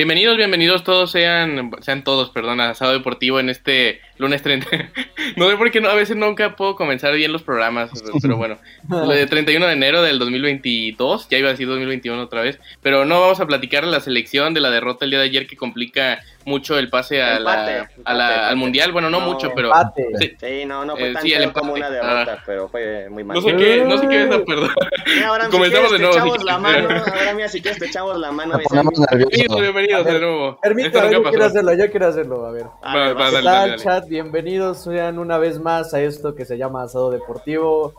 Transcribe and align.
Bienvenidos, 0.00 0.38
bienvenidos 0.38 0.82
todos, 0.82 1.10
sean, 1.10 1.72
sean 1.82 2.04
todos, 2.04 2.30
perdón, 2.30 2.58
a 2.62 2.70
Asado 2.70 2.94
Deportivo 2.94 3.38
en 3.38 3.50
este 3.50 4.00
lunes 4.20 4.42
30. 4.42 4.66
no 5.36 5.50
sé 5.50 5.56
por 5.56 5.70
qué 5.70 5.80
no, 5.80 5.88
a 5.88 5.94
veces 5.94 6.16
nunca 6.16 6.54
puedo 6.56 6.76
comenzar 6.76 7.14
bien 7.14 7.32
los 7.32 7.42
programas, 7.42 7.90
pero 8.20 8.36
bueno. 8.36 8.58
El 9.10 9.28
31 9.28 9.66
de 9.66 9.72
enero 9.72 10.02
del 10.02 10.18
2022, 10.18 11.28
ya 11.28 11.38
iba 11.38 11.48
a 11.48 11.52
decir 11.52 11.66
2021 11.66 12.22
otra 12.22 12.42
vez, 12.42 12.60
pero 12.82 13.04
no 13.04 13.20
vamos 13.20 13.40
a 13.40 13.46
platicar 13.46 13.84
de 13.84 13.90
la 13.90 14.00
selección, 14.00 14.54
de 14.54 14.60
la 14.60 14.70
derrota 14.70 15.04
el 15.04 15.10
día 15.10 15.20
de 15.20 15.26
ayer 15.26 15.46
que 15.46 15.56
complica 15.56 16.20
mucho 16.44 16.78
el 16.78 16.88
pase 16.88 17.22
a 17.22 17.38
la, 17.38 17.88
a 18.04 18.14
la, 18.14 18.48
al 18.48 18.56
mundial. 18.56 18.92
Bueno, 18.92 19.10
no, 19.10 19.20
mucho, 19.20 19.52
pero. 19.54 19.72
Sí, 20.18 20.36
sí, 20.38 20.64
no, 20.66 20.84
no 20.84 20.96
fue 20.96 21.10
eh, 21.10 21.12
tan 21.12 21.22
sí, 21.22 21.32
como 21.52 21.74
una 21.74 21.90
derrota, 21.90 22.36
ah. 22.38 22.42
pero 22.46 22.68
fue 22.68 23.08
muy 23.10 23.24
mal. 23.24 23.36
No 23.36 23.42
sé 23.42 23.56
qué, 23.56 23.84
no 23.84 23.98
sé 23.98 24.08
qué 24.08 24.22
es, 24.22 24.28
perdón. 24.28 24.70
ahora 25.26 25.48
Comenzamos 25.48 25.90
si 25.90 25.96
de 25.96 26.02
nuevo. 26.02 26.14
Te 26.14 26.18
echamos 26.18 26.44
la 26.44 26.58
mano, 26.58 26.88
ahora 26.90 27.34
mira, 27.34 27.48
si 27.48 27.60
quieres 27.60 27.78
te 27.78 27.86
echamos 27.86 28.18
la 28.18 28.32
mano. 28.32 28.58
Bienvenidos, 28.58 29.60
bienvenidos 29.60 30.04
de 30.04 30.20
nuevo. 30.20 30.58
Permítame, 30.60 31.12
yo 31.12 31.22
quiero 31.22 31.44
hacerlo, 31.44 31.74
yo 31.74 31.90
quiero 31.90 32.06
hacerlo, 32.06 32.46
a 32.46 32.52
ver. 32.52 32.66
¿Qué 32.82 33.42
tal, 33.42 33.76
chat? 33.76 34.09
Bienvenidos 34.10 34.82
sean 34.82 35.20
una 35.20 35.38
vez 35.38 35.60
más 35.60 35.94
a 35.94 36.00
esto 36.00 36.34
que 36.34 36.44
se 36.44 36.58
llama 36.58 36.82
Asado 36.82 37.12
Deportivo. 37.12 37.94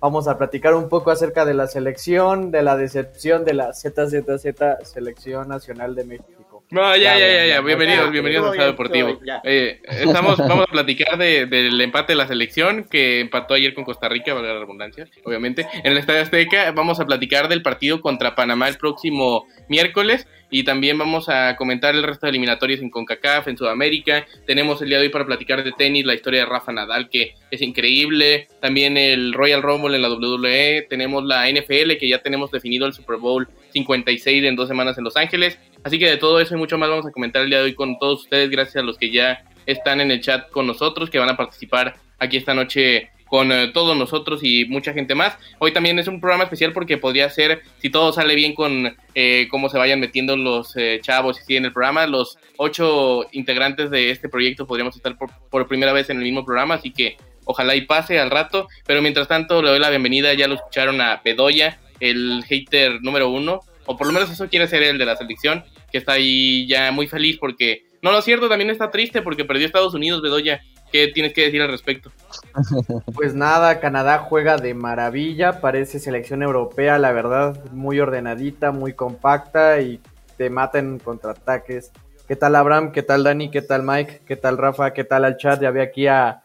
Vamos 0.00 0.26
a 0.26 0.38
platicar 0.38 0.72
un 0.72 0.88
poco 0.88 1.10
acerca 1.10 1.44
de 1.44 1.52
la 1.52 1.66
selección, 1.66 2.50
de 2.50 2.62
la 2.62 2.78
decepción 2.78 3.44
de 3.44 3.52
la 3.52 3.74
ZZZ 3.74 4.88
Selección 4.90 5.48
Nacional 5.48 5.94
de 5.94 6.04
México. 6.04 6.49
No, 6.70 6.96
ya, 6.96 7.18
ya, 7.18 7.26
ya, 7.26 7.46
ya. 7.46 7.60
Bienvenidos, 7.62 8.12
bienvenidos 8.12 8.46
a 8.46 8.50
Estado 8.52 8.70
Deportivo. 8.70 9.20
Eh, 9.42 9.80
estamos, 9.88 10.38
vamos 10.38 10.66
a 10.68 10.70
platicar 10.70 11.18
de, 11.18 11.46
del 11.46 11.80
empate 11.80 12.12
de 12.12 12.16
la 12.16 12.28
selección 12.28 12.84
que 12.84 13.18
empató 13.18 13.54
ayer 13.54 13.74
con 13.74 13.82
Costa 13.82 14.08
Rica, 14.08 14.34
valga 14.34 14.54
la 14.54 14.60
redundancia, 14.60 15.08
obviamente. 15.24 15.66
En 15.82 15.90
el 15.90 15.98
Estadio 15.98 16.22
Azteca 16.22 16.70
vamos 16.70 17.00
a 17.00 17.06
platicar 17.06 17.48
del 17.48 17.62
partido 17.62 18.00
contra 18.00 18.36
Panamá 18.36 18.68
el 18.68 18.76
próximo 18.76 19.48
miércoles 19.68 20.28
y 20.50 20.64
también 20.64 20.98
vamos 20.98 21.28
a 21.28 21.56
comentar 21.56 21.94
el 21.94 22.02
resto 22.02 22.26
de 22.26 22.30
eliminatorias 22.30 22.80
en 22.80 22.90
CONCACAF, 22.90 23.48
en 23.48 23.56
Sudamérica. 23.56 24.26
Tenemos 24.46 24.82
el 24.82 24.88
día 24.88 24.98
de 24.98 25.04
hoy 25.04 25.10
para 25.10 25.26
platicar 25.26 25.62
de 25.64 25.72
tenis, 25.72 26.04
la 26.04 26.14
historia 26.14 26.40
de 26.40 26.46
Rafa 26.46 26.72
Nadal, 26.72 27.08
que 27.08 27.34
es 27.50 27.62
increíble. 27.62 28.48
También 28.60 28.96
el 28.96 29.32
Royal 29.32 29.62
Rumble 29.62 29.94
en 29.96 30.02
la 30.02 30.10
WWE. 30.10 30.86
Tenemos 30.88 31.24
la 31.24 31.48
NFL, 31.48 31.96
que 31.98 32.08
ya 32.08 32.18
tenemos 32.18 32.50
definido 32.50 32.86
el 32.86 32.92
Super 32.92 33.16
Bowl 33.16 33.48
56 33.72 34.44
en 34.44 34.56
dos 34.56 34.68
semanas 34.68 34.98
en 34.98 35.04
Los 35.04 35.16
Ángeles. 35.16 35.58
Así 35.82 35.98
que 35.98 36.10
de 36.10 36.16
todo 36.18 36.40
eso 36.40 36.54
y 36.54 36.58
mucho 36.58 36.76
más 36.76 36.90
vamos 36.90 37.06
a 37.06 37.10
comentar 37.12 37.42
el 37.42 37.48
día 37.48 37.58
de 37.58 37.64
hoy 37.64 37.74
con 37.74 37.98
todos 37.98 38.22
ustedes, 38.22 38.50
gracias 38.50 38.76
a 38.76 38.86
los 38.86 38.98
que 38.98 39.10
ya 39.10 39.44
están 39.66 40.00
en 40.00 40.10
el 40.10 40.20
chat 40.20 40.50
con 40.50 40.66
nosotros, 40.66 41.08
que 41.08 41.18
van 41.18 41.30
a 41.30 41.36
participar 41.36 41.96
aquí 42.18 42.36
esta 42.36 42.54
noche 42.54 43.10
con 43.26 43.52
eh, 43.52 43.68
todos 43.72 43.96
nosotros 43.96 44.40
y 44.42 44.66
mucha 44.66 44.92
gente 44.92 45.14
más. 45.14 45.38
Hoy 45.58 45.72
también 45.72 45.98
es 45.98 46.08
un 46.08 46.20
programa 46.20 46.44
especial 46.44 46.72
porque 46.72 46.98
podría 46.98 47.30
ser, 47.30 47.62
si 47.78 47.88
todo 47.88 48.12
sale 48.12 48.34
bien 48.34 48.54
con 48.54 48.94
eh, 49.14 49.46
cómo 49.50 49.70
se 49.70 49.78
vayan 49.78 50.00
metiendo 50.00 50.36
los 50.36 50.76
eh, 50.76 50.98
chavos 51.00 51.40
y 51.40 51.44
siguen 51.44 51.64
el 51.64 51.72
programa, 51.72 52.06
los 52.06 52.38
ocho 52.56 53.24
integrantes 53.32 53.90
de 53.90 54.10
este 54.10 54.28
proyecto 54.28 54.66
podríamos 54.66 54.96
estar 54.96 55.16
por, 55.16 55.30
por, 55.48 55.68
primera 55.68 55.92
vez 55.92 56.10
en 56.10 56.18
el 56.18 56.24
mismo 56.24 56.44
programa, 56.44 56.74
así 56.74 56.90
que 56.90 57.16
ojalá 57.44 57.76
y 57.76 57.82
pase 57.82 58.18
al 58.18 58.30
rato. 58.30 58.68
Pero 58.84 59.00
mientras 59.00 59.28
tanto, 59.28 59.62
le 59.62 59.70
doy 59.70 59.78
la 59.78 59.90
bienvenida, 59.90 60.34
ya 60.34 60.48
lo 60.48 60.56
escucharon 60.56 61.00
a 61.00 61.22
Bedoya, 61.24 61.78
el 62.00 62.44
hater 62.48 63.00
número 63.00 63.28
uno 63.28 63.60
o 63.90 63.96
por 63.96 64.06
lo 64.06 64.12
menos 64.12 64.30
eso 64.30 64.48
quiere 64.48 64.68
ser 64.68 64.84
el 64.84 64.98
de 64.98 65.04
la 65.04 65.16
selección, 65.16 65.64
que 65.90 65.98
está 65.98 66.12
ahí 66.12 66.64
ya 66.68 66.92
muy 66.92 67.08
feliz 67.08 67.38
porque, 67.40 67.86
no 68.02 68.12
lo 68.12 68.22
cierto, 68.22 68.48
también 68.48 68.70
está 68.70 68.92
triste 68.92 69.20
porque 69.20 69.44
perdió 69.44 69.66
Estados 69.66 69.94
Unidos, 69.94 70.22
Bedoya. 70.22 70.60
¿Qué 70.92 71.08
tienes 71.08 71.32
que 71.32 71.42
decir 71.42 71.60
al 71.60 71.70
respecto? 71.70 72.12
Pues 73.14 73.34
nada, 73.34 73.80
Canadá 73.80 74.18
juega 74.18 74.58
de 74.58 74.74
maravilla, 74.74 75.60
parece 75.60 75.98
selección 75.98 76.44
europea, 76.44 76.98
la 76.98 77.10
verdad, 77.10 77.64
muy 77.72 77.98
ordenadita, 77.98 78.70
muy 78.70 78.92
compacta 78.92 79.80
y 79.80 80.00
te 80.36 80.50
matan 80.50 80.86
en 80.86 80.98
contraataques. 81.00 81.90
¿Qué 82.28 82.36
tal 82.36 82.54
Abraham? 82.54 82.92
¿Qué 82.92 83.02
tal 83.02 83.24
Dani? 83.24 83.50
¿Qué 83.50 83.62
tal 83.62 83.82
Mike? 83.82 84.22
¿Qué 84.24 84.36
tal 84.36 84.56
Rafa? 84.56 84.92
¿Qué 84.92 85.02
tal 85.02 85.24
al 85.24 85.36
chat? 85.36 85.60
Ya 85.60 85.72
vi 85.72 85.80
aquí 85.80 86.06
a, 86.06 86.44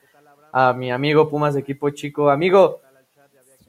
a 0.52 0.74
mi 0.74 0.92
amigo 0.92 1.30
Pumas 1.30 1.54
de 1.54 1.60
equipo 1.60 1.92
chico. 1.92 2.32
Amigo, 2.32 2.82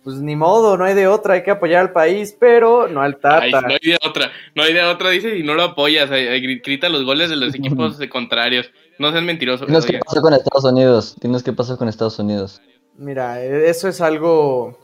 pues 0.07 0.19
ni 0.19 0.37
modo, 0.37 0.77
no 0.77 0.85
hay 0.85 0.95
de 0.95 1.09
otra, 1.09 1.35
hay 1.35 1.43
que 1.43 1.51
apoyar 1.51 1.81
al 1.81 1.91
país, 1.91 2.33
pero 2.39 2.87
no 2.87 3.03
al 3.03 3.17
Tata. 3.17 3.61
no 3.61 3.71
hay 3.71 3.79
de 3.83 3.99
otra, 4.07 4.31
no 4.55 4.63
hay 4.63 4.73
de 4.73 4.85
otra, 4.85 5.11
dice, 5.11 5.37
y 5.37 5.43
no 5.43 5.55
lo 5.55 5.65
apoyas, 5.65 6.09
grita 6.09 6.89
los 6.89 7.05
goles 7.05 7.29
de 7.29 7.35
los 7.35 7.53
equipos 7.57 7.99
contrarios. 8.09 8.71
No 9.01 9.11
seas 9.11 9.25
mentiroso. 9.25 9.67
Tienes 9.67 9.85
que 9.85 9.99
pasar 9.99 10.23
con 10.23 10.33
Estados 10.33 10.63
Unidos, 10.63 11.17
tienes 11.21 11.43
que 11.43 11.53
pasar 11.53 11.77
con 11.77 11.89
Estados 11.89 12.21
Unidos. 12.21 12.63
Mira, 12.97 13.43
e, 13.43 13.69
eso 13.69 13.89
es 13.89 14.01
algo, 14.01 14.79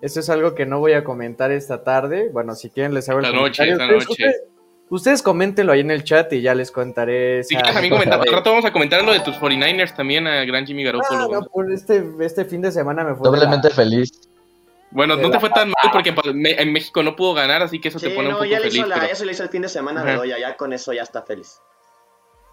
eso 0.00 0.20
es 0.20 0.30
algo 0.30 0.54
que 0.54 0.64
no 0.64 0.78
voy 0.78 0.92
a 0.92 1.02
comentar 1.02 1.50
esta 1.50 1.82
tarde. 1.82 2.30
Bueno, 2.32 2.54
si 2.54 2.70
quieren 2.70 2.94
les 2.94 3.08
hago 3.08 3.18
el 3.18 3.34
comentario. 3.34 3.74
Noche, 3.76 3.98
esta 3.98 4.12
noche. 4.12 4.36
Ustedes, 4.90 5.22
coméntenlo 5.22 5.72
ahí 5.72 5.80
en 5.80 5.90
el 5.90 6.04
chat 6.04 6.32
y 6.34 6.40
ya 6.40 6.54
les 6.54 6.70
contaré. 6.70 7.42
Si 7.42 7.56
quieres 7.56 7.72
también 7.72 7.94
comentar, 7.94 8.20
rato 8.20 8.50
vamos 8.50 8.64
a 8.64 8.72
comentar 8.72 9.02
lo 9.02 9.12
de 9.12 9.18
tus 9.20 9.34
49ers 9.34 9.96
también 9.96 10.28
a 10.28 10.44
Gran 10.44 10.64
Jimmy 10.64 10.84
Garoppolo. 10.84 11.20
Ah, 11.20 11.28
no, 11.32 11.46
por 11.46 11.72
este, 11.72 12.04
este 12.20 12.44
fin 12.44 12.62
de 12.62 12.70
semana 12.70 13.02
me 13.02 13.16
fue. 13.16 13.28
Doblemente 13.28 13.68
feliz. 13.70 14.31
Bueno, 14.92 15.16
no 15.16 15.30
te 15.30 15.40
fue 15.40 15.48
tan 15.48 15.68
mal 15.68 15.90
porque 15.90 16.14
en 16.34 16.72
México 16.72 17.02
no 17.02 17.16
pudo 17.16 17.32
ganar, 17.32 17.62
así 17.62 17.80
que 17.80 17.88
eso 17.88 17.98
te 17.98 18.10
pone 18.10 18.28
un 18.28 18.34
poco 18.34 18.44
ya 18.44 18.58
feliz. 18.58 18.74
Hizo 18.74 18.86
la, 18.86 19.06
Eso 19.06 19.24
le 19.24 19.32
hizo 19.32 19.42
el 19.42 19.48
fin 19.48 19.62
de 19.62 19.68
semana 19.68 20.04
de 20.04 20.16
Doya, 20.16 20.38
ya 20.38 20.56
con 20.56 20.72
eso 20.72 20.92
ya 20.92 21.02
está 21.02 21.22
feliz. 21.22 21.60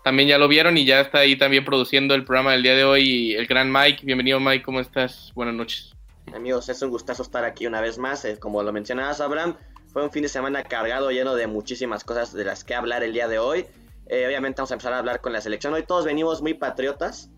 También 0.05 0.29
ya 0.29 0.37
lo 0.37 0.47
vieron 0.47 0.77
y 0.77 0.85
ya 0.85 1.01
está 1.01 1.19
ahí 1.19 1.37
también 1.37 1.65
produciendo 1.65 2.15
el 2.15 2.23
programa 2.23 2.53
del 2.53 2.63
día 2.63 2.75
de 2.75 2.85
hoy 2.85 3.33
el 3.33 3.45
gran 3.45 3.69
Mike. 3.71 4.05
Bienvenido 4.05 4.39
Mike, 4.39 4.63
¿cómo 4.63 4.79
estás? 4.79 5.33
Buenas 5.35 5.53
noches. 5.53 5.93
Amigos, 6.33 6.69
es 6.69 6.81
un 6.81 6.89
gustazo 6.89 7.23
estar 7.23 7.43
aquí 7.43 7.67
una 7.67 7.81
vez 7.81 7.97
más. 7.97 8.23
Eh, 8.23 8.39
como 8.39 8.63
lo 8.63 8.71
mencionabas, 8.71 9.19
Abraham, 9.19 9.57
fue 9.91 10.01
un 10.01 10.11
fin 10.11 10.23
de 10.23 10.29
semana 10.29 10.63
cargado, 10.63 11.11
lleno 11.11 11.35
de 11.35 11.47
muchísimas 11.47 12.05
cosas 12.05 12.31
de 12.33 12.45
las 12.45 12.63
que 12.63 12.73
hablar 12.73 13.03
el 13.03 13.11
día 13.11 13.27
de 13.27 13.39
hoy. 13.39 13.65
Eh, 14.07 14.25
obviamente 14.25 14.61
vamos 14.61 14.71
a 14.71 14.75
empezar 14.75 14.93
a 14.93 14.99
hablar 14.99 15.19
con 15.19 15.33
la 15.33 15.41
selección. 15.41 15.73
Hoy 15.73 15.83
todos 15.83 16.05
venimos 16.05 16.41
muy 16.41 16.53
patriotas 16.53 17.29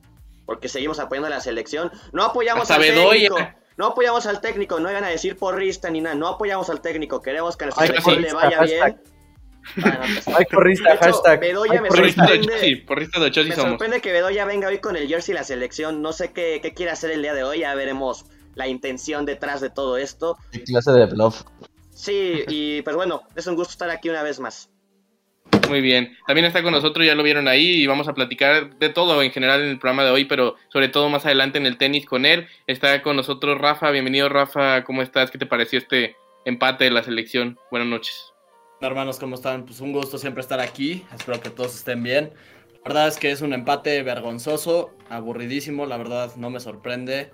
porque 0.45 0.69
seguimos 0.69 0.99
apoyando 0.99 1.27
a 1.27 1.31
la 1.31 1.39
selección. 1.39 1.91
No 2.13 2.23
apoyamos 2.23 2.69
a 2.69 2.77
técnico. 2.77 3.37
No 3.77 3.87
apoyamos 3.87 4.25
al 4.25 4.41
técnico, 4.41 4.79
no 4.79 4.89
iban 4.89 5.03
a 5.03 5.09
decir 5.09 5.37
porrista 5.37 5.89
ni 5.89 6.01
nada, 6.01 6.15
no 6.15 6.27
apoyamos 6.27 6.69
al 6.69 6.81
técnico, 6.81 7.21
queremos 7.21 7.57
que 7.57 7.65
a 7.65 7.67
nuestra 7.67 7.87
selección 7.87 8.21
le 8.21 8.33
vaya 8.33 8.61
bien. 8.61 9.01
Ay, 10.35 10.45
porrista, 10.51 10.97
hashtag. 10.97 11.39
Bedoya 11.39 11.81
me 11.81 11.89
sorprende. 11.89 12.85
me 13.45 13.55
sorprende 13.55 14.01
que 14.01 14.11
Bedoya 14.11 14.45
venga 14.45 14.67
hoy 14.67 14.79
con 14.79 14.95
el 14.95 15.07
jersey 15.07 15.33
y 15.33 15.37
la 15.37 15.43
selección. 15.43 16.01
No 16.01 16.13
sé 16.13 16.31
qué, 16.31 16.59
qué, 16.61 16.73
quiere 16.73 16.91
hacer 16.91 17.11
el 17.11 17.21
día 17.21 17.33
de 17.33 17.43
hoy. 17.43 17.59
Ya 17.59 17.75
veremos 17.75 18.25
la 18.55 18.67
intención 18.67 19.25
detrás 19.25 19.61
de 19.61 19.69
todo 19.69 19.97
esto. 19.97 20.37
¿Qué 20.51 20.63
clase 20.63 20.91
de 20.91 21.05
bluff? 21.05 21.43
Sí, 21.93 22.43
y 22.47 22.81
pues 22.81 22.95
bueno, 22.95 23.23
es 23.35 23.45
un 23.47 23.55
gusto 23.55 23.71
estar 23.71 23.89
aquí 23.89 24.09
una 24.09 24.23
vez 24.23 24.39
más. 24.39 24.69
Muy 25.71 25.79
bien. 25.79 26.17
También 26.27 26.43
está 26.43 26.63
con 26.63 26.73
nosotros, 26.73 27.05
ya 27.05 27.15
lo 27.15 27.23
vieron 27.23 27.47
ahí, 27.47 27.81
y 27.81 27.87
vamos 27.87 28.09
a 28.09 28.13
platicar 28.13 28.75
de 28.75 28.89
todo 28.89 29.23
en 29.23 29.31
general 29.31 29.61
en 29.61 29.69
el 29.69 29.79
programa 29.79 30.03
de 30.03 30.11
hoy, 30.11 30.25
pero 30.25 30.57
sobre 30.67 30.89
todo 30.89 31.07
más 31.07 31.25
adelante 31.25 31.59
en 31.59 31.65
el 31.65 31.77
tenis 31.77 32.05
con 32.05 32.25
él. 32.25 32.49
Está 32.67 33.01
con 33.01 33.15
nosotros 33.15 33.57
Rafa. 33.57 33.89
Bienvenido, 33.89 34.27
Rafa. 34.27 34.83
¿Cómo 34.83 35.01
estás? 35.01 35.31
¿Qué 35.31 35.37
te 35.37 35.45
pareció 35.45 35.79
este 35.79 36.17
empate 36.43 36.83
de 36.83 36.91
la 36.91 37.03
selección? 37.03 37.57
Buenas 37.71 37.87
noches. 37.87 38.33
Hermanos, 38.81 39.17
¿cómo 39.17 39.35
están? 39.35 39.63
Pues 39.63 39.79
un 39.79 39.93
gusto 39.93 40.17
siempre 40.17 40.41
estar 40.41 40.59
aquí. 40.59 41.05
Espero 41.15 41.39
que 41.39 41.49
todos 41.49 41.73
estén 41.73 42.03
bien. 42.03 42.33
La 42.73 42.81
verdad 42.83 43.07
es 43.07 43.15
que 43.15 43.31
es 43.31 43.39
un 43.39 43.53
empate 43.53 44.03
vergonzoso, 44.03 44.91
aburridísimo, 45.09 45.85
la 45.85 45.95
verdad 45.95 46.35
no 46.35 46.49
me 46.49 46.59
sorprende. 46.59 47.31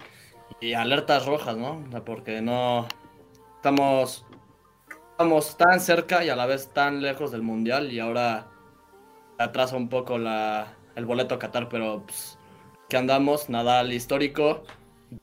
Y 0.61 0.73
alertas 0.73 1.25
rojas, 1.25 1.57
¿no? 1.57 1.83
Porque 2.05 2.39
no 2.41 2.87
estamos 3.55 4.26
estamos 5.17 5.57
tan 5.57 5.79
cerca 5.79 6.23
y 6.23 6.29
a 6.29 6.35
la 6.35 6.45
vez 6.45 6.69
tan 6.71 7.01
lejos 7.01 7.31
del 7.31 7.41
mundial 7.41 7.91
y 7.91 7.99
ahora 7.99 8.45
atrasa 9.39 9.75
un 9.75 9.89
poco 9.89 10.19
la, 10.19 10.75
el 10.95 11.07
boleto 11.07 11.33
a 11.33 11.39
Qatar, 11.39 11.69
pero 11.69 12.03
pues, 12.05 12.37
que 12.87 12.97
andamos, 12.97 13.49
Nadal 13.49 13.91
histórico, 13.93 14.61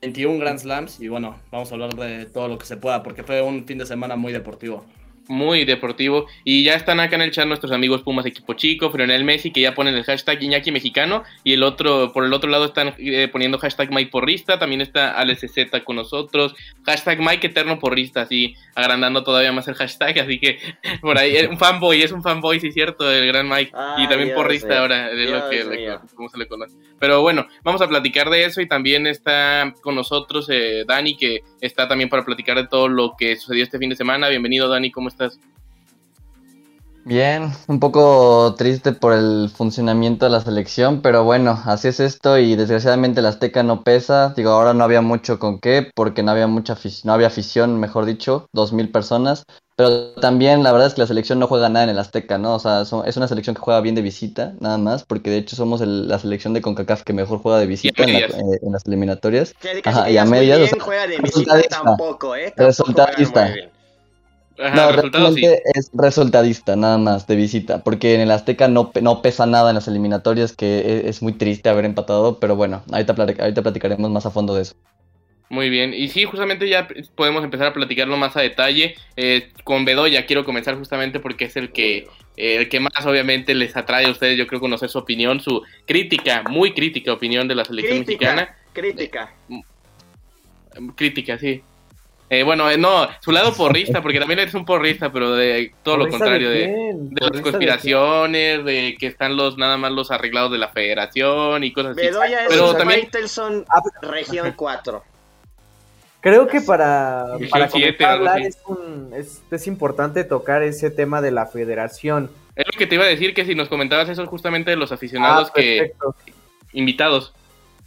21 0.03 0.41
Grand 0.41 0.59
Slams 0.59 0.99
y 0.99 1.07
bueno, 1.07 1.37
vamos 1.53 1.71
a 1.71 1.75
hablar 1.77 1.95
de 1.95 2.27
todo 2.27 2.49
lo 2.49 2.59
que 2.59 2.67
se 2.67 2.77
pueda 2.77 3.05
porque 3.05 3.23
fue 3.23 3.41
un 3.41 3.67
fin 3.67 3.79
de 3.79 3.87
semana 3.87 4.17
muy 4.17 4.33
deportivo 4.33 4.85
muy 5.29 5.65
deportivo. 5.65 6.27
Y 6.45 6.65
ya 6.65 6.75
están 6.75 7.01
acá 7.01 7.17
en 7.17 7.23
el 7.23 7.31
chat 7.31 7.47
nuestros 7.47 7.73
amigos 7.73 8.03
Pumas 8.03 8.27
Equipo 8.27 8.55
Chico, 8.55 8.91
Frenel 8.91 9.25
Messi, 9.25 9.51
que 9.51 9.61
ya 9.61 9.75
ponen 9.75 9.95
el 9.95 10.05
hashtag 10.05 10.43
Iñaki 10.43 10.73
Mexicano. 10.73 11.25
Y 11.43 11.55
el 11.55 11.63
otro, 11.63 12.13
por 12.13 12.25
el 12.25 12.33
otro 12.33 12.51
lado 12.51 12.67
están 12.67 12.95
eh, 12.99 13.29
poniendo 13.29 13.59
hashtag 13.59 13.91
Mike 13.91 14.11
Porrista. 14.11 14.59
También 14.59 14.81
está 14.81 15.13
ALCZ 15.13 15.83
con 15.85 15.97
nosotros. 15.97 16.55
Hashtag 16.85 17.21
Mike 17.21 17.49
Eterno 17.49 17.79
Porrista, 17.79 18.23
así 18.23 18.55
agrandando 18.75 19.23
todavía 19.25 19.53
más 19.53 19.69
el 19.69 19.75
hashtag. 19.75 20.19
Así 20.21 20.39
que 20.39 20.59
por 21.01 21.19
ahí, 21.19 21.37
un 21.47 21.59
fanboy, 21.59 22.03
es 22.03 22.13
un 22.13 22.23
fanboy, 22.23 22.61
sí, 22.61 22.73
cierto, 22.73 23.11
el 23.11 23.27
gran 23.27 23.49
Mike. 23.49 23.73
y 23.99 24.09
también 24.09 24.35
porrista 24.35 24.81
ahora, 24.81 25.09
de 25.09 25.27
lo 25.27 25.49
que 25.49 25.63
se 25.63 26.39
le 26.39 26.47
conoce. 26.47 26.77
Pero 26.99 27.23
bueno, 27.23 27.47
vamos 27.63 27.81
a 27.83 27.89
platicar 27.89 28.31
de 28.31 28.45
eso. 28.45 28.61
Y 28.61 28.69
también 28.69 29.07
está 29.07 29.75
con 29.81 29.95
nosotros 29.95 30.49
eh, 30.51 30.85
Dani, 30.87 31.17
que 31.17 31.41
está 31.61 31.89
también 31.89 32.09
para 32.09 32.25
platicar 32.25 32.57
de 32.57 32.67
todo 32.67 32.89
lo 32.89 33.15
que 33.17 33.37
sucedió 33.37 33.65
este 33.65 33.79
fin 33.79 33.91
de 33.91 33.97
semana. 33.97 34.29
Bienvenido, 34.29 34.69
Dani, 34.69 34.91
¿cómo 34.91 35.09
estás? 35.09 35.14
Bien, 37.07 37.53
un 37.69 37.81
poco 37.81 38.55
triste 38.57 38.93
por 38.93 39.13
el 39.13 39.51
funcionamiento 39.55 40.25
de 40.25 40.31
la 40.31 40.41
selección, 40.41 41.03
pero 41.03 41.23
bueno, 41.23 41.61
así 41.67 41.89
es 41.89 42.01
esto 42.01 42.39
y 42.39 42.57
desgraciadamente 42.57 43.21
la 43.21 43.29
Azteca 43.29 43.63
no 43.63 43.83
pesa. 43.83 44.33
Digo, 44.35 44.53
ahora 44.53 44.73
no 44.73 44.85
había 44.85 45.03
mucho 45.03 45.39
con 45.39 45.61
qué, 45.61 45.91
porque 45.95 46.23
no 46.23 46.31
había 46.31 46.47
mucha 46.47 46.79
no 47.05 47.13
había 47.13 47.27
afición, 47.27 47.79
mejor 47.79 48.07
dicho, 48.07 48.49
dos 48.55 48.73
mil 48.73 48.91
personas. 48.91 49.45
Pero 49.77 50.13
también 50.15 50.63
la 50.63 50.73
verdad 50.73 50.87
es 50.87 50.95
que 50.95 51.03
la 51.03 51.07
selección 51.07 51.39
no 51.39 51.47
juega 51.47 51.69
nada 51.69 51.85
en 51.85 51.91
el 51.91 51.99
Azteca, 51.99 52.39
¿no? 52.39 52.55
O 52.55 52.59
sea, 52.59 52.83
es 52.83 53.17
una 53.19 53.29
selección 53.29 53.55
que 53.55 53.61
juega 53.61 53.83
bien 53.83 53.95
de 53.95 54.03
visita, 54.03 54.55
nada 54.61 54.79
más, 54.79 55.05
porque 55.05 55.29
de 55.29 55.39
hecho 55.39 55.57
somos 55.57 55.83
la 55.83 56.19
selección 56.19 56.55
de 56.55 56.63
CONCACAF 56.63 57.03
que 57.03 57.13
mejor 57.13 57.41
juega 57.41 57.59
de 57.59 57.67
visita 57.67 58.03
en, 58.05 58.17
eh, 58.17 58.29
las 58.63 58.87
eliminatorias. 58.87 59.53
Ajá, 59.85 60.09
y 60.09 60.17
a 60.17 60.25
medias. 60.25 60.71
juega 60.81 61.07
de 61.07 61.19
visita 61.23 61.61
tampoco, 61.69 62.35
¿eh? 62.35 62.55
resultadista. 62.57 63.53
No, 64.59 64.93
realmente 64.93 65.63
es 65.75 65.91
resultadista, 65.93 66.77
nada 66.77 66.99
más, 66.99 67.27
de 67.27 67.37
visita, 67.37 67.83
porque 67.83 68.15
en 68.15 68.21
el 68.21 68.31
Azteca 68.31 68.69
no, 68.69 68.93
no 69.03 69.23
pesa 69.23 69.47
nada 69.47 69.71
en 69.71 69.75
las 69.75 69.89
eliminatorias, 69.89 70.53
que 70.53 70.79
e, 70.79 71.09
es, 71.09 71.23
muy 71.23 71.33
triste 71.33 71.69
haber 71.69 71.85
empatado, 71.85 72.39
pero 72.39 72.55
bueno, 72.55 72.83
ahorita, 72.93 73.15
ahorita 73.41 73.63
platicaremos 73.63 74.11
más 74.11 74.27
a 74.27 74.31
fondo 74.31 74.55
de 74.55 74.63
eso. 74.63 74.75
Muy 75.51 75.71
bien, 75.71 75.93
y 75.93 76.09
sí, 76.09 76.25
justamente 76.25 76.69
ya 76.69 76.89
podemos 77.15 77.45
empezar 77.45 77.69
a 77.69 77.73
platicarlo 77.73 78.17
más 78.17 78.37
a 78.37 78.41
detalle. 78.41 78.95
Eh, 79.17 79.53
con 79.63 79.85
Bedoya 79.85 80.27
quiero 80.27 80.45
comenzar 80.45 80.77
justamente 80.77 81.21
porque 81.21 81.45
es 81.45 81.57
el 81.57 81.71
que, 81.71 82.09
eh, 82.37 82.57
el 82.57 82.69
que 82.69 82.81
más 82.81 83.05
obviamente 83.05 83.55
les 83.55 83.77
atrae 83.77 84.07
a 84.07 84.11
ustedes, 84.11 84.39
yo 84.39 84.47
creo, 84.47 84.61
conocer 84.61 84.89
su 84.89 84.99
opinión, 84.99 85.41
su 85.41 85.63
crítica, 85.87 86.43
muy 86.49 86.73
crítica 86.73 87.13
opinión 87.13 87.47
de 87.47 87.55
la 87.57 87.65
selección 87.65 88.01
mexicana. 88.01 88.57
Crítica. 88.73 89.35
Mm, 89.49 90.89
crítica, 90.97 91.39
sí. 91.39 91.63
Eh, 92.31 92.43
bueno, 92.43 92.75
no, 92.77 93.09
su 93.21 93.33
lado 93.33 93.53
porrista, 93.57 94.03
porque 94.03 94.19
también 94.19 94.41
eres 94.41 94.55
un 94.55 94.65
porrista, 94.65 95.13
pero 95.13 95.35
de 95.35 95.73
todo 95.83 95.99
lo 95.99 96.09
contrario, 96.09 96.51
de, 96.51 96.95
las 97.21 97.41
conspiraciones, 97.43 98.65
de, 98.65 98.97
que 98.99 99.07
están 99.07 99.37
los 99.37 99.59
nada 99.59 99.77
más 99.77 99.93
los 99.93 100.11
arreglados 100.11 100.51
de 100.51 100.59
la 100.59 100.69
federación 100.69 101.65
y 101.65 101.73
cosas 101.73 101.97
así. 101.97 102.09
Pero 102.49 102.73
es 102.73 102.79
también 102.79 103.09
región 104.03 104.53
4. 104.57 105.05
Creo 106.25 106.47
que 106.47 106.63
para, 106.63 107.37
para 107.51 107.69
hablar 108.15 108.41
es, 108.41 108.57
es, 109.51 109.67
importante 109.67 110.25
tocar 110.25 110.63
ese 110.63 110.91
tema 110.91 111.21
de 111.21 111.31
la 111.31 111.45
federación. 111.45 112.31
Es 112.57 112.65
lo 112.67 112.79
que 112.79 112.87
te 112.87 112.95
iba 112.95 113.05
a 113.05 113.09
decir, 113.09 113.35
que 113.35 113.45
si 113.45 113.55
nos 113.55 113.69
comentabas 113.69 114.09
eso 114.09 114.27
justamente 114.27 114.71
de 114.71 114.77
los 114.79 114.91
aficionados 114.91 115.51
ah, 115.51 115.53
que 115.55 115.93
invitados. 116.73 117.35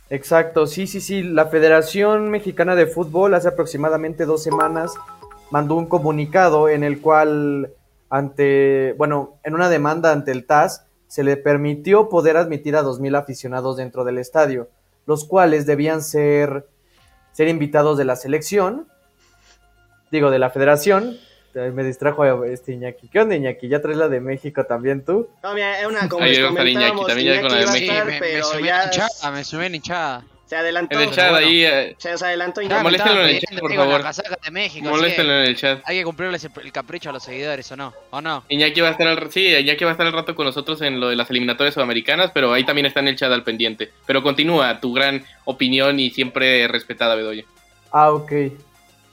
Exacto, 0.10 0.68
sí, 0.68 0.88
sí, 0.88 1.02
sí. 1.02 1.24
La 1.24 1.48
Federación 1.48 2.30
Mexicana 2.30 2.76
de 2.76 2.88
Fútbol 2.88 3.34
hace 3.34 3.50
aproximadamente 3.50 4.26
dos 4.26 4.44
semanas 4.44 4.94
mandó 5.52 5.76
un 5.76 5.88
comunicado 5.88 6.70
en 6.70 6.84
el 6.84 7.02
cual 7.02 7.74
ante, 8.10 8.94
bueno, 8.98 9.36
en 9.44 9.54
una 9.54 9.70
demanda 9.70 10.12
ante 10.12 10.32
el 10.32 10.46
TAS 10.46 10.86
se 11.08 11.24
le 11.24 11.38
permitió 11.38 12.10
poder 12.10 12.38
admitir 12.38 12.76
a 12.76 12.84
2.000 12.84 13.18
aficionados 13.18 13.78
dentro 13.78 14.04
del 14.04 14.18
estadio, 14.18 14.70
los 15.06 15.26
cuales 15.26 15.66
debían 15.66 16.02
ser 16.02 16.66
ser 17.38 17.50
invitados 17.50 18.00
de 18.00 18.06
la 18.06 18.16
selección, 18.16 18.88
digo, 20.12 20.32
de 20.32 20.40
la 20.40 20.50
federación. 20.50 21.18
Me 21.74 21.84
distrajo 21.84 22.44
este 22.46 22.74
Iñaki. 22.74 23.08
¿Qué 23.08 23.20
onda, 23.20 23.36
Iñaki? 23.36 23.68
¿Ya 23.68 23.82
traes 23.82 23.98
la 23.98 24.10
de 24.10 24.20
México 24.20 24.66
también 24.66 25.04
tú? 25.04 25.28
No, 25.44 25.54
mira, 25.54 25.80
es 25.80 25.88
una 25.88 26.08
como 26.08 26.26
Iñaki, 26.26 27.06
también 27.06 27.36
ya 27.36 27.42
con 27.42 27.52
la 27.52 27.58
de 27.58 27.66
México. 27.68 27.94
me, 28.06 28.20
me, 28.20 28.44
subí 28.44 28.70
en 28.70 28.76
hinchada, 28.84 29.32
me 29.32 29.44
subí 29.44 29.66
en 29.66 29.76
hinchada. 29.76 30.26
Se 30.48 30.56
adelantó. 30.56 30.96
En 30.96 31.10
el 31.10 31.12
chat 31.14 31.34
ahí. 31.34 31.66
Eh, 31.66 31.96
se 31.98 32.10
adelantó 32.10 32.62
y 32.62 32.70
Moléstenlo 32.70 33.22
en 33.22 33.30
el 33.30 33.40
chat, 33.42 33.60
por 33.60 33.74
favor. 33.74 34.02
de 34.02 34.52
México, 34.52 34.90
Moléstenlo 34.90 35.34
en 35.34 35.46
el 35.46 35.58
chat. 35.58 35.82
Hay 35.84 35.98
que 35.98 36.04
cumplirles 36.06 36.46
el, 36.46 36.72
capricho 36.72 37.10
a 37.10 37.14
los 37.14 37.24
seguidores, 37.24 37.70
¿o 37.74 37.76
no? 37.76 37.94
¿O 38.12 38.22
no? 38.22 38.46
Iñaki 38.48 38.80
va 38.80 38.88
a 38.88 38.92
estar 38.92 39.08
al, 39.08 39.30
sí, 39.30 39.46
Iñaki 39.46 39.84
va 39.84 39.92
a 39.92 39.94
estar 39.94 40.08
al 40.08 40.14
rato 40.14 40.36
con 40.36 40.46
nosotros 40.46 40.82
en 40.82 41.02
lo 41.02 41.10
de 41.10 41.18
las 41.18 41.30
eliminatorias 41.30 41.74
sudamericanas, 41.74 42.32
pero 42.34 42.54
ahí 42.54 42.64
también 42.64 42.86
está 42.86 43.02
en 43.02 43.10
el 43.10 43.18
chat 43.18 43.32
al 43.32 43.44
pendiente. 43.44 43.92
Pero 44.06 44.24
continúa 44.24 44.80
tu 44.80 44.94
gran 44.94 45.26
opinión 45.44 46.00
y 46.00 46.12
siempre 46.12 46.66
respetada, 46.70 47.16
Bedoya. 47.16 47.44
Ah, 47.92 48.12
ok. 48.12 48.32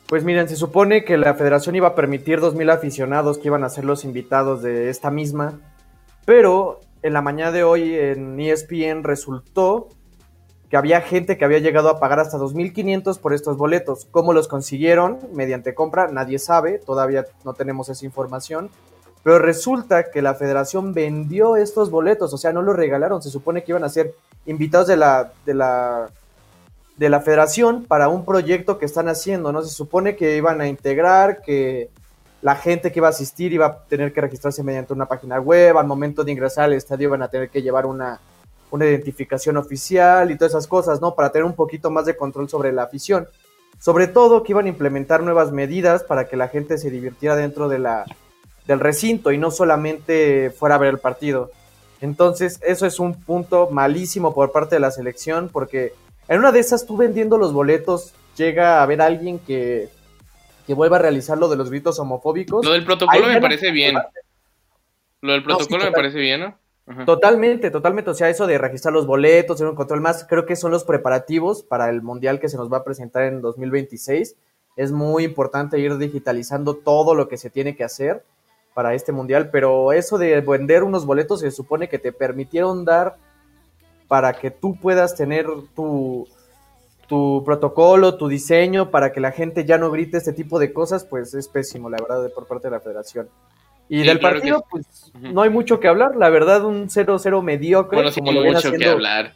Pues 0.07 0.23
miren, 0.23 0.49
se 0.49 0.57
supone 0.57 1.05
que 1.05 1.17
la 1.17 1.35
federación 1.35 1.77
iba 1.77 1.89
a 1.89 1.95
permitir 1.95 2.41
2.000 2.41 2.73
aficionados 2.73 3.39
que 3.39 3.49
iban 3.49 3.65
a 3.65 3.71
ser 3.71 3.85
los 3.85 4.05
invitados 4.05 4.63
de 4.63 4.91
esta 4.91 5.11
misma, 5.11 5.61
pero 6.27 6.81
en 7.03 7.15
la 7.15 7.23
mañana 7.23 7.53
de 7.53 7.65
hoy 7.65 7.95
en 7.95 8.39
ESPN 8.39 9.03
resultó 9.03 9.89
que 10.69 10.77
había 10.77 11.01
gente 11.01 11.39
que 11.39 11.45
había 11.45 11.59
llegado 11.59 11.89
a 11.89 12.01
pagar 12.01 12.21
hasta 12.21 12.37
2.500 12.37 13.19
por 13.19 13.33
estos 13.33 13.57
boletos. 13.57 14.07
¿Cómo 14.11 14.33
los 14.35 14.47
consiguieron? 14.47 15.19
Mediante 15.33 15.75
compra, 15.75 16.09
nadie 16.09 16.39
sabe, 16.39 16.79
todavía 16.79 17.25
no 17.45 17.55
tenemos 17.55 17.89
esa 17.89 18.05
información. 18.05 18.71
Pero 19.23 19.39
resulta 19.39 20.11
que 20.11 20.21
la 20.21 20.35
federación 20.35 20.93
vendió 20.93 21.57
estos 21.57 21.91
boletos, 21.91 22.35
o 22.35 22.39
sea, 22.39 22.53
no 22.53 22.61
los 22.61 22.77
regalaron, 22.77 23.23
se 23.23 23.31
supone 23.31 23.65
que 23.65 23.73
iban 23.73 23.85
a 23.85 23.89
ser 23.89 24.15
invitados 24.45 24.87
de 24.87 24.99
la, 24.99 25.33
de 25.47 25.55
la 25.55 26.11
de 26.97 27.09
la 27.09 27.21
federación 27.21 27.85
para 27.85 28.09
un 28.09 28.25
proyecto 28.25 28.79
que 28.79 28.87
están 28.87 29.09
haciendo, 29.09 29.53
¿no? 29.53 29.63
Se 29.63 29.75
supone 29.75 30.17
que 30.17 30.37
iban 30.37 30.61
a 30.61 30.69
integrar, 30.69 31.43
que 31.43 31.91
la 32.41 32.57
gente 32.57 32.93
que 32.93 33.01
iba 33.01 33.09
a 33.09 33.11
asistir 33.11 33.53
iba 33.53 33.67
a 33.67 33.79
tener 33.85 34.13
que 34.13 34.21
registrarse 34.21 34.63
mediante 34.63 34.93
una 34.93 35.07
página 35.07 35.41
web, 35.41 35.77
al 35.77 35.87
momento 35.87 36.23
de 36.23 36.33
ingresar 36.33 36.65
al 36.65 36.75
estadio 36.75 37.09
iban 37.09 37.23
a 37.23 37.29
tener 37.29 37.49
que 37.49 37.63
llevar 37.63 37.87
una, 37.87 38.21
una 38.71 38.87
identificación 38.87 39.57
oficial 39.57 40.31
y 40.31 40.37
todas 40.37 40.53
esas 40.53 40.67
cosas, 40.67 41.01
¿no? 41.01 41.15
Para 41.15 41.31
tener 41.31 41.45
un 41.45 41.55
poquito 41.55 41.91
más 41.91 42.05
de 42.05 42.17
control 42.17 42.49
sobre 42.49 42.73
la 42.73 42.85
afición. 42.85 43.27
Sobre 43.81 44.07
todo 44.07 44.43
que 44.43 44.53
iban 44.53 44.67
a 44.67 44.69
implementar 44.69 45.23
nuevas 45.23 45.53
medidas 45.53 46.05
para 46.05 46.29
que 46.29 46.37
la 46.37 46.49
gente 46.49 46.79
se 46.79 46.91
divirtiera 46.91 47.35
dentro 47.35 47.69
de 47.69 47.79
la, 47.79 48.05
del 48.67 48.81
recinto 48.81 49.33
y 49.33 49.39
no 49.39 49.51
solamente 49.51 50.51
fuera 50.51 50.77
a 50.77 50.79
ver 50.79 50.91
el 50.91 50.99
partido. 50.99 51.51
Entonces, 52.01 52.61
eso 52.63 52.87
es 52.87 53.01
un 53.01 53.15
punto 53.15 53.69
malísimo 53.71 54.35
por 54.35 54.53
parte 54.53 54.77
de 54.77 54.81
la 54.81 54.91
selección 54.91 55.49
porque 55.53 55.95
en 56.29 56.39
una 56.39 56.53
de 56.53 56.61
esas, 56.61 56.87
tú 56.87 56.97
vendiendo 56.97 57.39
los 57.39 57.53
boletos, 57.53 58.15
llega 58.37 58.79
a 58.79 58.83
haber 58.83 59.01
alguien 59.01 59.39
que, 59.39 59.89
que 60.67 60.75
vuelva 60.75 60.97
a 60.97 61.01
realizar 61.01 61.39
lo 61.39 61.49
de 61.49 61.57
los 61.57 61.71
gritos 61.71 61.99
homofóbicos. 61.99 62.65
Lo 62.65 62.73
del 62.73 62.85
protocolo 62.85 63.27
me 63.27 63.41
parece 63.41 63.71
bien. 63.71 63.97
Lo 65.21 65.33
del 65.33 65.43
protocolo 65.43 65.85
me 65.85 65.93
parece 65.93 66.19
bien, 66.19 66.41
¿no? 66.41 66.59
Totalmente, 67.07 67.71
totalmente. 67.71 68.11
O 68.11 68.15
sea, 68.15 68.29
eso 68.29 68.47
de 68.47 68.59
registrar 68.59 68.93
los 68.93 69.07
boletos, 69.07 69.57
tener 69.57 69.71
un 69.71 69.77
control 69.77 70.03
más, 70.03 70.27
creo 70.29 70.45
que 70.45 70.55
son 70.55 70.71
los 70.71 70.85
preparativos 70.85 71.63
para 71.63 71.89
el 71.89 72.03
mundial 72.03 72.41
que 72.41 72.51
se 72.51 72.59
nos 72.59 72.71
va 72.71 72.79
a 72.79 72.85
presentar 72.85 73.23
en 73.23 73.41
2026. 73.41 74.37
Es 74.77 74.93
muy 74.93 75.25
importante 75.25 75.79
ir 75.79 75.97
digitalizando 75.97 76.75
todo 76.75 77.15
lo 77.15 77.29
que 77.29 77.39
se 77.39 77.49
tiene 77.49 77.75
que 77.75 77.85
hacer 77.85 78.23
para 78.75 78.93
este 78.93 79.13
mundial, 79.13 79.51
pero 79.51 79.93
eso 79.93 80.19
de 80.19 80.41
vender 80.41 80.83
unos 80.83 81.07
boletos 81.07 81.41
se 81.41 81.51
supone 81.53 81.89
que 81.89 81.99
te 81.99 82.13
permitieron 82.13 82.85
dar 82.85 83.17
para 84.09 84.33
que 84.35 84.51
tú 84.51 84.77
puedas 84.77 85.15
tener 85.17 85.47
tu, 85.75 86.29
tu 87.09 87.43
protocolo, 87.45 88.17
tu 88.17 88.29
diseño, 88.29 88.91
para 88.91 89.13
que 89.13 89.21
la 89.21 89.33
gente 89.33 89.65
ya 89.65 89.79
no 89.79 89.91
grite 89.91 90.19
este 90.19 90.33
tipo 90.33 90.59
de 90.59 90.73
cosas, 90.73 91.05
pues 91.05 91.35
es 91.35 91.49
pésimo, 91.49 91.91
la 91.91 91.99
verdad, 92.01 92.31
por 92.35 92.47
parte 92.47 92.69
de 92.69 92.73
la 92.73 92.81
federación. 92.81 93.29
Y 93.89 94.03
del 94.03 94.19
partido, 94.19 94.65
pues 94.71 95.13
no 95.21 95.43
hay 95.43 95.51
mucho 95.51 95.79
que 95.79 95.89
hablar, 95.89 96.17
la 96.17 96.31
verdad, 96.31 96.65
un 96.65 96.89
0-0 96.89 97.43
mediocre. 97.43 97.97
Bueno, 97.97 98.11
sí, 98.11 98.21
como 98.21 98.33
lo 98.33 98.45
mucho 98.45 98.73
que 98.73 98.89
hablar. 98.89 99.35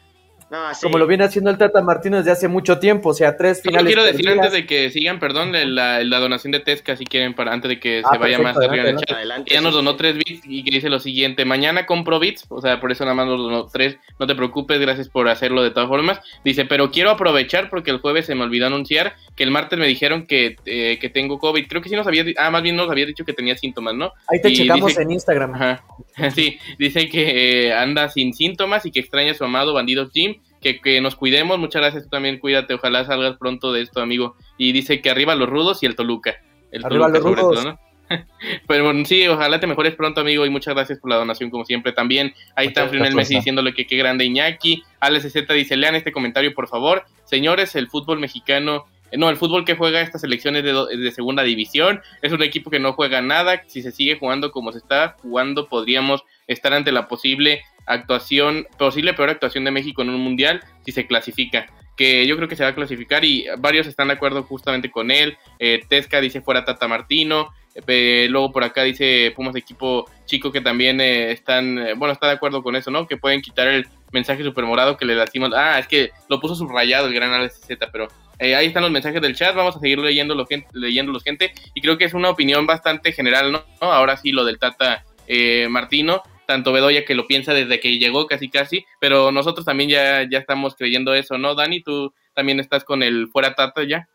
Como 0.83 0.99
lo 0.99 1.07
viene 1.07 1.25
haciendo 1.25 1.51
el 1.51 1.59
Tata 1.59 1.83
Martino 1.83 2.17
desde 2.17 2.31
hace 2.31 2.49
mucho 2.49 2.79
tiempo, 2.79 3.11
o 3.11 3.15
sea, 3.15 3.37
tres 3.37 3.61
finales. 3.61 3.83
Yo 3.83 3.87
quiero 3.87 4.05
decir 4.05 4.29
antes 4.31 4.53
de 4.53 4.67
que 4.67 4.91
sigan, 4.91 5.19
perdón, 5.21 5.53
la, 5.53 6.03
la 6.03 6.19
donación 6.19 6.53
de 6.53 6.61
Tesca, 6.61 6.97
si 6.97 7.05
quieren, 7.05 7.35
para 7.35 7.53
antes 7.53 7.69
de 7.69 7.79
que 7.79 8.03
ah, 8.05 8.09
se 8.13 8.19
vaya 8.19 8.39
más 8.39 8.57
arriba 8.57 8.89
en 8.89 8.99
el 8.99 9.05
chat. 9.05 9.19
ya 9.47 9.61
nos 9.61 9.75
donó 9.75 9.97
tres 9.97 10.17
bits 10.17 10.43
y 10.45 10.65
que 10.65 10.71
dice 10.71 10.89
lo 10.89 11.01
siguiente: 11.01 11.45
Mañana 11.45 11.85
compro 11.85 12.19
bits, 12.19 12.47
o 12.49 12.63
sea, 12.63 12.81
por 12.81 12.91
eso 12.91 13.05
nada 13.05 13.15
más 13.15 13.27
nos 13.27 13.39
donó 13.41 13.67
tres. 13.67 13.99
No 14.19 14.27
te 14.27 14.35
preocupes, 14.35 14.81
gracias 14.81 15.09
por 15.09 15.29
hacerlo 15.29 15.63
de 15.63 15.71
todas 15.71 15.89
formas. 15.89 16.21
Dice, 16.45 16.65
pero 16.65 16.91
quiero 16.91 17.11
aprovechar 17.11 17.69
porque 17.69 17.91
el 17.91 17.99
jueves 17.99 18.27
se 18.27 18.35
me 18.35 18.45
olvidó 18.45 18.67
anunciar 18.67 19.17
que 19.37 19.45
el 19.45 19.51
martes 19.51 19.79
me 19.79 19.87
dijeron 19.87 20.27
que, 20.27 20.57
eh, 20.65 20.99
que 20.99 21.11
tengo 21.11 21.39
COVID. 21.39 21.67
Creo 21.69 21.83
que 21.83 21.91
sí 21.91 21.97
nos 21.97 22.07
había, 22.07 22.25
ah, 22.39 22.51
más 22.51 22.63
bien 22.63 22.77
nos 22.77 22.91
había 22.91 23.05
dicho 23.05 23.25
que 23.25 23.35
tenía 23.35 23.57
síntomas, 23.57 23.95
¿no? 23.95 24.13
Ahí 24.29 24.41
te 24.41 24.53
checamos 24.53 24.97
en 24.99 25.11
Instagram. 25.11 25.55
Ajá. 25.55 25.85
sí, 26.35 26.59
dice 26.79 27.09
que 27.09 27.69
eh, 27.69 27.73
anda 27.73 28.09
sin 28.09 28.35
síntomas 28.35 28.87
y 28.87 28.91
que 28.91 29.01
extraña 29.01 29.33
a 29.33 29.35
su 29.35 29.45
amado 29.45 29.75
bandido 29.75 30.09
Jim 30.11 30.37
que, 30.61 31.01
nos 31.01 31.17
cuidemos. 31.17 31.59
Muchas 31.59 31.83
gracias, 31.83 32.05
tú 32.05 32.11
también 32.11 32.39
cuídate. 32.39 32.75
Ojalá 32.75 33.05
salgas 33.05 33.37
pronto 33.37 33.73
de 33.73 33.83
esto, 33.83 34.01
amigo. 34.01 34.37
Y 34.57 34.73
dice 34.73 35.01
que 35.01 35.11
arriba 35.11 35.35
los 35.35 35.49
rudos 35.49 35.83
y 35.83 35.87
el 35.87 35.95
Toluca. 35.95 36.37
El 36.71 36.85
arriba 36.85 37.09
los 37.09 37.23
rudos. 37.23 37.65
¿no? 37.65 37.79
Pero 38.67 38.85
bueno, 38.85 39.05
sí, 39.05 39.27
ojalá 39.29 39.61
te 39.61 39.67
mejores 39.67 39.95
pronto, 39.95 40.21
amigo, 40.21 40.45
y 40.47 40.51
muchas 40.51 40.75
gracias 40.75 40.99
por 40.99 41.11
la 41.11 41.17
donación, 41.17 41.51
como 41.51 41.65
siempre. 41.65 41.93
También 41.93 42.35
ahí 42.57 42.69
está 42.69 42.89
Frionel 42.89 43.15
Messi 43.15 43.37
diciéndole 43.37 43.75
que 43.75 43.87
qué 43.87 43.97
grande 43.97 44.25
Iñaki. 44.25 44.83
Alex 45.01 45.33
Z 45.33 45.53
dice: 45.55 45.77
lean 45.77 45.95
este 45.95 46.13
comentario, 46.13 46.55
por 46.55 46.69
favor. 46.69 47.05
Señores, 47.25 47.75
el 47.77 47.89
fútbol 47.89 48.19
mexicano. 48.19 48.87
Eh, 49.11 49.17
no, 49.17 49.31
el 49.31 49.37
fútbol 49.37 49.65
que 49.65 49.77
juega 49.77 50.01
estas 50.01 50.21
selecciones 50.21 50.65
de, 50.65 50.73
de 50.73 51.11
segunda 51.13 51.43
división 51.43 52.01
es 52.23 52.33
un 52.33 52.43
equipo 52.43 52.71
que 52.71 52.79
no 52.79 52.93
juega 52.93 53.21
nada. 53.23 53.63
Si 53.67 53.83
se 53.83 53.93
sigue 53.93 54.19
jugando 54.19 54.53
como 54.53 54.73
se 54.73 54.79
está 54.79 55.17
jugando, 55.23 55.69
podríamos 55.69 56.25
estar 56.47 56.73
ante 56.73 56.93
la 56.93 57.09
posible 57.09 57.63
actuación, 57.87 58.67
posible 58.79 59.15
peor 59.15 59.31
actuación 59.31 59.65
de 59.65 59.71
México 59.71 60.03
en 60.03 60.11
un 60.11 60.21
mundial 60.21 60.63
si 60.85 60.93
se 60.93 61.07
clasifica. 61.07 61.67
Que 61.97 62.27
yo 62.29 62.37
creo 62.37 62.47
que 62.47 62.55
se 62.55 62.63
va 62.63 62.71
a 62.71 62.75
clasificar 62.75 63.25
y 63.25 63.47
varios 63.59 63.89
están 63.89 64.09
de 64.09 64.15
acuerdo 64.15 64.45
justamente 64.45 64.91
con 64.91 65.11
él. 65.11 65.37
Eh, 65.59 65.81
Tesca 65.89 66.21
dice 66.21 66.41
fuera 66.41 66.65
Tata 66.65 66.87
Martino. 66.87 67.49
Eh, 67.87 68.27
luego 68.31 68.53
por 68.53 68.65
acá 68.65 68.83
dice 68.83 69.33
Pumas 69.35 69.55
equipo 69.57 70.09
chico 70.25 70.53
que 70.53 70.61
también 70.61 71.01
eh, 71.01 71.33
están, 71.33 71.77
bueno, 71.97 72.13
está 72.13 72.27
de 72.27 72.35
acuerdo 72.35 72.63
con 72.63 72.77
eso, 72.77 72.91
¿no? 72.91 73.07
Que 73.07 73.17
pueden 73.17 73.41
quitar 73.41 73.67
el 73.67 73.87
mensaje 74.13 74.45
super 74.45 74.65
morado 74.65 74.97
que 74.97 75.07
le 75.07 75.17
decimos. 75.17 75.51
Ah, 75.57 75.79
es 75.79 75.89
que 75.89 76.11
lo 76.29 76.41
puso 76.41 76.55
subrayado 76.55 77.09
el 77.09 77.15
gran 77.15 77.49
Z, 77.51 77.89
pero 77.91 78.09
Eh, 78.39 78.55
ahí 78.55 78.67
están 78.67 78.83
los 78.83 78.93
mensajes 78.93 79.21
del 79.21 79.35
chat, 79.35 79.55
vamos 79.55 79.77
a 79.77 79.81
seguir 79.81 79.99
leyéndolo, 79.99 80.47
gente, 80.47 80.69
leyéndolos, 80.73 81.25
gente. 81.25 81.53
Y 81.75 81.81
creo 81.81 81.99
que 81.99 82.05
es 82.05 82.15
una 82.15 82.31
opinión 82.31 82.67
bastante 82.67 83.13
general, 83.13 83.51
¿no? 83.53 83.65
Ahora 83.81 84.17
sí, 84.17 84.31
lo 84.31 84.45
del 84.45 84.59
Tata 84.59 85.05
eh, 85.27 85.67
Martino, 85.69 86.23
tanto 86.47 86.73
Bedoya 86.73 87.05
que 87.05 87.15
lo 87.15 87.27
piensa 87.27 87.53
desde 87.53 87.81
que 87.81 87.99
llegó 87.99 88.27
casi 88.27 88.49
casi, 88.49 88.85
pero 89.01 89.33
nosotros 89.33 89.67
también 89.67 89.91
ya, 89.91 90.29
ya 90.31 90.39
estamos 90.39 90.77
creyendo 90.77 91.15
eso, 91.15 91.37
¿no? 91.37 91.55
Dani, 91.55 91.83
tú 91.83 92.15
también 92.35 92.61
estás 92.61 92.85
con 92.85 93.03
el 93.03 93.29
fuera 93.29 93.55
Tata 93.55 93.83
ya. 93.85 94.09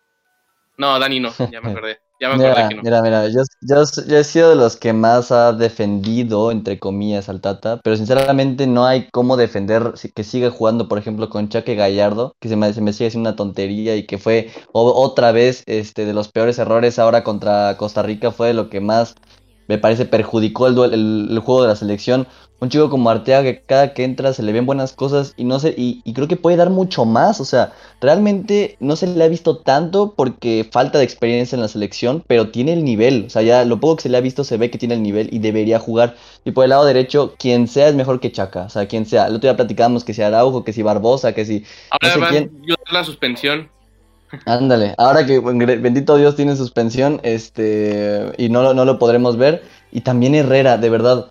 No, 0.78 1.00
Dani 1.00 1.20
no, 1.20 1.32
ya 1.52 1.62
me 1.62 1.70
acordé. 1.72 2.00
Ya 2.20 2.30
me 2.30 2.38
mira, 2.38 2.70
que 2.70 2.76
no. 2.76 2.84
mira, 2.84 3.02
mira, 3.02 3.28
yo, 3.28 3.42
yo, 3.62 4.18
he 4.18 4.24
sido 4.24 4.52
de 4.52 4.56
los 4.56 4.78
que 4.78 4.94
más 4.94 5.32
ha 5.32 5.52
defendido, 5.52 6.52
entre 6.52 6.80
comillas, 6.80 7.28
al 7.28 7.42
Tata, 7.42 7.82
pero 7.84 7.98
sinceramente 7.98 8.66
no 8.66 8.86
hay 8.86 9.10
cómo 9.12 9.36
defender 9.36 9.94
que 10.16 10.24
siga 10.24 10.50
jugando, 10.50 10.88
por 10.88 10.98
ejemplo, 10.98 11.30
con 11.30 11.50
Chaque 11.50 11.76
Gallardo, 11.76 12.36
que 12.40 12.48
se 12.48 12.56
me, 12.56 12.72
se 12.72 12.80
me 12.80 12.94
sigue 12.94 13.08
haciendo 13.08 13.30
una 13.30 13.36
tontería 13.36 13.98
y 13.98 14.06
que 14.06 14.18
fue 14.20 14.52
otra 14.72 15.34
vez 15.34 15.64
este, 15.66 16.06
de 16.06 16.14
los 16.14 16.32
peores 16.32 16.60
errores 16.60 16.98
ahora 16.98 17.26
contra 17.26 17.76
Costa 17.76 18.04
Rica, 18.04 18.32
fue 18.32 18.54
lo 18.54 18.70
que 18.70 18.80
más 18.80 19.16
me 19.74 19.80
parece 19.80 20.06
perjudicó 20.06 20.68
el, 20.68 20.94
el, 20.94 21.40
juego 21.40 21.64
de 21.64 21.68
la 21.70 21.76
selección. 21.76 22.28
Un 22.60 22.70
chico 22.70 22.92
como 22.92 23.10
Arteaga 23.10 23.44
que 23.44 23.62
cada 23.64 23.94
que 23.94 24.04
entra 24.04 24.32
se 24.32 24.44
le 24.44 24.54
ven 24.54 24.68
buenas 24.68 24.94
cosas 24.94 25.34
y 25.36 25.44
no 25.46 25.60
sé, 25.60 25.74
y, 25.76 26.02
creo 26.14 26.28
que 26.28 26.38
puede 26.38 26.58
dar 26.58 26.70
mucho 26.70 27.06
más. 27.06 27.42
O 27.42 27.46
sea, 27.46 27.74
realmente 28.00 28.78
no 28.80 28.96
se 28.96 29.08
le 29.08 29.24
ha 29.24 29.28
visto 29.28 29.58
tanto 29.58 30.14
porque 30.16 30.70
falta 30.72 31.00
de 31.00 31.04
experiencia 31.04 31.56
en 31.56 31.62
la 31.62 31.68
selección, 31.68 32.24
pero 32.28 32.52
tiene 32.52 32.74
el 32.74 32.86
nivel. 32.86 33.26
O 33.26 33.30
sea, 33.32 33.42
ya 33.42 33.66
lo 33.66 33.80
poco 33.80 33.96
que 33.96 34.04
se 34.04 34.10
le 34.10 34.18
ha 34.18 34.22
visto 34.22 34.44
se 34.44 34.58
ve 34.58 34.70
que 34.70 34.78
tiene 34.78 34.94
el 34.94 35.02
nivel 35.02 35.30
y 35.32 35.40
debería 35.40 35.80
jugar. 35.80 36.16
Y 36.46 36.52
por 36.52 36.66
el 36.66 36.70
lado 36.70 36.86
derecho, 36.86 37.34
quien 37.40 37.68
sea 37.68 37.88
es 37.88 37.96
mejor 37.96 38.20
que 38.20 38.32
Chaca. 38.32 38.66
O 38.66 38.70
sea, 38.70 38.88
quien 38.88 39.08
sea. 39.08 39.26
El 39.26 39.36
otro 39.36 39.50
día 39.50 39.58
platicábamos 39.58 40.04
que 40.04 40.14
si 40.14 40.22
Araujo, 40.22 40.64
que 40.64 40.72
si 40.72 40.84
Barbosa, 40.84 41.34
que 41.34 41.46
si. 41.46 41.66
Ahora 41.90 42.16
no 42.18 42.30
sé 42.30 42.52
la 42.92 43.04
suspensión. 43.04 43.70
Ándale, 44.46 44.96
ahora 44.98 45.26
que 45.26 45.40
bendito 45.40 46.18
Dios 46.18 46.36
tiene 46.36 46.56
suspensión, 46.56 47.20
este, 47.24 48.32
y 48.38 48.50
no, 48.50 48.74
no 48.74 48.86
lo 48.86 49.00
podremos 49.00 49.38
ver. 49.38 49.64
Y 49.92 50.02
también 50.02 50.36
Herrera, 50.36 50.78
de 50.78 50.90
verdad. 50.90 51.28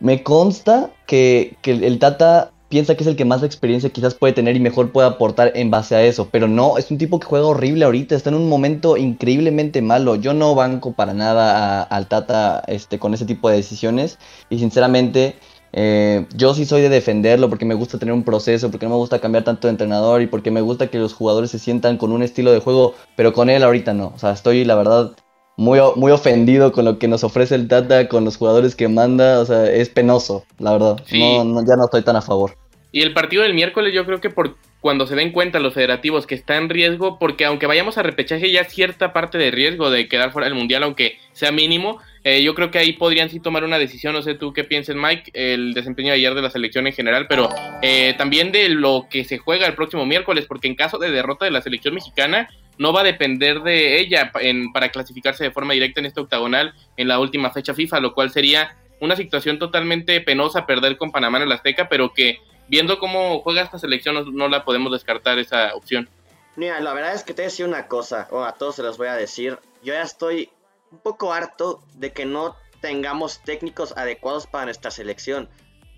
Me 0.00 0.22
consta 0.22 0.90
que, 1.06 1.56
que, 1.60 1.72
el 1.72 1.98
Tata 1.98 2.52
piensa 2.68 2.94
que 2.94 3.02
es 3.02 3.08
el 3.08 3.16
que 3.16 3.24
más 3.24 3.42
experiencia 3.42 3.90
quizás 3.90 4.14
puede 4.14 4.32
tener 4.32 4.54
y 4.54 4.60
mejor 4.60 4.92
puede 4.92 5.08
aportar 5.08 5.52
en 5.56 5.70
base 5.70 5.96
a 5.96 6.04
eso. 6.04 6.28
Pero 6.30 6.46
no, 6.46 6.78
es 6.78 6.90
un 6.90 6.98
tipo 6.98 7.18
que 7.18 7.26
juega 7.26 7.46
horrible 7.46 7.84
ahorita, 7.84 8.14
está 8.14 8.30
en 8.30 8.36
un 8.36 8.48
momento 8.48 8.96
increíblemente 8.96 9.82
malo. 9.82 10.14
Yo 10.14 10.34
no 10.34 10.54
banco 10.54 10.92
para 10.92 11.14
nada 11.14 11.82
al 11.82 12.06
Tata 12.06 12.62
este, 12.68 13.00
con 13.00 13.14
ese 13.14 13.24
tipo 13.24 13.48
de 13.48 13.56
decisiones. 13.56 14.18
Y 14.50 14.60
sinceramente, 14.60 15.36
eh, 15.80 16.26
yo 16.34 16.54
sí 16.54 16.64
soy 16.64 16.82
de 16.82 16.88
defenderlo 16.88 17.48
porque 17.48 17.64
me 17.64 17.74
gusta 17.74 18.00
tener 18.00 18.12
un 18.12 18.24
proceso, 18.24 18.68
porque 18.68 18.86
no 18.86 18.90
me 18.90 18.96
gusta 18.96 19.20
cambiar 19.20 19.44
tanto 19.44 19.68
de 19.68 19.70
entrenador 19.70 20.22
y 20.22 20.26
porque 20.26 20.50
me 20.50 20.60
gusta 20.60 20.88
que 20.88 20.98
los 20.98 21.14
jugadores 21.14 21.52
se 21.52 21.60
sientan 21.60 21.98
con 21.98 22.10
un 22.10 22.24
estilo 22.24 22.50
de 22.50 22.58
juego, 22.58 22.96
pero 23.14 23.32
con 23.32 23.48
él 23.48 23.62
ahorita 23.62 23.94
no. 23.94 24.08
O 24.08 24.18
sea, 24.18 24.32
estoy 24.32 24.64
la 24.64 24.74
verdad 24.74 25.12
muy, 25.56 25.78
muy 25.94 26.10
ofendido 26.10 26.72
con 26.72 26.84
lo 26.84 26.98
que 26.98 27.06
nos 27.06 27.22
ofrece 27.22 27.54
el 27.54 27.68
Tata, 27.68 28.08
con 28.08 28.24
los 28.24 28.36
jugadores 28.36 28.74
que 28.74 28.88
manda. 28.88 29.38
O 29.38 29.46
sea, 29.46 29.70
es 29.70 29.88
penoso, 29.88 30.44
la 30.58 30.72
verdad. 30.72 30.96
No, 31.12 31.64
ya 31.64 31.76
no 31.76 31.84
estoy 31.84 32.02
tan 32.02 32.16
a 32.16 32.22
favor. 32.22 32.56
Y 32.90 33.02
el 33.02 33.14
partido 33.14 33.44
del 33.44 33.54
miércoles 33.54 33.94
yo 33.94 34.04
creo 34.04 34.20
que 34.20 34.30
por 34.30 34.56
cuando 34.80 35.06
se 35.06 35.14
den 35.14 35.30
cuenta 35.30 35.60
los 35.60 35.74
federativos 35.74 36.26
que 36.26 36.34
está 36.34 36.56
en 36.56 36.70
riesgo, 36.70 37.20
porque 37.20 37.44
aunque 37.44 37.66
vayamos 37.66 37.98
a 37.98 38.02
repechaje 38.02 38.50
ya 38.50 38.64
cierta 38.64 39.12
parte 39.12 39.38
de 39.38 39.52
riesgo 39.52 39.90
de 39.90 40.08
quedar 40.08 40.32
fuera 40.32 40.48
del 40.48 40.56
mundial, 40.56 40.82
aunque 40.82 41.18
sea 41.32 41.52
mínimo, 41.52 42.00
eh, 42.24 42.42
yo 42.42 42.54
creo 42.54 42.70
que 42.70 42.78
ahí 42.78 42.92
podrían 42.92 43.30
sí 43.30 43.40
tomar 43.40 43.64
una 43.64 43.78
decisión, 43.78 44.12
no 44.12 44.22
sé 44.22 44.34
tú 44.34 44.52
qué 44.52 44.64
pienses 44.64 44.96
Mike, 44.96 45.30
el 45.34 45.74
desempeño 45.74 46.08
de 46.08 46.14
ayer 46.14 46.34
de 46.34 46.42
la 46.42 46.50
selección 46.50 46.86
en 46.86 46.92
general, 46.92 47.26
pero 47.28 47.48
eh, 47.82 48.14
también 48.18 48.52
de 48.52 48.68
lo 48.68 49.06
que 49.10 49.24
se 49.24 49.38
juega 49.38 49.66
el 49.66 49.74
próximo 49.74 50.06
miércoles, 50.06 50.46
porque 50.46 50.68
en 50.68 50.74
caso 50.74 50.98
de 50.98 51.10
derrota 51.10 51.44
de 51.44 51.50
la 51.50 51.62
selección 51.62 51.94
mexicana, 51.94 52.48
no 52.78 52.92
va 52.92 53.00
a 53.00 53.04
depender 53.04 53.60
de 53.62 54.00
ella 54.00 54.32
para 54.72 54.90
clasificarse 54.90 55.44
de 55.44 55.50
forma 55.50 55.74
directa 55.74 56.00
en 56.00 56.06
este 56.06 56.20
octagonal 56.20 56.74
en 56.96 57.08
la 57.08 57.18
última 57.18 57.50
fecha 57.50 57.74
FIFA, 57.74 58.00
lo 58.00 58.14
cual 58.14 58.30
sería 58.30 58.76
una 59.00 59.16
situación 59.16 59.58
totalmente 59.58 60.20
penosa 60.20 60.66
perder 60.66 60.96
con 60.96 61.10
Panamá 61.10 61.38
en 61.38 61.44
el 61.44 61.52
Azteca, 61.52 61.88
pero 61.88 62.12
que 62.12 62.38
viendo 62.68 62.98
cómo 62.98 63.40
juega 63.40 63.62
esta 63.62 63.78
selección 63.78 64.34
no, 64.34 64.48
la 64.48 64.64
podemos 64.64 64.92
descartar 64.92 65.38
esa 65.38 65.74
opción. 65.74 66.08
Mira, 66.56 66.80
la 66.80 66.92
verdad 66.92 67.14
es 67.14 67.22
que 67.22 67.34
te 67.34 67.42
voy 67.42 67.46
a 67.46 67.50
decir 67.50 67.66
una 67.66 67.86
cosa, 67.86 68.28
o 68.30 68.42
a 68.42 68.52
todos 68.52 68.76
se 68.76 68.82
los 68.82 68.98
voy 68.98 69.08
a 69.08 69.14
decir, 69.14 69.58
yo 69.82 69.94
ya 69.94 70.02
estoy 70.02 70.50
un 70.90 70.98
poco 70.98 71.32
harto 71.32 71.82
de 71.94 72.12
que 72.12 72.26
no 72.26 72.56
tengamos 72.80 73.42
técnicos 73.42 73.96
adecuados 73.96 74.46
para 74.46 74.66
nuestra 74.66 74.90
selección. 74.90 75.48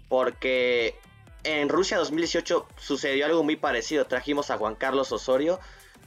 Porque 0.08 0.98
en 1.44 1.68
Rusia 1.68 1.98
2018 1.98 2.66
sucedió 2.76 3.26
algo 3.26 3.42
muy 3.42 3.56
parecido. 3.56 4.06
Trajimos 4.06 4.50
a 4.50 4.58
Juan 4.58 4.74
Carlos 4.74 5.12
Osorio, 5.12 5.60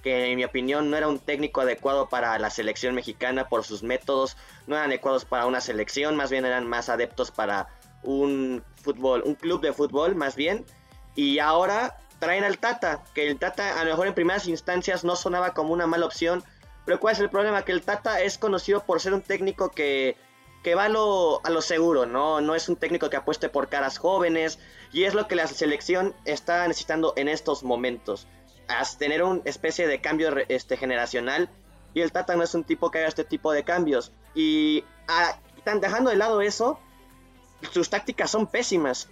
que 0.03 0.31
en 0.31 0.37
mi 0.37 0.43
opinión 0.43 0.89
no 0.89 0.97
era 0.97 1.07
un 1.07 1.19
técnico 1.19 1.61
adecuado 1.61 2.09
para 2.09 2.37
la 2.37 2.49
selección 2.49 2.93
mexicana 2.93 3.47
por 3.47 3.63
sus 3.63 3.83
métodos, 3.83 4.35
no 4.67 4.75
eran 4.75 4.89
adecuados 4.89 5.25
para 5.25 5.45
una 5.45 5.61
selección, 5.61 6.15
más 6.15 6.29
bien 6.29 6.45
eran 6.45 6.67
más 6.67 6.89
adeptos 6.89 7.31
para 7.31 7.69
un 8.03 8.63
fútbol, 8.81 9.23
un 9.25 9.35
club 9.35 9.61
de 9.61 9.71
fútbol 9.71 10.15
más 10.15 10.35
bien. 10.35 10.65
Y 11.15 11.39
ahora 11.39 11.97
traen 12.19 12.43
al 12.43 12.57
Tata, 12.57 13.03
que 13.13 13.27
el 13.27 13.39
Tata 13.39 13.79
a 13.79 13.83
lo 13.85 13.91
mejor 13.91 14.07
en 14.07 14.13
primeras 14.13 14.47
instancias 14.47 15.03
no 15.03 15.15
sonaba 15.15 15.53
como 15.53 15.73
una 15.73 15.87
mala 15.87 16.05
opción, 16.05 16.43
pero 16.85 16.99
¿cuál 16.99 17.13
es 17.13 17.19
el 17.19 17.29
problema? 17.29 17.63
Que 17.63 17.71
el 17.71 17.81
Tata 17.81 18.21
es 18.21 18.37
conocido 18.37 18.83
por 18.85 18.99
ser 18.99 19.13
un 19.13 19.21
técnico 19.21 19.69
que, 19.69 20.17
que 20.63 20.75
va 20.75 20.85
a 20.85 20.89
lo, 20.89 21.45
a 21.45 21.49
lo 21.49 21.61
seguro, 21.61 22.05
¿no? 22.05 22.41
No 22.41 22.55
es 22.55 22.67
un 22.69 22.75
técnico 22.75 23.09
que 23.09 23.17
apueste 23.17 23.49
por 23.49 23.69
caras 23.69 23.97
jóvenes 23.97 24.59
y 24.91 25.03
es 25.03 25.13
lo 25.13 25.27
que 25.27 25.35
la 25.35 25.47
selección 25.47 26.13
está 26.25 26.67
necesitando 26.67 27.13
en 27.15 27.27
estos 27.27 27.63
momentos. 27.63 28.27
As 28.67 28.97
tener 28.97 29.23
una 29.23 29.41
especie 29.45 29.87
de 29.87 30.01
cambio 30.01 30.33
este, 30.47 30.77
generacional 30.77 31.49
y 31.93 32.01
el 32.01 32.11
Tata 32.11 32.35
no 32.35 32.43
es 32.43 32.53
un 32.55 32.63
tipo 32.63 32.91
que 32.91 32.99
haga 32.99 33.07
este 33.07 33.23
tipo 33.23 33.51
de 33.51 33.63
cambios. 33.63 34.11
Y 34.35 34.83
ah, 35.07 35.37
dejando 35.79 36.09
de 36.09 36.15
lado 36.17 36.41
eso, 36.41 36.79
sus 37.71 37.89
tácticas 37.89 38.31
son 38.31 38.47
pésimas 38.47 39.09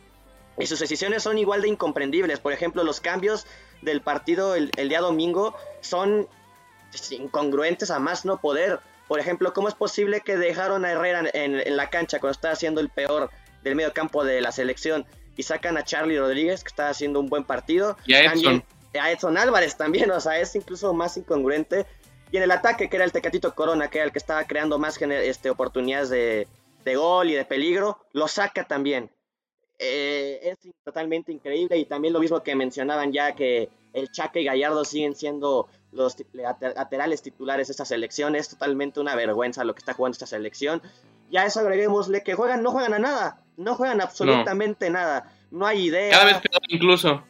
y 0.58 0.68
sus 0.68 0.80
decisiones 0.80 1.24
son 1.24 1.38
igual 1.38 1.62
de 1.62 1.70
incomprendibles. 1.70 2.40
Por 2.40 2.54
ejemplo, 2.54 2.84
los 2.84 3.00
cambios 3.00 3.46
del 3.82 4.02
partido 4.02 4.56
el, 4.56 4.72
el 4.78 4.90
día 4.90 5.02
domingo 5.02 5.56
son 5.82 6.28
incongruentes 7.12 7.92
a 7.92 8.00
más 8.00 8.26
no 8.26 8.40
poder. 8.40 8.80
Por 9.08 9.20
ejemplo, 9.20 9.54
¿cómo 9.54 9.68
es 9.68 9.76
posible 9.76 10.22
que 10.22 10.38
dejaron 10.38 10.86
a 10.86 10.92
Herrera 10.92 11.24
en, 11.34 11.76
la 11.76 11.90
cancha 11.90 12.20
cuando 12.20 12.34
está 12.34 12.52
haciendo 12.52 12.82
el 12.82 12.90
peor 12.90 13.30
del 13.64 13.76
medio 13.76 13.94
campo 13.94 14.24
de 14.24 14.42
la 14.42 14.52
selección 14.52 15.06
y 15.36 15.44
sacan 15.44 15.78
a 15.78 15.84
Charlie 15.84 16.18
Rodríguez 16.18 16.64
que 16.64 16.70
está 16.70 16.90
haciendo 16.90 17.20
un 17.20 17.28
buen 17.28 17.44
partido? 17.44 17.98
Y 18.06 18.14
a 18.14 18.24
Edson. 18.24 18.64
a 19.00 19.12
Edson 19.12 19.38
Álvarez 19.38 19.76
también, 19.76 20.12
o 20.12 20.20
sea, 20.20 20.40
es 20.40 20.56
incluso 20.56 20.94
más 20.94 21.18
incongruente. 21.18 21.86
Y 22.32 22.38
en 22.38 22.44
el 22.44 22.52
ataque, 22.52 22.90
que 22.90 22.96
era 22.96 23.06
el 23.06 23.12
Tecatito 23.12 23.54
Corona, 23.54 23.90
que 23.90 23.98
era 23.98 24.06
el 24.06 24.14
que 24.14 24.20
estaba 24.20 24.46
creando 24.46 24.80
más 24.80 25.02
este, 25.02 25.50
oportunidades 25.50 26.10
de, 26.10 26.48
gol 26.96 27.30
y 27.30 27.34
de 27.34 27.44
peligro, 27.44 28.06
lo 28.14 28.28
saca 28.28 28.64
también. 28.64 29.10
Eh, 29.78 30.40
es 30.44 30.74
totalmente 30.84 31.32
increíble 31.32 31.78
y 31.78 31.86
también 31.86 32.14
lo 32.14 32.20
mismo 32.20 32.44
que 32.44 32.56
mencionaban 32.56 33.12
ya 33.12 33.34
que 33.34 33.70
el 33.94 34.12
Chaca 34.12 34.40
y 34.40 34.46
Gallardo 34.46 34.86
siguen 34.86 35.16
siendo 35.16 35.68
los 35.92 36.16
laterales 36.34 37.22
titulares 37.22 37.68
de 37.68 37.72
esta 37.72 37.86
selección. 37.86 38.36
Es 38.36 38.50
totalmente 38.50 39.00
una 39.00 39.16
vergüenza 39.16 39.64
lo 39.64 39.74
que 39.74 39.80
está 39.80 39.94
jugando 39.94 40.14
esta 40.14 40.28
selección. 40.28 40.82
Y 41.30 41.38
a 41.38 41.46
eso 41.46 41.60
agreguémosle 41.60 42.24
que 42.24 42.34
juegan, 42.34 42.64
no 42.64 42.72
juegan 42.72 42.94
a 42.94 43.00
nada. 43.00 43.42
No 43.58 43.76
juegan 43.76 44.02
absolutamente 44.02 44.90
nada. 44.90 45.32
No 45.50 45.66
hay 45.66 45.88
idea. 45.88 46.12
Cada 46.12 46.26
vez 46.26 46.38
peor 46.42 46.62
incluso. 46.70 47.24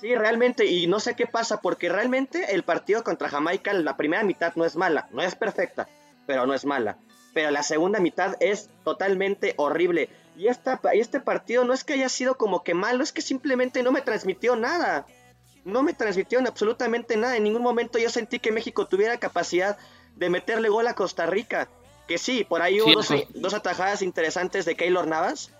Sí, 0.00 0.14
realmente, 0.14 0.64
y 0.66 0.86
no 0.86 0.98
sé 0.98 1.14
qué 1.14 1.26
pasa, 1.26 1.60
porque 1.60 1.90
realmente 1.90 2.54
el 2.54 2.62
partido 2.62 3.04
contra 3.04 3.28
Jamaica, 3.28 3.74
la 3.74 3.98
primera 3.98 4.24
mitad 4.24 4.54
no 4.56 4.64
es 4.64 4.74
mala, 4.74 5.08
no 5.12 5.20
es 5.20 5.34
perfecta, 5.34 5.88
pero 6.26 6.46
no 6.46 6.54
es 6.54 6.64
mala. 6.64 6.96
Pero 7.34 7.50
la 7.50 7.62
segunda 7.62 8.00
mitad 8.00 8.34
es 8.40 8.70
totalmente 8.82 9.52
horrible. 9.58 10.08
Y, 10.38 10.48
esta, 10.48 10.80
y 10.94 11.00
este 11.00 11.20
partido 11.20 11.64
no 11.64 11.74
es 11.74 11.84
que 11.84 11.92
haya 11.92 12.08
sido 12.08 12.38
como 12.38 12.64
que 12.64 12.72
malo, 12.72 13.04
es 13.04 13.12
que 13.12 13.20
simplemente 13.20 13.82
no 13.82 13.92
me 13.92 14.00
transmitió 14.00 14.56
nada 14.56 15.06
no 15.64 15.82
me 15.82 15.94
transmitieron 15.94 16.46
absolutamente 16.46 17.16
nada. 17.16 17.36
En 17.36 17.44
ningún 17.44 17.62
momento 17.62 17.98
yo 17.98 18.10
sentí 18.10 18.38
que 18.38 18.52
México 18.52 18.86
tuviera 18.86 19.18
capacidad 19.18 19.78
de 20.16 20.30
meterle 20.30 20.68
gol 20.68 20.86
a 20.86 20.94
Costa 20.94 21.26
Rica. 21.26 21.68
Que 22.06 22.18
sí, 22.18 22.44
por 22.44 22.62
ahí 22.62 22.80
hubo 22.80 23.02
dos, 23.34 23.54
atajadas 23.54 24.02
interesantes 24.02 24.64
de 24.64 24.74
Keylor 24.74 25.06
Navas. 25.06 25.50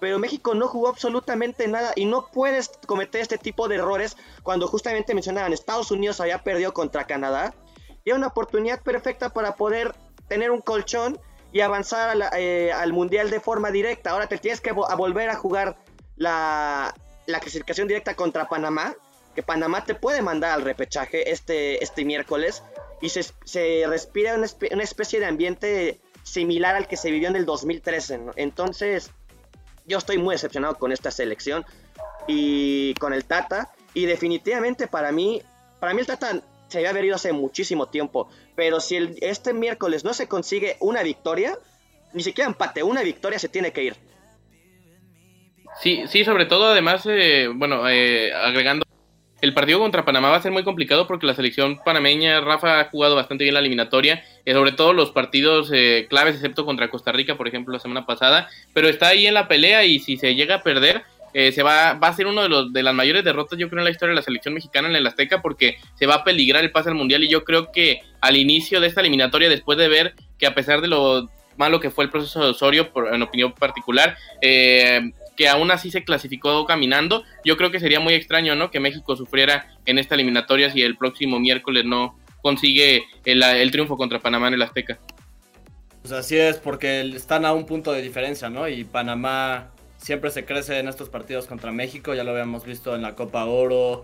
Pero 0.00 0.18
México 0.18 0.54
no 0.54 0.66
jugó 0.66 0.88
absolutamente 0.88 1.68
nada 1.68 1.92
y 1.94 2.06
no 2.06 2.26
puedes 2.32 2.70
cometer 2.86 3.20
este 3.20 3.38
tipo 3.38 3.68
de 3.68 3.76
errores 3.76 4.16
cuando 4.42 4.66
justamente 4.66 5.14
mencionaban 5.14 5.52
Estados 5.52 5.92
Unidos 5.92 6.20
había 6.20 6.42
perdido 6.42 6.72
contra 6.72 7.06
Canadá. 7.06 7.54
Y 8.04 8.10
era 8.10 8.18
una 8.18 8.28
oportunidad 8.28 8.82
perfecta 8.82 9.28
para 9.28 9.54
poder 9.54 9.94
tener 10.28 10.50
un 10.50 10.60
colchón 10.60 11.20
y 11.52 11.60
avanzar 11.60 12.16
eh, 12.36 12.72
al 12.72 12.92
Mundial 12.92 13.30
de 13.30 13.38
forma 13.38 13.70
directa. 13.70 14.10
Ahora 14.10 14.26
te 14.26 14.38
tienes 14.38 14.60
que 14.60 14.72
volver 14.72 15.30
a 15.30 15.36
jugar 15.36 15.76
la, 16.16 16.94
la 17.26 17.38
clasificación 17.38 17.86
directa 17.86 18.16
contra 18.16 18.48
Panamá 18.48 18.96
que 19.34 19.42
Panamá 19.42 19.84
te 19.84 19.94
puede 19.94 20.22
mandar 20.22 20.52
al 20.52 20.62
repechaje 20.62 21.30
este, 21.30 21.82
este 21.82 22.04
miércoles 22.04 22.62
y 23.00 23.08
se, 23.08 23.24
se 23.44 23.84
respira 23.86 24.36
una, 24.36 24.82
especie 24.82 25.20
de 25.20 25.26
ambiente 25.26 26.00
similar 26.22 26.76
al 26.76 26.86
que 26.86 26.96
se 26.96 27.10
vivió 27.10 27.28
en 27.28 27.36
el 27.36 27.44
2013. 27.44 28.20
Entonces, 28.36 29.10
yo 29.86 29.98
estoy 29.98 30.18
muy 30.18 30.34
decepcionado 30.34 30.78
con 30.78 30.92
esta 30.92 31.10
selección 31.10 31.64
y 32.28 32.94
con 32.94 33.12
el 33.12 33.24
Tata. 33.24 33.72
Y 33.94 34.06
definitivamente 34.06 34.86
para 34.86 35.12
mí, 35.12 35.42
para 35.80 35.94
mí 35.94 36.00
el 36.00 36.06
Tata 36.06 36.40
se 36.68 36.78
había 36.78 36.90
haber 36.90 37.06
ido 37.06 37.16
hace 37.16 37.32
muchísimo 37.32 37.88
tiempo. 37.88 38.28
Pero 38.54 38.80
si 38.80 38.96
el, 38.96 39.16
este 39.20 39.52
miércoles 39.52 40.04
no 40.04 40.14
se 40.14 40.28
consigue 40.28 40.76
una 40.78 41.02
victoria, 41.02 41.58
ni 42.12 42.22
siquiera 42.22 42.48
empate, 42.48 42.84
una 42.84 43.02
victoria 43.02 43.38
se 43.38 43.48
tiene 43.48 43.72
que 43.72 43.82
ir. 43.82 43.96
Sí, 45.80 46.04
sí, 46.06 46.24
sobre 46.24 46.46
todo 46.46 46.66
además, 46.66 47.02
eh, 47.06 47.48
bueno, 47.52 47.88
eh, 47.88 48.32
agregando, 48.32 48.81
el 49.42 49.52
partido 49.52 49.80
contra 49.80 50.04
Panamá 50.04 50.30
va 50.30 50.36
a 50.36 50.42
ser 50.42 50.52
muy 50.52 50.62
complicado 50.62 51.06
porque 51.06 51.26
la 51.26 51.34
selección 51.34 51.78
panameña, 51.84 52.40
Rafa, 52.40 52.80
ha 52.80 52.84
jugado 52.84 53.14
bastante 53.14 53.44
bien 53.44 53.52
la 53.52 53.60
eliminatoria, 53.60 54.24
y 54.46 54.52
sobre 54.52 54.72
todo 54.72 54.94
los 54.94 55.10
partidos 55.10 55.70
eh, 55.74 56.06
claves, 56.08 56.36
excepto 56.36 56.64
contra 56.64 56.88
Costa 56.88 57.12
Rica, 57.12 57.36
por 57.36 57.48
ejemplo, 57.48 57.74
la 57.74 57.80
semana 57.80 58.06
pasada, 58.06 58.48
pero 58.72 58.88
está 58.88 59.08
ahí 59.08 59.26
en 59.26 59.34
la 59.34 59.48
pelea 59.48 59.84
y 59.84 59.98
si 59.98 60.16
se 60.16 60.34
llega 60.34 60.56
a 60.56 60.62
perder, 60.62 61.02
se 61.34 61.62
va, 61.62 61.94
va 61.94 62.08
a 62.08 62.12
ser 62.12 62.26
uno 62.26 62.42
de, 62.42 62.48
los, 62.50 62.72
de 62.72 62.82
las 62.82 62.94
mayores 62.94 63.24
derrotas, 63.24 63.58
yo 63.58 63.68
creo, 63.70 63.80
en 63.80 63.84
la 63.84 63.90
historia 63.90 64.10
de 64.10 64.16
la 64.16 64.22
selección 64.22 64.52
mexicana 64.54 64.88
en 64.88 64.96
el 64.96 65.06
Azteca, 65.06 65.40
porque 65.40 65.76
se 65.94 66.06
va 66.06 66.16
a 66.16 66.24
peligrar 66.24 66.62
el 66.62 66.70
pase 66.70 66.90
al 66.90 66.94
Mundial 66.94 67.24
y 67.24 67.28
yo 67.28 67.42
creo 67.42 67.72
que 67.72 68.00
al 68.20 68.36
inicio 68.36 68.80
de 68.80 68.88
esta 68.88 69.00
eliminatoria, 69.00 69.48
después 69.48 69.78
de 69.78 69.88
ver 69.88 70.14
que 70.38 70.46
a 70.46 70.54
pesar 70.54 70.82
de 70.82 70.88
lo 70.88 71.30
malo 71.56 71.80
que 71.80 71.90
fue 71.90 72.04
el 72.04 72.10
proceso 72.10 72.42
de 72.42 72.50
Osorio, 72.50 72.92
por, 72.92 73.14
en 73.14 73.22
opinión 73.22 73.52
particular, 73.52 74.16
eh, 74.40 75.12
que 75.36 75.48
aún 75.48 75.70
así 75.70 75.90
se 75.90 76.04
clasificó 76.04 76.64
caminando. 76.66 77.24
Yo 77.44 77.56
creo 77.56 77.70
que 77.70 77.80
sería 77.80 78.00
muy 78.00 78.14
extraño, 78.14 78.54
¿no? 78.54 78.70
Que 78.70 78.80
México 78.80 79.16
sufriera 79.16 79.74
en 79.86 79.98
esta 79.98 80.14
eliminatoria 80.14 80.70
si 80.70 80.82
el 80.82 80.96
próximo 80.96 81.38
miércoles 81.38 81.84
no 81.84 82.18
consigue 82.42 83.04
el, 83.24 83.70
triunfo 83.70 83.96
contra 83.96 84.20
Panamá 84.20 84.48
en 84.48 84.54
el 84.54 84.62
Azteca. 84.62 84.98
Pues 86.02 86.12
así 86.12 86.36
es, 86.36 86.56
porque 86.56 87.00
están 87.00 87.44
a 87.44 87.52
un 87.52 87.64
punto 87.64 87.92
de 87.92 88.02
diferencia, 88.02 88.50
¿no? 88.50 88.68
Y 88.68 88.84
Panamá 88.84 89.70
siempre 89.96 90.30
se 90.30 90.44
crece 90.44 90.80
en 90.80 90.88
estos 90.88 91.08
partidos 91.08 91.46
contra 91.46 91.70
México, 91.70 92.12
ya 92.12 92.24
lo 92.24 92.32
habíamos 92.32 92.64
visto 92.64 92.96
en 92.96 93.02
la 93.02 93.14
Copa 93.14 93.44
Oro, 93.44 94.02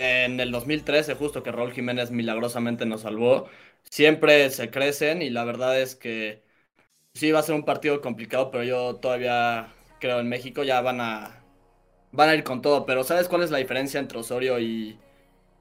en 0.00 0.40
el 0.40 0.50
2013 0.50 1.14
justo 1.14 1.42
que 1.44 1.52
Raúl 1.52 1.72
Jiménez 1.72 2.10
milagrosamente 2.10 2.84
nos 2.84 3.02
salvó. 3.02 3.48
Siempre 3.88 4.50
se 4.50 4.70
crecen 4.70 5.22
y 5.22 5.30
la 5.30 5.44
verdad 5.44 5.80
es 5.80 5.94
que 5.94 6.42
sí 7.14 7.30
va 7.32 7.40
a 7.40 7.42
ser 7.42 7.54
un 7.54 7.64
partido 7.64 8.00
complicado, 8.00 8.50
pero 8.50 8.64
yo 8.64 8.96
todavía 8.96 9.72
creo 10.00 10.20
en 10.20 10.28
México 10.28 10.62
ya 10.64 10.80
van 10.80 11.00
a 11.00 11.40
van 12.12 12.28
a 12.28 12.34
ir 12.34 12.42
con 12.42 12.62
todo, 12.62 12.86
pero 12.86 13.04
¿sabes 13.04 13.28
cuál 13.28 13.42
es 13.42 13.50
la 13.50 13.58
diferencia 13.58 14.00
entre 14.00 14.18
Osorio 14.18 14.58
y 14.58 14.98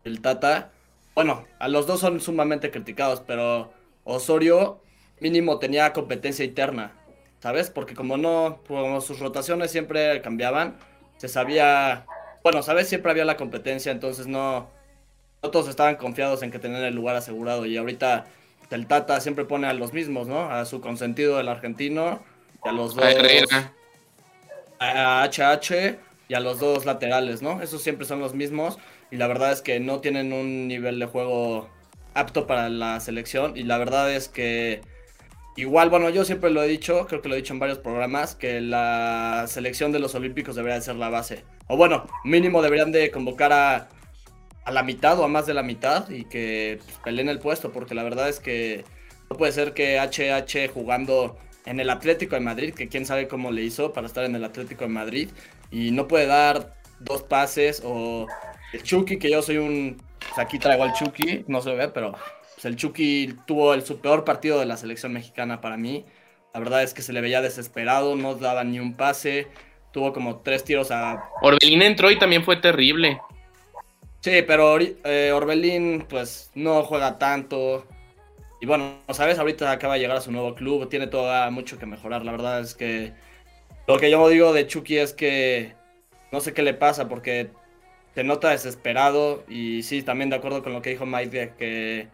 el 0.04 0.22
Tata? 0.22 0.72
Bueno, 1.14 1.46
a 1.60 1.68
los 1.68 1.86
dos 1.86 2.00
son 2.00 2.20
sumamente 2.22 2.72
criticados, 2.72 3.22
pero 3.26 3.72
Osorio 4.04 4.82
mínimo 5.20 5.60
tenía 5.60 5.94
competencia 5.94 6.46
interna, 6.46 6.94
¿sabes? 7.40 7.70
Porque 7.70 7.94
como 7.94 8.18
no, 8.18 8.62
como 8.68 9.02
sus 9.02 9.20
rotaciones 9.20 9.72
siempre 9.72 10.22
cambiaban, 10.22 10.78
se 11.18 11.28
sabía, 11.28 12.06
bueno, 12.44 12.64
¿sabes? 12.64 12.88
Siempre 12.88 13.12
había 13.12 13.26
la 13.26 13.38
competencia, 13.38 13.92
entonces 13.92 14.28
no, 14.28 14.70
no 15.44 15.52
todos 15.52 15.68
estaban 15.68 15.98
confiados 15.98 16.42
en 16.42 16.52
que 16.52 16.60
tenían 16.60 16.84
el 16.84 16.96
lugar 16.96 17.16
asegurado 17.16 17.66
y 17.66 17.78
ahorita 17.78 18.26
el 18.72 18.88
Tata 18.88 19.20
siempre 19.20 19.46
pone 19.46 19.68
a 19.68 19.74
los 19.74 19.94
mismos, 19.94 20.28
¿no? 20.28 20.50
A 20.50 20.66
su 20.66 20.80
consentido, 20.80 21.40
el 21.40 21.50
argentino, 21.50 22.24
y 22.64 22.70
a 22.70 22.72
los 22.72 22.96
dos 22.96 23.06
a 23.06 23.74
HH 24.80 25.98
y 26.28 26.34
a 26.34 26.40
los 26.40 26.60
dos 26.60 26.86
laterales, 26.86 27.42
¿no? 27.42 27.62
Esos 27.62 27.82
siempre 27.82 28.06
son 28.06 28.20
los 28.20 28.34
mismos 28.34 28.78
y 29.12 29.18
la 29.18 29.28
verdad 29.28 29.52
es 29.52 29.62
que 29.62 29.80
no 29.80 30.00
tienen 30.00 30.32
un 30.34 30.68
nivel 30.68 31.00
de 31.00 31.06
juego 31.06 31.70
apto 32.14 32.48
para 32.48 32.70
la 32.70 33.00
selección 33.00 33.58
y 33.58 33.64
la 33.64 33.78
verdad 33.78 34.14
es 34.14 34.30
que 34.30 34.82
igual, 35.56 35.90
bueno, 35.90 36.10
yo 36.10 36.24
siempre 36.26 36.50
lo 36.50 36.64
he 36.64 36.68
dicho, 36.68 37.06
creo 37.08 37.22
que 37.22 37.30
lo 37.30 37.36
he 37.36 37.40
dicho 37.40 37.54
en 37.54 37.60
varios 37.60 37.80
programas, 37.80 38.36
que 38.36 38.62
la 38.62 39.46
selección 39.48 39.92
de 39.92 40.00
los 40.00 40.16
Olímpicos 40.16 40.56
debería 40.56 40.80
ser 40.82 40.96
la 40.96 41.10
base. 41.10 41.44
O 41.68 41.78
bueno, 41.78 42.08
mínimo 42.24 42.62
deberían 42.62 42.92
de 42.92 43.12
convocar 43.12 43.52
a, 43.52 43.90
a 44.64 44.72
la 44.72 44.84
mitad 44.84 45.20
o 45.20 45.24
a 45.24 45.28
más 45.28 45.46
de 45.46 45.54
la 45.54 45.64
mitad 45.64 46.10
y 46.10 46.26
que 46.26 46.80
pues, 46.84 46.98
peleen 47.04 47.30
el 47.30 47.40
puesto, 47.40 47.72
porque 47.72 47.96
la 47.96 48.04
verdad 48.04 48.30
es 48.30 48.40
que 48.40 48.86
no 49.30 49.38
puede 49.38 49.52
ser 49.52 49.74
que 49.74 50.00
HH 50.00 50.72
jugando 50.74 51.38
en 51.66 51.80
el 51.80 51.90
Atlético 51.90 52.36
de 52.36 52.42
Madrid, 52.42 52.74
que 52.74 52.88
quién 52.88 53.06
sabe 53.06 53.28
cómo 53.28 53.52
le 53.52 53.64
hizo 53.64 53.94
para 53.94 54.08
estar 54.08 54.24
en 54.24 54.36
el 54.36 54.44
Atlético 54.44 54.86
de 54.86 54.90
Madrid, 54.90 55.30
y 55.72 55.92
no 55.92 56.08
puede 56.08 56.26
dar 56.26 56.76
dos 57.00 57.24
pases, 57.24 57.82
o 57.86 58.28
el 58.74 58.84
Chucky, 58.84 59.18
que 59.18 59.30
yo 59.32 59.42
soy 59.42 59.58
un... 59.58 60.02
Pues, 60.20 60.38
aquí 60.38 60.60
traigo 60.60 60.84
al 60.84 60.94
Chucky, 60.94 61.46
no 61.48 61.62
se 61.62 61.74
ve, 61.74 61.88
pero 61.90 62.12
pues, 62.56 62.66
el 62.66 62.76
Chucky 62.76 63.36
tuvo 63.46 63.74
el, 63.74 63.86
su 63.86 64.00
peor 64.00 64.24
partido 64.26 64.60
de 64.60 64.66
la 64.66 64.78
selección 64.78 65.14
mexicana 65.14 65.62
para 65.62 65.78
mí. 65.78 66.06
La 66.54 66.60
verdad 66.60 66.84
es 66.84 66.94
que 66.94 67.02
se 67.02 67.14
le 67.14 67.22
veía 67.22 67.42
desesperado, 67.42 68.16
no 68.16 68.36
daba 68.36 68.64
ni 68.64 68.80
un 68.80 68.96
pase, 68.96 69.48
tuvo 69.92 70.14
como 70.14 70.38
tres 70.38 70.64
tiros 70.64 70.92
a... 70.92 71.30
Orbelín 71.42 71.82
entró 71.82 72.12
y 72.12 72.20
también 72.20 72.44
fue 72.44 72.58
terrible. 72.58 73.20
Sí, 74.22 74.44
pero 74.46 74.78
eh, 74.80 75.32
Orbelín 75.34 76.06
pues 76.10 76.52
no 76.54 76.84
juega 76.84 77.18
tanto. 77.18 77.86
Y 78.62 78.66
bueno, 78.66 79.00
sabes, 79.10 79.40
ahorita 79.40 79.72
acaba 79.72 79.94
de 79.94 80.02
llegar 80.02 80.18
a 80.18 80.22
su 80.22 80.32
nuevo 80.32 80.54
club, 80.56 80.90
tiene 80.90 81.08
todavía 81.08 81.50
mucho 81.52 81.78
que 81.80 81.86
mejorar. 81.86 82.26
La 82.26 82.32
verdad 82.32 82.60
es 82.60 82.76
que 82.76 83.14
lo 83.88 83.98
que 83.98 84.12
yo 84.12 84.28
digo 84.30 84.54
de 84.54 84.68
Chucky 84.68 84.98
es 84.98 85.14
que 85.14 85.74
no 86.32 86.42
sé 86.42 86.54
qué 86.54 86.62
le 86.62 86.74
pasa 86.74 87.08
porque 87.08 87.50
se 88.14 88.24
nota 88.24 88.50
desesperado 88.50 89.44
y 89.48 89.84
sí, 89.84 90.04
también 90.04 90.30
de 90.30 90.36
acuerdo 90.36 90.62
con 90.64 90.74
lo 90.74 90.82
que 90.82 90.92
dijo 90.92 91.06
Mike 91.06 91.54
que 91.58 92.08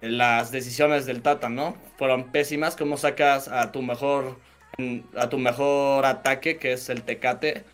las 0.00 0.50
decisiones 0.50 1.06
del 1.06 1.22
Tata, 1.22 1.48
¿no? 1.48 1.76
Fueron 1.96 2.30
pésimas. 2.30 2.76
¿Cómo 2.76 2.96
sacas 2.96 3.48
a 3.48 3.72
tu 3.72 3.82
mejor 3.82 4.36
a 5.16 5.28
tu 5.28 5.38
mejor 5.38 6.04
ataque, 6.04 6.58
que 6.58 6.72
es 6.72 6.88
el 6.88 7.02
Tecate? 7.02 7.64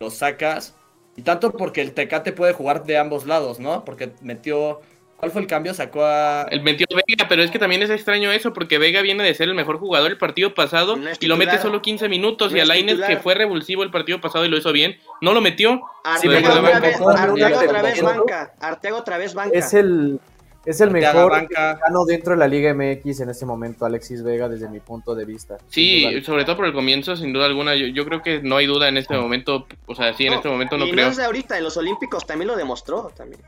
Lo 0.00 0.10
sacas. 0.10 0.74
Y 1.16 1.22
tanto 1.22 1.52
porque 1.52 1.80
el 1.80 1.92
Tecate 1.92 2.32
puede 2.32 2.52
jugar 2.52 2.84
de 2.84 2.98
ambos 2.98 3.26
lados, 3.26 3.58
¿no? 3.58 3.84
Porque 3.84 4.12
metió 4.20 4.80
¿Cuál 5.16 5.30
fue 5.30 5.40
el 5.40 5.46
cambio? 5.46 5.72
Sacó 5.72 6.04
a. 6.04 6.42
El 6.50 6.62
metió 6.62 6.86
Vega, 6.90 7.26
pero 7.28 7.42
es 7.42 7.50
que 7.50 7.58
también 7.58 7.82
es 7.82 7.88
extraño 7.88 8.30
eso, 8.32 8.52
porque 8.52 8.78
Vega 8.78 9.00
viene 9.00 9.24
de 9.24 9.34
ser 9.34 9.48
el 9.48 9.54
mejor 9.54 9.78
jugador 9.78 10.10
el 10.10 10.18
partido 10.18 10.54
pasado 10.54 10.96
y 11.20 11.26
lo 11.26 11.36
mete 11.36 11.58
solo 11.58 11.80
15 11.80 12.08
minutos. 12.08 12.54
y 12.54 12.60
a 12.60 12.66
Lainez, 12.66 13.00
que 13.00 13.16
fue 13.16 13.34
revulsivo 13.34 13.82
el 13.82 13.90
partido 13.90 14.20
pasado 14.20 14.44
y 14.44 14.48
lo 14.48 14.58
hizo 14.58 14.72
bien, 14.72 14.98
no 15.22 15.32
lo 15.32 15.40
metió. 15.40 15.80
Arteaga, 16.04 16.60
otra, 16.60 16.80
vez, 16.80 17.00
otra 17.00 17.82
vez 17.82 18.02
banca. 18.02 18.54
Arteaga 18.60 18.96
otra 18.96 19.18
vez 19.18 19.34
banca. 19.34 19.58
Es 19.58 19.72
el, 19.72 20.20
es 20.66 20.80
el 20.80 20.90
mejor 20.90 21.32
mexicano 21.32 22.04
dentro 22.04 22.32
de 22.32 22.38
la 22.38 22.48
Liga 22.48 22.74
MX 22.74 23.20
en 23.20 23.30
este 23.30 23.46
momento, 23.46 23.86
Alexis 23.86 24.22
Vega, 24.22 24.48
desde 24.48 24.68
mi 24.68 24.80
punto 24.80 25.14
de 25.14 25.24
vista. 25.24 25.56
Sí, 25.68 26.22
sobre 26.24 26.44
todo 26.44 26.56
por 26.56 26.66
el 26.66 26.74
comienzo, 26.74 27.16
sin 27.16 27.32
duda 27.32 27.46
alguna. 27.46 27.74
Yo, 27.74 28.04
creo 28.04 28.20
que 28.20 28.42
no 28.42 28.56
hay 28.56 28.66
duda 28.66 28.88
en 28.88 28.98
este 28.98 29.16
momento. 29.16 29.66
O 29.86 29.94
sea, 29.94 30.12
sí, 30.12 30.26
en 30.26 30.34
este 30.34 30.48
momento 30.48 30.76
no 30.76 30.86
y 30.86 30.90
creo. 30.90 31.06
No 31.06 31.10
es 31.12 31.16
de 31.16 31.24
ahorita, 31.24 31.56
en 31.56 31.64
los 31.64 31.76
Olímpicos 31.78 32.26
también 32.26 32.48
lo 32.48 32.56
demostró. 32.56 33.10
también. 33.16 33.40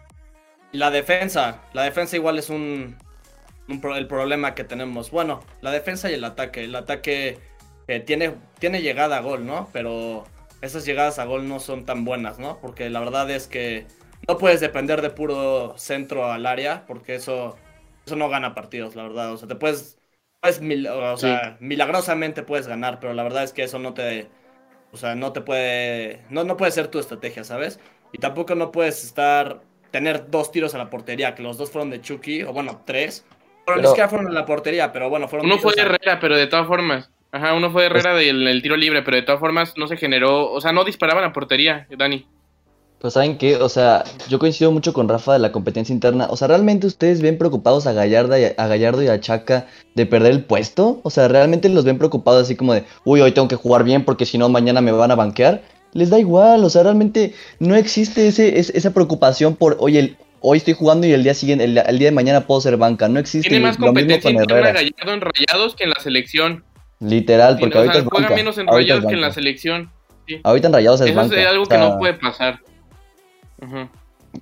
La 0.72 0.90
defensa, 0.90 1.62
la 1.72 1.82
defensa 1.84 2.16
igual 2.16 2.38
es 2.38 2.50
un, 2.50 2.98
el 3.68 4.06
problema 4.06 4.54
que 4.54 4.64
tenemos. 4.64 5.10
Bueno, 5.10 5.40
la 5.60 5.70
defensa 5.70 6.10
y 6.10 6.14
el 6.14 6.24
ataque. 6.24 6.64
El 6.64 6.74
ataque 6.74 7.38
eh, 7.86 8.00
tiene, 8.00 8.34
tiene 8.58 8.82
llegada 8.82 9.18
a 9.18 9.20
gol, 9.20 9.46
¿no? 9.46 9.70
Pero 9.72 10.24
esas 10.60 10.84
llegadas 10.84 11.18
a 11.18 11.24
gol 11.24 11.48
no 11.48 11.60
son 11.60 11.86
tan 11.86 12.04
buenas, 12.04 12.38
¿no? 12.38 12.60
Porque 12.60 12.90
la 12.90 13.00
verdad 13.00 13.30
es 13.30 13.46
que 13.46 13.86
no 14.28 14.38
puedes 14.38 14.60
depender 14.60 15.00
de 15.02 15.10
puro 15.10 15.76
centro 15.78 16.30
al 16.30 16.44
área, 16.46 16.84
porque 16.86 17.14
eso, 17.14 17.56
eso 18.06 18.16
no 18.16 18.28
gana 18.28 18.54
partidos, 18.54 18.94
la 18.94 19.04
verdad. 19.04 19.32
O 19.32 19.38
sea, 19.38 19.48
te 19.48 19.56
puedes, 19.56 19.98
o 20.42 21.16
sea, 21.16 21.56
milagrosamente 21.60 22.42
puedes 22.42 22.66
ganar, 22.68 23.00
pero 23.00 23.14
la 23.14 23.22
verdad 23.22 23.44
es 23.44 23.52
que 23.52 23.62
eso 23.64 23.78
no 23.78 23.94
te, 23.94 24.28
o 24.92 24.96
sea, 24.98 25.14
no 25.14 25.32
te 25.32 25.40
puede, 25.42 26.24
no, 26.30 26.44
no 26.44 26.56
puede 26.56 26.72
ser 26.72 26.88
tu 26.88 26.98
estrategia, 26.98 27.44
¿sabes? 27.44 27.80
Y 28.12 28.18
tampoco 28.18 28.54
no 28.54 28.72
puedes 28.72 29.04
estar 29.04 29.62
tener 29.90 30.30
dos 30.30 30.50
tiros 30.52 30.74
a 30.74 30.78
la 30.78 30.90
portería, 30.90 31.34
que 31.34 31.42
los 31.42 31.58
dos 31.58 31.70
fueron 31.70 31.90
de 31.90 32.00
Chucky, 32.00 32.42
o 32.42 32.52
bueno, 32.52 32.82
tres. 32.84 33.24
Pero, 33.66 33.80
ni 33.80 33.86
siquiera 33.86 34.08
fueron 34.08 34.28
en 34.28 34.34
la 34.34 34.46
portería, 34.46 34.92
pero 34.92 35.10
bueno, 35.10 35.28
fueron 35.28 35.46
Uno 35.46 35.58
fue 35.58 35.74
de 35.74 35.82
Herrera, 35.82 36.20
pero 36.20 36.36
de 36.36 36.46
todas 36.46 36.66
formas. 36.66 37.10
Ajá, 37.30 37.52
uno 37.52 37.70
fue 37.70 37.82
de 37.82 37.86
Herrera 37.88 38.14
del 38.14 38.46
el 38.48 38.62
tiro 38.62 38.76
libre, 38.76 39.02
pero 39.02 39.16
de 39.16 39.22
todas 39.22 39.40
formas 39.40 39.74
no 39.76 39.86
se 39.86 39.98
generó, 39.98 40.50
o 40.50 40.60
sea, 40.60 40.72
no 40.72 40.84
disparaban 40.84 41.24
a 41.24 41.32
portería, 41.32 41.86
Dani. 41.96 42.26
Pues 43.00 43.14
saben 43.14 43.38
qué, 43.38 43.54
o 43.56 43.68
sea, 43.68 44.02
yo 44.28 44.40
coincido 44.40 44.72
mucho 44.72 44.92
con 44.92 45.08
Rafa 45.08 45.34
de 45.34 45.38
la 45.38 45.52
competencia 45.52 45.92
interna. 45.92 46.26
O 46.30 46.36
sea, 46.36 46.48
¿realmente 46.48 46.88
ustedes 46.88 47.22
ven 47.22 47.38
preocupados 47.38 47.86
a, 47.86 47.92
Gallarda 47.92 48.40
y 48.40 48.44
a, 48.44 48.66
Gallardo 48.66 49.02
y 49.04 49.06
a 49.06 49.20
Chaca 49.20 49.68
de 49.94 50.04
perder 50.04 50.32
el 50.32 50.44
puesto? 50.44 50.98
O 51.04 51.10
sea, 51.10 51.28
¿realmente 51.28 51.68
los 51.68 51.84
ven 51.84 51.98
preocupados 51.98 52.42
así 52.42 52.56
como 52.56 52.74
de, 52.74 52.84
uy, 53.04 53.20
hoy 53.20 53.30
tengo 53.30 53.46
que 53.46 53.54
jugar 53.54 53.84
bien 53.84 54.04
porque 54.04 54.26
si 54.26 54.36
no 54.36 54.48
mañana 54.48 54.80
me 54.80 54.90
van 54.90 55.12
a 55.12 55.14
banquear? 55.14 55.62
Les 55.92 56.10
da 56.10 56.18
igual, 56.18 56.64
o 56.64 56.70
sea, 56.70 56.82
realmente 56.82 57.34
no 57.58 57.74
existe 57.74 58.28
ese, 58.28 58.58
esa 58.58 58.92
preocupación 58.92 59.56
por, 59.56 59.76
oye, 59.80 60.16
hoy 60.40 60.58
estoy 60.58 60.74
jugando 60.74 61.06
y 61.06 61.12
el 61.12 61.22
día 61.22 61.34
siguiente, 61.34 61.64
el, 61.64 61.74
día 61.74 62.08
de 62.08 62.12
mañana 62.12 62.46
puedo 62.46 62.60
ser 62.60 62.76
banca, 62.76 63.08
no 63.08 63.18
existe. 63.18 63.48
Tiene 63.48 63.64
más 63.64 63.76
competencia 63.76 64.30
en 64.30 64.36
Gallardo 64.36 65.12
en 65.12 65.20
rayados 65.20 65.74
que 65.74 65.84
en 65.84 65.90
la 65.90 66.00
selección. 66.00 66.64
Literal, 67.00 67.58
porque 67.58 67.78
ahorita 67.78 68.04
juega 68.10 68.30
menos 68.30 68.58
en 68.58 68.66
rayados 68.66 69.06
que 69.06 69.14
en 69.14 69.20
la 69.20 69.32
selección. 69.32 69.90
Ahorita 70.42 70.66
en 70.66 70.74
rayados 70.74 71.00
es 71.00 71.10
Eso 71.10 71.34
es 71.34 71.46
algo 71.46 71.66
que 71.66 71.78
no 71.78 71.98
puede 71.98 72.14
pasar. 72.14 72.60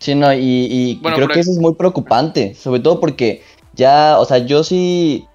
Sí, 0.01 0.15
no, 0.15 0.33
y, 0.33 1.01
creo 1.03 1.29
que 1.29 1.41
eso 1.41 1.53
es 1.53 1.59
muy 1.59 1.75
preocupante, 1.75 2.55
sobre 2.55 2.81
todo 2.81 3.01
porque 3.01 3.43
ya, 3.75 4.19
o 4.19 4.25
sea, 4.25 4.39
yo 4.39 4.65
sí, 4.65 5.27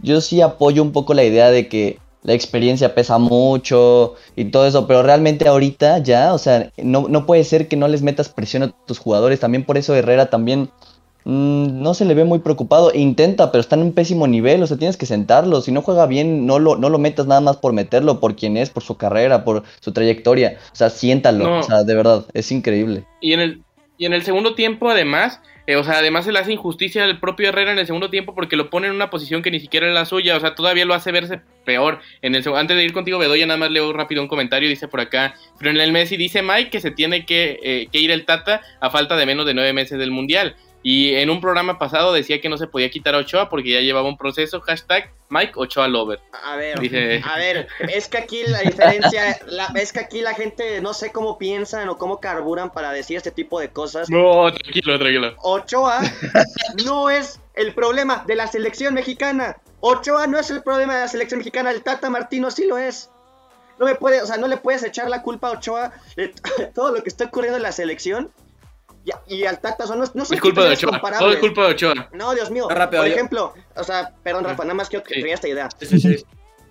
yo 0.00 0.20
sí 0.20 0.40
apoyo 0.40 0.82
un 0.82 0.92
poco 0.92 1.14
la 1.14 1.24
idea 1.24 1.50
de 1.50 1.68
que 1.68 1.98
la 2.22 2.34
experiencia 2.34 2.94
pesa 2.94 3.18
mucho 3.18 4.14
y 4.36 4.46
todo 4.46 4.66
eso, 4.66 4.86
pero 4.86 5.02
realmente 5.02 5.48
ahorita 5.48 5.98
ya, 5.98 6.34
o 6.34 6.38
sea, 6.38 6.70
no, 6.76 7.06
no 7.08 7.26
puede 7.26 7.44
ser 7.44 7.68
que 7.68 7.76
no 7.76 7.88
les 7.88 8.02
metas 8.02 8.28
presión 8.28 8.62
a 8.62 8.72
tus 8.86 8.98
jugadores, 8.98 9.40
también 9.40 9.64
por 9.64 9.78
eso 9.78 9.94
Herrera 9.94 10.30
también 10.30 10.70
Mm, 11.24 11.82
no 11.82 11.92
se 11.94 12.04
le 12.04 12.14
ve 12.14 12.24
muy 12.24 12.38
preocupado. 12.38 12.92
Intenta, 12.94 13.52
pero 13.52 13.60
está 13.60 13.76
en 13.76 13.82
un 13.82 13.92
pésimo 13.92 14.26
nivel. 14.26 14.62
O 14.62 14.66
sea, 14.66 14.76
tienes 14.76 14.96
que 14.96 15.06
sentarlo. 15.06 15.60
Si 15.60 15.72
no 15.72 15.82
juega 15.82 16.06
bien, 16.06 16.46
no 16.46 16.58
lo, 16.58 16.76
no 16.76 16.88
lo 16.88 16.98
metas 16.98 17.26
nada 17.26 17.40
más 17.40 17.56
por 17.56 17.72
meterlo, 17.72 18.20
por 18.20 18.36
quién 18.36 18.56
es, 18.56 18.70
por 18.70 18.82
su 18.82 18.96
carrera, 18.96 19.44
por 19.44 19.64
su 19.80 19.92
trayectoria. 19.92 20.58
O 20.72 20.76
sea, 20.76 20.90
siéntalo. 20.90 21.58
O 21.58 21.62
sea, 21.62 21.82
de 21.84 21.94
verdad, 21.94 22.24
es 22.32 22.50
increíble. 22.52 23.04
Y 23.20 23.32
en 23.32 23.40
el, 23.40 23.62
y 23.98 24.06
en 24.06 24.12
el 24.12 24.22
segundo 24.22 24.54
tiempo, 24.54 24.88
además, 24.88 25.40
eh, 25.66 25.76
o 25.76 25.84
sea, 25.84 25.98
además 25.98 26.24
se 26.24 26.32
le 26.32 26.38
hace 26.38 26.52
injusticia 26.52 27.04
al 27.04 27.20
propio 27.20 27.48
Herrera 27.48 27.72
en 27.72 27.78
el 27.78 27.86
segundo 27.86 28.10
tiempo 28.10 28.34
porque 28.34 28.56
lo 28.56 28.70
pone 28.70 28.88
en 28.88 28.94
una 28.94 29.10
posición 29.10 29.42
que 29.42 29.50
ni 29.50 29.60
siquiera 29.60 29.88
es 29.88 29.94
la 29.94 30.04
suya. 30.04 30.36
O 30.36 30.40
sea, 30.40 30.54
todavía 30.54 30.84
lo 30.84 30.94
hace 30.94 31.12
verse 31.12 31.40
peor. 31.64 32.00
En 32.22 32.34
el, 32.34 32.46
antes 32.54 32.76
de 32.76 32.84
ir 32.84 32.92
contigo, 32.92 33.18
Bedoya, 33.18 33.46
nada 33.46 33.58
más 33.58 33.70
leo 33.70 33.92
rápido 33.92 34.22
un 34.22 34.28
comentario. 34.28 34.68
Dice 34.68 34.88
por 34.88 35.00
acá: 35.00 35.34
el 35.60 35.92
Messi 35.92 36.16
dice 36.16 36.42
Mike 36.42 36.70
que 36.70 36.80
se 36.80 36.90
tiene 36.90 37.24
que, 37.24 37.58
eh, 37.62 37.88
que 37.92 37.98
ir 37.98 38.10
el 38.10 38.24
Tata 38.24 38.62
a 38.80 38.90
falta 38.90 39.16
de 39.16 39.26
menos 39.26 39.46
de 39.46 39.54
nueve 39.54 39.72
meses 39.72 39.98
del 39.98 40.10
Mundial. 40.10 40.56
Y 40.82 41.14
en 41.14 41.28
un 41.28 41.40
programa 41.40 41.78
pasado 41.78 42.12
decía 42.12 42.40
que 42.40 42.48
no 42.48 42.56
se 42.56 42.66
podía 42.66 42.90
quitar 42.90 43.14
a 43.14 43.18
Ochoa 43.18 43.50
porque 43.50 43.70
ya 43.70 43.80
llevaba 43.80 44.08
un 44.08 44.16
proceso, 44.16 44.60
hashtag 44.60 45.12
Mike 45.28 45.52
Ochoa 45.56 45.88
Lover. 45.88 46.20
A 46.44 46.56
ver, 46.56 46.78
a 46.78 47.36
ver, 47.36 47.68
es 47.88 48.08
que 48.08 48.18
aquí 48.18 48.42
la 48.46 48.60
diferencia, 48.60 49.38
es 49.74 49.92
que 49.92 50.00
aquí 50.00 50.22
la 50.22 50.34
gente 50.34 50.80
no 50.80 50.94
sé 50.94 51.12
cómo 51.12 51.36
piensan 51.36 51.88
o 51.90 51.98
cómo 51.98 52.18
carburan 52.18 52.70
para 52.70 52.92
decir 52.92 53.18
este 53.18 53.30
tipo 53.30 53.60
de 53.60 53.68
cosas. 53.68 54.08
No, 54.08 54.50
tranquilo, 54.52 54.98
tranquilo. 54.98 55.34
Ochoa 55.42 56.00
no 56.84 57.10
es 57.10 57.40
el 57.54 57.74
problema 57.74 58.24
de 58.26 58.36
la 58.36 58.46
selección 58.46 58.94
mexicana. 58.94 59.58
Ochoa 59.80 60.26
no 60.26 60.38
es 60.38 60.50
el 60.50 60.62
problema 60.62 60.94
de 60.94 61.00
la 61.02 61.08
selección 61.08 61.38
mexicana, 61.38 61.70
el 61.70 61.82
Tata 61.82 62.08
Martino 62.08 62.50
sí 62.50 62.66
lo 62.66 62.78
es. 62.78 63.10
No 63.78 63.86
me 63.86 63.94
puede, 63.94 64.20
o 64.22 64.26
sea, 64.26 64.36
no 64.36 64.46
le 64.46 64.56
puedes 64.56 64.82
echar 64.82 65.08
la 65.08 65.22
culpa 65.22 65.48
a 65.48 65.52
Ochoa 65.52 65.92
de 66.16 66.34
todo 66.74 66.92
lo 66.92 67.02
que 67.02 67.08
está 67.08 67.26
ocurriendo 67.26 67.58
en 67.58 67.62
la 67.62 67.72
selección 67.72 68.30
y, 69.26 69.44
al 69.44 69.60
Tata, 69.60 69.84
no, 69.86 69.96
no 69.96 70.06
son 70.06 70.34
es 70.34 70.40
culpa 70.40 70.64
de 70.64 70.74
Ochoa. 70.74 71.00
Todo 71.18 71.32
es 71.32 71.38
culpa 71.38 71.66
de 71.66 71.72
Ochoa. 71.72 72.10
No, 72.12 72.34
Dios 72.34 72.50
mío. 72.50 72.68
Por 72.68 73.06
ejemplo, 73.06 73.54
o 73.76 73.84
sea, 73.84 74.14
perdón, 74.22 74.44
Rafa, 74.44 74.64
nada 74.64 74.74
más 74.74 74.88
quiero 74.88 75.04
que 75.04 75.14
sí. 75.14 75.28
esta 75.28 75.48
idea. 75.48 75.68
Sí, 75.78 76.00
sí, 76.00 76.24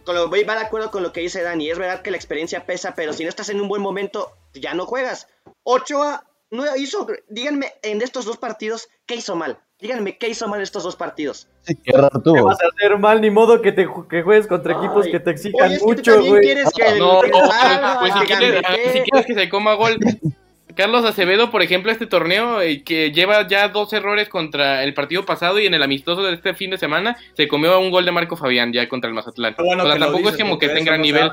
Con 0.05 0.15
lo, 0.15 0.29
voy, 0.29 0.43
va 0.43 0.55
de 0.55 0.61
acuerdo 0.61 0.91
con 0.91 1.03
lo 1.03 1.11
que 1.11 1.21
dice 1.21 1.41
Dani. 1.41 1.69
Es 1.69 1.77
verdad 1.77 2.01
que 2.01 2.11
la 2.11 2.17
experiencia 2.17 2.65
pesa, 2.65 2.93
pero 2.95 3.13
si 3.13 3.23
no 3.23 3.29
estás 3.29 3.49
en 3.49 3.61
un 3.61 3.67
buen 3.67 3.81
momento, 3.81 4.31
ya 4.53 4.73
no 4.73 4.85
juegas. 4.85 5.27
Ochoa 5.63 6.23
no 6.51 6.63
hizo. 6.75 7.07
Díganme 7.29 7.73
en 7.81 8.01
estos 8.01 8.25
dos 8.25 8.37
partidos, 8.37 8.89
¿qué 9.05 9.15
hizo 9.15 9.35
mal? 9.35 9.59
Díganme, 9.79 10.17
¿qué 10.17 10.27
hizo 10.27 10.47
mal 10.47 10.61
estos 10.61 10.83
dos 10.83 10.97
partidos? 10.97 11.47
Sí, 11.61 11.75
qué 11.75 11.93
raro 11.93 12.21
tú. 12.21 12.33
vas 12.43 12.57
a 12.61 12.67
hacer 12.67 12.97
mal? 12.97 13.21
Ni 13.21 13.29
modo 13.29 13.61
que 13.61 13.71
te 13.71 13.87
que 14.09 14.23
juegues 14.23 14.45
contra 14.45 14.77
equipos 14.77 15.07
que 15.07 15.21
te 15.21 15.31
exijan 15.31 15.77
mucho, 15.81 16.21
güey. 16.21 16.41
quieres 16.41 16.69
que... 16.75 16.99
No, 16.99 17.21
no, 17.23 17.99
pues 17.99 18.13
si 18.13 18.19
quieres, 18.25 18.61
si 18.91 18.99
quieres 19.01 19.25
que 19.25 19.33
se 19.35 19.49
coma 19.49 19.75
gol, 19.75 19.97
Carlos 20.79 21.03
Acevedo, 21.03 21.51
por 21.51 21.61
ejemplo, 21.61 21.91
este 21.91 22.07
torneo 22.07 22.61
eh, 22.61 22.85
que 22.85 23.11
lleva 23.11 23.45
ya 23.45 23.67
dos 23.67 23.91
errores 23.91 24.29
contra 24.29 24.81
el 24.85 24.93
partido 24.93 25.25
pasado 25.25 25.59
y 25.59 25.65
en 25.65 25.73
el 25.73 25.83
amistoso 25.83 26.23
de 26.23 26.33
este 26.33 26.53
fin 26.53 26.69
de 26.69 26.77
semana 26.77 27.17
se 27.33 27.49
comió 27.49 27.77
un 27.81 27.91
gol 27.91 28.05
de 28.05 28.13
Marco 28.13 28.37
Fabián 28.37 28.71
ya 28.71 28.87
contra 28.87 29.09
el 29.09 29.13
Mazatlán. 29.13 29.55
o 29.57 29.85
sea, 29.85 29.99
tampoco 29.99 30.29
es 30.29 30.37
como 30.37 30.57
que 30.57 30.67
esté 30.67 30.79
en 30.79 30.85
gran 30.85 31.01
nivel. 31.01 31.31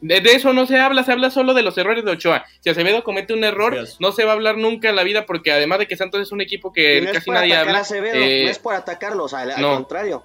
De, 0.00 0.18
eso 0.18 0.52
no 0.52 0.66
se 0.66 0.78
habla, 0.78 1.02
se 1.02 1.10
habla 1.10 1.30
solo 1.30 1.52
de 1.52 1.62
los 1.62 1.76
errores 1.78 2.04
de 2.04 2.12
Ochoa. 2.12 2.44
Si 2.60 2.70
Acevedo 2.70 3.02
comete 3.02 3.34
un 3.34 3.42
error, 3.42 3.76
no 3.98 4.12
se 4.12 4.24
va 4.24 4.30
a 4.30 4.34
hablar 4.34 4.56
nunca 4.56 4.88
en 4.88 4.94
la 4.94 5.02
vida 5.02 5.26
porque 5.26 5.50
además 5.50 5.80
de 5.80 5.88
que 5.88 5.96
Santos 5.96 6.20
es 6.20 6.30
un 6.30 6.40
equipo 6.40 6.72
que 6.72 7.10
casi 7.12 7.28
nadie 7.28 7.56
habla. 7.56 7.82
Eh, 7.92 8.42
no 8.44 8.50
es 8.52 8.60
por 8.60 8.74
atacarlo, 8.74 9.24
o 9.24 9.28
sea, 9.28 9.40
al, 9.40 9.60
contrario. 9.64 10.22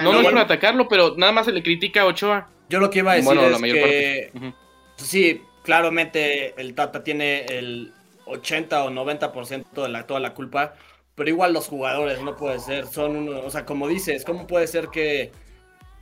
no, 0.00 0.12
no 0.12 0.20
es 0.20 0.28
por 0.28 0.38
atacarlo, 0.38 0.86
pero 0.86 1.14
nada 1.16 1.32
más 1.32 1.46
se 1.46 1.50
le 1.50 1.60
critica 1.60 2.02
a 2.02 2.06
Ochoa. 2.06 2.48
Yo 2.68 2.78
lo 2.78 2.88
que 2.88 3.00
iba 3.00 3.10
a 3.10 3.16
decir 3.16 3.36
es 3.36 3.72
que... 3.72 4.52
Sí, 4.94 5.42
claramente 5.68 6.58
el 6.58 6.74
Tata 6.74 7.04
tiene 7.04 7.44
el 7.44 7.92
80 8.24 8.84
o 8.84 8.90
90% 8.90 9.86
de 9.86 10.02
toda 10.04 10.18
la 10.18 10.32
culpa, 10.32 10.72
pero 11.14 11.28
igual 11.28 11.52
los 11.52 11.68
jugadores 11.68 12.22
no 12.22 12.36
puede 12.36 12.58
ser, 12.58 12.86
son 12.86 13.16
uno, 13.16 13.40
o 13.40 13.50
sea, 13.50 13.66
como 13.66 13.86
dices, 13.86 14.24
¿cómo 14.24 14.46
puede 14.46 14.66
ser 14.66 14.88
que 14.88 15.30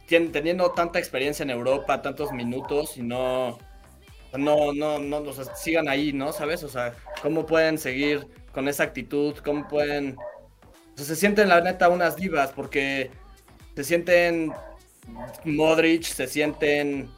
teniendo 0.06 0.70
tanta 0.70 1.00
experiencia 1.00 1.42
en 1.42 1.50
Europa, 1.50 2.00
tantos 2.00 2.30
minutos 2.30 2.96
y 2.96 3.02
no 3.02 3.58
no 4.38 4.72
no 4.72 5.00
no 5.00 5.16
o 5.16 5.32
sigan 5.56 5.88
ahí, 5.88 6.12
¿no? 6.12 6.32
¿Sabes? 6.32 6.62
O 6.62 6.68
sea, 6.68 6.94
¿cómo 7.20 7.44
pueden 7.44 7.76
seguir 7.76 8.24
con 8.52 8.68
esa 8.68 8.84
actitud? 8.84 9.34
¿Cómo 9.38 9.66
pueden 9.66 10.16
se 10.94 11.16
sienten 11.16 11.48
la 11.48 11.60
neta 11.60 11.88
unas 11.88 12.14
divas 12.14 12.52
porque 12.52 13.10
se 13.74 13.82
sienten 13.82 14.52
Modric, 15.44 16.04
se 16.04 16.28
sienten 16.28 17.10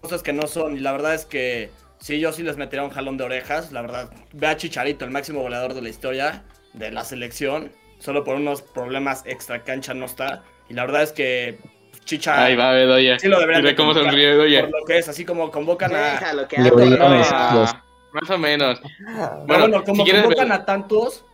cosas 0.00 0.22
que 0.22 0.32
no 0.32 0.46
son. 0.46 0.76
Y 0.76 0.80
la 0.80 0.92
verdad 0.92 1.14
es 1.14 1.24
que 1.24 1.70
sí, 1.98 2.20
yo 2.20 2.32
sí 2.32 2.42
les 2.42 2.56
metería 2.56 2.84
un 2.84 2.90
jalón 2.90 3.16
de 3.16 3.24
orejas. 3.24 3.72
La 3.72 3.82
verdad, 3.82 4.10
ve 4.32 4.46
a 4.46 4.56
Chicharito, 4.56 5.04
el 5.04 5.10
máximo 5.10 5.42
goleador 5.42 5.74
de 5.74 5.82
la 5.82 5.88
historia 5.88 6.44
de 6.74 6.90
la 6.90 7.04
selección. 7.04 7.72
Solo 7.98 8.24
por 8.24 8.36
unos 8.36 8.62
problemas 8.62 9.22
extra 9.26 9.64
cancha 9.64 9.94
no 9.94 10.06
está. 10.06 10.44
Y 10.68 10.74
la 10.74 10.86
verdad 10.86 11.02
es 11.02 11.12
que 11.12 11.58
Chicha. 12.04 12.44
Ahí 12.44 12.56
va 12.56 12.72
Bedoya. 12.72 13.18
Sí 13.18 13.28
lo 13.28 13.38
deberían. 13.38 13.76
cómo 13.76 13.92
sonríe 13.92 14.30
Bedoya. 14.30 14.62
Por 14.62 14.80
lo 14.80 14.86
que 14.86 14.98
es, 14.98 15.08
así 15.08 15.24
como 15.24 15.50
convocan 15.50 15.94
a. 15.94 16.32
Lo 16.32 16.48
que 16.48 16.58
más 18.12 18.30
o 18.30 18.38
menos. 18.38 18.80
Bueno, 19.46 19.84
como 19.84 20.04
convocan 20.04 20.52
a 20.52 20.64
tantos. 20.64 21.24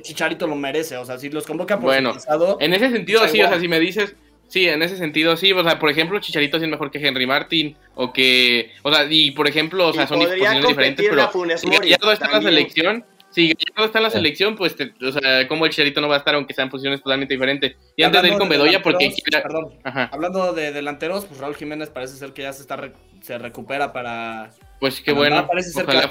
Chicharito 0.00 0.46
lo 0.46 0.56
merece, 0.56 0.96
o 0.96 1.04
sea, 1.04 1.18
si 1.18 1.28
los 1.28 1.46
convocan 1.46 1.78
por 1.78 1.90
bueno, 1.90 2.16
en 2.58 2.74
ese 2.74 2.90
sentido, 2.90 3.26
sí, 3.28 3.40
o 3.40 3.48
sea, 3.48 3.60
si 3.60 3.68
me 3.68 3.78
dices, 3.78 4.16
Sí, 4.52 4.68
en 4.68 4.82
ese 4.82 4.98
sentido 4.98 5.34
sí, 5.38 5.50
o 5.50 5.64
sea, 5.64 5.78
por 5.78 5.88
ejemplo, 5.88 6.20
Chicharito 6.20 6.58
sí 6.58 6.66
es 6.66 6.70
mejor 6.70 6.90
que 6.90 6.98
Henry 6.98 7.26
Martin, 7.26 7.74
o 7.94 8.12
que, 8.12 8.70
o 8.82 8.92
sea, 8.92 9.06
y 9.08 9.30
por 9.30 9.48
ejemplo, 9.48 9.88
o 9.88 9.94
sea, 9.94 10.06
son 10.06 10.20
posiciones 10.20 10.68
diferentes, 10.68 11.06
pero 11.08 11.82
ya 11.86 11.96
todo 11.96 12.12
está 12.12 12.26
en 12.26 12.32
la 12.32 12.42
selección, 12.42 13.04
si 13.30 13.54
todo 13.74 13.86
está 13.86 14.00
en 14.00 14.02
la 14.02 14.10
selección, 14.10 14.54
pues, 14.54 14.76
o 15.00 15.12
sea, 15.12 15.48
como 15.48 15.64
el 15.64 15.70
Chicharito 15.70 16.02
no 16.02 16.08
va 16.08 16.16
a 16.16 16.18
estar, 16.18 16.34
aunque 16.34 16.52
sean 16.52 16.68
posiciones 16.68 17.02
totalmente 17.02 17.32
diferentes. 17.32 17.76
Y 17.96 18.02
antes 18.02 18.20
de 18.20 18.28
ir 18.28 18.36
con 18.36 18.50
Bedoya, 18.50 18.82
porque... 18.82 19.10
Perdón, 19.42 19.72
hablando 19.84 20.52
de 20.52 20.70
delanteros, 20.70 21.24
pues 21.24 21.40
Raúl 21.40 21.56
Jiménez 21.56 21.88
parece 21.88 22.16
ser 22.16 22.34
que 22.34 22.42
ya 22.42 22.52
se 22.52 22.60
está 22.60 22.78
se 23.22 23.38
recupera 23.38 23.94
para... 23.94 24.50
Pues 24.80 25.00
qué 25.00 25.12
bueno, 25.12 25.46
parece 25.46 25.70
ser 25.70 25.84
ojalá 25.84 26.10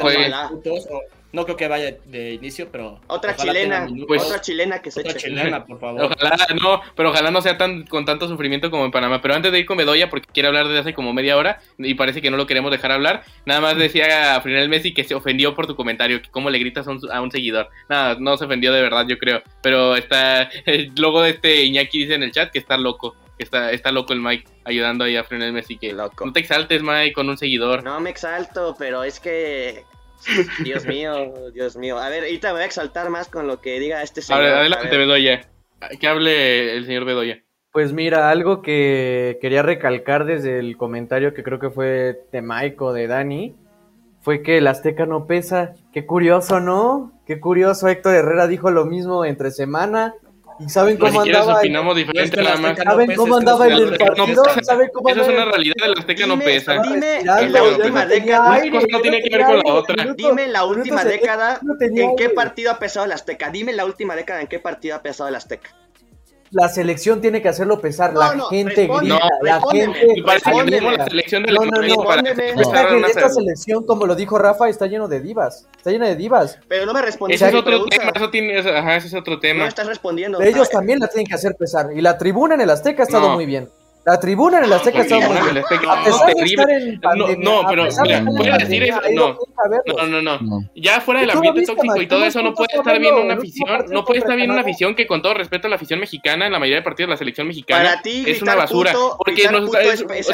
que 0.63 0.71
no 1.33 1.45
creo 1.45 1.55
que 1.55 1.67
vaya 1.67 1.95
de 2.05 2.33
inicio, 2.33 2.69
pero. 2.71 2.99
Otra 3.07 3.35
chilena. 3.35 3.87
Pues, 4.07 4.23
otra 4.23 4.41
chilena 4.41 4.81
que 4.81 4.91
se 4.91 4.99
Otra 4.99 5.13
chilena, 5.13 5.65
por 5.65 5.79
favor. 5.79 6.03
Ojalá, 6.03 6.37
no, 6.61 6.81
pero 6.95 7.09
ojalá 7.09 7.31
no 7.31 7.41
sea 7.41 7.57
tan 7.57 7.85
con 7.85 8.05
tanto 8.05 8.27
sufrimiento 8.27 8.69
como 8.69 8.85
en 8.85 8.91
Panamá. 8.91 9.21
Pero 9.21 9.35
antes 9.35 9.51
de 9.51 9.59
ir 9.59 9.65
con 9.65 9.77
Bedoya, 9.77 10.09
porque 10.09 10.27
quiere 10.31 10.47
hablar 10.47 10.67
desde 10.67 10.79
hace 10.79 10.93
como 10.93 11.13
media 11.13 11.37
hora 11.37 11.61
y 11.77 11.93
parece 11.93 12.21
que 12.21 12.29
no 12.29 12.37
lo 12.37 12.47
queremos 12.47 12.71
dejar 12.71 12.91
hablar, 12.91 13.23
nada 13.45 13.61
más 13.61 13.77
decía 13.77 14.35
a 14.35 14.41
Frinel 14.41 14.69
Messi 14.69 14.93
que 14.93 15.03
se 15.03 15.15
ofendió 15.15 15.55
por 15.55 15.67
tu 15.67 15.75
comentario, 15.75 16.21
que 16.21 16.29
cómo 16.29 16.49
le 16.49 16.59
gritas 16.59 16.87
a 16.87 16.91
un, 16.91 16.99
a 17.11 17.21
un, 17.21 17.31
seguidor. 17.31 17.69
Nada, 17.87 18.17
no 18.19 18.35
se 18.35 18.45
ofendió 18.45 18.73
de 18.73 18.81
verdad, 18.81 19.05
yo 19.07 19.17
creo. 19.17 19.41
Pero 19.61 19.95
está. 19.95 20.43
El 20.65 20.91
logo 20.97 21.21
de 21.21 21.31
este 21.31 21.63
Iñaki 21.63 21.99
dice 21.99 22.15
en 22.15 22.23
el 22.23 22.31
chat 22.31 22.51
que 22.51 22.59
está 22.59 22.77
loco. 22.77 23.15
Que 23.37 23.43
está, 23.45 23.71
está 23.71 23.91
loco 23.91 24.13
el 24.13 24.19
Mike 24.19 24.47
ayudando 24.65 25.03
ahí 25.03 25.15
a 25.15 25.23
Frinel 25.23 25.53
Messi. 25.53 25.77
Que 25.77 25.93
loco. 25.93 26.25
no 26.25 26.33
te 26.33 26.41
exaltes, 26.41 26.83
Mike, 26.83 27.13
con 27.13 27.29
un 27.29 27.37
seguidor. 27.37 27.83
No 27.83 27.99
me 27.99 28.09
exalto, 28.09 28.75
pero 28.77 29.03
es 29.03 29.19
que 29.19 29.85
Dios 30.63 30.85
mío, 30.85 31.51
Dios 31.53 31.77
mío. 31.77 31.97
A 31.97 32.09
ver, 32.09 32.23
ahorita 32.23 32.49
me 32.49 32.53
voy 32.53 32.61
a 32.61 32.65
exaltar 32.65 33.09
más 33.09 33.27
con 33.27 33.47
lo 33.47 33.61
que 33.61 33.79
diga 33.79 34.01
este 34.03 34.21
señor. 34.21 34.43
adelante, 34.43 34.97
Bedoya. 34.97 35.41
Que 35.99 36.07
hable 36.07 36.75
el 36.75 36.85
señor 36.85 37.05
Bedoya. 37.05 37.43
Pues 37.71 37.93
mira, 37.93 38.29
algo 38.29 38.61
que 38.61 39.39
quería 39.41 39.61
recalcar 39.61 40.25
desde 40.25 40.59
el 40.59 40.75
comentario 40.75 41.33
que 41.33 41.43
creo 41.43 41.59
que 41.59 41.69
fue 41.69 42.19
de 42.31 42.41
Mike 42.41 42.77
o 42.79 42.93
de 42.93 43.07
Dani, 43.07 43.55
fue 44.21 44.43
que 44.43 44.57
el 44.57 44.67
Azteca 44.67 45.05
no 45.05 45.25
pesa. 45.25 45.73
Qué 45.93 46.05
curioso, 46.05 46.59
¿no? 46.59 47.13
Qué 47.25 47.39
curioso, 47.39 47.87
Héctor 47.87 48.15
Herrera 48.15 48.47
dijo 48.47 48.71
lo 48.71 48.85
mismo 48.85 49.23
entre 49.25 49.51
semana 49.51 50.15
¿Y 50.63 50.69
saben 50.69 50.97
cómo 50.97 51.21
andaba? 51.21 51.57
opinamos 51.57 51.95
diferente 51.95 52.41
nada 52.41 52.57
más. 52.57 52.77
¿Saben 52.77 53.15
cómo 53.15 53.37
andaba 53.37 53.67
en 53.67 53.73
el 53.73 53.97
partido? 53.97 54.43
¿Saben 54.61 54.89
cómo 54.93 55.09
Esa 55.09 55.21
es 55.21 55.27
una 55.27 55.45
realidad, 55.45 55.75
el 55.83 55.97
Azteca 55.97 56.27
no 56.27 56.39
pesa. 56.39 56.81
Dime, 56.81 57.19
en 57.19 57.53
la 57.53 57.63
última 57.63 58.05
década. 58.05 58.61
No 58.89 59.01
tiene 59.01 59.21
que 59.21 59.37
ver 59.37 59.45
con 59.45 59.57
la 59.57 59.73
otra. 59.73 60.13
Dime 60.15 60.47
la 60.47 60.65
última 60.65 61.03
década 61.03 61.59
en 61.79 62.15
qué 62.15 62.29
partido 62.29 62.71
ha 62.71 62.79
pesado 62.79 63.05
el 63.05 63.11
Azteca. 63.11 63.49
Dime 63.49 63.73
la 63.73 63.85
última 63.85 64.15
década 64.15 64.41
en 64.41 64.47
qué 64.47 64.59
partido 64.59 64.95
ha 64.95 65.01
pesado 65.01 65.29
el 65.29 65.35
Azteca 65.35 65.69
la 66.51 66.67
selección 66.67 67.21
tiene 67.21 67.41
que 67.41 67.49
hacerlo 67.49 67.79
pesar, 67.79 68.13
la 68.13 68.37
gente 68.49 68.87
grita, 68.87 69.19
la 69.41 69.61
gente... 69.71 70.21
la 70.21 71.05
selección 71.05 71.43
de 71.43 71.51
no, 71.53 71.65
no, 71.65 71.81
no, 71.81 73.07
esta 73.07 73.29
selección, 73.29 73.85
como 73.85 74.05
lo 74.05 74.15
dijo 74.15 74.37
Rafa, 74.37 74.67
está 74.67 74.87
lleno 74.87 75.07
de 75.07 75.21
divas, 75.21 75.67
está 75.77 75.91
llena 75.91 76.07
de 76.07 76.15
divas. 76.15 76.59
Pero 76.67 76.85
no 76.85 76.93
me 76.93 77.01
respondiste. 77.01 77.45
Ese 77.45 77.55
es 77.55 77.61
otro 77.61 77.85
tema, 77.85 78.11
eso 78.13 78.29
tiene, 78.29 78.59
ajá, 78.59 78.97
ese 78.97 79.07
es 79.07 79.13
otro 79.13 79.39
tema. 79.39 79.61
No 79.61 79.67
estás 79.67 79.87
respondiendo. 79.87 80.41
Ellos 80.41 80.69
también 80.69 80.99
la 80.99 81.07
tienen 81.07 81.25
que 81.25 81.35
hacer 81.35 81.55
pesar, 81.55 81.89
y 81.95 82.01
la 82.01 82.17
tribuna 82.17 82.55
en 82.55 82.61
el 82.61 82.69
Azteca 82.69 83.03
ha 83.03 83.05
estado 83.05 83.29
muy 83.29 83.45
bien. 83.45 83.69
La 84.03 84.19
tribuna 84.19 84.57
en 84.57 84.63
el 84.65 84.73
Azteca 84.73 85.01
está 85.01 85.19
muy 85.19 85.37
bien. 85.51 86.99
No, 87.39 87.61
pero 87.69 87.87
mira, 88.03 88.25
puede 88.25 88.57
decir 88.57 88.83
eso. 88.83 88.99
No, 89.13 89.37
no, 90.07 90.21
no, 90.21 90.39
no. 90.39 90.59
Ya 90.75 91.01
fuera 91.01 91.21
del 91.21 91.29
ambiente 91.31 91.63
tóxico 91.65 92.01
y 92.01 92.07
todo 92.07 92.25
eso, 92.25 92.41
no 92.41 92.53
puede 92.53 92.75
estar 92.75 92.99
viendo 92.99 93.21
una 93.21 93.35
afición. 93.35 93.85
No 93.89 94.03
puede 94.03 94.19
estar 94.19 94.35
viendo 94.35 94.53
una 94.53 94.61
afición 94.61 94.95
que, 94.95 95.05
con 95.05 95.21
todo 95.21 95.33
respeto 95.35 95.67
a 95.67 95.69
la 95.69 95.75
afición 95.75 95.99
mexicana, 95.99 96.47
en 96.47 96.51
la 96.51 96.59
mayoría 96.59 96.77
de 96.77 96.83
partidos 96.83 97.09
de 97.09 97.13
la 97.13 97.17
selección 97.17 97.47
mexicana, 97.47 98.01
es 98.03 98.41
una 98.41 98.55
basura. 98.55 98.93
Porque 99.17 99.43
es 99.43 99.49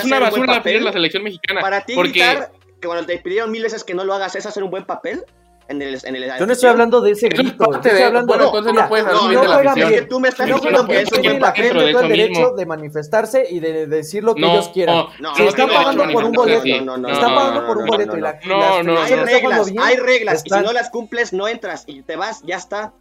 una 0.05 0.19
basura 0.19 0.61
la 0.79 0.91
selección 0.93 1.23
mexicana. 1.23 1.61
Para 1.61 1.81
ti, 1.81 1.95
gritar 1.95 2.51
que 2.79 2.87
cuando 2.87 3.05
te 3.05 3.17
pidieron 3.17 3.51
mil 3.51 3.63
veces 3.63 3.83
que 3.83 3.93
no 3.93 4.03
lo 4.03 4.13
hagas, 4.13 4.35
¿es 4.35 4.45
hacer 4.45 4.63
un 4.63 4.69
buen 4.69 4.85
papel? 4.85 5.23
En 5.69 5.81
el, 5.81 5.99
en 6.01 6.15
el, 6.15 6.31
Yo 6.39 6.45
no 6.45 6.53
estoy 6.53 6.69
hablando 6.69 7.01
de 7.01 7.11
ese 7.11 7.27
grito. 7.27 7.73
estoy 7.75 8.01
hablando 8.01 8.27
bueno, 8.27 8.45
entonces 8.45 8.73
no 8.73 8.87
puedes 8.87 9.05
no, 9.05 9.31
no, 9.31 9.63
no, 9.63 9.75
bien. 9.75 10.07
Tú 10.07 10.19
me 10.19 10.29
estás 10.29 10.47
diciendo 10.47 10.87
que 10.87 11.01
eso 11.01 11.15
tiene 11.17 11.39
la 11.39 11.51
gente 11.51 11.91
todo 11.91 12.01
el 12.03 12.07
derecho 12.07 12.51
de 12.51 12.65
manifestarse 12.65 13.45
y 13.49 13.59
de 13.59 13.87
decir 13.87 14.23
lo 14.23 14.33
que 14.33 14.45
ellos 14.45 14.69
quieran. 14.69 15.07
Si 15.35 15.43
están 15.43 15.69
pagando 15.69 16.07
por 16.11 16.23
un 16.23 16.31
boleto, 16.31 16.63
están 16.65 17.35
pagando 17.35 17.67
por 17.67 17.77
un 17.79 17.85
boleto 17.85 18.17
y 18.17 18.21
la 18.21 18.39
no, 18.45 18.83
no, 18.83 19.01
hay 19.01 19.13
reglas, 19.15 19.71
hay 19.77 19.97
reglas 19.97 20.43
y 20.45 20.49
si 20.49 20.59
no 20.61 20.71
las 20.71 20.89
cumples 20.89 21.33
no 21.33 21.47
entras 21.47 21.83
y 21.87 22.01
te 22.01 22.15
vas, 22.15 22.41
ya 22.43 22.55
está. 22.55 22.93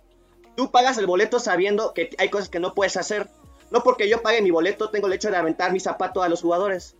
Tú 0.56 0.70
pagas 0.70 0.98
el 0.98 1.06
boleto 1.06 1.38
sabiendo 1.38 1.92
que 1.92 2.10
hay 2.18 2.30
cosas 2.30 2.48
que 2.48 2.58
no 2.58 2.74
puedes 2.74 2.96
hacer. 2.96 3.28
No 3.70 3.82
porque 3.82 4.08
yo 4.08 4.22
pague 4.22 4.42
mi 4.42 4.50
boleto 4.50 4.90
tengo 4.90 5.06
el 5.06 5.12
hecho 5.12 5.30
de 5.30 5.36
aventar 5.36 5.72
mi 5.72 5.80
zapato 5.80 6.22
a 6.22 6.28
los 6.28 6.40
jugadores. 6.42 6.96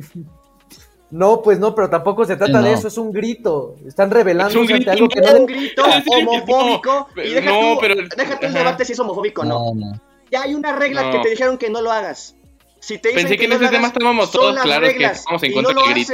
No, 1.11 1.41
pues 1.43 1.59
no, 1.59 1.75
pero 1.75 1.89
tampoco 1.89 2.25
se 2.25 2.37
trata 2.37 2.61
de 2.61 2.73
eso, 2.73 2.89
es 2.89 2.99
un 2.99 3.13
grito. 3.13 3.77
Están 3.87 4.11
revelando 4.11 4.61
un 4.61 4.67
grito, 4.67 4.91
algo 4.91 5.09
que 5.09 5.21
no... 5.21 5.37
un 5.37 5.47
grito 5.47 5.85
homofóbico. 5.85 7.09
y 7.17 7.31
deja 7.31 7.51
tú, 7.51 7.79
pero... 7.81 7.95
déjate 8.17 8.47
el 8.47 8.53
debate 8.53 8.85
si 8.85 8.93
es 8.93 8.99
homofóbico 8.99 9.43
o 9.43 9.45
no. 9.45 10.01
Ya 10.31 10.43
hay 10.43 10.55
una 10.55 10.75
regla 10.75 11.11
que 11.13 11.19
te 11.21 11.31
dijeron 11.31 11.59
que 11.59 11.71
no 11.71 11.81
lo 11.81 11.93
hagas. 11.93 12.35
Si 12.81 12.99
te 12.99 13.09
dicen 13.09 13.25
Pensé 13.25 13.39
que, 13.39 13.45
en 13.47 13.53
ese 13.53 13.69
tema 13.69 13.89
estábamos 13.89 14.31
todos 14.31 14.61
claros 14.61 14.93
que 14.93 15.05
estamos 15.05 15.43
en 15.43 15.53
contra 15.53 15.75
del 15.75 15.91
grito. 15.91 16.13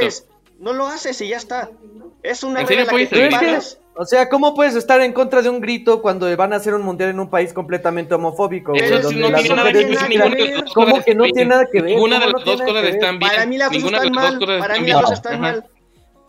no 0.59 0.73
lo 0.73 0.87
haces 0.87 1.21
y 1.21 1.29
ya 1.29 1.37
está. 1.37 1.71
Es 2.23 2.43
una 2.45 2.63
regla 2.63 2.87
que 2.87 3.07
te 3.07 3.29
o 3.95 4.05
sea, 4.07 4.29
¿cómo 4.29 4.55
puedes 4.55 4.75
estar 4.75 5.01
en 5.01 5.13
contra 5.13 5.43
de 5.43 5.51
un 5.51 5.61
grito 5.61 6.01
cuando 6.01 6.35
van 6.37 6.53
a 6.53 6.57
hacer 6.57 6.75
un 6.75 6.83
mundial 6.83 7.11
en 7.11 7.21
un 7.21 7.29
país 7.29 7.53
completamente 7.53 8.15
homofóbico? 8.15 8.75
Eso 8.75 9.13
no 9.13 9.33
tiene 9.39 9.55
nada 9.55 9.73
que 9.73 10.45
ver. 10.45 10.65
¿Cómo 10.75 11.03
que 11.03 11.15
no 11.15 11.25
tiene 11.25 11.45
nada 11.47 11.67
que 11.71 11.83
ver? 11.83 11.91
Ninguna 11.93 12.21
de 12.21 12.33
las 12.33 12.45
dos 12.45 12.63
cosas 12.63 12.85
están 12.85 13.19
bien. 13.19 13.31
Para 13.31 13.47
mí 13.47 13.59
las 13.59 13.71
dos 13.71 13.85
están 13.85 14.13
mal. 14.13 14.39
Para 14.39 14.81
mí 14.81 14.87
las 14.87 15.03
dos 15.03 15.13
están 15.13 15.41
mal. 15.41 15.67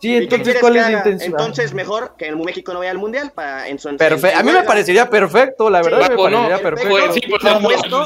Sí, 0.04 0.14
entonces, 0.16 0.56
¿cuál 0.60 0.76
es 0.76 0.82
la 0.82 0.92
intención? 0.92 1.30
Entonces, 1.30 1.72
mejor 1.72 2.14
que 2.18 2.28
el 2.28 2.36
México 2.36 2.74
no 2.74 2.80
vaya 2.80 2.90
al 2.90 2.98
mundial 2.98 3.32
para 3.34 3.68
en 3.68 3.78
su, 3.78 3.96
Perfecto. 3.96 4.38
A 4.38 4.42
mí 4.42 4.52
me 4.52 4.62
parecería 4.62 5.08
perfecto, 5.08 5.70
la 5.70 5.80
verdad. 5.80 6.10
me 6.10 6.16
parecería 6.16 6.58
perfecto. 6.58 7.12
Sí, 7.14 7.20
pues, 7.26 7.42
te 7.42 7.48
apuesto, 7.48 8.04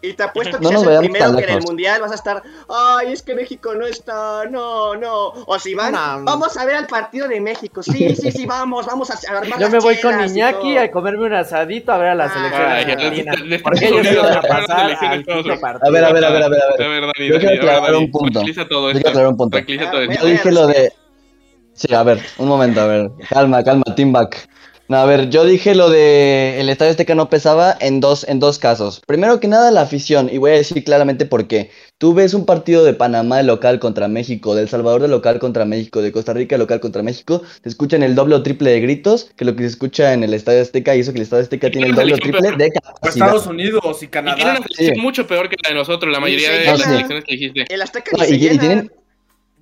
y 0.00 0.12
te 0.14 0.22
apuesto 0.22 0.58
que 0.58 0.64
no 0.64 0.70
si 0.70 0.76
es 0.76 0.92
el 0.92 0.98
primero 1.00 1.36
que 1.36 1.44
en 1.44 1.50
el 1.50 1.62
mundial 1.62 2.00
vas 2.00 2.12
a 2.12 2.14
estar, 2.14 2.42
ay, 2.70 3.12
es 3.12 3.22
que 3.22 3.34
México 3.34 3.74
no 3.74 3.86
está, 3.86 4.46
no, 4.46 4.96
no. 4.96 5.26
O 5.44 5.58
si 5.58 5.74
van, 5.74 5.92
vamos 6.24 6.56
a 6.56 6.64
ver 6.64 6.76
al 6.76 6.86
partido 6.86 7.28
de 7.28 7.38
México. 7.38 7.82
Sí, 7.82 8.16
sí, 8.16 8.32
sí, 8.32 8.46
vamos, 8.46 8.86
vamos 8.86 9.10
a 9.10 9.36
armar 9.36 9.60
Yo 9.60 9.68
me 9.68 9.78
voy 9.78 9.96
con 9.96 10.26
Iñaki 10.26 10.78
a 10.78 10.90
comerme 10.90 11.26
un 11.26 11.34
asadito 11.34 11.92
a 11.92 11.98
ver 11.98 12.08
a 12.08 12.14
la 12.14 12.30
selección. 12.32 13.60
Porque 13.62 13.88
ellos 13.88 14.10
iban 14.10 14.38
a 14.38 14.40
pasar 14.40 14.90
al 14.90 15.24
partido. 15.24 15.86
A 15.86 15.90
ver, 15.90 16.02
a 16.02 16.12
ver, 16.12 16.24
a 16.24 16.30
ver, 16.30 16.42
a 16.44 16.48
ver. 16.48 16.62
A 16.62 16.88
ver. 16.88 17.28
Yo 17.28 17.38
quiero 17.38 17.56
aclarar 17.56 17.94
un 17.94 18.10
punto. 18.10 18.42
Yo 18.42 18.54
quiero 18.54 19.08
aclarar 19.10 19.26
un 19.26 19.36
punto. 19.36 19.58
Yo 19.58 20.26
dije 20.26 20.50
lo 20.50 20.66
de 20.66 20.94
Sí, 21.80 21.94
a 21.94 22.02
ver, 22.02 22.20
un 22.36 22.46
momento, 22.46 22.78
a 22.78 22.86
ver. 22.86 23.10
Calma, 23.30 23.64
calma, 23.64 23.84
team 23.96 24.12
back. 24.12 24.50
No, 24.88 24.98
a 24.98 25.06
ver, 25.06 25.30
yo 25.30 25.46
dije 25.46 25.74
lo 25.74 25.88
de 25.88 26.60
el 26.60 26.68
Estadio 26.68 26.90
Azteca 26.90 27.14
no 27.14 27.30
pesaba 27.30 27.74
en 27.80 28.00
dos, 28.00 28.28
en 28.28 28.38
dos 28.38 28.58
casos. 28.58 29.00
Primero 29.06 29.40
que 29.40 29.48
nada, 29.48 29.70
la 29.70 29.80
afición, 29.80 30.28
y 30.30 30.36
voy 30.36 30.50
a 30.50 30.54
decir 30.54 30.84
claramente 30.84 31.24
por 31.24 31.46
qué. 31.46 31.70
Tú 31.96 32.12
ves 32.12 32.34
un 32.34 32.44
partido 32.44 32.84
de 32.84 32.92
Panamá 32.92 33.38
de 33.38 33.44
local 33.44 33.78
contra 33.78 34.08
México, 34.08 34.54
de 34.54 34.62
El 34.62 34.68
Salvador 34.68 35.00
de 35.00 35.08
local 35.08 35.38
contra 35.38 35.64
México, 35.64 36.02
de 36.02 36.12
Costa 36.12 36.34
Rica 36.34 36.56
de 36.56 36.58
local 36.58 36.80
contra 36.80 37.02
México, 37.02 37.40
se 37.62 37.68
escuchan 37.70 38.02
el 38.02 38.14
doble 38.14 38.34
o 38.34 38.42
triple 38.42 38.72
de 38.72 38.80
gritos 38.82 39.30
que 39.36 39.46
lo 39.46 39.56
que 39.56 39.62
se 39.62 39.68
escucha 39.68 40.12
en 40.12 40.22
el 40.22 40.34
Estadio 40.34 40.60
Azteca, 40.60 40.94
y 40.94 41.00
eso 41.00 41.12
que 41.12 41.18
el 41.18 41.22
Estadio 41.22 41.44
Azteca 41.44 41.70
tiene 41.70 41.86
el 41.86 41.94
doble 41.94 42.12
o 42.12 42.18
triple 42.18 42.50
de 42.58 42.70
capacidad. 42.72 43.26
Estados 43.26 43.46
Unidos 43.46 44.02
y 44.02 44.08
Canadá. 44.08 44.36
Y 44.36 44.42
tienen 44.42 44.56
una 44.58 44.66
selección 44.66 45.02
mucho 45.02 45.26
peor 45.26 45.48
que 45.48 45.56
la 45.62 45.70
de 45.70 45.76
nosotros, 45.76 46.12
la 46.12 46.20
mayoría 46.20 46.50
de 46.50 46.64
las 46.66 46.82
selecciones 46.82 47.24
que 47.24 47.32
dijiste. 47.32 47.64
El 47.70 47.80
Azteca 47.80 48.10
no, 48.18 48.24
y, 48.26 48.34
y 48.34 48.58
tienen 48.58 48.90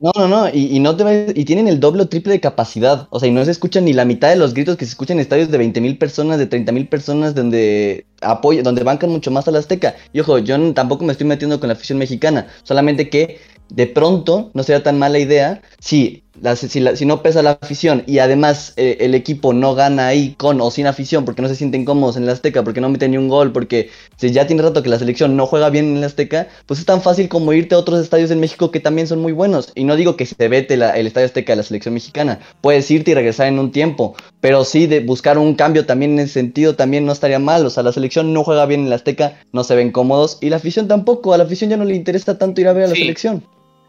no, 0.01 0.13
no, 0.17 0.29
no, 0.29 0.49
y, 0.49 0.79
no 0.79 0.97
te 0.97 1.33
y 1.35 1.45
tienen 1.45 1.67
el 1.67 1.81
doble 1.81 2.03
o 2.03 2.09
triple 2.09 2.33
de 2.33 2.41
capacidad. 2.41 3.09
O 3.11 3.19
sea, 3.19 3.29
y 3.29 3.33
no 3.33 3.45
se 3.45 3.51
escuchan 3.51 3.85
ni 3.85 3.93
la 3.93 4.05
mitad 4.05 4.29
de 4.29 4.37
los 4.37 4.55
gritos 4.55 4.77
que 4.77 4.85
se 4.85 4.91
escuchan 4.91 5.17
en 5.17 5.23
estadios 5.23 5.51
de 5.51 5.59
20 5.59 5.81
mil 5.81 5.99
personas, 5.99 6.39
de 6.39 6.47
30 6.47 6.73
mil 6.73 6.89
personas, 6.89 7.35
donde 7.35 8.07
apoya, 8.21 8.63
donde 8.63 8.85
bancan 8.85 9.11
mucho 9.11 9.31
más 9.31 9.49
a 9.49 9.51
la 9.51 9.59
Azteca. 9.59 9.97
Y 10.13 10.21
ojo, 10.21 10.39
yo 10.39 10.73
tampoco 10.73 11.05
me 11.05 11.13
estoy 11.13 11.27
metiendo 11.27 11.59
con 11.59 11.69
la 11.69 11.75
afición 11.75 11.99
mexicana, 11.99 12.47
solamente 12.63 13.11
que 13.11 13.41
de 13.71 13.87
pronto 13.87 14.51
no 14.55 14.63
sería 14.63 14.83
tan 14.83 14.99
mala 14.99 15.19
idea 15.19 15.63
si, 15.79 16.23
si, 16.57 17.07
no 17.07 17.23
pesa 17.23 17.43
la 17.43 17.59
afición 17.61 18.05
y 18.07 18.19
además 18.19 18.73
eh, 18.77 18.99
el 19.01 19.15
equipo 19.15 19.53
no 19.53 19.75
gana 19.75 20.09
ahí 20.09 20.35
con 20.37 20.61
o 20.61 20.71
sin 20.71 20.87
afición 20.87 21.25
porque 21.25 21.43
no 21.43 21.49
se 21.49 21.57
sienten 21.57 21.85
cómodos 21.85 22.17
en 22.17 22.27
la 22.27 22.33
Azteca, 22.33 22.65
porque 22.65 22.81
no 22.81 22.89
meten 22.89 23.13
ni 23.13 23.17
un 23.17 23.29
gol, 23.29 23.53
porque 23.53 23.91
si 24.17 24.31
ya 24.31 24.47
tiene 24.47 24.63
rato 24.63 24.83
que 24.83 24.89
la 24.89 24.99
selección 24.99 25.37
no 25.37 25.47
juega 25.47 25.71
bien 25.71 25.87
en 25.87 26.01
la 26.01 26.07
Azteca, 26.07 26.49
pues 26.67 26.81
es 26.81 26.87
tan 26.87 27.03
fácil 27.03 27.29
como 27.29 27.53
irte 27.53 27.75
a 27.75 27.79
otros 27.79 28.01
estadios 28.01 28.31
en 28.31 28.41
México 28.41 28.71
que 28.71 28.81
también 28.81 29.07
son 29.07 29.21
muy 29.21 29.33
buenos. 29.33 29.73
Y 29.75 29.85
no 29.85 29.97
digo 29.97 30.17
que 30.17 30.27
se 30.27 30.49
vete 30.49 30.75
el 30.75 31.07
estadio 31.07 31.27
Azteca 31.27 31.53
de 31.53 31.57
la 31.57 31.63
selección 31.63 31.95
mexicana, 31.95 32.41
puedes 32.61 32.91
irte 32.91 33.11
y 33.11 33.15
regresar 33.15 33.49
en 33.49 33.59
un 33.59 33.73
tiempo, 33.73 34.15
pero 34.41 34.65
sí 34.65 34.87
de 34.87 35.01
buscar 35.01 35.39
un 35.39 35.55
cambio 35.55 35.87
también 35.87 36.13
en 36.13 36.21
ese 36.21 36.35
sentido 36.35 36.75
también 36.77 37.07
no 37.07 37.13
estaría 37.13 37.39
mal. 37.39 37.67
O 37.67 37.71
sea, 37.71 37.83
la 37.83 37.93
selección 37.93 38.33
no 38.33 38.45
juega 38.45 38.67
bien 38.67 38.83
en 38.83 38.91
la 38.91 38.97
Azteca, 38.97 39.41
no 39.53 39.65
se 39.65 39.75
ven 39.75 39.93
cómodos 39.93 40.39
y 40.41 40.51
la 40.51 40.57
afición 40.57 40.89
tampoco, 40.89 41.35
a 41.35 41.39
la 41.39 41.45
afición 41.45 41.71
ya 41.71 41.77
no 41.77 41.85
le 41.85 41.95
interesa 41.95 42.39
tanto 42.39 42.61
ir 42.61 42.69
a 42.69 42.73
ver 42.73 42.85
a 42.85 42.89
la 42.89 42.95
selección. 42.95 43.43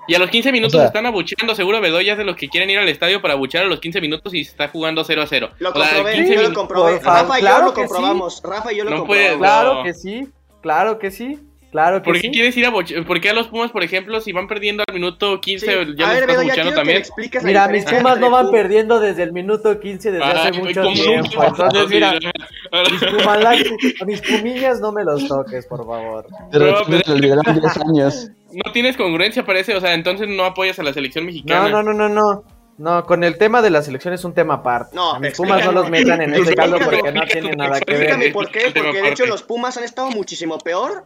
Y 0.09 0.15
a 0.15 0.19
los 0.19 0.31
15 0.31 0.51
minutos 0.51 0.83
están 0.83 1.05
abucheando, 1.05 1.53
seguro 1.53 1.79
Bedoya 1.79 2.13
es 2.13 2.17
de 2.17 2.23
los 2.23 2.35
que 2.35 2.49
quieren 2.49 2.67
ir 2.71 2.79
al 2.79 2.89
estadio 2.89 3.21
para 3.21 3.35
abuchear 3.35 3.65
a 3.65 3.67
los 3.67 3.79
15 3.79 4.01
minutos 4.01 4.33
y 4.33 4.43
se 4.43 4.49
está 4.49 4.67
jugando 4.67 5.03
0 5.03 5.21
a 5.21 5.27
0. 5.27 5.49
Lo 5.59 5.71
comprobé, 5.71 6.35
yo 6.35 6.41
lo 6.41 6.53
comprobé. 6.53 6.99
Rafa 6.99 7.39
y 7.39 7.43
yo 7.43 7.59
lo 7.59 7.73
comprobamos. 7.75 8.41
Rafa 8.43 8.73
y 8.73 8.77
yo 8.77 8.83
lo 8.85 8.97
comprobamos. 8.97 9.37
Claro 9.37 9.83
que 9.83 9.93
sí, 9.93 10.27
claro 10.61 10.97
que 10.97 11.11
sí. 11.11 11.39
Claro 11.71 12.01
que 12.01 12.05
¿Por 12.05 12.19
qué 12.19 12.31
quieres 12.31 12.57
ir 12.57 12.65
a 12.65 12.71
¿Por 12.71 13.21
qué 13.21 13.29
a 13.29 13.33
los 13.33 13.47
Pumas, 13.47 13.69
por 13.69 13.83
ejemplo, 13.83 14.19
si 14.21 14.31
van 14.31 14.47
perdiendo 14.47 14.83
al 14.87 14.93
minuto 14.95 15.39
15, 15.39 15.67
ya 15.95 16.07
los 16.07 16.21
estás 16.21 16.43
bucheando 16.43 16.73
también? 16.73 17.03
Mira, 17.43 17.67
mis 17.67 17.85
Pumas 17.85 18.19
no 18.19 18.31
van 18.31 18.49
perdiendo 18.49 18.99
desde 18.99 19.21
el 19.21 19.31
minuto 19.31 19.79
15 19.79 20.13
desde 20.13 20.25
hace 20.25 20.51
mucho 20.53 20.81
tiempo. 20.91 21.43
Entonces, 21.43 21.87
mira, 21.89 22.13
mis, 22.13 24.01
a 24.01 24.05
mis 24.05 24.21
Pumillas 24.21 24.79
no 24.79 24.91
me 24.91 25.03
los 25.03 25.27
toques, 25.27 25.67
por 25.67 25.85
favor. 25.85 26.25
Pero, 26.51 26.81
pero, 26.87 27.19
10 27.19 27.77
años. 27.77 28.31
No 28.51 28.71
tienes 28.71 28.97
congruencia, 28.97 29.45
parece, 29.45 29.75
o 29.75 29.81
sea, 29.81 29.93
entonces 29.93 30.27
no 30.27 30.45
apoyas 30.45 30.79
a 30.79 30.83
la 30.83 30.93
selección 30.93 31.25
mexicana. 31.25 31.69
No, 31.69 31.83
no, 31.83 31.93
no, 31.93 32.09
no, 32.09 32.09
no. 32.09 32.43
No, 32.77 33.05
con 33.05 33.25
el 33.25 33.37
tema 33.37 33.61
de 33.61 33.69
la 33.69 33.81
selección 33.81 34.13
es 34.13 34.23
un 34.23 34.33
tema 34.33 34.55
aparte. 34.55 34.95
No, 34.95 35.13
a 35.13 35.19
mis 35.19 35.35
Pumas 35.35 35.65
no 35.65 35.73
los 35.73 35.89
metan 35.89 36.21
en 36.21 36.33
ese 36.33 36.55
caldo 36.55 36.77
porque 36.79 37.11
no 37.11 37.21
tiene 37.25 37.55
nada 37.55 37.79
que 37.81 37.91
ver. 37.91 38.03
Explícame 38.03 38.31
por 38.31 38.49
qué, 38.49 38.71
porque 38.73 39.01
de 39.01 39.09
hecho 39.09 39.25
los 39.25 39.43
Pumas 39.43 39.75
han 39.77 39.83
estado 39.83 40.09
muchísimo 40.11 40.57
peor 40.59 41.03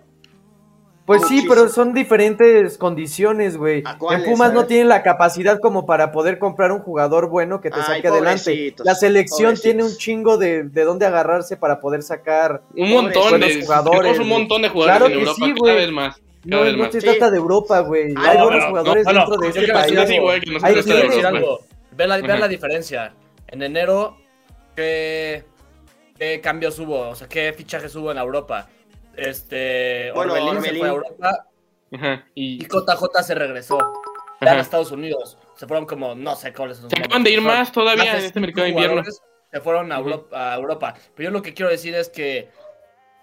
pues 1.06 1.24
sí, 1.28 1.46
pero 1.48 1.68
son 1.68 1.94
diferentes 1.94 2.78
condiciones, 2.78 3.58
güey. 3.58 3.84
En 4.12 4.24
Pumas 4.24 4.54
no 4.54 4.66
tienen 4.66 4.88
la 4.88 5.04
capacidad 5.04 5.60
como 5.60 5.86
para 5.86 6.14
poder 6.14 6.40
comprar 6.40 6.72
un 6.72 6.80
jugador 6.80 7.30
bueno 7.30 7.60
que 7.60 7.70
te 7.70 7.82
saque 7.82 8.08
adelante. 8.08 8.74
La 8.86 8.96
selección 8.96 9.56
tiene 9.56 9.84
un 9.84 9.96
chingo 9.98 10.38
de, 10.38 10.64
de 10.64 10.84
dónde 10.86 11.06
agarrarse 11.06 11.58
para 11.58 11.82
poder 11.82 12.04
sacar 12.04 12.64
un 12.76 12.90
montón 12.90 13.42
de 13.42 13.62
jugadores. 13.62 14.18
un 14.18 14.30
montón 14.30 14.62
de 14.62 14.70
jugadores 14.70 14.98
claro 14.98 15.14
en 15.14 15.20
Europa, 15.20 15.46
sí, 15.46 15.54
cada 15.62 15.76
vez 15.76 15.92
más. 15.92 16.22
No, 16.44 16.64
no 16.66 16.92
se 16.92 17.02
trata 17.02 17.32
de 17.32 17.38
Europa, 17.38 17.80
güey. 17.82 18.14
Hay 18.18 18.38
buenos 18.38 18.66
jugadores 18.66 19.06
dentro 19.06 19.38
de 19.38 19.50
ese 19.50 19.68
país. 19.72 20.00
Hay 20.64 20.76
que 20.76 20.94
decir 20.94 21.26
algo. 21.26 21.60
Ve 21.92 22.08
la, 22.08 22.18
la 22.18 22.48
diferencia. 22.48 23.14
En 23.48 23.62
enero, 23.62 24.18
¿qué, 24.76 25.44
¿qué 26.18 26.42
cambios 26.42 26.80
hubo? 26.80 27.10
O 27.10 27.16
sea, 27.16 27.28
¿qué 27.28 27.54
fichajes 27.54 27.96
hubo 27.96 28.12
en 28.12 28.18
Europa? 28.18 28.68
Este, 29.16 30.12
bueno, 30.14 30.34
Orbelín, 30.34 30.62
se 30.62 30.74
fue 30.76 30.88
a 30.88 30.92
Europa 30.92 31.48
y... 32.34 32.66
JJ 32.66 33.24
se 33.24 33.36
regresó 33.36 33.78
a 34.40 34.60
Estados 34.60 34.92
Unidos. 34.92 35.38
Se 35.56 35.68
fueron 35.68 35.86
como, 35.86 36.16
no 36.16 36.36
sé 36.36 36.54
cuáles 36.54 36.78
son. 36.78 36.90
Se 36.90 36.98
acaban 36.98 37.24
de 37.24 37.32
ir 37.32 37.42
más 37.42 37.72
todavía 37.72 38.18
en 38.18 38.26
este 38.26 38.40
mercado 38.40 38.64
de 38.64 38.70
invierno. 38.70 39.04
Se 39.52 39.62
fueron 39.62 39.92
a, 39.92 39.98
Europa, 40.56 40.96
Pero 41.16 41.30
yo 41.30 41.32
lo 41.32 41.44
que 41.44 41.54
quiero 41.54 41.70
decir 41.70 41.94
es 41.94 42.10
que, 42.10 42.50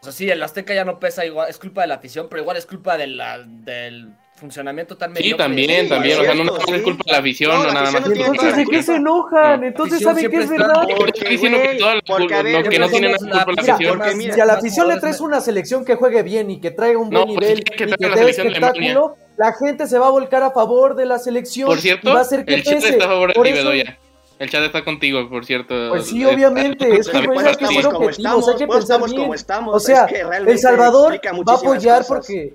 o 0.01 0.05
sea, 0.05 0.13
sí, 0.13 0.31
el 0.31 0.43
Azteca 0.43 0.75
ya 0.75 0.85
no 0.85 0.99
pesa 0.99 1.27
igual, 1.27 1.51
es 1.51 1.59
culpa 1.59 1.83
de 1.83 1.89
la 1.89 1.97
afición, 1.97 2.27
pero 2.31 2.41
igual 2.41 2.57
es 2.57 2.65
culpa 2.65 2.97
de 2.97 3.07
la, 3.07 3.39
del 3.39 4.15
funcionamiento 4.35 4.97
tan 4.97 5.15
Sí, 5.15 5.35
también, 5.37 5.91
también, 5.91 6.19
o 6.19 6.23
sea, 6.23 6.35
no, 6.35 6.57
es 6.57 6.83
culpa 6.83 7.03
de 7.05 7.13
la 7.13 7.19
afición, 7.19 7.63
no, 7.63 7.71
nada 7.71 7.91
más. 7.91 8.07
Entonces, 8.07 8.57
¿de 8.57 8.65
qué 8.65 8.83
se 8.83 8.95
enojan? 8.95 9.63
Entonces, 9.63 10.01
¿saben 10.01 10.31
qué 10.31 10.37
es 10.39 10.49
verdad? 10.49 10.87
Porque, 10.97 11.29
diciendo 11.29 11.59
que 11.61 11.75
todo 11.75 11.95
lo 11.95 12.27
que 12.27 12.79
no 12.79 12.89
tiene 12.89 13.09
nada 13.21 13.45
culpa 13.45 13.63
la 13.63 13.75
afición. 13.75 14.01
Si 14.33 14.41
a 14.41 14.47
la 14.47 14.55
afición 14.55 14.89
le 14.89 14.99
traes 14.99 15.21
una 15.21 15.41
selección 15.43 15.85
que 15.85 15.97
juegue 15.97 16.23
bien 16.23 16.51
y 16.51 16.61
que 16.61 16.71
traiga 16.71 16.99
un 16.99 17.11
buen 17.11 17.29
nivel 17.29 17.61
y 17.61 17.63
que 17.65 17.85
dé 17.85 18.31
espectáculo, 18.31 19.17
la 19.37 19.53
gente 19.53 19.87
se 19.87 19.99
va 19.99 20.07
a 20.07 20.11
volcar 20.11 20.43
a 20.43 20.51
favor 20.51 20.95
de 20.95 21.05
la 21.05 21.19
selección. 21.19 21.67
Por 21.67 21.79
cierto, 21.79 22.15
va 22.15 22.21
a 22.21 22.25
ser 22.25 22.47
que 22.47 22.55
el 22.55 22.63
chat 22.63 22.83
está 22.83 23.05
a 23.05 23.09
favor 23.09 23.35
de 23.35 23.53
Bedoya. 23.53 23.99
El 24.41 24.49
chat 24.49 24.65
está 24.65 24.83
contigo, 24.83 25.29
por 25.29 25.45
cierto. 25.45 25.91
Pues 25.91 26.07
sí, 26.07 26.25
obviamente. 26.25 26.97
Es 26.97 27.11
que, 27.11 27.17
hay 27.19 27.57
que 27.57 27.67
ser 27.67 27.87
objetivos, 27.87 28.49
hay 28.49 28.57
que 28.57 28.67
pensar 28.67 29.01
bien. 29.05 29.31
O 29.67 29.79
sea, 29.79 30.07
El 30.07 30.59
Salvador 30.59 31.21
va 31.47 31.53
a 31.53 31.57
apoyar 31.57 32.05
porque 32.09 32.55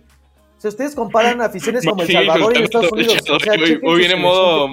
si 0.57 0.67
ustedes 0.67 0.95
comparan 0.95 1.39
aficiones 1.43 1.85
como 1.85 2.01
El 2.01 2.11
Salvador 2.11 2.57
y 2.57 2.63
Estados 2.63 2.91
Unidos, 2.91 3.29
o 3.29 3.39
sea, 3.39 3.53
hoy, 3.53 3.99
viene 3.99 4.15
modo, 4.15 4.67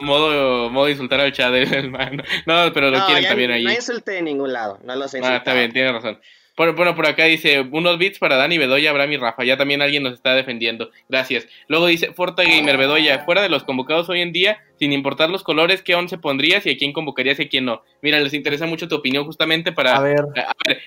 modo, 0.00 0.70
modo 0.70 0.88
insultar 0.88 1.20
al 1.20 1.32
chat, 1.32 1.52
hermano. 1.70 2.22
No, 2.46 2.72
pero 2.72 2.90
lo 2.90 3.04
quieren 3.04 3.28
también 3.28 3.50
ahí. 3.50 3.64
No 3.64 3.72
insulté 3.72 4.16
en 4.16 4.24
ningún 4.24 4.50
lado, 4.50 4.78
no 4.84 4.96
lo 4.96 5.06
sé. 5.06 5.20
Ah, 5.22 5.36
está 5.36 5.52
bien, 5.52 5.70
tiene 5.70 5.92
razón. 5.92 6.18
Bueno, 6.58 6.94
por 6.96 7.06
acá 7.06 7.24
dice, 7.24 7.60
unos 7.60 7.98
bits 7.98 8.18
para 8.18 8.36
Dani 8.36 8.58
Bedoya, 8.58 8.90
Abraham 8.90 9.12
y 9.12 9.16
Rafa. 9.16 9.44
Ya 9.44 9.56
también 9.56 9.80
alguien 9.80 10.02
nos 10.02 10.14
está 10.14 10.34
defendiendo. 10.34 10.90
Gracias. 11.08 11.46
Luego 11.68 11.86
dice, 11.86 12.12
Forta 12.12 12.42
Gamer 12.42 12.76
Bedoya, 12.76 13.20
fuera 13.24 13.42
de 13.42 13.48
los 13.48 13.62
convocados 13.62 14.08
hoy 14.08 14.22
en 14.22 14.32
día, 14.32 14.58
sin 14.78 14.92
importar 14.92 15.30
los 15.30 15.44
colores, 15.44 15.82
¿qué 15.82 15.94
once 15.94 16.18
pondrías 16.18 16.66
y 16.66 16.70
a 16.70 16.76
quién 16.76 16.92
convocarías 16.92 17.38
y 17.38 17.44
a 17.44 17.48
quién 17.48 17.64
no? 17.64 17.82
Mira, 18.02 18.18
les 18.18 18.34
interesa 18.34 18.66
mucho 18.66 18.88
tu 18.88 18.96
opinión 18.96 19.24
justamente 19.24 19.70
para... 19.72 19.96
A 19.96 20.00
ver. 20.00 20.24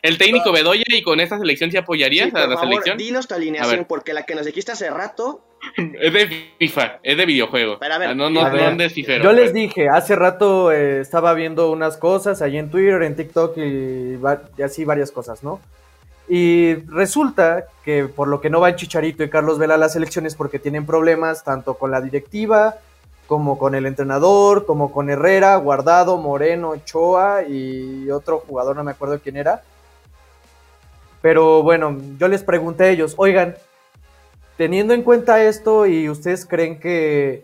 el 0.01 0.17
técnico 0.17 0.51
Bedoya 0.51 0.83
y 0.87 1.01
con 1.01 1.19
esta 1.19 1.39
selección, 1.39 1.71
¿se 1.71 1.77
apoyarías 1.77 2.33
a 2.35 2.47
la 2.47 2.57
selección? 2.57 2.97
dinos 2.97 3.27
tu 3.27 3.35
alineación, 3.35 3.85
porque 3.85 4.13
la 4.13 4.23
que 4.23 4.35
nos 4.35 4.45
dijiste 4.45 4.73
hace 4.73 4.89
rato... 4.89 5.45
Es 5.77 6.13
de 6.13 6.51
FIFA, 6.57 6.99
es 7.03 7.17
de 7.17 7.25
videojuego. 7.25 7.77
Pero 7.79 7.93
a 7.93 7.97
ver, 7.97 8.15
no, 8.15 8.29
no, 8.29 8.49
no 8.49 8.75
de 8.75 8.89
FIFA. 8.89 9.17
Yo 9.17 9.31
les 9.31 9.53
dije, 9.53 9.89
hace 9.89 10.15
rato 10.15 10.71
eh, 10.71 11.01
estaba 11.01 11.33
viendo 11.33 11.71
unas 11.71 11.97
cosas 11.97 12.41
ahí 12.41 12.57
en 12.57 12.69
Twitter, 12.69 13.03
en 13.03 13.15
TikTok 13.15 13.57
y, 13.57 14.19
y 14.57 14.61
así 14.61 14.85
varias 14.85 15.11
cosas, 15.11 15.43
¿no? 15.43 15.59
Y 16.27 16.75
resulta 16.87 17.65
que 17.83 18.05
por 18.05 18.27
lo 18.27 18.39
que 18.39 18.49
no 18.49 18.59
van 18.59 18.75
Chicharito 18.75 19.23
y 19.23 19.29
Carlos 19.29 19.59
Vela 19.59 19.75
a 19.75 19.77
las 19.77 19.95
elecciones 19.95 20.35
porque 20.35 20.59
tienen 20.59 20.85
problemas 20.85 21.43
tanto 21.43 21.73
con 21.73 21.91
la 21.91 21.99
directiva, 21.99 22.77
como 23.27 23.57
con 23.57 23.75
el 23.75 23.85
entrenador, 23.85 24.65
como 24.65 24.91
con 24.91 25.09
Herrera, 25.09 25.55
Guardado, 25.57 26.17
Moreno, 26.17 26.69
Ochoa 26.69 27.43
y 27.43 28.09
otro 28.09 28.39
jugador, 28.39 28.75
no 28.75 28.83
me 28.83 28.91
acuerdo 28.91 29.19
quién 29.19 29.37
era. 29.37 29.63
Pero 31.21 31.63
bueno, 31.63 31.97
yo 32.17 32.27
les 32.27 32.43
pregunté 32.43 32.85
a 32.85 32.89
ellos, 32.89 33.13
oigan, 33.17 33.55
teniendo 34.61 34.93
en 34.93 35.01
cuenta 35.01 35.43
esto 35.43 35.87
y 35.87 36.07
ustedes 36.07 36.45
creen 36.45 36.79
que 36.79 37.43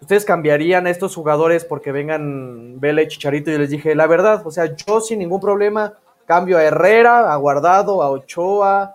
ustedes 0.00 0.24
cambiarían 0.24 0.86
a 0.86 0.90
estos 0.90 1.12
jugadores 1.12 1.64
porque 1.64 1.90
vengan 1.90 2.78
Vela 2.78 3.02
y 3.02 3.08
Chicharito, 3.08 3.50
y 3.50 3.54
yo 3.54 3.58
les 3.58 3.70
dije, 3.70 3.96
la 3.96 4.06
verdad, 4.06 4.46
o 4.46 4.50
sea, 4.52 4.72
yo 4.76 5.00
sin 5.00 5.18
ningún 5.18 5.40
problema 5.40 5.94
Cambio 6.24 6.58
a 6.58 6.62
Herrera, 6.62 7.32
a 7.32 7.36
Guardado, 7.36 8.00
a 8.00 8.10
Ochoa 8.10 8.94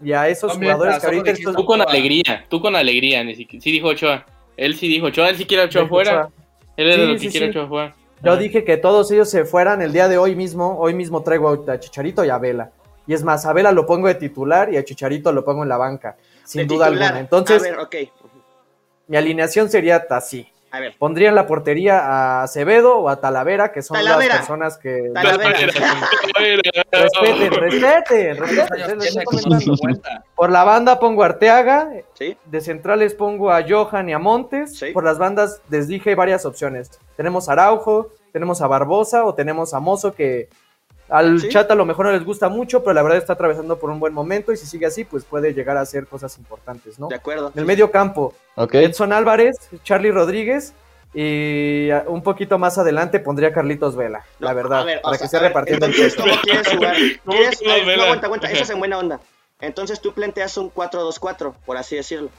y 0.00 0.12
a 0.12 0.28
esos 0.28 0.52
jugadores 0.52 1.00
que 1.00 1.06
ahorita... 1.06 1.32
Tú 1.56 1.64
con 1.64 1.80
alegría, 1.82 2.44
tú 2.48 2.60
con 2.60 2.76
alegría, 2.76 3.24
ni 3.24 3.34
siquiera, 3.34 3.60
sí 3.60 3.72
dijo 3.72 3.88
Ochoa. 3.88 4.24
Él 4.56 4.76
sí 4.76 4.86
dijo 4.86 5.06
Ochoa, 5.06 5.30
él 5.30 5.36
sí 5.36 5.44
quiere 5.44 5.64
Ochoa 5.64 5.88
fuera. 5.88 6.28
Él 6.76 6.88
es 6.88 6.96
de 6.98 7.06
los 7.08 7.20
que 7.20 7.30
quiere 7.30 7.48
Ochoa 7.48 7.66
fuera. 7.66 7.96
Yo 8.22 8.36
dije 8.36 8.62
que 8.62 8.76
todos 8.76 9.10
ellos 9.10 9.28
se 9.28 9.44
fueran 9.44 9.82
el 9.82 9.92
día 9.92 10.06
de 10.06 10.18
hoy 10.18 10.36
mismo. 10.36 10.78
Hoy 10.78 10.94
mismo 10.94 11.24
traigo 11.24 11.64
a 11.66 11.80
Chicharito 11.80 12.24
y 12.24 12.28
a 12.28 12.38
Vela. 12.38 12.70
Y 13.08 13.14
es 13.14 13.24
más, 13.24 13.44
a 13.44 13.52
Vela 13.52 13.72
lo 13.72 13.86
pongo 13.86 14.06
de 14.06 14.14
titular 14.14 14.72
y 14.72 14.76
a 14.76 14.84
Chicharito 14.84 15.32
lo 15.32 15.44
pongo 15.44 15.64
en 15.64 15.68
la 15.68 15.78
banca. 15.78 16.16
Sin 16.44 16.66
duda 16.66 16.86
alguna. 16.86 17.18
Entonces, 17.18 17.62
mi 19.06 19.16
alineación 19.16 19.70
sería 19.70 20.06
así. 20.10 20.48
A 20.70 20.80
ver. 20.80 20.96
Pondría 20.98 21.28
en 21.28 21.34
la 21.34 21.46
portería 21.46 21.98
a 21.98 22.44
Acevedo 22.44 22.96
o 22.96 23.10
a 23.10 23.20
Talavera, 23.20 23.72
que 23.72 23.82
son 23.82 24.02
las 24.02 24.26
personas 24.26 24.78
que. 24.78 25.10
Talavera. 25.12 25.50
respeten, 26.90 27.52
respeten, 27.52 28.36
respeten. 28.38 30.02
Por 30.34 30.50
la 30.50 30.64
banda 30.64 30.98
pongo 30.98 31.24
a 31.24 31.26
Arteaga. 31.26 31.90
De 32.46 32.60
centrales 32.62 33.14
pongo 33.14 33.50
a 33.50 33.62
Johan 33.68 34.08
y 34.08 34.14
a 34.14 34.18
Montes. 34.18 34.82
Por 34.94 35.04
las 35.04 35.18
bandas 35.18 35.60
les 35.68 35.88
dije 35.88 36.14
varias 36.14 36.46
opciones. 36.46 36.90
Tenemos 37.16 37.50
a 37.50 37.52
Araujo, 37.52 38.10
tenemos 38.32 38.62
a 38.62 38.66
Barbosa 38.66 39.26
o 39.26 39.34
tenemos 39.34 39.74
a 39.74 39.80
Mozo 39.80 40.14
que 40.14 40.48
al 41.12 41.46
chat 41.48 41.70
a 41.70 41.74
lo 41.74 41.84
mejor 41.84 42.06
no 42.06 42.12
les 42.12 42.24
gusta 42.24 42.48
mucho, 42.48 42.82
pero 42.82 42.94
la 42.94 43.02
verdad 43.02 43.18
está 43.18 43.34
atravesando 43.34 43.78
por 43.78 43.90
un 43.90 44.00
buen 44.00 44.14
momento 44.14 44.50
y 44.50 44.56
si 44.56 44.66
sigue 44.66 44.86
así, 44.86 45.04
pues 45.04 45.24
puede 45.24 45.52
llegar 45.52 45.76
a 45.76 45.82
hacer 45.82 46.06
cosas 46.06 46.38
importantes, 46.38 46.98
¿no? 46.98 47.08
De 47.08 47.16
acuerdo. 47.16 47.52
En 47.54 47.60
el 47.60 47.66
medio 47.66 47.90
campo, 47.90 48.34
Edson 48.56 49.12
Álvarez, 49.12 49.56
Charlie 49.84 50.10
Rodríguez 50.10 50.72
y 51.12 51.90
un 52.06 52.22
poquito 52.22 52.58
más 52.58 52.78
adelante 52.78 53.20
pondría 53.20 53.52
Carlitos 53.52 53.94
Vela, 53.94 54.24
la 54.38 54.54
verdad, 54.54 54.86
para 55.02 55.18
que 55.18 55.28
se 55.28 55.38
repartiendo 55.38 55.84
el 55.84 55.92
peso. 55.92 56.22
¿Cómo 56.22 56.34
quieres 56.42 56.68
jugar? 56.68 56.96
¿Quieres? 57.26 57.60
no, 57.62 58.02
aguanta, 58.02 58.26
aguanta, 58.26 58.50
eso 58.50 58.62
es 58.62 58.70
en 58.70 58.78
buena 58.78 58.98
onda. 58.98 59.20
Entonces 59.60 60.00
tú 60.00 60.14
planteas 60.14 60.56
un 60.56 60.72
4-2-4, 60.72 61.52
por 61.66 61.76
así 61.76 61.94
decirlo. 61.94 62.30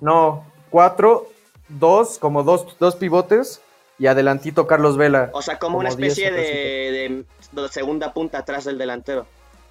No, 0.00 0.46
4, 0.70 1.28
2, 1.68 2.18
como 2.18 2.42
dos, 2.44 2.76
dos 2.78 2.96
pivotes 2.96 3.60
y 4.00 4.06
adelantito 4.06 4.66
Carlos 4.66 4.96
Vela. 4.96 5.28
O 5.34 5.42
sea, 5.42 5.58
como, 5.58 5.78
una 5.78 5.90
especie 5.90 6.30
de, 6.32 6.40
de, 6.40 7.24
segunda 7.70 8.12
punta 8.12 8.38
atrás 8.38 8.64
del 8.64 8.78
delantero. 8.78 9.26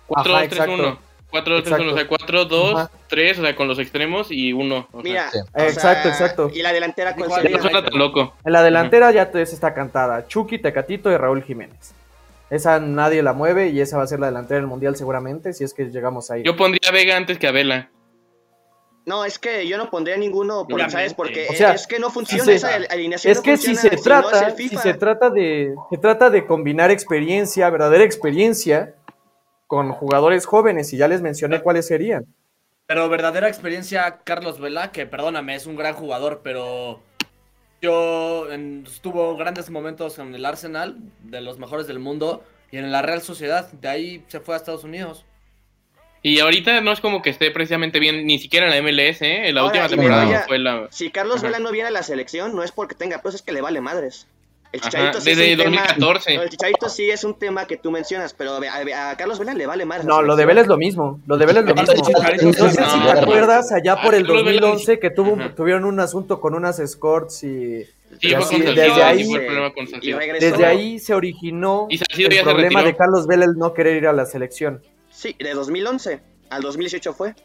4-2-3-1. 0.07 0.97
4-2-3-1, 1.31 1.91
o 1.91 1.95
sea, 1.95 2.07
4-2-3, 2.07 3.37
o 3.37 3.41
sea, 3.41 3.55
con 3.55 3.67
los 3.67 3.77
extremos 3.77 4.31
y 4.31 4.51
uno. 4.51 4.87
Mira, 4.93 5.29
exacto, 5.55 6.09
exacto. 6.09 6.51
¿Y 6.51 6.63
la 6.63 6.73
delantera 6.73 7.15
cuál 7.15 7.31
sería? 7.31 7.57
No 7.57 7.83
tan 7.83 7.99
loco. 7.99 8.33
En 8.43 8.51
la 8.51 8.63
delantera 8.63 9.11
ya 9.11 9.31
ya 9.31 9.53
está 9.53 9.73
cantada. 9.75 10.27
Chucky, 10.27 10.57
Tecatito 10.57 11.11
y 11.11 11.17
Raúl 11.17 11.43
Jiménez. 11.43 11.93
Esa 12.49 12.79
nadie 12.79 13.21
la 13.21 13.33
mueve 13.33 13.69
y 13.69 13.79
esa 13.79 13.97
va 13.97 14.03
a 14.03 14.07
ser 14.07 14.19
la 14.19 14.25
delantera 14.25 14.59
del 14.59 14.67
Mundial 14.67 14.95
seguramente, 14.95 15.53
si 15.53 15.63
es 15.63 15.75
que 15.75 15.85
llegamos 15.85 16.31
ahí. 16.31 16.41
Yo 16.43 16.55
pondría 16.55 16.89
a 16.89 16.91
Vega 16.91 17.15
antes 17.15 17.37
que 17.37 17.47
a 17.47 17.51
Vela. 17.51 17.89
No, 19.05 19.25
es 19.25 19.39
que 19.39 19.67
yo 19.67 19.77
no 19.77 19.89
pondría 19.89 20.17
ninguno, 20.17 20.67
¿sabes? 20.89 21.13
Porque 21.13 21.47
es 21.47 21.87
que 21.87 21.99
no 21.99 22.11
funciona 22.11 22.51
esa 22.51 22.75
alineación. 22.89 23.31
Es 23.31 23.41
que 23.41 23.57
si 23.57 23.75
se 23.75 23.89
trata, 23.91 24.55
si 24.55 24.69
se 24.69 24.93
trata 24.93 25.29
de, 25.29 25.73
se 25.89 25.97
trata 25.97 26.29
de 26.29 26.45
combinar 26.45 26.91
experiencia, 26.91 27.69
verdadera 27.69 28.03
experiencia, 28.03 28.95
con 29.69 29.91
jugadores 29.91 30.47
jóvenes 30.47 30.91
y 30.93 30.97
ya 30.97 31.07
les 31.07 31.21
mencioné 31.21 31.61
cuáles 31.61 31.85
serían. 31.85 32.25
Pero 32.87 33.07
verdadera 33.07 33.47
experiencia, 33.47 34.21
Carlos 34.23 34.59
Vela, 34.59 34.91
que 34.91 35.05
perdóname, 35.05 35.53
es 35.53 35.67
un 35.67 35.75
gran 35.75 35.93
jugador, 35.93 36.41
pero 36.43 37.01
yo 37.79 38.51
en, 38.51 38.85
tuvo 39.01 39.37
grandes 39.37 39.69
momentos 39.69 40.17
en 40.17 40.33
el 40.33 40.43
Arsenal, 40.43 40.97
de 41.21 41.41
los 41.41 41.59
mejores 41.59 41.85
del 41.85 41.99
mundo, 41.99 42.43
y 42.71 42.77
en 42.77 42.91
la 42.91 43.03
Real 43.03 43.21
Sociedad, 43.21 43.71
de 43.71 43.87
ahí 43.87 44.25
se 44.27 44.39
fue 44.39 44.55
a 44.55 44.57
Estados 44.57 44.83
Unidos. 44.83 45.23
Y 46.21 46.39
ahorita 46.39 46.81
no 46.81 46.91
es 46.91 46.99
como 46.99 47.21
que 47.21 47.29
esté 47.29 47.49
precisamente 47.51 47.99
bien, 47.99 48.25
ni 48.25 48.39
siquiera 48.39 48.67
en 48.67 48.71
la 48.71 48.81
MLS, 48.81 49.21
¿eh? 49.21 49.49
En 49.49 49.55
la 49.55 49.63
última 49.63 49.87
temporada 49.87 50.45
fue 50.47 50.59
la... 50.59 50.87
Si 50.91 51.11
Carlos 51.11 51.41
Vela 51.41 51.59
no 51.59 51.71
viene 51.71 51.87
a 51.87 51.91
la 51.91 52.03
selección, 52.03 52.55
no 52.55 52.63
es 52.63 52.71
porque 52.71 52.95
tenga 52.95 53.21
pues 53.21 53.35
es 53.35 53.41
que 53.41 53.53
le 53.53 53.61
vale 53.61 53.79
madres. 53.79 54.27
El 54.71 54.81
Chicharito 54.81 55.19
sí 55.19 55.29
desde 55.31 55.55
2014. 55.55 56.35
el 56.35 56.49
Chicharito 56.49 56.89
sí 56.89 57.09
es 57.09 57.23
un 57.23 57.39
tema 57.39 57.65
que 57.65 57.77
tú 57.77 57.89
mencionas, 57.89 58.33
pero 58.33 58.57
a, 58.57 59.15
Carlos 59.17 59.39
Vela 59.39 59.53
le 59.55 59.65
vale 59.65 59.85
madres. 59.85 60.05
No, 60.05 60.21
lo 60.21 60.35
de 60.35 60.45
Vela 60.45 60.61
es 60.61 60.67
lo 60.67 60.77
mismo. 60.77 61.19
Lo 61.25 61.37
de 61.37 61.45
Vela 61.45 61.61
es 61.61 61.65
lo 61.65 61.73
mismo. 61.73 61.93
No 61.93 62.69
sé 62.69 62.83
si 62.83 62.99
te 62.99 63.11
acuerdas 63.11 63.71
allá 63.71 64.01
por 64.01 64.13
el 64.13 64.25
2011 64.25 64.99
que 64.99 65.09
tuvo, 65.09 65.37
tuvieron 65.55 65.85
un 65.85 65.99
asunto 65.99 66.39
con 66.39 66.53
unas 66.53 66.79
escorts 66.79 67.43
y... 67.43 67.85
Sí, 68.19 68.33
desde 68.59 69.03
ahí, 69.03 69.31
desde 70.39 70.65
ahí 70.65 70.99
se 70.99 71.13
originó 71.13 71.87
el 71.89 72.41
problema 72.43 72.83
de 72.83 72.95
Carlos 72.95 73.27
Vela 73.27 73.45
el 73.45 73.53
no 73.55 73.73
querer 73.73 73.97
ir 73.97 74.07
a 74.07 74.13
la 74.13 74.25
selección. 74.25 74.81
Sí, 75.19 75.35
de 75.37 75.53
2011 75.53 76.21
al 76.49 76.61
2018 76.61 77.13
fue. 77.13 77.35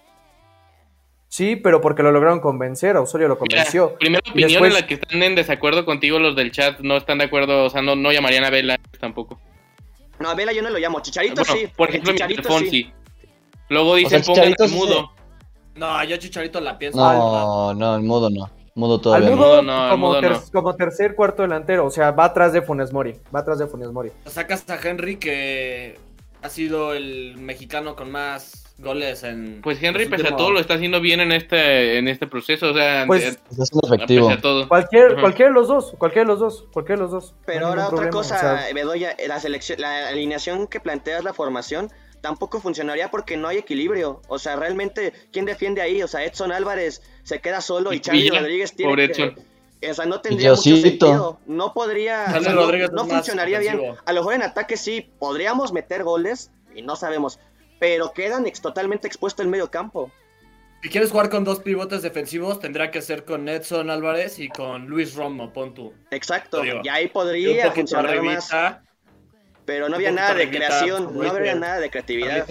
Sí, 1.27 1.57
pero 1.57 1.81
porque 1.81 2.05
lo 2.05 2.13
lograron 2.13 2.39
convencer, 2.39 2.97
Osorio 2.97 3.27
lo 3.27 3.37
convenció. 3.37 3.97
primera 3.99 4.23
opinión 4.31 4.65
en 4.65 4.75
la 4.75 4.87
que 4.87 4.95
están 4.95 5.21
en 5.21 5.35
desacuerdo 5.35 5.85
contigo 5.85 6.21
los 6.21 6.37
del 6.37 6.53
chat, 6.53 6.79
no 6.79 6.97
están 6.97 7.19
de 7.19 7.25
acuerdo, 7.25 7.65
o 7.65 7.71
sea, 7.71 7.83
no, 7.83 7.97
no 7.97 8.13
llamarían 8.13 8.45
a 8.45 8.51
Vela 8.51 8.79
tampoco. 9.01 9.41
No, 10.21 10.31
a 10.31 10.37
Vela 10.37 10.53
yo 10.53 10.63
no 10.63 10.71
lo 10.71 10.79
llamo, 10.79 11.01
Chicharito 11.01 11.45
sí. 11.45 11.67
Por 11.77 11.89
ejemplo, 11.89 12.13
Chicharito 12.13 12.59
sí. 12.61 12.93
Luego 13.71 13.97
dicen 13.97 14.21
o 14.21 14.23
sea, 14.23 14.35
pongan 14.35 14.71
mudo. 14.71 15.13
No, 15.75 16.05
yo 16.05 16.17
Chicharito 16.17 16.61
la 16.61 16.79
pienso. 16.79 16.97
No, 16.97 17.75
no, 17.75 17.97
el 17.97 18.03
mudo 18.05 18.31
no. 18.31 18.49
Mudo 18.77 19.01
todavía 19.01 19.31
Al 19.31 19.35
mudo, 19.35 19.63
no. 19.63 19.91
como, 19.91 20.15
como, 20.53 20.77
tercer, 20.77 21.17
cuarto 21.17 21.43
delantero, 21.43 21.87
o 21.87 21.91
sea, 21.91 22.13
va 22.13 22.27
atrás 22.27 22.53
de 22.53 22.63
Funes 22.63 22.93
Mori, 22.93 23.17
va 23.35 23.41
atrás 23.41 23.59
de 23.59 23.67
Funes 23.67 23.91
Mori. 23.91 24.13
Sacas 24.27 24.71
a 24.71 24.79
Henry 24.81 25.17
que 25.17 25.99
ha 26.45 26.51
sido 26.51 26.93
el 26.93 27.39
mexicano 27.39 27.97
con 27.97 28.11
más 28.11 28.75
goles 28.77 29.23
en. 29.23 29.63
Pues 29.63 29.83
Henry, 29.83 30.07
pese 30.07 30.29
a 30.29 30.37
todo, 30.37 30.51
lo 30.51 30.61
está 30.61 30.75
haciendo 30.75 31.01
bien 31.01 31.21
en 31.21 31.33
este, 31.33 31.97
en 31.97 32.07
este 32.07 32.27
proceso. 32.27 32.71
O 32.71 32.75
sea, 32.75 33.05
pues, 33.07 33.25
es 33.25 33.71
efectivo. 33.83 34.31
Cualquier, 34.69 35.19
cualquier 35.21 35.49
de 35.49 35.55
los 35.55 35.69
dos, 35.69 35.95
cualquier 35.97 36.27
de 36.27 36.33
los 36.33 36.41
dos, 36.41 36.67
cualquier 36.71 36.99
de 36.99 37.05
los 37.05 37.13
dos. 37.13 37.35
Pero 37.47 37.69
ahora 37.69 37.89
otra 37.89 38.11
cosa, 38.11 38.67
Bedoya, 38.75 39.17
la 39.27 39.41
selección, 39.41 39.81
la 39.81 40.09
alineación 40.09 40.67
que 40.67 40.81
planteas 40.81 41.25
la 41.25 41.33
formación 41.33 41.91
tampoco 42.21 42.61
funcionaría 42.61 43.11
porque 43.11 43.39
no 43.39 43.49
hay 43.49 43.57
equilibrio. 43.57 44.21
O 44.29 44.39
sea, 44.39 44.57
realmente, 44.57 45.15
¿quién 45.33 45.47
defiende 45.47 45.81
ahí? 45.81 46.03
O 46.03 46.09
sea, 46.09 46.25
Edson 46.25 46.53
Álvarez 46.53 47.01
se 47.23 47.41
queda 47.41 47.63
solo 47.63 47.95
y, 47.95 48.01
Charlie 48.01 48.29
Rodríguez 48.29 48.77
tiene 48.77 49.09
que, 49.09 49.35
o 49.91 49.95
sea, 49.95 50.07
no 50.07 50.21
tendría 50.21 50.51
mucho 50.51 50.63
sentido. 50.63 51.39
No 51.47 51.73
podría. 51.73 52.27
no, 52.93 53.07
funcionaría 53.07 53.59
bien. 53.59 53.81
A 54.05 54.13
lo 54.13 54.21
mejor 54.21 54.35
en 54.35 54.43
ataque 54.43 54.77
sí, 54.77 55.11
podríamos 55.19 55.73
meter 55.73 56.05
goles 56.05 56.51
y 56.75 56.83
no 56.83 56.97
sabemos. 56.97 57.39
Pero 57.79 58.13
quedan 58.13 58.45
totalmente 58.63 59.07
expuestos 59.07 59.45
el 59.45 59.51
medio 59.51 59.71
campo. 59.71 60.11
Si 60.83 60.91
quieres 60.91 61.11
jugar 61.11 61.31
con 61.31 61.45
dos 61.45 61.61
pivotes 61.61 62.03
defensivos, 62.03 62.61
tendrá 62.61 62.91
que 62.91 63.01
ser 63.01 63.25
con 63.25 63.49
Edson 63.49 63.89
Álvarez 63.89 64.39
y 64.39 64.49
con 64.49 64.87
Luis 64.87 65.15
Romo, 65.15 65.51
pon 65.51 65.73
tú. 65.73 65.95
Exacto, 66.11 66.63
y 66.63 66.89
ahí 66.89 67.09
podría 67.09 67.73
funcionar 67.73 68.21
más. 68.23 68.51
Pero 69.65 69.89
no 69.89 69.97
había 69.97 70.13
nada 70.13 70.35
de 70.35 70.51
creación, 70.51 71.19
no 71.19 71.31
había 71.31 71.55
nada 71.55 71.81
de 71.81 71.91
creatividad. 71.91 72.47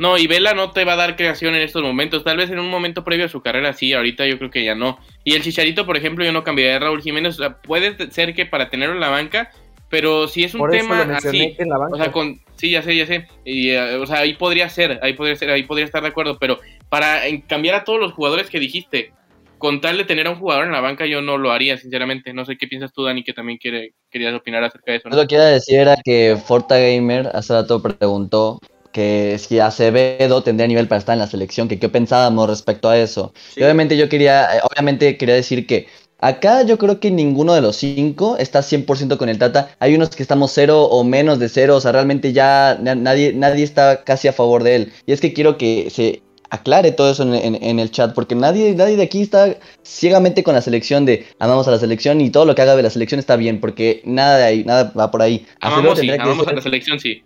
No, 0.00 0.16
y 0.16 0.26
Vela 0.26 0.54
no 0.54 0.70
te 0.70 0.86
va 0.86 0.94
a 0.94 0.96
dar 0.96 1.14
creación 1.14 1.54
en 1.54 1.60
estos 1.60 1.82
momentos. 1.82 2.24
Tal 2.24 2.38
vez 2.38 2.50
en 2.50 2.58
un 2.58 2.70
momento 2.70 3.04
previo 3.04 3.26
a 3.26 3.28
su 3.28 3.42
carrera 3.42 3.74
sí, 3.74 3.92
ahorita 3.92 4.26
yo 4.26 4.38
creo 4.38 4.50
que 4.50 4.64
ya 4.64 4.74
no. 4.74 4.98
Y 5.24 5.34
el 5.34 5.42
Chicharito, 5.42 5.84
por 5.84 5.96
ejemplo, 5.96 6.24
yo 6.24 6.32
no 6.32 6.42
cambiaría 6.42 6.72
de 6.72 6.78
Raúl 6.78 7.02
Jiménez. 7.02 7.36
puede 7.62 8.10
ser 8.10 8.34
que 8.34 8.46
para 8.46 8.70
tenerlo 8.70 8.94
en 8.94 9.00
la 9.00 9.10
banca 9.10 9.50
pero 9.90 10.28
si 10.28 10.44
es 10.44 10.54
un 10.54 10.70
tema 10.70 11.02
así, 11.16 11.56
o 11.92 11.96
sea, 11.96 12.12
con, 12.12 12.40
sí, 12.54 12.70
ya 12.70 12.80
sé, 12.80 12.96
ya 12.96 13.06
sé, 13.06 13.26
y, 13.44 13.70
eh, 13.70 13.96
o 13.96 14.06
sea, 14.06 14.20
ahí 14.20 14.34
podría 14.34 14.68
ser, 14.68 15.00
ahí 15.02 15.14
podría 15.14 15.34
ser, 15.34 15.50
ahí 15.50 15.64
podría 15.64 15.84
estar 15.84 16.00
de 16.00 16.08
acuerdo, 16.08 16.38
pero 16.38 16.60
para 16.88 17.22
cambiar 17.48 17.74
a 17.74 17.82
todos 17.82 17.98
los 17.98 18.12
jugadores 18.12 18.48
que 18.48 18.60
dijiste, 18.60 19.12
con 19.58 19.80
tal 19.80 19.98
de 19.98 20.04
tener 20.04 20.28
a 20.28 20.30
un 20.30 20.38
jugador 20.38 20.64
en 20.64 20.72
la 20.72 20.80
banca, 20.80 21.06
yo 21.06 21.20
no 21.20 21.36
lo 21.36 21.50
haría, 21.50 21.76
sinceramente. 21.76 22.32
No 22.32 22.46
sé 22.46 22.56
qué 22.56 22.66
piensas 22.66 22.92
tú, 22.94 23.04
Dani, 23.04 23.22
que 23.22 23.34
también 23.34 23.58
quiere, 23.58 23.92
querías 24.10 24.34
opinar 24.34 24.64
acerca 24.64 24.92
de 24.92 24.98
eso. 24.98 25.08
Lo 25.10 25.20
que 25.20 25.26
quiero 25.26 25.44
decir 25.44 25.80
era 25.80 25.96
que 26.02 26.38
Forta 26.42 26.78
Gamer 26.78 27.28
hace 27.34 27.52
rato 27.52 27.82
preguntó 27.82 28.58
que 28.92 29.38
si 29.38 29.58
Acevedo 29.58 30.42
tendría 30.42 30.66
nivel 30.66 30.88
para 30.88 30.98
estar 30.98 31.12
en 31.14 31.20
la 31.20 31.26
selección, 31.26 31.68
que 31.68 31.78
qué 31.78 31.88
pensábamos 31.88 32.48
respecto 32.48 32.88
a 32.88 32.98
eso. 32.98 33.32
obviamente 33.56 33.96
yo 33.96 34.08
quería, 34.08 34.56
eh, 34.56 34.60
obviamente 34.70 35.16
quería 35.16 35.34
decir 35.34 35.66
que 35.66 35.86
acá 36.18 36.62
yo 36.62 36.78
creo 36.78 37.00
que 37.00 37.10
ninguno 37.10 37.54
de 37.54 37.60
los 37.60 37.76
cinco 37.76 38.36
está 38.38 38.62
100% 38.62 39.16
con 39.18 39.28
el 39.28 39.38
Tata. 39.38 39.74
Hay 39.78 39.94
unos 39.94 40.10
que 40.10 40.22
estamos 40.22 40.52
cero 40.52 40.84
o 40.84 41.04
menos 41.04 41.38
de 41.38 41.48
cero, 41.48 41.76
o 41.76 41.80
sea, 41.80 41.92
realmente 41.92 42.32
ya 42.32 42.78
nadie, 42.80 43.32
nadie 43.32 43.64
está 43.64 44.04
casi 44.04 44.28
a 44.28 44.32
favor 44.32 44.62
de 44.64 44.76
él. 44.76 44.92
Y 45.06 45.12
es 45.12 45.20
que 45.20 45.32
quiero 45.32 45.56
que 45.58 45.90
se 45.90 46.22
aclare 46.50 46.92
todo 46.92 47.10
eso 47.10 47.22
en, 47.22 47.78
el 47.78 47.90
chat, 47.90 48.14
porque 48.14 48.34
nadie, 48.34 48.74
nadie 48.74 48.96
de 48.96 49.04
aquí 49.04 49.22
está 49.22 49.56
ciegamente 49.82 50.42
con 50.42 50.54
la 50.54 50.60
selección 50.60 51.06
de 51.06 51.26
amamos 51.38 51.66
a 51.68 51.70
la 51.70 51.78
selección 51.78 52.20
y 52.20 52.30
todo 52.30 52.44
lo 52.44 52.54
que 52.54 52.62
haga 52.62 52.76
de 52.76 52.82
la 52.82 52.90
selección 52.90 53.18
está 53.18 53.36
bien, 53.36 53.60
porque 53.60 54.02
nada 54.04 54.36
de 54.36 54.44
ahí, 54.44 54.64
nada 54.64 54.92
va 54.98 55.10
por 55.10 55.22
ahí. 55.22 55.46
Amamos, 55.60 55.98
sí, 55.98 56.10
amamos 56.10 56.46
a 56.46 56.52
la 56.52 56.60
selección, 56.60 57.00
sí. 57.00 57.22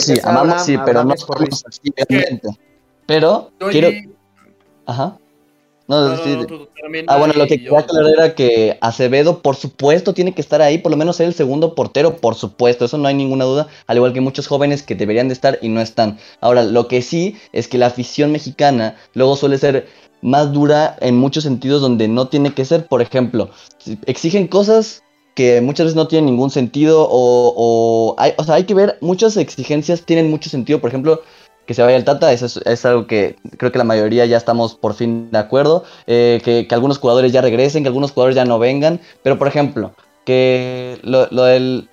sí, 0.00 0.14
amamos, 0.24 0.64
sí, 0.64 0.76
pero 0.84 1.04
no 1.04 1.14
Pero 3.06 3.52
quiero... 3.70 3.90
Ajá 4.86 5.16
ah, 5.92 7.18
bueno, 7.18 7.34
lo 7.34 7.46
que 7.46 7.58
quería 7.58 7.78
aclarar 7.78 8.12
era 8.12 8.34
que 8.34 8.78
Acevedo, 8.80 9.42
por 9.42 9.56
supuesto, 9.56 10.14
tiene 10.14 10.34
que 10.34 10.40
estar 10.40 10.62
ahí, 10.62 10.78
por 10.78 10.90
lo 10.90 10.96
menos 10.96 11.16
ser 11.16 11.26
el 11.26 11.34
segundo 11.34 11.74
portero, 11.74 12.16
por 12.16 12.34
supuesto, 12.34 12.84
eso 12.84 12.98
no 12.98 13.08
hay 13.08 13.14
ninguna 13.14 13.44
duda, 13.44 13.68
al 13.86 13.96
igual 13.96 14.12
que 14.12 14.20
muchos 14.20 14.46
jóvenes 14.46 14.82
que 14.82 14.94
deberían 14.94 15.28
de 15.28 15.34
estar 15.34 15.58
y 15.62 15.68
no 15.68 15.80
están. 15.80 16.18
Ahora, 16.40 16.62
lo 16.62 16.88
que 16.88 17.02
sí 17.02 17.36
es 17.52 17.68
que 17.68 17.78
la 17.78 17.86
afición 17.86 18.32
mexicana 18.32 18.96
luego 19.14 19.36
suele 19.36 19.58
ser 19.58 19.86
más 20.22 20.52
dura 20.52 20.96
en 21.00 21.16
muchos 21.16 21.44
sentidos 21.44 21.82
donde 21.82 22.08
no 22.08 22.28
tiene 22.28 22.54
que 22.54 22.64
ser, 22.64 22.86
por 22.86 23.02
ejemplo, 23.02 23.50
exigen 24.06 24.46
cosas 24.46 25.02
que 25.34 25.60
muchas 25.60 25.86
veces 25.86 25.96
no 25.96 26.08
tienen 26.08 26.26
ningún 26.26 26.50
sentido 26.50 27.08
o, 27.10 27.54
o, 27.56 28.14
hay, 28.18 28.32
o 28.36 28.44
sea, 28.44 28.56
hay 28.56 28.64
que 28.64 28.74
ver, 28.74 28.98
muchas 29.00 29.36
exigencias 29.36 30.02
tienen 30.04 30.30
mucho 30.30 30.50
sentido, 30.50 30.80
por 30.80 30.88
ejemplo, 30.88 31.22
que 31.66 31.74
se 31.74 31.82
vaya 31.82 31.96
el 31.96 32.04
Tata, 32.04 32.32
eso 32.32 32.60
es, 32.64 32.84
algo 32.84 33.06
que 33.06 33.36
creo 33.56 33.72
que 33.72 33.78
la 33.78 33.84
mayoría 33.84 34.26
ya 34.26 34.36
estamos 34.36 34.74
por 34.74 34.94
fin 34.94 35.30
de 35.30 35.38
acuerdo, 35.38 35.84
eh, 36.06 36.40
que, 36.44 36.66
algunos 36.74 36.98
jugadores 36.98 37.32
ya 37.32 37.40
regresen, 37.40 37.82
que 37.82 37.88
algunos 37.88 38.12
jugadores 38.12 38.36
ya 38.36 38.44
no 38.44 38.58
vengan, 38.58 39.00
pero 39.22 39.38
por 39.38 39.48
ejemplo, 39.48 39.94
que 40.24 40.98
lo, 41.02 41.26
del... 41.44 41.88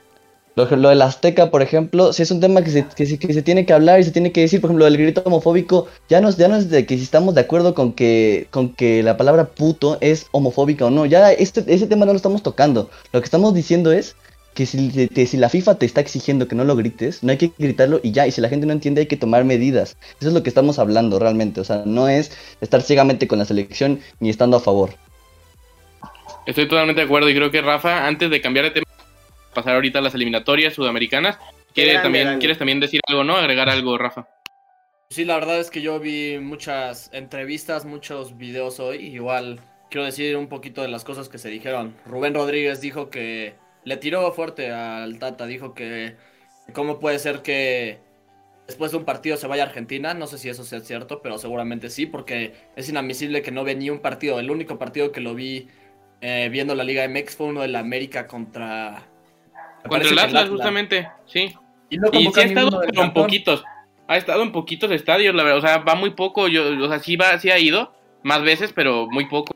Lo, 0.56 0.90
del 0.90 1.02
Azteca, 1.02 1.52
por 1.52 1.62
ejemplo, 1.62 2.12
si 2.12 2.24
es 2.24 2.32
un 2.32 2.42
tema 2.42 2.62
que 2.62 2.70
se, 2.72 2.86
que, 2.86 3.06
se, 3.06 3.42
tiene 3.42 3.66
que 3.66 3.72
hablar 3.72 4.02
y 4.02 4.04
se 4.04 4.12
tiene 4.12 4.34
que 4.34 4.42
decir, 4.42 4.60
por 4.60 4.70
ejemplo, 4.70 4.88
el 4.88 4.98
grito 4.98 5.22
homofóbico, 5.24 5.88
ya 6.10 6.20
no, 6.20 6.30
ya 6.32 6.50
no 6.50 6.58
es 6.58 6.70
de 6.70 6.86
que 6.86 6.98
si 6.98 7.04
estamos 7.04 7.34
de 7.34 7.40
acuerdo 7.40 7.74
con 7.74 7.94
que, 7.94 8.48
con 8.52 8.76
que 8.76 9.02
la 9.02 9.16
palabra 9.16 9.46
puto 9.46 9.98
es 10.02 10.26
homofóbica 10.34 10.86
o 10.86 10.90
no, 10.90 11.06
ya 11.06 11.32
este, 11.32 11.64
ese 11.66 11.88
tema 11.88 12.06
no 12.06 12.12
lo 12.12 12.18
estamos 12.18 12.44
tocando. 12.44 12.90
Lo 13.14 13.22
que 13.22 13.26
estamos 13.26 13.54
diciendo 13.54 13.94
es 13.94 14.18
que 14.54 14.66
si, 14.66 15.38
la 15.38 15.50
FIFA 15.50 15.76
te 15.76 15.86
está 15.86 16.02
exigiendo 16.02 16.48
que 16.48 16.56
no 16.56 16.64
lo 16.64 16.76
grites, 16.76 17.24
no 17.24 17.32
hay 17.32 17.38
que 17.38 17.52
gritarlo 17.58 18.00
y 18.04 18.12
ya, 18.12 18.28
y 18.28 18.32
si 18.32 18.42
la 18.42 18.50
gente 18.50 18.66
no 18.66 18.74
entiende 18.74 19.02
hay 19.02 19.08
que 19.08 19.18
tomar 19.18 19.46
medidas. 19.46 19.98
Eso 20.20 20.30
es 20.30 20.34
lo 20.34 20.44
que 20.44 20.50
estamos 20.50 20.80
hablando 20.80 21.20
realmente, 21.20 21.62
o 21.62 21.64
sea, 21.64 21.84
no 21.86 22.10
es 22.10 22.38
estar 22.62 22.82
ciegamente 22.82 23.28
con 23.28 23.40
la 23.40 23.46
selección 23.46 24.02
ni 24.20 24.30
estando 24.30 24.58
a 24.58 24.60
favor. 24.60 24.96
Estoy 26.46 26.68
totalmente 26.68 27.02
de 27.02 27.06
acuerdo 27.06 27.30
y 27.30 27.36
creo 27.36 27.52
que 27.52 27.62
Rafa, 27.62 28.08
antes 28.08 28.30
de 28.30 28.42
cambiar 28.42 28.66
de 28.66 28.72
tema, 28.72 28.86
pasar 29.54 29.76
ahorita 29.76 30.00
a 30.00 30.02
las 30.02 30.16
eliminatorias 30.16 30.74
sudamericanas, 30.74 31.38
¿quiere 31.74 32.00
también, 32.00 32.40
¿quieres 32.40 32.58
también 32.58 32.80
decir 32.80 33.02
algo, 33.08 33.24
no? 33.24 33.38
Agregar 33.38 33.70
algo, 33.70 33.98
Rafa. 33.98 34.28
Sí, 35.12 35.26
la 35.26 35.36
verdad 35.36 35.60
es 35.60 35.72
que 35.72 35.82
yo 35.82 36.00
vi 36.00 36.38
muchas 36.40 37.10
entrevistas, 37.14 37.86
muchos 37.86 38.38
videos 38.38 38.80
hoy, 38.80 38.98
igual 38.98 39.60
quiero 39.90 40.06
decir 40.06 40.38
un 40.38 40.48
poquito 40.48 40.82
de 40.82 40.88
las 40.88 41.04
cosas 41.04 41.30
que 41.30 41.38
se 41.38 41.50
dijeron. 41.50 41.96
Rubén 42.06 42.34
Rodríguez 42.34 42.82
dijo 42.82 43.10
que 43.10 43.56
le 43.90 43.98
tiró 43.98 44.32
fuerte 44.34 44.72
al 44.72 45.18
Tata, 45.18 45.48
dijo 45.48 45.74
que 45.74 46.16
cómo 46.74 47.00
puede 47.00 47.18
ser 47.18 47.42
que 47.42 47.98
después 48.68 48.92
de 48.92 48.98
un 48.98 49.04
partido 49.04 49.36
se 49.36 49.48
vaya 49.48 49.64
a 49.64 49.66
Argentina, 49.66 50.14
no 50.14 50.28
sé 50.28 50.38
si 50.38 50.48
eso 50.48 50.64
sea 50.64 50.82
cierto, 50.82 51.24
pero 51.24 51.40
seguramente 51.40 51.90
sí, 51.90 52.06
porque 52.06 52.54
es 52.76 52.88
inadmisible 52.88 53.42
que 53.42 53.50
no 53.50 53.64
ve 53.64 53.74
ni 53.74 53.90
un 53.90 53.98
partido, 53.98 54.40
el 54.40 54.52
único 54.52 54.78
partido 54.78 55.12
que 55.12 55.22
lo 55.22 55.34
vi 55.34 55.70
eh, 56.22 56.50
viendo 56.52 56.76
la 56.76 56.84
Liga 56.84 57.08
MX 57.08 57.36
fue 57.36 57.48
uno 57.48 57.62
de 57.62 57.70
la 57.70 57.80
América 57.80 58.28
contra... 58.28 59.08
Contra 59.88 60.08
el 60.08 60.20
Atlas, 60.20 60.50
justamente, 60.50 61.10
sí. 61.26 61.52
Y, 61.90 61.98
sí 61.98 62.40
ha 62.40 62.44
estado 62.44 62.84
en 62.84 63.12
poquitos, 63.12 63.64
ha 64.08 64.18
estado 64.18 64.44
en 64.44 64.52
poquitos 64.52 64.92
estadios, 64.92 65.34
la 65.34 65.42
verdad, 65.42 65.58
o 65.58 65.62
sea, 65.62 65.78
va 65.80 65.96
muy 65.96 66.12
poco, 66.12 66.48
yo, 66.48 66.78
o 66.80 66.88
sea, 66.90 67.00
sí, 67.00 67.16
va, 67.16 67.40
sí 67.40 67.50
ha 67.50 67.58
ido 67.58 67.92
más 68.22 68.44
veces, 68.44 68.72
pero 68.72 69.08
muy 69.10 69.26
poco. 69.26 69.56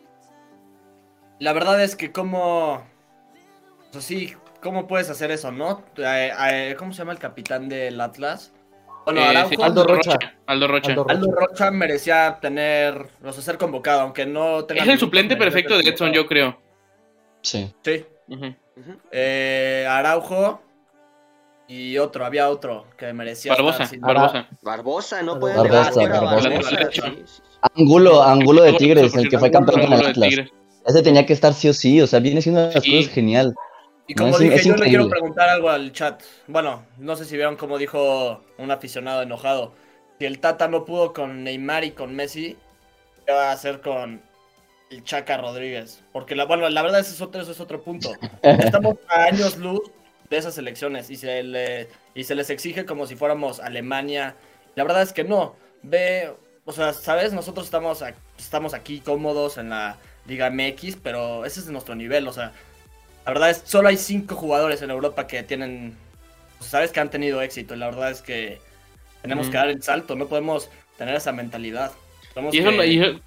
La 1.37 1.53
verdad 1.53 1.83
es 1.83 1.95
que 1.95 2.11
como 2.11 2.92
sí, 4.01 4.33
¿cómo 4.61 4.87
puedes 4.87 5.09
hacer 5.09 5.31
eso, 5.31 5.51
no? 5.51 5.83
Eh, 5.97 6.31
eh, 6.51 6.75
¿Cómo 6.77 6.93
se 6.93 6.99
llama 6.99 7.11
el 7.11 7.19
capitán 7.19 7.69
del 7.69 7.99
Atlas? 8.01 8.53
Bueno, 9.05 9.21
eh, 9.21 9.57
Aldo, 9.61 9.83
Rocha. 9.83 10.17
Aldo 10.47 10.67
Rocha. 10.67 10.95
Aldo 11.07 11.31
Rocha. 11.31 11.71
merecía 11.71 12.37
tener, 12.41 13.07
o 13.23 13.33
sea, 13.33 13.43
ser 13.43 13.57
convocado, 13.57 14.01
aunque 14.01 14.25
no 14.25 14.63
tenga... 14.63 14.83
Es 14.83 14.89
el 14.89 14.99
suplente 14.99 15.35
perfecto 15.35 15.77
de 15.77 15.89
Edson, 15.89 16.13
yo 16.13 16.25
creo. 16.25 16.57
Sí. 17.41 17.73
Sí. 17.83 18.05
Araujo 19.87 20.61
y 21.67 21.97
otro, 21.97 22.25
había 22.25 22.49
otro 22.49 22.85
que 22.97 23.11
merecía. 23.13 23.53
Barbosa, 23.53 23.89
Barbosa. 23.99 24.47
Barbosa, 24.61 25.23
no 25.23 25.39
puede 25.39 25.55
Barbosa, 25.55 26.01
Angulo, 27.75 28.23
Angulo 28.23 28.63
de 28.63 28.73
Tigres, 28.73 29.15
el 29.15 29.29
que 29.29 29.37
fue 29.37 29.51
campeón 29.51 29.81
con 29.81 29.93
el 29.93 30.05
Atlas. 30.05 30.33
Ese 30.85 31.01
tenía 31.01 31.25
que 31.25 31.33
estar 31.33 31.53
sí 31.53 31.69
o 31.69 31.73
sí, 31.73 32.01
o 32.01 32.07
sea, 32.07 32.19
viene 32.19 32.41
siendo 32.41 32.61
una 32.61 32.73
las 32.73 32.83
cosas 32.83 33.07
genial. 33.07 33.55
Y 34.07 34.15
como 34.15 34.37
dije, 34.37 34.63
yo 34.63 34.75
le 34.75 34.87
quiero 34.87 35.07
preguntar 35.07 35.49
algo 35.49 35.69
al 35.69 35.91
chat. 35.93 36.21
Bueno, 36.47 36.85
no 36.97 37.15
sé 37.15 37.25
si 37.25 37.35
vieron 37.35 37.55
cómo 37.55 37.77
dijo 37.77 38.43
un 38.57 38.71
aficionado 38.71 39.21
enojado. 39.21 39.73
Si 40.19 40.25
el 40.25 40.39
Tata 40.39 40.67
no 40.67 40.85
pudo 40.85 41.13
con 41.13 41.43
Neymar 41.43 41.83
y 41.85 41.91
con 41.91 42.15
Messi, 42.15 42.57
¿qué 43.25 43.31
va 43.31 43.49
a 43.49 43.53
hacer 43.53 43.79
con 43.81 44.21
el 44.91 45.03
Chaca 45.03 45.37
Rodríguez? 45.37 46.03
Porque, 46.11 46.35
la, 46.35 46.45
bueno, 46.45 46.69
la 46.69 46.81
verdad 46.81 46.99
ese 46.99 47.13
es 47.13 47.21
otro, 47.21 47.41
es 47.41 47.59
otro 47.59 47.81
punto. 47.81 48.13
Estamos 48.41 48.95
a 49.07 49.23
años 49.23 49.57
luz 49.57 49.81
de 50.29 50.37
esas 50.37 50.57
elecciones 50.57 51.09
y 51.09 51.15
se, 51.15 51.41
le, 51.41 51.87
y 52.13 52.25
se 52.25 52.35
les 52.35 52.49
exige 52.49 52.85
como 52.85 53.07
si 53.07 53.15
fuéramos 53.15 53.61
Alemania. 53.61 54.35
La 54.75 54.83
verdad 54.83 55.01
es 55.01 55.13
que 55.13 55.23
no. 55.23 55.55
Ve, 55.81 56.33
o 56.65 56.73
sea, 56.73 56.91
¿sabes? 56.91 57.31
Nosotros 57.31 57.65
estamos, 57.65 58.03
estamos 58.37 58.73
aquí 58.73 58.99
cómodos 58.99 59.57
en 59.57 59.69
la 59.69 59.97
Liga 60.25 60.49
MX, 60.49 60.97
pero 61.01 61.45
ese 61.45 61.61
es 61.61 61.67
nuestro 61.69 61.95
nivel, 61.95 62.27
o 62.27 62.33
sea 62.33 62.51
la 63.25 63.31
verdad 63.31 63.49
es 63.51 63.63
solo 63.65 63.87
hay 63.87 63.97
cinco 63.97 64.35
jugadores 64.35 64.81
en 64.81 64.91
Europa 64.91 65.27
que 65.27 65.43
tienen, 65.43 65.95
pues, 66.57 66.69
sabes 66.69 66.91
que 66.91 66.99
han 66.99 67.09
tenido 67.09 67.41
éxito. 67.41 67.75
Y 67.75 67.77
la 67.77 67.87
verdad 67.87 68.11
es 68.11 68.21
que 68.21 68.59
tenemos 69.21 69.47
que 69.47 69.57
dar 69.57 69.69
el 69.69 69.81
salto, 69.81 70.15
no 70.15 70.27
podemos 70.27 70.69
tener 70.97 71.15
esa 71.15 71.31
mentalidad. 71.31 71.91
y 72.51 72.59
eso, 72.59 73.19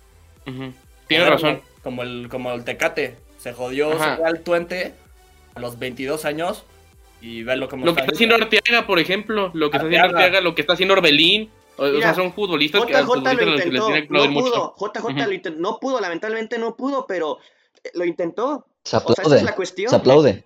Tiene 1.07 1.31
razón. 1.31 1.63
Como 1.83 2.03
el, 2.03 2.29
como 2.29 2.53
el 2.53 2.65
Tecate, 2.65 3.17
se 3.39 3.53
jodió 3.53 3.91
al 4.01 4.41
Tuente 4.41 4.95
a 5.55 5.61
los 5.61 5.79
22 5.79 6.25
años 6.25 6.65
y 7.21 7.43
verlo 7.43 7.69
como 7.69 7.87
Lo 7.87 7.95
que 7.95 8.01
está 8.01 8.13
haciendo 8.13 8.35
Arteaga, 8.35 8.87
por 8.87 8.99
ejemplo, 8.99 9.51
lo 9.55 9.71
que 9.71 9.79
está 9.79 9.87
haciendo 9.87 10.09
Arteaga, 10.09 10.41
lo 10.41 10.55
que 10.55 10.61
está 10.61 10.75
haciendo 10.75 10.95
Orbelín. 10.95 11.51
O, 11.79 12.01
sea, 12.01 12.15
son 12.15 12.33
futbolistas 12.33 12.87
que, 12.87 12.93
JJ 12.95 13.35
lo 13.45 13.55
intentó, 13.55 13.91
no 14.09 14.33
pudo, 14.33 14.75
JJ 14.79 15.51
no 15.59 15.79
pudo, 15.79 16.01
lamentablemente 16.01 16.59
no 16.59 16.75
pudo, 16.75 17.07
pero 17.07 17.39
lo 17.93 18.05
intentó. 18.05 18.67
Se 18.87 18.97
aplaude. 18.97 19.45
Se 19.89 19.97
aplaude. 19.97 20.45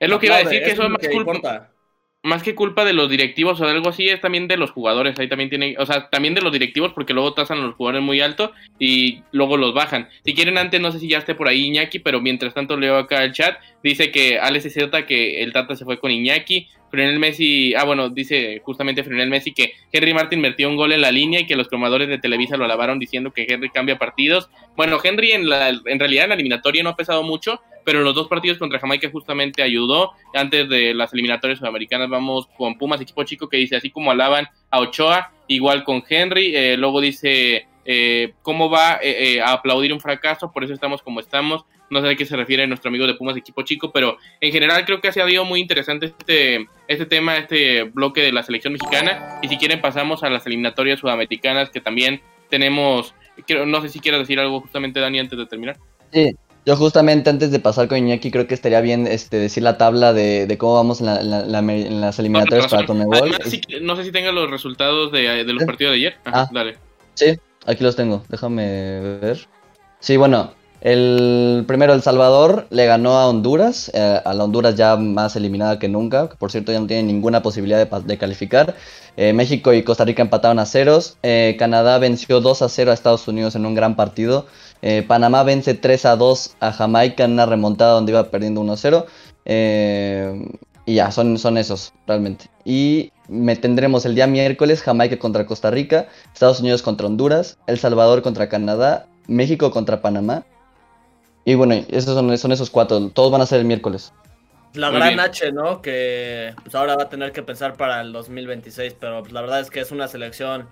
Es 0.00 0.08
lo 0.08 0.18
que 0.18 0.26
iba 0.26 0.36
a 0.36 0.42
decir, 0.42 0.64
que 0.64 0.72
eso 0.72 0.82
es 0.82 0.90
más 0.90 1.08
culpa. 1.08 1.70
Más 2.24 2.42
que 2.42 2.56
culpa 2.56 2.84
de 2.84 2.92
los 2.92 3.08
directivos 3.08 3.60
o 3.60 3.64
de 3.64 3.70
algo 3.70 3.90
así, 3.90 4.08
es 4.08 4.20
también 4.20 4.48
de 4.48 4.56
los 4.56 4.72
jugadores. 4.72 5.16
Ahí 5.16 5.28
también 5.28 5.48
tiene, 5.48 5.76
o 5.78 5.86
sea, 5.86 6.10
también 6.10 6.34
de 6.34 6.40
los 6.40 6.52
directivos, 6.52 6.92
porque 6.92 7.14
luego 7.14 7.34
tasan 7.34 7.58
a 7.58 7.62
los 7.62 7.76
jugadores 7.76 8.02
muy 8.02 8.20
alto 8.20 8.50
y 8.80 9.22
luego 9.30 9.56
los 9.56 9.74
bajan. 9.74 10.08
Si 10.24 10.34
quieren, 10.34 10.58
antes, 10.58 10.80
no 10.80 10.90
sé 10.90 10.98
si 10.98 11.08
ya 11.08 11.18
esté 11.18 11.36
por 11.36 11.46
ahí 11.46 11.66
Iñaki, 11.66 12.00
pero 12.00 12.20
mientras 12.20 12.52
tanto 12.52 12.76
leo 12.76 12.98
acá 12.98 13.22
el 13.22 13.32
chat. 13.32 13.58
Dice 13.84 14.10
que 14.10 14.40
Alex 14.40 14.66
es 14.66 14.74
cierta 14.74 15.06
que 15.06 15.40
el 15.44 15.52
Tata 15.52 15.76
se 15.76 15.84
fue 15.84 16.00
con 16.00 16.10
Iñaki. 16.10 16.68
Frenel 16.90 17.18
Messi, 17.18 17.74
ah, 17.74 17.84
bueno, 17.84 18.08
dice 18.08 18.60
justamente 18.64 19.04
Frenel 19.04 19.28
Messi 19.28 19.52
que 19.52 19.74
Henry 19.92 20.14
Martin 20.14 20.40
metió 20.40 20.68
un 20.68 20.76
gol 20.76 20.92
en 20.92 21.00
la 21.00 21.12
línea 21.12 21.40
y 21.40 21.46
que 21.46 21.56
los 21.56 21.68
cromadores 21.68 22.08
de 22.08 22.18
Televisa 22.18 22.56
lo 22.56 22.64
alabaron 22.64 22.98
diciendo 22.98 23.32
que 23.32 23.46
Henry 23.48 23.70
cambia 23.70 23.98
partidos. 23.98 24.48
Bueno, 24.76 24.98
Henry 25.02 25.32
en, 25.32 25.48
la, 25.48 25.68
en 25.68 25.98
realidad 25.98 26.24
en 26.24 26.30
la 26.30 26.34
eliminatoria 26.34 26.82
no 26.82 26.90
ha 26.90 26.96
pesado 26.96 27.22
mucho, 27.22 27.60
pero 27.84 28.00
en 28.00 28.04
los 28.04 28.14
dos 28.14 28.28
partidos 28.28 28.58
contra 28.58 28.78
Jamaica 28.78 29.08
justamente 29.10 29.62
ayudó. 29.62 30.12
Antes 30.34 30.68
de 30.68 30.94
las 30.94 31.12
eliminatorias 31.12 31.58
sudamericanas 31.58 32.08
vamos 32.08 32.46
con 32.56 32.76
Pumas, 32.76 33.00
equipo 33.00 33.24
chico 33.24 33.48
que 33.48 33.56
dice 33.56 33.76
así 33.76 33.90
como 33.90 34.10
alaban 34.10 34.46
a 34.70 34.80
Ochoa, 34.80 35.32
igual 35.46 35.84
con 35.84 36.02
Henry. 36.08 36.54
Eh, 36.54 36.76
luego 36.76 37.00
dice, 37.00 37.66
eh, 37.84 38.34
¿cómo 38.42 38.70
va 38.70 38.98
eh, 39.02 39.40
a 39.40 39.52
aplaudir 39.52 39.92
un 39.92 40.00
fracaso? 40.00 40.52
Por 40.52 40.64
eso 40.64 40.74
estamos 40.74 41.02
como 41.02 41.20
estamos 41.20 41.64
no 41.90 42.00
sé 42.00 42.08
a 42.08 42.14
qué 42.14 42.24
se 42.24 42.36
refiere 42.36 42.66
nuestro 42.66 42.88
amigo 42.88 43.06
de 43.06 43.14
Pumas 43.14 43.36
equipo 43.36 43.62
chico, 43.62 43.90
pero 43.92 44.18
en 44.40 44.52
general 44.52 44.84
creo 44.84 45.00
que 45.00 45.08
ha 45.08 45.12
sido 45.12 45.44
muy 45.44 45.60
interesante 45.60 46.06
este, 46.06 46.66
este 46.86 47.06
tema, 47.06 47.36
este 47.36 47.84
bloque 47.84 48.22
de 48.22 48.32
la 48.32 48.42
selección 48.42 48.72
mexicana. 48.72 49.38
Y 49.42 49.48
si 49.48 49.56
quieren 49.56 49.80
pasamos 49.80 50.22
a 50.22 50.30
las 50.30 50.46
eliminatorias 50.46 51.00
sudamericanas 51.00 51.70
que 51.70 51.80
también 51.80 52.20
tenemos, 52.48 53.14
no 53.66 53.80
sé 53.82 53.88
si 53.88 54.00
quieres 54.00 54.20
decir 54.20 54.38
algo 54.40 54.60
justamente 54.60 55.00
Dani 55.00 55.20
antes 55.20 55.38
de 55.38 55.46
terminar. 55.46 55.76
Sí, 56.12 56.34
yo 56.68 56.76
justamente 56.76 57.30
antes 57.30 57.50
de 57.50 57.60
pasar 57.60 57.88
con 57.88 57.98
Iñaki 57.98 58.30
creo 58.30 58.46
que 58.46 58.54
estaría 58.54 58.80
bien 58.80 59.06
este, 59.06 59.38
decir 59.38 59.62
la 59.62 59.78
tabla 59.78 60.12
de, 60.12 60.54
cómo 60.58 60.74
vamos 60.74 61.00
en, 61.00 62.00
las 62.00 62.18
eliminatorias 62.18 62.68
para 62.68 62.86
Conmebol. 62.86 63.30
no 63.80 63.96
sé 63.96 64.04
si 64.04 64.12
tengan 64.12 64.34
los 64.34 64.50
resultados 64.50 65.10
de, 65.10 65.44
los 65.44 65.64
partidos 65.64 65.92
de 65.92 65.96
ayer. 65.96 66.16
ah, 66.26 66.48
dale. 66.52 66.76
Sí, 67.14 67.38
aquí 67.66 67.82
los 67.82 67.96
tengo, 67.96 68.22
déjame 68.28 69.00
ver. 69.18 69.48
Sí, 70.00 70.16
bueno, 70.16 70.52
el 70.80 71.64
primero, 71.66 71.92
El 71.92 72.02
Salvador, 72.02 72.66
le 72.70 72.86
ganó 72.86 73.18
a 73.18 73.28
Honduras, 73.28 73.90
eh, 73.94 74.20
a 74.24 74.34
la 74.34 74.44
Honduras 74.44 74.76
ya 74.76 74.96
más 74.96 75.36
eliminada 75.36 75.78
que 75.78 75.88
nunca, 75.88 76.28
por 76.28 76.50
cierto 76.50 76.72
ya 76.72 76.80
no 76.80 76.86
tiene 76.86 77.02
ninguna 77.02 77.42
posibilidad 77.42 77.88
de, 77.88 78.18
calificar. 78.18 78.74
Eh, 79.16 79.32
México 79.32 79.72
y 79.72 79.82
Costa 79.82 80.04
Rica 80.04 80.22
empataron 80.22 80.58
a 80.58 80.66
ceros. 80.66 81.18
Eh, 81.22 81.56
Canadá 81.58 81.98
venció 81.98 82.40
2 82.40 82.62
a 82.62 82.68
0 82.68 82.90
a 82.90 82.94
Estados 82.94 83.26
Unidos 83.26 83.56
en 83.56 83.66
un 83.66 83.74
gran 83.74 83.96
partido. 83.96 84.46
Panamá 85.08 85.42
vence 85.42 85.74
3 85.74 86.04
a 86.04 86.14
2 86.14 86.54
a 86.60 86.72
Jamaica 86.72 87.24
en 87.24 87.32
una 87.32 87.46
remontada 87.46 87.94
donde 87.94 88.12
iba 88.12 88.30
perdiendo 88.30 88.60
1 88.60 88.72
a 88.72 88.76
0. 88.76 89.06
Eh, 89.48 90.46
y 90.86 90.94
ya, 90.94 91.10
son, 91.10 91.38
son 91.38 91.58
esos, 91.58 91.92
realmente. 92.06 92.46
Y 92.64 93.12
me 93.28 93.56
tendremos 93.56 94.06
el 94.06 94.14
día 94.14 94.26
miércoles 94.26 94.82
Jamaica 94.82 95.18
contra 95.18 95.46
Costa 95.46 95.70
Rica, 95.70 96.08
Estados 96.32 96.60
Unidos 96.60 96.82
contra 96.82 97.06
Honduras, 97.06 97.58
El 97.66 97.78
Salvador 97.78 98.22
contra 98.22 98.48
Canadá, 98.48 99.06
México 99.26 99.70
contra 99.70 100.00
Panamá. 100.00 100.44
Y 101.48 101.54
bueno, 101.54 101.82
esos 101.88 102.14
son, 102.14 102.36
son 102.36 102.52
esos 102.52 102.68
cuatro, 102.68 103.08
todos 103.08 103.32
van 103.32 103.40
a 103.40 103.46
ser 103.46 103.60
el 103.60 103.64
miércoles. 103.64 104.12
La 104.74 104.90
gran 104.90 105.18
H, 105.18 105.50
¿no? 105.50 105.80
Que 105.80 106.52
pues, 106.62 106.74
ahora 106.74 106.94
va 106.94 107.04
a 107.04 107.08
tener 107.08 107.32
que 107.32 107.42
pensar 107.42 107.78
para 107.78 108.02
el 108.02 108.12
2026, 108.12 108.96
pero 109.00 109.22
pues, 109.22 109.32
la 109.32 109.40
verdad 109.40 109.60
es 109.60 109.70
que 109.70 109.80
es 109.80 109.90
una 109.90 110.08
selección 110.08 110.68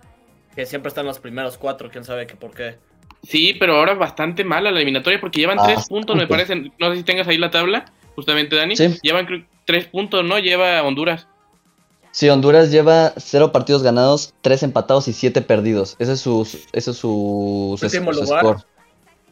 que 0.55 0.67
siempre 0.67 0.89
está 0.89 1.01
en 1.01 1.07
los 1.07 1.19
primeros 1.19 1.57
cuatro, 1.57 1.89
quién 1.91 2.05
sabe 2.05 2.27
qué 2.27 2.37
por 2.37 2.51
qué. 2.51 2.77
Sí, 3.23 3.57
pero 3.59 3.79
ahora 3.79 3.95
bastante 3.95 4.45
mala 4.45 4.71
la 4.71 4.77
eliminatoria 4.77 5.19
porque 5.19 5.41
llevan 5.41 5.57
tres 5.65 5.79
ah, 5.79 5.85
puntos, 5.89 6.15
me 6.15 6.27
parece. 6.27 6.71
No 6.79 6.91
sé 6.91 6.97
si 6.97 7.05
tengas 7.05 7.27
ahí 7.27 7.39
la 7.39 7.51
tabla, 7.51 7.87
justamente, 8.15 8.55
Dani. 8.55 8.75
Llevan 9.03 9.49
tres 9.65 9.87
puntos, 9.87 10.27
¿no? 10.27 10.39
Lleva 10.39 10.83
Honduras. 10.83 11.27
Sí, 12.11 12.29
Honduras 12.29 12.71
lleva 12.71 13.15
cero 13.17 13.51
partidos 13.51 13.83
ganados, 13.83 14.35
tres 14.43 14.63
empatados 14.63 15.09
y 15.09 15.15
siete 15.15 15.41
perdidos. 15.41 15.97
Ese 15.99 16.13
es 16.13 16.21
su, 16.21 16.43
ese 16.75 16.91
es 16.91 16.99
su, 16.99 17.79
lugar. 17.81 18.67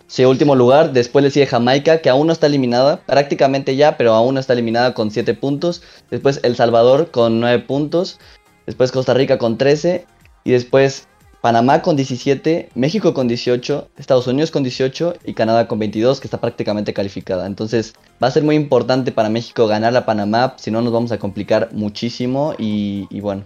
Sí, 0.06 0.24
último 0.24 0.54
lugar. 0.54 0.92
Después 0.92 1.24
le 1.24 1.30
sigue 1.30 1.46
Jamaica, 1.46 1.98
que 1.98 2.10
aún 2.10 2.26
no 2.26 2.32
está 2.32 2.46
eliminada, 2.46 3.00
prácticamente 3.06 3.76
ya, 3.76 3.96
pero 3.96 4.12
aún 4.14 4.34
no 4.34 4.40
está 4.40 4.52
eliminada 4.52 4.94
con 4.94 5.10
siete 5.10 5.34
puntos. 5.34 5.82
Después 6.10 6.40
El 6.42 6.56
Salvador 6.56 7.10
con 7.10 7.40
nueve 7.40 7.60
puntos. 7.60 8.18
Después 8.66 8.92
Costa 8.92 9.14
Rica 9.14 9.38
con 9.38 9.58
trece. 9.58 10.06
Y 10.44 10.52
después 10.52 11.08
Panamá 11.44 11.82
con 11.82 11.94
17, 11.94 12.70
México 12.74 13.12
con 13.12 13.28
18, 13.28 13.90
Estados 13.98 14.26
Unidos 14.26 14.50
con 14.50 14.62
18 14.62 15.16
y 15.26 15.34
Canadá 15.34 15.68
con 15.68 15.78
22, 15.78 16.18
que 16.18 16.26
está 16.26 16.40
prácticamente 16.40 16.94
calificada. 16.94 17.46
Entonces 17.46 17.92
va 18.22 18.28
a 18.28 18.30
ser 18.30 18.44
muy 18.44 18.56
importante 18.56 19.12
para 19.12 19.28
México 19.28 19.66
ganar 19.66 19.94
a 19.94 20.06
Panamá, 20.06 20.54
si 20.56 20.70
no 20.70 20.80
nos 20.80 20.90
vamos 20.90 21.12
a 21.12 21.18
complicar 21.18 21.68
muchísimo 21.72 22.54
y, 22.56 23.20
bueno. 23.20 23.44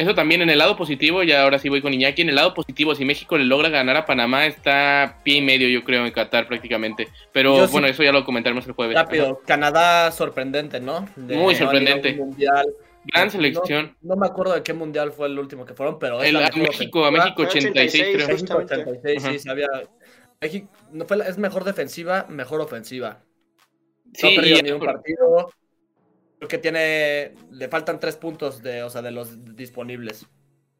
Eso 0.00 0.14
también 0.14 0.40
en 0.40 0.48
el 0.48 0.56
lado 0.56 0.78
positivo, 0.78 1.22
y 1.22 1.30
ahora 1.30 1.58
sí 1.58 1.68
voy 1.68 1.82
con 1.82 1.92
Iñaki, 1.92 2.22
en 2.22 2.30
el 2.30 2.34
lado 2.34 2.54
positivo, 2.54 2.94
si 2.94 3.04
México 3.04 3.36
le 3.36 3.44
logra 3.44 3.68
ganar 3.68 3.98
a 3.98 4.06
Panamá, 4.06 4.46
está 4.46 5.18
pie 5.22 5.36
y 5.36 5.42
medio, 5.42 5.68
yo 5.68 5.84
creo, 5.84 6.06
en 6.06 6.10
Qatar 6.10 6.48
prácticamente. 6.48 7.08
Pero 7.34 7.68
bueno, 7.68 7.86
eso 7.86 8.02
ya 8.02 8.10
lo 8.10 8.24
comentaremos 8.24 8.66
el 8.66 8.72
jueves. 8.72 8.96
Rápido, 8.96 9.42
Canadá 9.46 10.10
sorprendente, 10.10 10.80
¿no? 10.80 11.06
muy 11.16 11.54
sorprendente. 11.54 12.14
Mundial. 12.14 12.66
Gran 13.12 13.30
selección. 13.30 13.94
No, 14.00 14.16
me 14.16 14.26
acuerdo 14.26 14.54
de 14.54 14.62
qué 14.62 14.72
mundial 14.72 15.12
fue 15.12 15.26
el 15.26 15.38
último 15.38 15.66
que 15.66 15.74
fueron, 15.74 15.98
pero. 15.98 16.22
El, 16.22 16.34
a 16.36 16.48
México, 16.56 17.04
a 17.04 17.10
México 17.10 17.42
86, 17.42 18.06
creo. 18.14 18.28
México 18.28 18.56
86, 18.56 19.22
sí, 19.22 19.38
sabía. 19.38 19.68
México 20.40 20.66
no 20.92 21.04
fue, 21.04 21.18
es 21.28 21.36
mejor 21.36 21.64
defensiva, 21.64 22.24
mejor 22.30 22.62
ofensiva. 22.62 23.20
No 24.22 24.28
ha 24.30 24.34
perdido 24.34 24.62
ni 24.62 24.70
un 24.70 24.80
partido. 24.80 25.52
Creo 26.40 26.48
que 26.48 26.56
tiene. 26.56 27.32
Le 27.52 27.68
faltan 27.68 28.00
tres 28.00 28.16
puntos 28.16 28.62
de, 28.62 28.82
o 28.82 28.88
sea, 28.88 29.02
de 29.02 29.10
los 29.10 29.54
disponibles. 29.54 30.26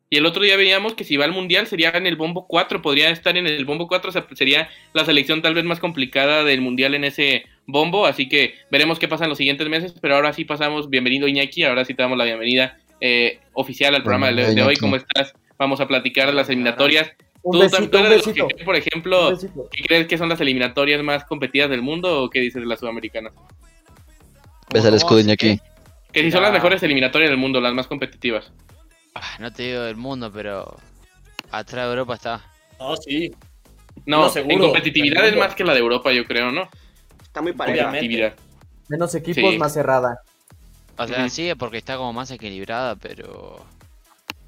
Y 0.08 0.16
el 0.16 0.24
otro 0.24 0.42
día 0.42 0.56
veíamos 0.56 0.94
que 0.94 1.04
si 1.04 1.18
va 1.18 1.26
al 1.26 1.32
Mundial 1.32 1.66
sería 1.66 1.90
en 1.90 2.06
el 2.06 2.16
Bombo 2.16 2.46
4, 2.48 2.80
podría 2.80 3.11
estar 3.11 3.36
en 3.36 3.46
el 3.46 3.64
Bombo 3.66 3.86
4, 3.86 4.08
o 4.08 4.12
sea, 4.12 4.26
sería 4.32 4.70
la 4.94 5.04
selección 5.04 5.42
tal 5.42 5.52
vez 5.52 5.64
más 5.64 5.78
complicada 5.78 6.42
del 6.44 6.62
Mundial 6.62 6.94
en 6.94 7.04
ese 7.04 7.44
Bombo, 7.66 8.06
así 8.06 8.26
que 8.26 8.54
veremos 8.72 8.98
qué 8.98 9.06
pasa 9.06 9.24
en 9.24 9.28
los 9.28 9.38
siguientes 9.38 9.68
meses, 9.68 9.94
pero 10.00 10.16
ahora 10.16 10.32
sí 10.32 10.44
pasamos, 10.44 10.90
bienvenido 10.90 11.28
Iñaki, 11.28 11.62
ahora 11.62 11.84
sí 11.84 11.94
te 11.94 12.02
damos 12.02 12.18
la 12.18 12.24
bienvenida 12.24 12.76
eh, 13.00 13.38
oficial 13.52 13.94
al 13.94 14.02
programa 14.02 14.32
de, 14.32 14.62
hoy, 14.62 14.76
¿cómo 14.76 14.96
estás? 14.96 15.32
Vamos 15.58 15.80
a 15.80 15.86
platicar 15.86 16.26
de 16.26 16.32
las 16.32 16.48
eliminatorias. 16.48 17.12
¿Tú, 17.42 17.61
por 18.64 18.76
ejemplo, 18.76 19.38
¿qué 19.70 19.82
crees 19.84 20.08
que 20.08 20.18
son 20.18 20.28
las 20.28 20.40
eliminatorias 20.40 21.02
más 21.04 21.24
competidas 21.24 21.70
del 21.70 21.82
mundo 21.82 22.24
o 22.24 22.30
qué 22.30 22.40
dices 22.40 22.62
de 22.62 22.66
las 22.66 22.80
sudamericanas? 22.80 23.32
Ves 24.73 24.85
el 24.85 24.95
escudo 24.95 25.21
Iñaki. 25.21 25.61
Que 26.12 26.23
si 26.23 26.31
son 26.31 26.43
las 26.43 26.53
mejores 26.53 26.83
eliminatorias 26.83 27.31
del 27.31 27.39
mundo, 27.39 27.61
las 27.61 27.75
más 27.75 27.87
competitivas. 27.87 28.53
Ah, 29.14 29.37
no 29.39 29.53
te 29.53 29.64
digo 29.64 29.83
del 29.83 29.97
mundo, 29.97 30.31
pero 30.33 30.77
atrás 31.51 31.85
de 31.85 31.91
Europa 31.91 32.14
está. 32.14 32.45
Ah, 32.79 32.95
sí. 33.01 33.33
No, 34.07 34.35
en 34.35 34.59
competitividad 34.59 35.27
es 35.27 35.37
más 35.37 35.55
que 35.55 35.64
la 35.64 35.73
de 35.75 35.81
Europa, 35.81 36.12
yo 36.12 36.25
creo, 36.25 36.51
¿no? 36.51 36.68
Está 37.23 37.43
muy 37.43 37.53
pareja. 37.53 37.93
Menos 38.89 39.14
equipos, 39.14 39.57
más 39.57 39.75
cerrada. 39.75 40.21
O 40.97 41.07
sea, 41.07 41.29
sí, 41.29 41.53
porque 41.59 41.79
está 41.79 41.97
como 41.97 42.12
más 42.12 42.31
equilibrada, 42.31 42.97
pero 42.97 43.64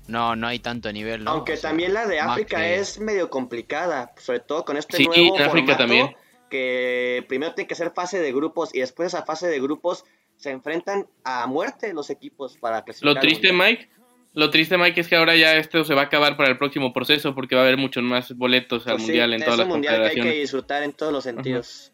no, 0.07 0.37
no 0.37 0.47
hay 0.47 0.59
tanto 0.59 0.93
nivel. 0.93 1.27
Aunque 1.27 1.57
también 1.57 1.95
la 1.95 2.07
de 2.07 2.20
África 2.20 2.66
es 2.66 2.99
medio 2.99 3.31
complicada, 3.31 4.12
sobre 4.18 4.41
todo 4.41 4.64
con 4.64 4.77
este 4.77 5.03
nuevo 5.05 5.37
formato 5.37 5.77
también. 5.77 6.14
Que 6.53 7.24
primero 7.28 7.55
tiene 7.55 7.66
que 7.66 7.74
ser 7.74 7.92
fase 7.92 8.20
de 8.20 8.30
grupos 8.30 8.74
y 8.74 8.80
después 8.80 9.07
esa 9.07 9.24
fase 9.24 9.48
de 9.48 9.59
grupos 9.59 10.05
se 10.36 10.50
enfrentan 10.50 11.07
a 11.24 11.46
muerte 11.46 11.94
los 11.94 12.11
equipos 12.11 12.59
para 12.59 12.84
clasificar. 12.84 13.14
Lo 13.14 13.20
triste, 13.20 13.55
Mike, 13.55 13.88
lo 14.34 14.50
triste, 14.50 14.76
Mike, 14.76 15.00
es 15.00 15.09
que 15.09 15.16
ahora 15.16 15.34
ya 15.34 15.57
esto 15.57 15.82
se 15.82 15.94
va 15.94 16.03
a 16.03 16.05
acabar 16.05 16.36
para 16.36 16.50
el 16.50 16.59
próximo 16.59 16.92
proceso 16.92 17.34
porque 17.34 17.55
va 17.55 17.62
a 17.62 17.64
haber 17.64 17.78
muchos 17.78 18.03
más 18.03 18.36
boletos 18.36 18.86
al 18.86 18.96
pues 18.96 19.05
mundial 19.05 19.32
en 19.32 19.42
todas 19.42 19.61
las 19.61 19.66
mundial 19.66 20.03
que 20.03 20.09
hay 20.09 20.14
que 20.14 20.40
disfrutar 20.40 20.82
en 20.82 20.92
todos 20.92 21.11
los 21.11 21.24
sentidos. 21.24 21.90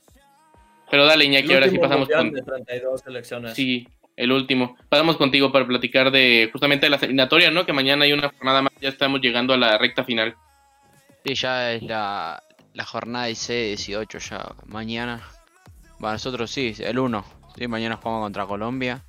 Pero 0.90 1.06
dale, 1.06 1.24
Iñaki, 1.24 1.54
ahora 1.54 1.68
sí 1.68 1.78
pasamos 1.78 2.08
con. 2.08 2.32
De 2.32 2.42
32 2.42 3.00
selecciones. 3.02 3.54
Sí, 3.54 3.86
el 4.16 4.32
último. 4.32 4.76
Pasamos 4.88 5.18
contigo 5.18 5.52
para 5.52 5.68
platicar 5.68 6.10
de 6.10 6.48
justamente 6.50 6.86
de 6.86 6.90
las 6.90 7.02
eliminatorias, 7.04 7.52
¿no? 7.52 7.64
Que 7.64 7.72
mañana 7.72 8.06
hay 8.06 8.12
una 8.12 8.30
jornada 8.30 8.62
más, 8.62 8.72
ya 8.80 8.88
estamos 8.88 9.20
llegando 9.20 9.54
a 9.54 9.56
la 9.56 9.78
recta 9.78 10.02
final. 10.02 10.34
Sí, 11.24 11.34
ya 11.34 11.74
es 11.74 11.82
la, 11.82 12.42
la 12.78 12.84
jornada 12.84 13.28
IC18 13.28 14.30
ya. 14.30 14.54
Mañana. 14.66 15.20
Bueno, 15.98 16.12
nosotros 16.12 16.48
sí, 16.48 16.76
el 16.78 17.00
1. 17.00 17.24
Sí, 17.56 17.66
mañana 17.66 17.96
jugamos 17.96 18.22
contra 18.22 18.46
Colombia. 18.46 19.04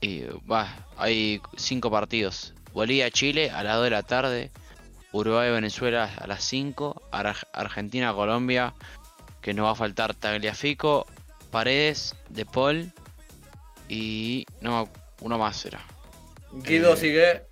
Y 0.00 0.22
va, 0.48 0.86
hay 0.96 1.42
cinco 1.56 1.90
partidos. 1.90 2.54
Bolivia-Chile 2.72 3.50
a 3.50 3.64
las 3.64 3.74
2 3.74 3.84
de 3.84 3.90
la 3.90 4.04
tarde. 4.04 4.50
Uruguay-Venezuela 5.10 6.14
a 6.16 6.28
las 6.28 6.44
5. 6.44 7.02
Argentina-Colombia. 7.52 8.72
Que 9.42 9.52
nos 9.52 9.66
va 9.66 9.72
a 9.72 9.74
faltar 9.74 10.14
Tagliafico, 10.14 11.06
Paredes, 11.50 12.14
De 12.28 12.46
Paul. 12.46 12.92
Y 13.88 14.46
no, 14.60 14.88
uno 15.22 15.38
más 15.38 15.56
será. 15.56 15.80
Guido 16.52 16.92
eh, 16.92 16.96
sigue. 16.96 17.42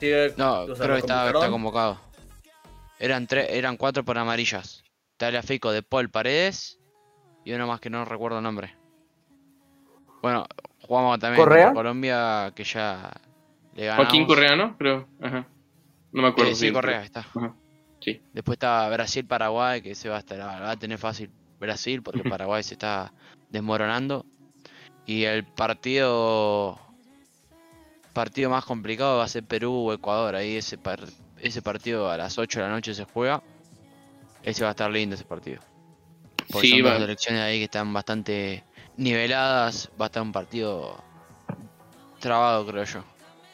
sigue. 0.00 0.34
No, 0.36 0.66
creo 0.66 0.94
que 0.94 0.98
está, 0.98 1.28
está, 1.28 1.48
convocado. 1.48 2.11
Eran, 3.02 3.26
tres, 3.26 3.48
eran 3.50 3.76
cuatro 3.76 4.04
por 4.04 4.16
amarillas. 4.16 4.84
Tagliafico, 5.16 5.72
De 5.72 5.82
Paul, 5.82 6.08
Paredes. 6.08 6.78
Y 7.44 7.52
uno 7.52 7.66
más 7.66 7.80
que 7.80 7.90
no 7.90 8.04
recuerdo 8.04 8.38
el 8.38 8.44
nombre. 8.44 8.76
Bueno, 10.22 10.46
Jugamos 10.86 11.18
también 11.18 11.44
con 11.46 11.74
Colombia, 11.74 12.52
que 12.54 12.64
ya 12.64 13.12
le 13.74 13.86
ganamos. 13.86 14.06
Joaquín 14.06 14.26
Correa, 14.26 14.56
¿no? 14.56 14.76
Creo. 14.76 15.08
Ajá. 15.20 15.46
No 16.12 16.22
me 16.22 16.28
acuerdo. 16.28 16.54
sí, 16.54 16.72
Correa 16.72 17.02
está. 17.02 17.26
Sí. 18.00 18.20
Después 18.32 18.56
está 18.56 18.88
Brasil-Paraguay, 18.88 19.80
que 19.80 19.94
se 19.94 20.08
va 20.08 20.16
a, 20.16 20.18
estar, 20.18 20.40
va 20.40 20.70
a 20.70 20.76
tener 20.76 20.98
fácil 20.98 21.30
Brasil, 21.60 22.02
porque 22.02 22.22
Paraguay 22.28 22.62
se 22.62 22.74
está 22.74 23.12
desmoronando. 23.48 24.26
Y 25.06 25.24
el 25.24 25.44
partido 25.44 26.78
partido 28.12 28.50
más 28.50 28.64
complicado 28.64 29.18
va 29.18 29.24
a 29.24 29.28
ser 29.28 29.44
Perú 29.44 29.72
o 29.72 29.92
Ecuador. 29.92 30.34
Ahí 30.34 30.56
ese, 30.56 30.78
ese 31.42 31.60
partido 31.60 32.10
a 32.10 32.16
las 32.16 32.38
8 32.38 32.60
de 32.60 32.66
la 32.66 32.72
noche 32.72 32.94
se 32.94 33.04
juega. 33.04 33.42
Ese 34.42 34.62
va 34.62 34.68
a 34.68 34.72
estar 34.72 34.90
lindo 34.90 35.14
ese 35.14 35.24
partido. 35.24 35.60
Porque 36.50 36.66
sí, 36.66 36.72
son 36.80 36.82
dos 36.82 36.98
selecciones 36.98 37.42
ahí 37.42 37.58
que 37.58 37.64
están 37.64 37.92
bastante 37.92 38.64
niveladas, 38.96 39.90
va 40.00 40.06
a 40.06 40.08
estar 40.08 40.22
un 40.22 40.32
partido 40.32 41.02
trabado, 42.20 42.66
creo 42.66 42.84
yo. 42.84 43.04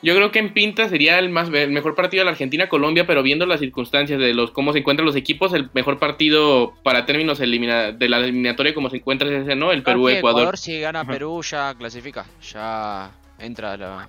Yo 0.01 0.15
creo 0.15 0.31
que 0.31 0.39
en 0.39 0.53
pinta 0.53 0.89
sería 0.89 1.19
el 1.19 1.29
más 1.29 1.49
el 1.53 1.73
mejor 1.73 1.97
partido 1.97 2.21
de 2.21 2.27
la 2.27 2.31
Argentina-Colombia, 2.31 3.05
pero 3.05 3.23
viendo 3.25 3.47
las 3.47 3.59
circunstancias 3.59 4.21
de 4.21 4.33
los 4.33 4.53
cómo 4.53 4.73
se 4.73 4.79
encuentran 4.79 5.05
los 5.05 5.17
equipos, 5.17 5.53
el 5.55 5.71
mejor 5.75 5.99
partido 5.99 6.75
para 6.85 7.05
términos 7.05 7.41
elimina, 7.41 7.91
de 7.91 8.09
la 8.09 8.19
eliminatoria 8.19 8.75
como 8.75 8.91
se 8.91 8.99
encuentra 8.99 9.29
es 9.29 9.43
ese, 9.43 9.57
¿no? 9.57 9.73
El 9.73 9.83
Perú-Ecuador. 9.83 10.41
Ecuador 10.41 10.59
si 10.59 10.79
gana 10.79 11.05
Perú 11.05 11.43
ya 11.43 11.75
clasifica, 11.75 12.27
ya 12.53 13.11
entra 13.41 13.77
la... 13.77 14.09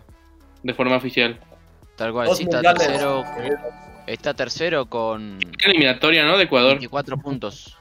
De 0.62 0.74
forma 0.76 0.98
oficial. 0.98 1.40
Tal 2.00 2.14
cual, 2.14 2.34
si 2.34 2.44
está 2.44 2.62
tercero, 2.62 3.26
está 4.08 4.34
tercero 4.34 4.86
con... 4.86 5.38
Eliminatoria, 5.66 6.26
¿no? 6.26 6.38
De 6.38 6.46
Ecuador. 6.46 6.72
24 6.72 7.18
puntos. 7.18 7.78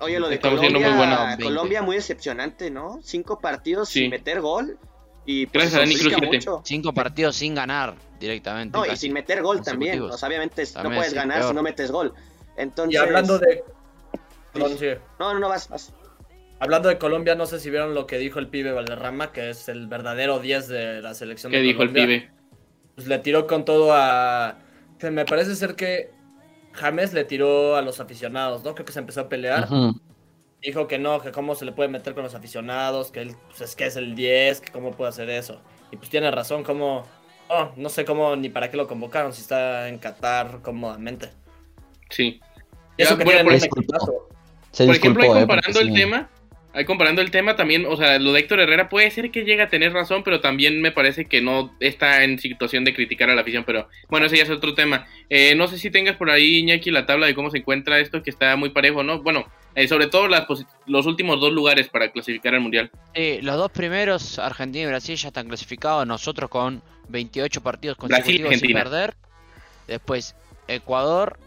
Oye, 0.00 0.20
lo 0.20 0.28
de 0.28 0.38
Colombia, 0.38 1.34
muy 1.38 1.44
Colombia 1.44 1.80
muy 1.80 1.96
decepcionante, 1.96 2.70
¿no? 2.70 3.00
Cinco 3.02 3.40
partidos 3.40 3.88
sin 3.88 4.10
meter 4.10 4.42
gol. 4.42 4.76
Y 5.24 5.46
pues, 5.46 5.74
Cinco 6.64 6.92
partidos 6.92 7.36
sin 7.36 7.54
ganar 7.54 7.94
directamente. 8.20 8.76
No, 8.76 8.84
y 8.84 8.94
sin 8.98 9.14
meter 9.14 9.40
gol 9.40 9.62
también. 9.62 10.02
obviamente 10.02 10.64
no 10.82 10.90
puedes 10.90 11.14
ganar 11.14 11.42
si 11.42 11.54
no 11.54 11.62
metes 11.62 11.90
gol. 11.90 12.12
Entonces... 12.58 12.92
Y 12.92 12.96
hablando 12.98 13.38
de... 13.38 13.64
No, 14.52 15.32
no, 15.32 15.38
no, 15.38 15.48
vas, 15.48 15.70
vas. 15.70 15.90
Hablando 16.60 16.90
de 16.90 16.98
Colombia, 16.98 17.34
no 17.34 17.46
sé 17.46 17.60
si 17.60 17.70
vieron 17.70 17.94
lo 17.94 18.06
que 18.06 18.18
dijo 18.18 18.38
el 18.38 18.48
pibe 18.48 18.72
Valderrama, 18.72 19.32
que 19.32 19.48
es 19.48 19.70
el 19.70 19.86
verdadero 19.86 20.38
10 20.38 20.68
de 20.68 21.00
la 21.00 21.14
selección 21.14 21.50
¿Qué 21.50 21.60
dijo 21.60 21.82
el 21.82 21.90
pibe? 21.90 22.33
Pues 22.94 23.06
le 23.06 23.18
tiró 23.18 23.46
con 23.46 23.64
todo 23.64 23.92
a... 23.92 24.58
Me 25.02 25.24
parece 25.24 25.54
ser 25.54 25.74
que 25.74 26.10
James 26.72 27.12
le 27.12 27.24
tiró 27.24 27.76
a 27.76 27.82
los 27.82 28.00
aficionados, 28.00 28.64
¿no? 28.64 28.74
Creo 28.74 28.86
que 28.86 28.92
se 28.92 29.00
empezó 29.00 29.22
a 29.22 29.28
pelear. 29.28 29.68
Dijo 30.62 30.86
que 30.86 30.98
no, 30.98 31.20
que 31.20 31.30
cómo 31.30 31.54
se 31.54 31.64
le 31.64 31.72
puede 31.72 31.88
meter 31.88 32.14
con 32.14 32.24
los 32.24 32.34
aficionados, 32.34 33.10
que 33.10 33.20
él 33.20 33.36
pues, 33.48 33.60
es 33.60 33.76
que 33.76 33.86
es 33.86 33.96
el 33.96 34.14
10, 34.14 34.60
que 34.60 34.72
cómo 34.72 34.92
puede 34.92 35.10
hacer 35.10 35.28
eso. 35.28 35.60
Y 35.92 35.96
pues 35.96 36.10
tiene 36.10 36.30
razón, 36.30 36.62
cómo... 36.64 37.04
Oh, 37.48 37.70
no 37.76 37.90
sé 37.90 38.06
cómo 38.06 38.34
ni 38.36 38.48
para 38.48 38.70
qué 38.70 38.76
lo 38.76 38.88
convocaron 38.88 39.32
si 39.34 39.42
está 39.42 39.88
en 39.88 39.98
Qatar 39.98 40.60
cómodamente. 40.62 41.30
Sí. 42.08 42.40
eso 42.96 43.18
que 43.18 43.24
por, 43.24 43.34
ejemplo, 43.34 45.22
ahí 45.22 45.40
comparando 45.40 45.80
el 45.80 45.92
tema, 45.92 46.30
ahí 46.74 46.84
comparando 46.84 47.22
el 47.22 47.30
tema 47.30 47.56
también, 47.56 47.86
o 47.86 47.96
sea, 47.96 48.18
lo 48.18 48.32
de 48.32 48.40
Héctor 48.40 48.60
Herrera 48.60 48.88
puede 48.88 49.10
ser 49.10 49.30
que 49.30 49.44
llegue 49.44 49.62
a 49.62 49.68
tener 49.68 49.92
razón, 49.92 50.22
pero 50.24 50.40
también 50.40 50.82
me 50.82 50.90
parece 50.90 51.24
que 51.26 51.40
no 51.40 51.74
está 51.80 52.24
en 52.24 52.38
situación 52.38 52.84
de 52.84 52.92
criticar 52.92 53.30
a 53.30 53.34
la 53.34 53.42
afición, 53.42 53.64
pero 53.64 53.88
bueno, 54.08 54.26
ese 54.26 54.36
ya 54.36 54.42
es 54.42 54.50
otro 54.50 54.74
tema. 54.74 55.06
Eh, 55.30 55.54
no 55.54 55.68
sé 55.68 55.78
si 55.78 55.90
tengas 55.90 56.16
por 56.16 56.30
ahí, 56.30 56.58
Iñaki, 56.58 56.90
la 56.90 57.06
tabla 57.06 57.26
de 57.26 57.34
cómo 57.34 57.50
se 57.50 57.58
encuentra 57.58 58.00
esto, 58.00 58.22
que 58.22 58.30
está 58.30 58.56
muy 58.56 58.70
parejo, 58.70 59.04
¿no? 59.04 59.22
Bueno, 59.22 59.46
eh, 59.76 59.86
sobre 59.88 60.08
todo 60.08 60.28
las 60.28 60.46
los 60.86 61.06
últimos 61.06 61.40
dos 61.40 61.52
lugares 61.52 61.88
para 61.88 62.10
clasificar 62.10 62.54
al 62.54 62.60
Mundial. 62.60 62.90
Sí, 63.14 63.38
los 63.40 63.56
dos 63.56 63.70
primeros, 63.70 64.38
Argentina 64.38 64.84
y 64.84 64.88
Brasil, 64.88 65.16
ya 65.16 65.28
están 65.28 65.46
clasificados. 65.46 66.06
Nosotros 66.06 66.50
con 66.50 66.82
28 67.08 67.62
partidos 67.62 67.96
consecutivos 67.96 68.58
sin 68.58 68.72
perder. 68.72 69.14
Después, 69.86 70.34
Ecuador 70.66 71.38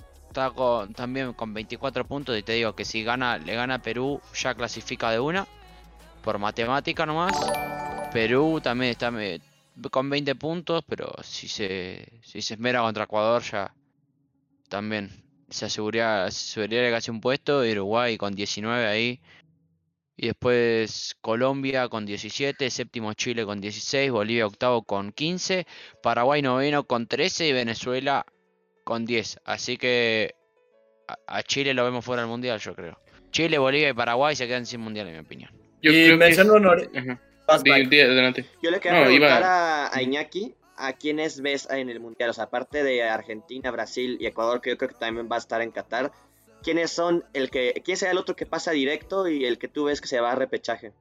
también 0.96 1.34
con 1.34 1.54
24 1.54 2.06
puntos. 2.06 2.38
Y 2.38 2.44
te 2.44 2.54
digo 2.54 2.74
que 2.76 2.86
si 2.86 3.04
gana, 3.04 3.38
le 3.38 3.56
gana 3.56 3.82
Perú, 3.82 4.22
ya 4.36 4.54
clasifica 4.56 5.12
de 5.12 5.20
una. 5.20 5.48
Por 6.24 6.40
matemática 6.40 7.06
nomás. 7.06 7.36
Perú 8.12 8.60
también 8.62 8.92
está 8.92 9.12
con 9.92 10.10
20 10.10 10.36
puntos, 10.36 10.84
pero 10.88 11.14
si 11.24 11.48
se, 11.48 12.20
si 12.22 12.42
se 12.42 12.56
esmera 12.56 12.82
contra 12.82 13.04
Ecuador, 13.04 13.42
ya 13.44 13.74
también 14.70 15.24
se 15.50 15.66
aseguraría, 15.66 16.26
aseguraría 16.26 16.92
casi 16.92 17.12
un 17.12 17.22
puesto, 17.22 17.60
Uruguay 17.60 18.18
con 18.18 18.34
19 18.36 18.86
ahí. 18.88 19.22
Y 20.20 20.28
después 20.28 21.16
Colombia 21.22 21.90
con 21.90 22.06
17, 22.06 22.70
séptimo 22.72 23.14
Chile 23.14 23.46
con 23.46 23.62
16, 23.62 24.12
Bolivia 24.12 24.48
octavo 24.48 24.82
con 24.82 25.12
15, 25.12 25.68
Paraguay 26.02 26.42
noveno 26.42 26.86
con 26.86 27.06
13 27.08 27.48
y 27.48 27.54
Venezuela 27.54 28.26
con 28.88 29.06
10. 29.06 29.42
Así 29.44 29.76
que 29.78 30.34
a, 31.28 31.44
Chile 31.44 31.74
lo 31.74 31.84
vemos 31.84 32.06
fuera 32.06 32.22
del 32.22 32.30
mundial, 32.30 32.58
yo 32.60 32.74
creo. 32.74 32.98
Chile, 33.32 33.58
Bolivia 33.58 33.90
y 33.90 33.94
Paraguay 33.94 34.34
se 34.34 34.48
quedan 34.48 34.66
sin 34.66 34.80
mundial, 34.80 35.08
en 35.08 35.14
mi 35.16 35.20
opinión. 35.20 35.52
Yo 35.82 35.92
y 35.92 36.06
creo 36.06 36.18
Yo 38.64 38.72
le 38.72 38.80
quería 38.80 39.04
preguntar 39.04 39.44
a 39.44 40.02
Iñaki 40.02 40.56
¿a 40.78 40.94
quiénes 40.94 41.42
ves 41.42 41.68
en 41.70 41.90
el 41.90 42.00
Mundial? 42.00 42.30
O 42.30 42.34
sea, 42.34 42.46
aparte 42.46 42.82
de 42.82 43.04
Argentina, 43.04 43.72
Brasil 43.72 44.18
y 44.22 44.26
Ecuador, 44.26 44.62
que 44.62 44.70
yo 44.70 44.78
creo 44.78 44.90
que 44.90 44.96
también 44.96 45.28
va 45.30 45.36
a 45.36 45.40
estar 45.40 45.62
en 45.62 45.72
Qatar, 45.72 46.14
¿quiénes 46.64 46.90
son 46.90 47.26
el 47.34 47.50
que, 47.50 47.82
quién 47.84 47.98
será 47.98 48.12
el 48.12 48.18
otro 48.18 48.38
que 48.38 48.46
pasa 48.46 48.72
directo 48.72 49.28
y 49.28 49.44
el 49.44 49.58
que 49.58 49.68
tú 49.68 49.86
ves 49.86 50.00
que 50.00 50.08
se 50.08 50.22
va 50.22 50.32
a 50.32 50.36
repechaje? 50.36 50.94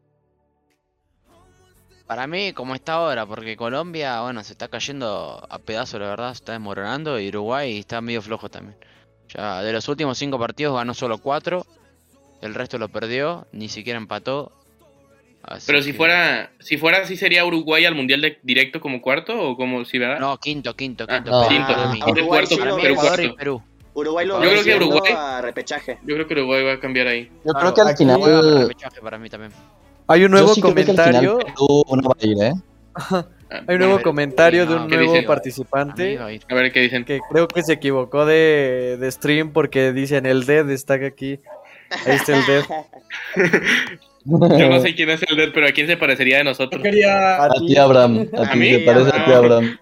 Para 2.06 2.26
mí, 2.26 2.52
como 2.52 2.74
está 2.74 2.94
ahora, 2.94 3.26
porque 3.26 3.56
Colombia, 3.56 4.20
bueno, 4.22 4.44
se 4.44 4.52
está 4.52 4.68
cayendo 4.68 5.44
a 5.48 5.58
pedazos, 5.58 6.00
la 6.00 6.08
verdad, 6.08 6.28
se 6.28 6.38
está 6.38 6.52
desmoronando, 6.52 7.18
y 7.18 7.28
Uruguay 7.28 7.78
está 7.78 8.00
medio 8.00 8.22
flojo 8.22 8.48
también. 8.48 8.76
Ya 9.28 9.62
de 9.62 9.72
los 9.72 9.88
últimos 9.88 10.16
cinco 10.16 10.38
partidos 10.38 10.76
ganó 10.76 10.94
solo 10.94 11.18
cuatro, 11.18 11.66
el 12.42 12.54
resto 12.54 12.78
lo 12.78 12.88
perdió, 12.88 13.46
ni 13.50 13.68
siquiera 13.68 13.98
empató, 13.98 14.52
pero 15.66 15.80
si 15.82 15.92
fuera, 15.92 16.50
si 16.58 16.76
fuera 16.76 16.98
así, 16.98 17.16
¿sería 17.16 17.44
Uruguay 17.44 17.84
al 17.84 17.94
Mundial 17.94 18.20
de 18.20 18.38
directo 18.42 18.80
como 18.80 19.00
cuarto 19.00 19.50
o 19.50 19.56
como 19.56 19.84
si, 19.84 19.98
verdad? 19.98 20.18
No, 20.18 20.36
quinto, 20.38 20.74
quinto, 20.74 21.06
ah, 21.08 21.22
quinto. 21.22 21.48
quinto, 22.04 22.26
cuarto, 22.26 22.56
pero 22.58 23.36
Perú. 23.36 23.62
Uruguay 23.94 24.26
lo 24.26 24.42
yo 24.42 24.50
creo 24.50 24.64
que 24.64 24.76
Uruguay, 24.76 25.12
a 25.16 25.40
repechaje. 25.40 25.98
Yo 26.04 26.16
creo 26.16 26.26
que 26.26 26.34
Uruguay 26.34 26.64
va 26.64 26.72
a 26.74 26.80
cambiar 26.80 27.06
ahí. 27.06 27.30
Yo 27.44 27.52
creo 27.52 27.72
que 27.72 27.80
al 27.80 27.96
final... 27.96 28.58
repechaje 28.62 29.00
para 29.00 29.18
mí 29.18 29.30
también. 29.30 29.52
Hay 30.08 30.24
un 30.24 30.30
nuevo 30.30 30.54
comentario. 30.60 31.38
Hay 33.48 33.74
un 33.74 33.78
nuevo 33.78 34.02
comentario 34.02 34.66
de 34.66 34.74
un 34.74 34.88
nuevo 34.88 35.14
participante. 35.26 36.18
A 36.18 36.54
ver 36.54 36.72
qué 36.72 36.80
dicen. 36.80 37.04
Que 37.04 37.20
creo 37.30 37.48
que 37.48 37.62
se 37.62 37.74
equivocó 37.74 38.26
de, 38.26 38.96
de 38.98 39.10
stream 39.12 39.52
porque 39.52 39.92
dicen 39.92 40.26
el 40.26 40.46
dead 40.46 40.70
está 40.70 40.94
aquí. 40.94 41.40
Ahí 42.06 42.16
está 42.16 42.36
el 42.36 42.46
dead. 42.46 42.64
Yo 44.26 44.68
no 44.68 44.80
sé 44.80 44.94
quién 44.94 45.10
es 45.10 45.22
el 45.28 45.36
Dead, 45.36 45.50
pero 45.54 45.68
¿a 45.68 45.72
quién 45.72 45.86
se 45.86 45.96
parecería 45.96 46.38
de 46.38 46.44
nosotros? 46.44 46.82
A, 46.82 47.48
ti, 47.64 47.76
Abraham. 47.76 48.28
A, 48.36 48.50
ti 48.50 48.70
se 48.70 48.78
parece 48.80 49.08
a 49.10 49.24
ti, 49.24 49.30
ah. 49.32 49.36
Abraham. 49.36 49.78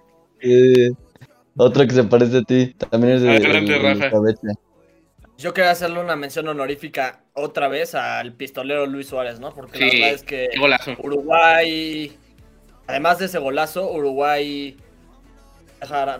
Otro 1.56 1.86
que 1.86 1.94
se 1.94 2.04
parece 2.04 2.38
a 2.38 2.42
ti. 2.42 2.74
También 2.90 3.14
es 3.14 3.22
de, 3.22 4.56
Yo 5.36 5.52
quería 5.52 5.72
hacerle 5.72 6.00
una 6.00 6.16
mención 6.16 6.46
honorífica 6.48 7.24
otra 7.32 7.68
vez 7.68 7.94
al 7.94 8.32
pistolero 8.34 8.86
Luis 8.86 9.08
Suárez, 9.08 9.40
¿no? 9.40 9.52
Porque 9.52 9.78
la 9.80 9.86
verdad 9.86 10.10
es 10.10 10.22
que 10.22 10.48
Uruguay, 10.98 12.16
además 12.86 13.18
de 13.18 13.26
ese 13.26 13.38
golazo, 13.38 13.90
Uruguay, 13.90 14.76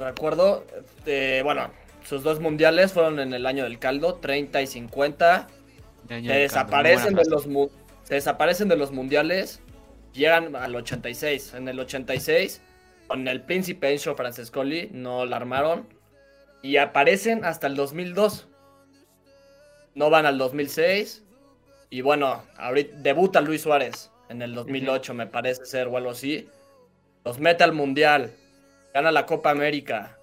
recuerdo, 0.01 0.65
eh, 1.07 1.43
bueno, 1.45 1.71
sus 2.05 2.23
dos 2.23 2.41
mundiales 2.41 2.93
fueron 2.93 3.21
en 3.21 3.33
el 3.33 3.47
año 3.47 3.65
del 3.65 3.79
caldo, 3.79 4.15
30 4.15 4.63
y 4.63 4.67
50. 4.67 5.49
Se 6.09 6.15
desaparecen 6.21 7.15
de 7.15 7.25
los 7.25 7.45
se 8.03 8.15
desaparecen 8.15 8.69
de 8.69 8.77
los 8.77 8.93
mundiales, 8.93 9.61
llegan 10.13 10.55
al 10.57 10.75
86. 10.77 11.55
En 11.55 11.69
el 11.69 11.81
86, 11.81 12.61
con 13.07 13.27
el 13.29 13.43
príncipe 13.43 13.91
Enzo 13.91 14.15
Francescoli, 14.15 14.91
no 14.93 15.25
la 15.25 15.37
armaron. 15.37 15.89
Y 16.63 16.77
aparecen 16.79 17.45
hasta 17.45 17.67
el 17.67 17.77
2002. 17.77 18.49
No 19.95 20.11
van 20.11 20.27
al 20.27 20.39
2006. 20.39 21.23
Y 21.91 22.01
bueno, 22.01 22.43
ahorita 22.57 22.97
debuta 22.99 23.41
Luis 23.41 23.63
Suárez 23.63 24.11
en 24.29 24.43
el 24.43 24.55
2008, 24.55 25.15
me 25.15 25.27
parece 25.27 25.65
ser, 25.65 25.89
o 25.89 25.97
algo 25.97 26.11
así. 26.11 26.49
Los 27.25 27.39
mete 27.39 27.65
al 27.65 27.73
mundial, 27.73 28.33
gana 28.93 29.13
la 29.13 29.27
Copa 29.27 29.51
América. 29.51 30.19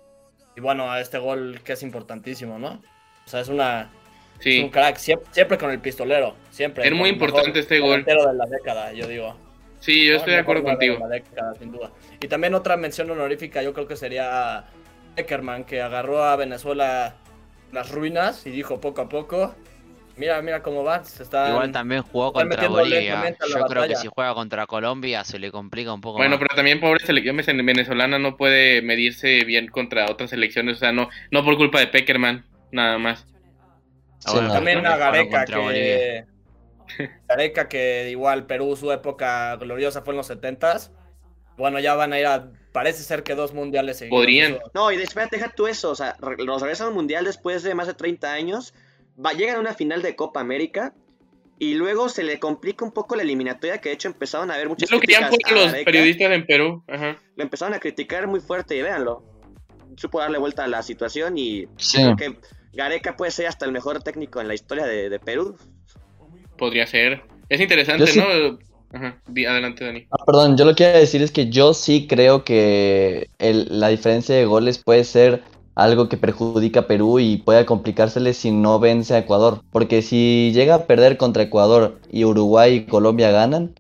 Y 0.56 0.62
bueno, 0.62 0.92
a 0.92 1.00
este 1.00 1.18
gol 1.18 1.62
que 1.64 1.74
es 1.74 1.84
importantísimo, 1.84 2.60
¿no? 2.60 2.82
O 3.26 3.30
sea, 3.30 3.40
es 3.40 3.48
una 3.48 3.90
un 4.46 4.70
crack, 4.70 4.98
siempre, 4.98 5.58
con 5.58 5.70
el 5.72 5.80
pistolero, 5.80 6.36
siempre. 6.50 6.88
Es 6.88 6.94
muy 6.94 7.10
importante 7.10 7.60
este 7.60 7.80
gol. 7.80 8.04
de 8.04 8.16
la 8.16 8.46
década, 8.46 8.92
yo 8.94 9.08
digo. 9.08 9.36
Sí, 9.80 10.06
yo 10.08 10.16
estoy 10.16 10.34
de 10.34 10.40
acuerdo 10.40 10.64
contigo. 10.64 10.98
sin 11.60 11.72
duda. 11.72 11.92
Y 12.20 12.28
también 12.28 12.54
otra 12.54 12.78
mención 12.78 13.10
honorífica, 13.10 13.62
yo 13.62 13.74
creo 13.74 13.88
que 13.88 13.96
sería 13.96 14.66
Eckerman, 15.16 15.64
que 15.64 15.82
agarró 15.82 16.24
a 16.24 16.36
Venezuela 16.36 17.16
las 17.72 17.92
ruinas 17.92 18.46
y 18.46 18.52
dijo 18.52 18.80
poco 18.80 19.02
a 19.02 19.10
poco, 19.10 19.56
mira, 20.18 20.42
mira 20.42 20.62
cómo 20.62 20.84
va, 20.84 21.04
se. 21.04 21.24
Igual 21.24 21.72
también 21.72 22.02
jugó 22.04 22.34
contra 22.34 22.68
Bolivia. 22.68 23.36
Yo 23.50 23.66
creo 23.66 23.88
que 23.88 23.96
si 23.96 24.08
juega 24.14 24.34
contra 24.34 24.68
Colombia 24.68 25.24
se 25.24 25.40
le 25.40 25.52
complica 25.52 25.94
un 25.94 26.02
poco 26.02 26.18
Bueno, 26.18 26.38
pero 26.38 26.56
también 26.56 26.80
pobre 26.80 27.06
selección 27.06 27.38
venezolana 27.38 28.20
no 28.20 28.38
puede 28.38 28.82
medirse 28.82 29.44
bien 29.46 29.68
contra 29.68 30.10
otras 30.10 30.30
selecciones, 30.30 30.78
o 30.78 30.80
sea, 30.80 30.92
no, 30.92 31.10
no 31.32 31.44
por 31.44 31.58
culpa 31.58 31.80
de 31.80 31.88
Peckerman, 31.88 32.46
nada 32.72 32.98
más. 32.98 33.26
Ah, 34.26 34.50
también 34.52 34.86
a 34.86 34.98
Gareca 34.98 35.46
que. 35.46 36.26
Gareca 37.28 37.68
que 37.70 38.10
igual 38.12 38.46
Perú 38.46 38.76
su 38.76 38.92
época 38.92 39.56
gloriosa 39.56 40.02
fue 40.02 40.14
en 40.14 40.18
los 40.18 40.30
70s. 40.30 40.92
Bueno, 41.58 41.80
ya 41.80 41.96
van 41.96 42.14
a 42.14 42.20
ir 42.20 42.26
a. 42.26 42.52
Parece 42.72 43.04
ser 43.04 43.24
que 43.24 43.36
dos 43.36 43.54
mundiales 43.54 43.98
seguidos. 43.98 44.20
Podrían. 44.20 44.60
No, 44.74 44.92
y 44.92 44.98
después 44.98 45.30
deja 45.30 45.50
tú 45.50 45.68
eso. 45.68 45.92
O 45.92 45.96
sea, 45.96 46.16
los 46.38 46.62
regresan 46.62 46.88
al 46.88 46.94
mundial 46.94 47.26
después 47.26 47.64
de 47.64 47.76
más 47.76 47.88
de 47.88 47.94
30 47.94 48.32
años. 48.32 48.74
Va, 49.24 49.34
llegan 49.34 49.58
a 49.58 49.60
una 49.60 49.74
final 49.74 50.02
de 50.02 50.16
Copa 50.16 50.40
América. 50.40 50.94
Y 51.60 51.76
luego 51.76 52.10
se 52.10 52.24
le 52.24 52.40
complica 52.40 52.84
un 52.84 52.92
poco 52.92 53.16
la 53.16 53.22
eliminatoria, 53.22 53.78
que 53.78 53.90
de 53.90 53.96
hecho 53.96 54.08
empezaron 54.08 54.50
a 54.50 54.58
ver 54.58 54.68
muchas 54.68 54.90
Es 54.90 54.92
lo 54.92 55.00
que 55.00 55.54
los 55.54 55.74
periodistas 55.84 56.32
en 56.32 56.46
Perú. 56.48 56.84
Lo 56.88 57.44
empezaron 57.44 57.76
a 57.76 57.80
criticar 57.80 58.26
muy 58.26 58.40
fuerte 58.40 58.76
y 58.76 58.82
véanlo. 58.82 59.24
Supo 59.96 60.20
darle 60.20 60.40
vuelta 60.40 60.64
a 60.64 60.68
la 60.68 60.82
situación 60.82 61.38
y 61.38 61.68
creo 61.94 62.16
que 62.16 62.40
Gareca 62.74 63.16
puede 63.16 63.32
ser 63.32 63.46
hasta 63.46 63.66
el 63.66 63.74
mejor 63.74 64.02
técnico 64.02 64.42
en 64.42 64.48
la 64.48 64.56
historia 64.56 64.86
de, 64.86 65.20
Perú. 65.20 65.56
Podría 66.58 66.88
ser. 66.88 67.22
Es 67.48 67.62
interesante, 67.62 68.12
¿no? 68.16 68.58
Ajá. 68.94 69.18
Adelante, 69.28 69.86
Dani. 69.86 70.08
Ah, 70.12 70.26
perdón, 70.26 70.58
yo 70.58 70.66
lo 70.66 70.72
que 70.72 70.84
quiero 70.84 71.00
decir 71.00 71.22
es 71.22 71.32
que 71.32 71.50
yo 71.50 71.74
sí 71.74 72.08
creo 72.08 72.44
que 72.44 73.30
la 73.40 73.88
diferencia 73.88 74.36
de 74.36 74.46
goles 74.46 74.78
puede 74.80 75.04
ser 75.04 75.44
algo 75.76 76.10
que 76.10 76.18
perjudica 76.18 76.82
a 76.82 76.88
Perú 76.88 77.20
y 77.20 77.38
puede 77.38 77.66
complicársele 77.66 78.34
si 78.34 78.52
no 78.52 78.80
vence 78.80 79.14
a 79.14 79.20
Ecuador. 79.20 79.62
Porque 79.72 80.02
si 80.02 80.52
llega 80.54 80.76
a 80.76 80.86
perder 80.86 81.18
contra 81.18 81.44
Ecuador 81.44 82.00
y 82.12 82.26
Uruguay 82.26 82.76
y 82.76 82.86
Colombia 82.86 83.32
ganan, 83.32 83.74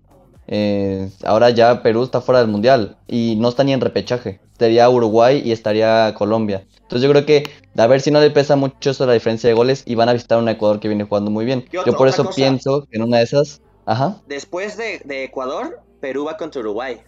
eh, 0.47 1.09
ahora 1.23 1.49
ya 1.49 1.83
Perú 1.83 2.03
está 2.03 2.21
fuera 2.21 2.39
del 2.39 2.49
mundial 2.49 2.97
y 3.07 3.35
no 3.37 3.49
está 3.49 3.63
ni 3.63 3.73
en 3.73 3.81
repechaje. 3.81 4.39
Estaría 4.53 4.89
Uruguay 4.89 5.41
y 5.43 5.51
estaría 5.51 6.13
Colombia. 6.17 6.65
Entonces 6.81 7.07
yo 7.07 7.11
creo 7.11 7.25
que 7.25 7.49
a 7.77 7.87
ver 7.87 8.01
si 8.01 8.11
no 8.11 8.19
le 8.19 8.31
pesa 8.31 8.55
mucho 8.55 8.91
eso 8.91 9.05
la 9.05 9.13
diferencia 9.13 9.47
de 9.49 9.53
goles 9.53 9.83
y 9.85 9.95
van 9.95 10.09
a 10.09 10.13
visitar 10.13 10.39
un 10.39 10.49
Ecuador 10.49 10.79
que 10.79 10.87
viene 10.87 11.05
jugando 11.05 11.31
muy 11.31 11.45
bien. 11.45 11.65
yo 11.71 11.93
por 11.95 12.07
eso 12.07 12.29
pienso 12.35 12.85
que 12.89 12.97
en 12.97 13.03
una 13.03 13.17
de 13.17 13.23
esas... 13.23 13.61
Ajá. 13.85 14.17
Después 14.27 14.77
de, 14.77 15.01
Ecuador, 15.23 15.81
Perú 15.99 16.25
va 16.25 16.37
contra 16.37 16.61
Uruguay. 16.61 17.01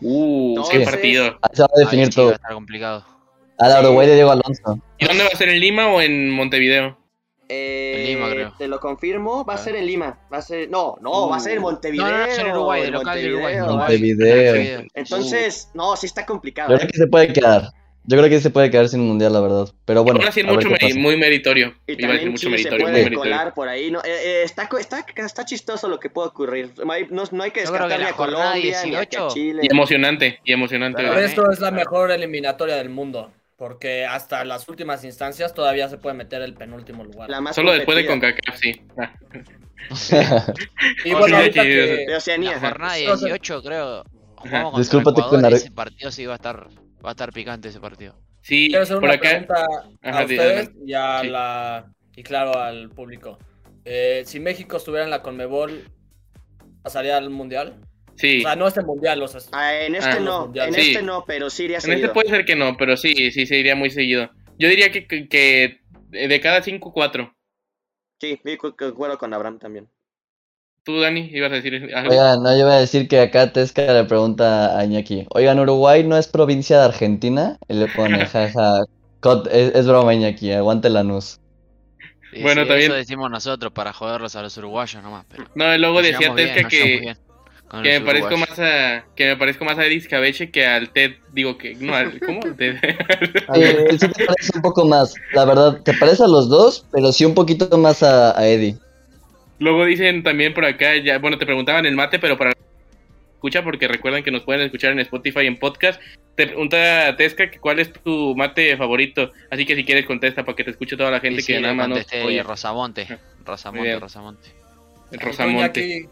Uh, 0.00 0.62
qué 0.70 0.80
partido. 0.80 1.38
Se 1.52 1.62
va 1.62 1.68
a 1.74 1.80
definir 1.80 2.10
todo. 2.10 2.26
Va 2.26 2.32
a 2.32 2.34
estar 2.34 2.54
complicado. 2.54 3.04
A 3.58 3.68
la 3.68 3.80
Uruguay 3.80 4.06
de 4.06 4.14
Diego 4.14 4.30
Alonso. 4.32 4.78
¿Y 4.98 5.06
dónde 5.06 5.24
va 5.24 5.30
a 5.32 5.36
ser 5.36 5.48
en 5.48 5.60
Lima 5.60 5.88
o 5.88 6.00
en 6.00 6.30
Montevideo? 6.30 6.98
Eh, 7.48 7.94
en 7.98 8.06
Lima, 8.06 8.30
creo. 8.30 8.52
Te 8.58 8.68
lo 8.68 8.80
confirmo, 8.80 9.44
va 9.44 9.54
a 9.54 9.58
ser 9.58 9.76
en 9.76 9.86
Lima. 9.86 10.18
Va 10.32 10.38
a 10.38 10.42
ser, 10.42 10.68
no, 10.70 10.96
no, 11.00 11.28
va 11.28 11.36
a 11.36 11.40
ser 11.40 11.56
en 11.56 11.62
Montevideo. 11.62 12.06
No, 12.06 12.26
no, 12.26 12.32
en 12.32 12.46
Uruguay, 12.50 12.82
de 12.82 12.90
local 12.90 13.20
de 13.20 13.32
Uruguay. 13.32 13.60
Montevideo. 13.60 14.86
Entonces, 14.94 15.70
no, 15.74 15.96
sí 15.96 16.06
está 16.06 16.26
complicado. 16.26 16.70
Yo 16.70 16.76
creo 16.76 16.88
¿eh? 16.88 16.92
que 16.92 16.98
se 16.98 17.06
puede 17.06 17.32
quedar. 17.32 17.70
Yo 18.06 18.18
creo 18.18 18.28
que 18.28 18.40
se 18.40 18.50
puede 18.50 18.70
quedar 18.70 18.88
sin 18.88 19.00
mundial, 19.00 19.32
la 19.32 19.40
verdad. 19.40 19.68
Pero 19.86 20.04
bueno. 20.04 20.20
Aún 20.20 20.28
así, 20.28 20.42
mucho 20.42 20.68
muy 20.96 21.16
meritorio. 21.16 21.74
Y 21.86 22.02
Iba 22.02 22.10
a 22.10 22.12
decir 22.14 22.30
mucho 22.30 22.50
meritorio. 22.50 22.86
Se 22.86 22.92
puede 22.92 23.06
muy 23.06 23.16
colar 23.16 23.54
por 23.54 23.68
ahí. 23.68 23.90
No, 23.90 24.00
eh, 24.00 24.02
eh, 24.04 24.42
está, 24.44 24.68
está, 24.78 25.06
está 25.16 25.44
chistoso 25.44 25.88
lo 25.88 25.98
que 25.98 26.10
puede 26.10 26.28
ocurrir. 26.28 26.72
No 26.84 26.92
hay, 26.92 27.06
no, 27.08 27.24
no 27.30 27.42
hay 27.42 27.50
que 27.50 27.60
descartarle 27.60 28.06
a 28.06 28.12
Colombia 28.12 28.52
18. 28.52 28.88
ni 28.88 28.96
a 28.96 29.28
Chile. 29.28 29.60
Y 29.62 29.72
emocionante. 29.72 30.38
Y 30.44 30.52
emocionante. 30.52 31.02
Pero 31.02 31.18
esto 31.18 31.50
es 31.50 31.60
la 31.60 31.70
mejor 31.70 32.10
eliminatoria 32.10 32.76
del 32.76 32.90
mundo. 32.90 33.32
Porque 33.56 34.04
hasta 34.04 34.44
las 34.44 34.68
últimas 34.68 35.04
instancias 35.04 35.54
todavía 35.54 35.88
se 35.88 35.96
puede 35.96 36.14
meter 36.14 36.42
el 36.42 36.54
penúltimo 36.54 37.04
lugar. 37.04 37.30
Solo 37.54 37.72
después 37.72 37.96
de 37.96 38.06
CONCACAF, 38.06 38.56
sí. 38.56 38.82
y 41.04 41.12
bueno, 41.12 41.36
ahorita 41.36 41.62
que... 41.62 42.04
De 42.06 42.16
Oceanía. 42.16 42.52
La 42.52 42.70
jornada 42.70 42.94
18, 42.96 43.62
creo. 43.62 44.04
Jugamos 44.44 44.78
Discúlpate 44.78 45.22
con 45.22 45.44
Ese 45.46 45.70
partido 45.70 46.10
sí 46.10 46.26
va 46.26 46.34
a 46.34 46.36
estar, 46.36 46.68
va 47.04 47.08
a 47.08 47.12
estar 47.12 47.32
picante 47.32 47.68
ese 47.68 47.80
partido. 47.80 48.14
Sí, 48.42 48.68
Quiero 48.68 48.82
hacer 48.82 48.96
por 48.96 49.04
una 49.04 49.14
acá. 49.14 49.28
pregunta 49.30 49.66
a 50.02 50.22
ustedes 50.22 50.70
y 50.84 50.92
a 50.92 51.24
la 51.24 51.92
y 52.14 52.22
claro 52.22 52.58
al 52.58 52.90
público. 52.90 53.38
Eh, 53.84 54.22
si 54.26 54.40
México 54.40 54.76
estuviera 54.76 55.04
en 55.04 55.10
la 55.10 55.22
Conmebol, 55.22 55.84
¿pasaría 56.82 57.16
al 57.16 57.30
mundial? 57.30 57.80
Sí. 58.16 58.38
O 58.38 58.42
sea, 58.42 58.56
no 58.56 58.68
es 58.68 58.76
el 58.76 58.84
mundial, 58.84 59.22
o 59.22 59.28
sea, 59.28 59.40
ah, 59.52 59.74
en 59.74 59.94
este 59.96 60.10
ah, 60.10 60.20
no, 60.20 60.52
en 60.54 60.74
este 60.74 61.02
no, 61.02 61.24
pero 61.26 61.50
sí 61.50 61.64
iría 61.64 61.80
seguido. 61.80 61.98
En 61.98 62.04
este 62.04 62.14
puede 62.14 62.28
ser 62.28 62.44
que 62.44 62.54
no, 62.54 62.76
pero 62.76 62.96
sí, 62.96 63.30
sí 63.32 63.46
se 63.46 63.58
iría 63.58 63.74
muy 63.74 63.90
seguido. 63.90 64.30
Yo 64.58 64.68
diría 64.68 64.92
que, 64.92 65.06
que, 65.06 65.80
de 66.10 66.40
cada 66.40 66.62
5, 66.62 66.92
4. 66.92 67.34
Sí, 68.20 68.40
acuerdo 68.44 69.18
con 69.18 69.34
Abraham 69.34 69.58
también. 69.58 69.88
Tú, 70.84 71.00
Dani, 71.00 71.30
ibas 71.32 71.50
a 71.50 71.54
decir 71.54 71.90
algo. 71.94 72.10
Oigan, 72.10 72.42
no, 72.42 72.52
yo 72.52 72.60
iba 72.60 72.74
a 72.74 72.80
decir 72.80 73.08
que 73.08 73.20
acá 73.20 73.52
Tesca 73.52 73.92
le 73.92 74.04
pregunta 74.04 74.78
a 74.78 74.84
Iñaki. 74.84 75.26
Oigan, 75.30 75.58
¿Uruguay 75.58 76.04
no 76.04 76.16
es 76.16 76.28
provincia 76.28 76.78
de 76.78 76.84
Argentina? 76.84 77.58
Y 77.68 77.74
le 77.74 77.86
pone, 77.88 78.26
jaja, 78.26 78.84
es, 79.50 79.74
es 79.74 79.86
broma 79.86 80.14
Iñaki, 80.14 80.52
aguante 80.52 80.90
la 80.90 81.02
nus. 81.02 81.40
bueno, 82.42 82.66
también. 82.66 82.90
Eso 82.90 82.94
decimos 82.94 83.30
nosotros 83.30 83.72
para 83.72 83.92
joderlos 83.92 84.36
a 84.36 84.42
los 84.42 84.56
uruguayos 84.58 85.02
nomás. 85.02 85.24
Pero 85.30 85.44
no, 85.54 85.76
luego 85.78 86.02
decía 86.02 86.34
Tesca 86.34 86.68
que, 86.68 87.16
que 87.82 88.00
me 88.00 88.00
parezco 88.00 88.36
más 88.36 88.58
a 88.58 89.04
que 89.14 89.26
me 89.26 89.36
parezco 89.36 89.64
más 89.64 89.78
a 89.78 89.86
Eddie 89.86 90.06
Cabeche 90.06 90.50
que 90.50 90.66
al 90.66 90.90
Ted 90.90 91.12
digo 91.32 91.58
que 91.58 91.74
no 91.74 91.94
al 91.94 92.20
cómo 92.20 92.40
Ted 92.56 92.76
sí, 93.98 94.08
te 94.08 94.26
parece 94.26 94.52
un 94.54 94.62
poco 94.62 94.84
más 94.84 95.14
la 95.32 95.44
verdad 95.44 95.80
te 95.82 95.94
parece 95.94 96.24
a 96.24 96.28
los 96.28 96.48
dos 96.48 96.86
pero 96.92 97.12
sí 97.12 97.24
un 97.24 97.34
poquito 97.34 97.76
más 97.78 98.02
a, 98.02 98.34
Eddie 98.46 98.76
luego 99.64 99.84
dicen 99.84 100.22
también 100.22 100.54
por 100.54 100.64
acá 100.64 100.96
ya 100.96 101.18
bueno 101.18 101.38
te 101.38 101.46
preguntaban 101.46 101.86
el 101.86 101.96
mate 101.96 102.18
pero 102.18 102.38
para 102.38 102.52
escucha 103.34 103.62
porque 103.62 103.88
recuerdan 103.88 104.22
que 104.22 104.30
nos 104.30 104.42
pueden 104.42 104.62
escuchar 104.62 104.92
en 104.92 105.00
Spotify 105.00 105.46
en 105.46 105.58
podcast 105.58 106.00
te 106.34 106.46
pregunta 106.46 107.16
Tesca 107.16 107.50
que 107.50 107.58
cuál 107.58 107.80
es 107.80 107.92
tu 107.92 108.34
mate 108.36 108.76
favorito 108.76 109.32
así 109.50 109.66
que 109.66 109.74
si 109.74 109.84
quieres 109.84 110.06
contesta 110.06 110.44
para 110.44 110.56
que 110.56 110.64
te 110.64 110.70
escuche 110.70 110.96
toda 110.96 111.10
la 111.10 111.20
gente 111.20 111.42
que 111.42 111.60
nada 111.60 111.74
más 111.74 111.88
nos 111.88 112.06
oye 112.24 112.42
Rosamonte 112.42 113.06
Rosamonte 113.44 113.98
Rosamonte 113.98 114.52
Rosamonte 115.12 116.08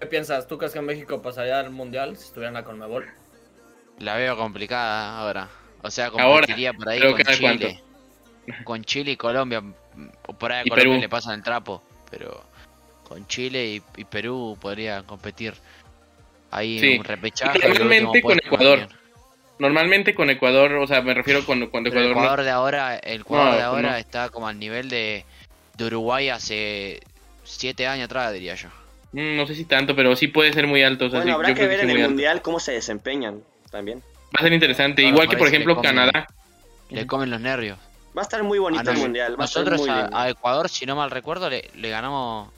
¿Qué 0.00 0.06
piensas? 0.06 0.46
¿Tú 0.46 0.58
crees 0.58 0.72
que 0.72 0.80
México 0.80 1.22
pasaría 1.22 1.58
al 1.58 1.70
mundial 1.70 2.16
si 2.16 2.24
estuviera 2.24 2.48
en 2.48 2.54
la 2.54 2.64
Conmebol? 2.64 3.06
La 3.98 4.16
veo 4.16 4.36
complicada 4.36 5.18
ahora. 5.18 5.48
O 5.82 5.90
sea, 5.90 6.10
competiría 6.10 6.72
por 6.74 6.88
ahí 6.88 7.00
con 7.00 7.24
Chile. 7.24 7.82
Con 8.64 8.84
Chile 8.84 9.12
y 9.12 9.16
Colombia. 9.16 9.62
Por 10.38 10.52
ahí 10.52 10.66
a 10.66 10.68
Colombia 10.68 11.00
le 11.00 11.08
pasan 11.08 11.34
el 11.34 11.42
trapo. 11.42 11.82
Pero 12.10 12.44
con 13.08 13.26
Chile 13.26 13.82
y, 13.96 14.04
Perú 14.04 14.56
podría 14.60 15.02
competir 15.02 15.54
ahí 16.50 16.78
en 16.78 17.00
un 17.00 17.04
repechaje. 17.04 17.58
Normalmente 17.58 18.22
con 18.22 18.38
Ecuador. 18.38 18.88
Normalmente 19.58 20.14
con 20.14 20.28
Ecuador, 20.28 20.72
o 20.74 20.86
sea, 20.86 21.00
me 21.00 21.14
refiero 21.14 21.44
con, 21.46 21.62
Ecuador. 21.62 21.96
El 21.96 22.10
Ecuador 22.10 22.42
de 22.42 22.50
ahora, 22.50 22.96
el 22.96 23.20
Ecuador 23.22 23.54
de 23.54 23.62
ahora 23.62 23.98
está 23.98 24.28
como 24.28 24.48
al 24.48 24.58
nivel 24.58 24.90
de, 24.90 25.24
de 25.76 25.84
Uruguay 25.84 26.28
hace 26.28 27.00
siete 27.44 27.86
años 27.86 28.06
atrás, 28.06 28.32
diría 28.32 28.54
yo. 28.54 28.68
Mm, 29.12 29.36
no 29.36 29.46
sé 29.46 29.54
si 29.54 29.64
tanto, 29.64 29.96
pero 29.96 30.14
sí 30.14 30.28
puede 30.28 30.52
ser 30.52 30.66
muy 30.66 30.82
alto. 30.82 31.08
bueno, 31.08 31.34
habrá 31.34 31.54
que 31.54 31.66
ver 31.66 31.80
en 31.80 31.90
el 31.90 32.02
mundial 32.08 32.42
cómo 32.42 32.60
se 32.60 32.72
desempeñan 32.72 33.42
también. 33.70 34.02
Va 34.26 34.40
a 34.40 34.42
ser 34.42 34.52
interesante, 34.52 35.02
igual 35.02 35.28
que 35.28 35.36
por 35.36 35.48
ejemplo 35.48 35.80
Canadá. 35.80 36.26
Le 36.90 37.06
comen 37.06 37.30
los 37.30 37.40
nervios. 37.40 37.78
Va 38.16 38.22
a 38.22 38.24
estar 38.24 38.42
muy 38.42 38.58
bonito 38.58 38.90
ah, 38.90 38.92
el 38.92 38.98
mundial. 38.98 39.36
Nosotros 39.38 39.82
a, 39.88 40.28
Ecuador, 40.28 40.68
si 40.68 40.86
no 40.86 40.96
mal 40.96 41.10
recuerdo, 41.10 41.50
le, 41.50 41.70
ganamos 41.74 42.48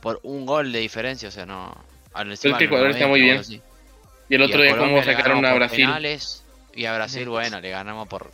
por 0.00 0.20
un 0.22 0.46
gol 0.46 0.72
de 0.72 0.80
diferencia, 0.80 1.28
o 1.28 1.32
sea, 1.32 1.46
no. 1.46 1.74
es 2.30 2.40
que 2.40 2.64
Ecuador 2.64 2.90
está 2.90 3.06
muy 3.06 3.20
bien. 3.20 3.42
Y 4.28 4.34
el 4.34 4.42
otro 4.42 4.62
día 4.62 4.76
cómo 4.76 5.02
sacaron 5.02 5.44
a 5.44 5.54
Brasil. 5.54 5.88
y 6.74 6.84
a 6.84 6.94
Brasil, 6.94 7.28
bueno, 7.28 7.60
le 7.60 7.70
ganamos 7.70 8.08
por 8.08 8.30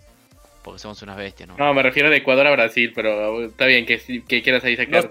porque 0.63 0.81
somos 0.81 1.01
unas 1.03 1.17
bestias, 1.17 1.49
¿no? 1.49 1.57
No, 1.57 1.73
me 1.75 1.83
refiero 1.83 2.11
de 2.11 2.17
Ecuador 2.17 2.49
a 2.49 2.51
Brasil, 2.51 2.91
pero 2.93 3.45
está 3.45 3.67
bien 3.67 3.87
que, 3.87 4.01
que 4.27 4.43
quieras 4.43 4.65
ahí 4.65 4.77
sacar. 4.77 5.09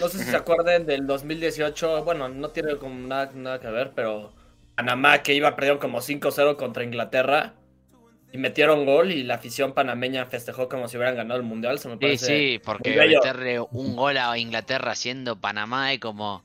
No 0.00 0.08
sé 0.08 0.18
si 0.18 0.24
se 0.24 0.36
acuerden 0.36 0.86
del 0.86 1.06
2018, 1.06 2.04
bueno, 2.04 2.30
no 2.30 2.48
tiene 2.48 2.76
como 2.76 2.94
nada, 3.06 3.30
nada 3.34 3.60
que 3.60 3.66
ver, 3.68 3.92
pero 3.94 4.32
Panamá 4.74 5.22
que 5.22 5.34
iba 5.34 5.54
perdiendo 5.54 5.80
como 5.80 5.98
5-0 5.98 6.56
contra 6.56 6.84
Inglaterra 6.84 7.52
y 8.32 8.38
metieron 8.38 8.86
gol 8.86 9.12
y 9.12 9.22
la 9.22 9.34
afición 9.34 9.72
panameña 9.72 10.26
festejó 10.26 10.68
como 10.68 10.88
si 10.88 10.96
hubieran 10.96 11.16
ganado 11.16 11.38
el 11.38 11.46
mundial. 11.46 11.78
Se 11.78 11.88
me 11.88 11.98
sí, 12.00 12.18
sí, 12.18 12.60
porque 12.64 12.96
meterle 12.96 13.60
un 13.60 13.94
gol 13.94 14.16
a 14.16 14.36
Inglaterra 14.38 14.94
siendo 14.94 15.36
Panamá 15.36 15.92
y 15.92 15.98
como 15.98 16.42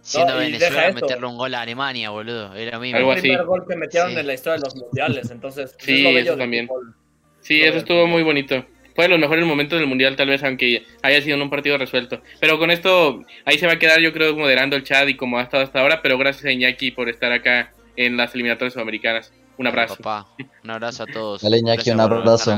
siendo 0.00 0.36
Venezuela 0.36 0.92
meterle 0.92 1.26
un 1.26 1.36
gol 1.36 1.54
a 1.54 1.62
Alemania, 1.62 2.10
boludo. 2.10 2.54
Era 2.54 2.76
lo 2.76 2.80
mismo. 2.80 3.12
el 3.12 3.20
primer 3.20 3.44
gol 3.44 3.64
que 3.68 3.76
metieron 3.76 4.16
en 4.16 4.26
la 4.26 4.34
historia 4.34 4.58
de 4.58 4.64
los 4.64 4.76
mundiales, 4.76 5.30
entonces. 5.30 5.74
sí, 5.78 6.06
eso 6.06 6.36
también. 6.36 6.68
Sí, 7.40 7.62
eso 7.62 7.78
estuvo 7.78 8.06
muy 8.06 8.22
bonito 8.22 8.64
fue 8.98 9.04
de 9.04 9.10
los 9.10 9.20
mejores 9.20 9.46
momentos 9.46 9.78
del 9.78 9.86
mundial, 9.86 10.16
tal 10.16 10.26
vez, 10.26 10.42
aunque 10.42 10.82
haya 11.02 11.22
sido 11.22 11.36
en 11.36 11.42
un 11.42 11.50
partido 11.50 11.78
resuelto. 11.78 12.20
Pero 12.40 12.58
con 12.58 12.72
esto, 12.72 13.24
ahí 13.44 13.56
se 13.56 13.64
va 13.68 13.74
a 13.74 13.78
quedar, 13.78 14.00
yo 14.00 14.12
creo, 14.12 14.34
moderando 14.34 14.74
el 14.74 14.82
chat 14.82 15.08
y 15.08 15.14
como 15.14 15.38
ha 15.38 15.42
estado 15.44 15.62
hasta 15.62 15.78
ahora. 15.78 16.02
Pero 16.02 16.18
gracias 16.18 16.46
a 16.46 16.50
Iñaki 16.50 16.90
por 16.90 17.08
estar 17.08 17.30
acá 17.30 17.72
en 17.94 18.16
las 18.16 18.34
eliminatorias 18.34 18.72
sudamericanas. 18.72 19.32
Un 19.58 19.66
abrazo. 19.66 19.96
Un 20.64 20.70
abrazo 20.70 21.02
a 21.02 21.06
todos. 21.06 21.42
Dale, 21.42 21.58
Iñaki, 21.58 21.90
un 21.90 22.00
abrazo. 22.00 22.56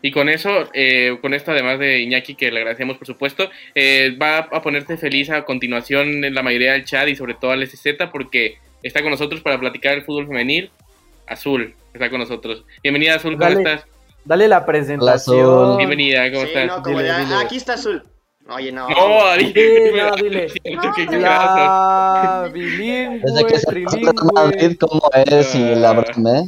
y, 0.00 0.10
con 0.10 0.28
eso, 0.28 0.50
eh, 0.72 1.18
con 1.20 1.34
esto, 1.34 1.52
además 1.52 1.78
de 1.78 2.00
Iñaki, 2.00 2.34
que 2.34 2.50
le 2.50 2.60
agradecemos 2.60 2.96
por 2.96 3.06
supuesto, 3.06 3.50
eh, 3.74 4.16
va 4.20 4.38
a 4.38 4.62
ponerte 4.62 4.96
feliz 4.96 5.30
a 5.30 5.44
continuación 5.44 6.24
en 6.24 6.34
la 6.34 6.42
mayoría 6.42 6.72
del 6.72 6.84
chat 6.84 7.06
y 7.08 7.14
sobre 7.14 7.34
todo 7.34 7.52
al 7.52 7.66
SZ 7.66 8.08
porque 8.10 8.58
está 8.82 9.02
con 9.02 9.10
nosotros 9.10 9.42
para 9.42 9.60
platicar 9.60 9.94
el 9.94 10.02
fútbol 10.02 10.26
femenil. 10.26 10.70
Azul 11.28 11.74
está 11.92 12.10
con 12.10 12.18
nosotros. 12.18 12.64
Bienvenida, 12.82 13.16
Azul, 13.16 13.36
¿cómo 13.38 13.50
estás? 13.50 13.84
Dale 14.24 14.48
la 14.48 14.64
presentación. 14.64 15.76
Bienvenida, 15.76 16.32
¿cómo 16.32 16.46
sí, 16.46 16.52
No, 16.66 16.82
como 16.82 17.00
ya, 17.02 17.40
aquí 17.40 17.56
está 17.56 17.74
Azul. 17.74 18.02
Oye, 18.48 18.72
no. 18.72 18.88
No, 18.88 19.36
dile. 19.36 19.92
no, 19.92 20.16
dile. 20.16 20.48
la 21.20 22.50
bilingüe, 22.52 23.20
Desde 23.22 23.46
que 23.46 23.58
se 23.58 23.86
Madrid, 24.34 24.76
¿cómo 24.78 25.02
es? 25.14 25.54
Y 25.54 25.74
la 25.74 25.92
broma, 25.92 26.42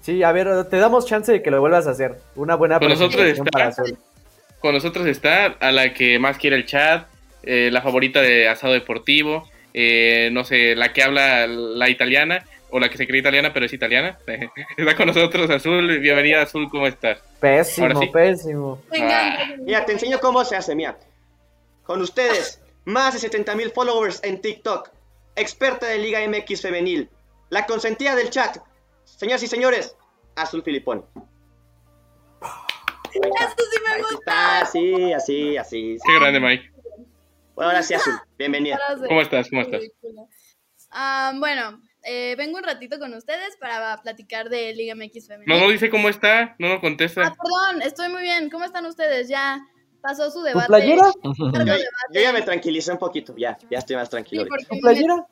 Sí, 0.00 0.22
a 0.22 0.32
ver, 0.32 0.64
te 0.68 0.78
damos 0.78 1.06
chance 1.06 1.30
de 1.30 1.42
que 1.42 1.50
lo 1.50 1.60
vuelvas 1.60 1.86
a 1.86 1.90
hacer. 1.90 2.18
Una 2.34 2.56
buena 2.56 2.78
presentación 2.80 3.46
para 3.46 3.68
Azul. 3.68 3.96
con 4.60 4.74
nosotros 4.74 5.06
está 5.06 5.46
a 5.46 5.70
la 5.70 5.94
que 5.94 6.18
más 6.18 6.38
quiere 6.38 6.56
el 6.56 6.66
chat, 6.66 7.06
eh, 7.44 7.70
la 7.72 7.82
favorita 7.82 8.20
de 8.20 8.48
Asado 8.48 8.72
Deportivo, 8.72 9.48
eh, 9.74 10.30
no 10.32 10.44
sé, 10.44 10.74
la 10.74 10.92
que 10.92 11.02
habla 11.02 11.46
la 11.46 11.88
italiana 11.88 12.44
o 12.72 12.80
la 12.80 12.88
que 12.88 12.96
se 12.96 13.06
cree 13.06 13.20
italiana 13.20 13.52
pero 13.52 13.66
es 13.66 13.72
italiana. 13.72 14.18
está 14.76 14.96
con 14.96 15.06
nosotros 15.06 15.48
Azul, 15.50 15.98
bienvenida 16.00 16.42
Azul, 16.42 16.68
¿cómo 16.70 16.86
estás? 16.86 17.20
Pésimo, 17.38 18.10
pésimo. 18.10 18.82
Ah. 18.98 19.50
Mira, 19.58 19.84
te 19.84 19.92
enseño 19.92 20.18
cómo 20.20 20.42
se 20.44 20.56
hace, 20.56 20.74
mira. 20.74 20.98
Con 21.82 22.00
ustedes, 22.00 22.62
más 22.86 23.12
de 23.12 23.20
70 23.20 23.54
mil 23.56 23.70
followers 23.70 24.24
en 24.24 24.40
TikTok, 24.40 24.90
experta 25.36 25.86
de 25.86 25.98
Liga 25.98 26.20
MX 26.26 26.62
femenil, 26.62 27.10
la 27.50 27.66
consentida 27.66 28.16
del 28.16 28.30
chat, 28.30 28.56
señoras 29.04 29.42
y 29.42 29.48
señores, 29.48 29.94
Azul 30.34 30.62
Filipón. 30.62 31.04
Eso 33.12 33.64
sí 33.70 33.78
me 33.84 34.02
gusta. 34.02 34.60
así, 34.60 35.12
así, 35.12 35.56
así. 35.58 35.98
Qué 36.06 36.14
grande, 36.18 36.40
Mike. 36.40 36.72
Bueno, 37.54 37.70
ahora 37.70 37.82
sí, 37.82 37.92
Azul. 37.92 38.14
Bienvenida. 38.38 38.80
¿Cómo 39.06 39.20
estás? 39.20 39.50
¿Cómo 39.50 39.60
estás? 39.60 39.82
Ah, 40.90 41.32
bueno, 41.38 41.78
eh, 42.04 42.34
vengo 42.36 42.58
un 42.58 42.64
ratito 42.64 42.98
con 42.98 43.14
ustedes 43.14 43.56
para 43.58 44.00
platicar 44.02 44.48
de 44.48 44.74
Liga 44.74 44.94
MX 44.94 45.28
Femenil. 45.28 45.48
No, 45.48 45.60
no 45.60 45.70
dice 45.70 45.90
cómo 45.90 46.08
está, 46.08 46.56
no 46.58 46.68
lo 46.68 46.80
contesta. 46.80 47.22
Ah, 47.26 47.34
perdón, 47.34 47.82
estoy 47.82 48.08
muy 48.08 48.22
bien. 48.22 48.50
¿Cómo 48.50 48.64
están 48.64 48.86
ustedes? 48.86 49.28
Ya 49.28 49.60
pasó 50.02 50.30
su 50.30 50.42
debate. 50.42 50.66
¿Tu 50.66 50.72
playera? 50.72 51.12
Yo, 52.12 52.20
ya 52.20 52.32
me 52.32 52.42
tranquilicé 52.42 52.92
un 52.92 52.98
poquito, 52.98 53.34
ya, 53.36 53.56
ya 53.70 53.78
estoy 53.78 53.96
más 53.96 54.10
tranquilo. 54.10 54.44
Sí, 54.44 54.66
¿Tu 54.68 54.80
playera? 54.80 55.26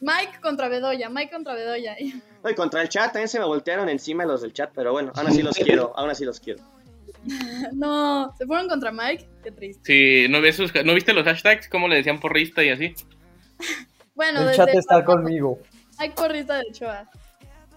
Mike 0.00 0.40
contra 0.40 0.68
Bedoya, 0.68 1.08
Mike 1.10 1.30
contra 1.30 1.54
Bedoya. 1.54 1.94
Oye, 2.42 2.54
contra 2.54 2.82
el 2.82 2.88
chat 2.88 3.12
también 3.12 3.28
se 3.28 3.38
me 3.38 3.44
voltearon 3.44 3.88
encima 3.88 4.24
los 4.24 4.42
del 4.42 4.52
chat, 4.52 4.70
pero 4.74 4.92
bueno, 4.92 5.12
aún 5.14 5.28
así 5.28 5.42
los 5.42 5.54
quiero, 5.54 5.92
aún 5.96 6.10
así 6.10 6.24
los 6.24 6.40
quiero. 6.40 6.62
No, 7.72 8.34
se 8.36 8.44
fueron 8.44 8.68
contra 8.68 8.92
Mike, 8.92 9.26
qué 9.42 9.50
triste. 9.50 9.82
Sí, 9.82 10.28
¿no, 10.30 10.42
ves 10.42 10.58
¿no 10.84 10.92
viste 10.92 11.14
los 11.14 11.24
hashtags? 11.24 11.70
¿Cómo 11.70 11.88
le 11.88 11.96
decían 11.96 12.20
porrista 12.20 12.62
y 12.62 12.68
así? 12.68 12.94
bueno, 14.14 14.46
el 14.46 14.54
chat 14.54 14.68
está 14.68 15.02
conmigo. 15.02 15.58
Hay 15.98 16.10
porrista 16.10 16.58
de 16.58 16.72
Choa. 16.72 17.10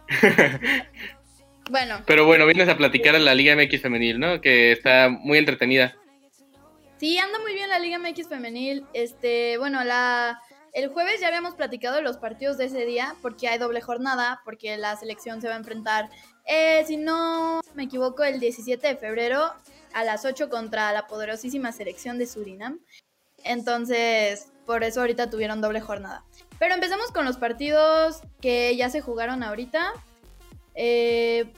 bueno. 1.69 2.01
Pero 2.05 2.25
bueno, 2.25 2.45
vienes 2.45 2.69
a 2.69 2.77
platicar 2.77 3.15
a 3.15 3.19
la 3.19 3.35
Liga 3.35 3.55
MX 3.55 3.81
Femenil, 3.81 4.19
¿no? 4.19 4.41
Que 4.41 4.71
está 4.71 5.09
muy 5.09 5.37
entretenida. 5.37 5.95
Sí, 6.99 7.17
anda 7.17 7.39
muy 7.39 7.53
bien 7.53 7.69
la 7.69 7.79
Liga 7.79 7.99
MX 7.99 8.27
Femenil. 8.27 8.85
Este, 8.93 9.57
bueno, 9.57 9.83
la 9.83 10.41
el 10.77 10.89
jueves 10.89 11.19
ya 11.19 11.27
habíamos 11.27 11.55
platicado 11.55 12.01
los 12.01 12.17
partidos 12.17 12.57
de 12.57 12.65
ese 12.65 12.85
día 12.85 13.15
porque 13.23 13.47
hay 13.47 13.57
doble 13.57 13.81
jornada, 13.81 14.41
porque 14.45 14.77
la 14.77 14.95
selección 14.95 15.41
se 15.41 15.47
va 15.47 15.55
a 15.55 15.57
enfrentar, 15.57 16.07
eh, 16.45 16.83
si 16.85 16.97
no 16.97 17.61
me 17.73 17.85
equivoco, 17.85 18.23
el 18.23 18.39
17 18.39 18.87
de 18.87 18.95
febrero 18.95 19.53
a 19.93 20.03
las 20.03 20.23
8 20.23 20.51
contra 20.51 20.93
la 20.93 21.07
poderosísima 21.07 21.71
selección 21.71 22.19
de 22.19 22.27
Surinam. 22.27 22.79
Entonces, 23.43 24.51
por 24.67 24.83
eso 24.83 25.01
ahorita 25.01 25.31
tuvieron 25.31 25.61
doble 25.61 25.81
jornada. 25.81 26.23
Pero 26.59 26.73
empecemos 26.73 27.11
con 27.11 27.25
los 27.25 27.37
partidos 27.37 28.21
que 28.41 28.75
ya 28.75 28.89
se 28.89 29.01
jugaron 29.01 29.43
ahorita. 29.43 29.93
Eh, 30.75 31.51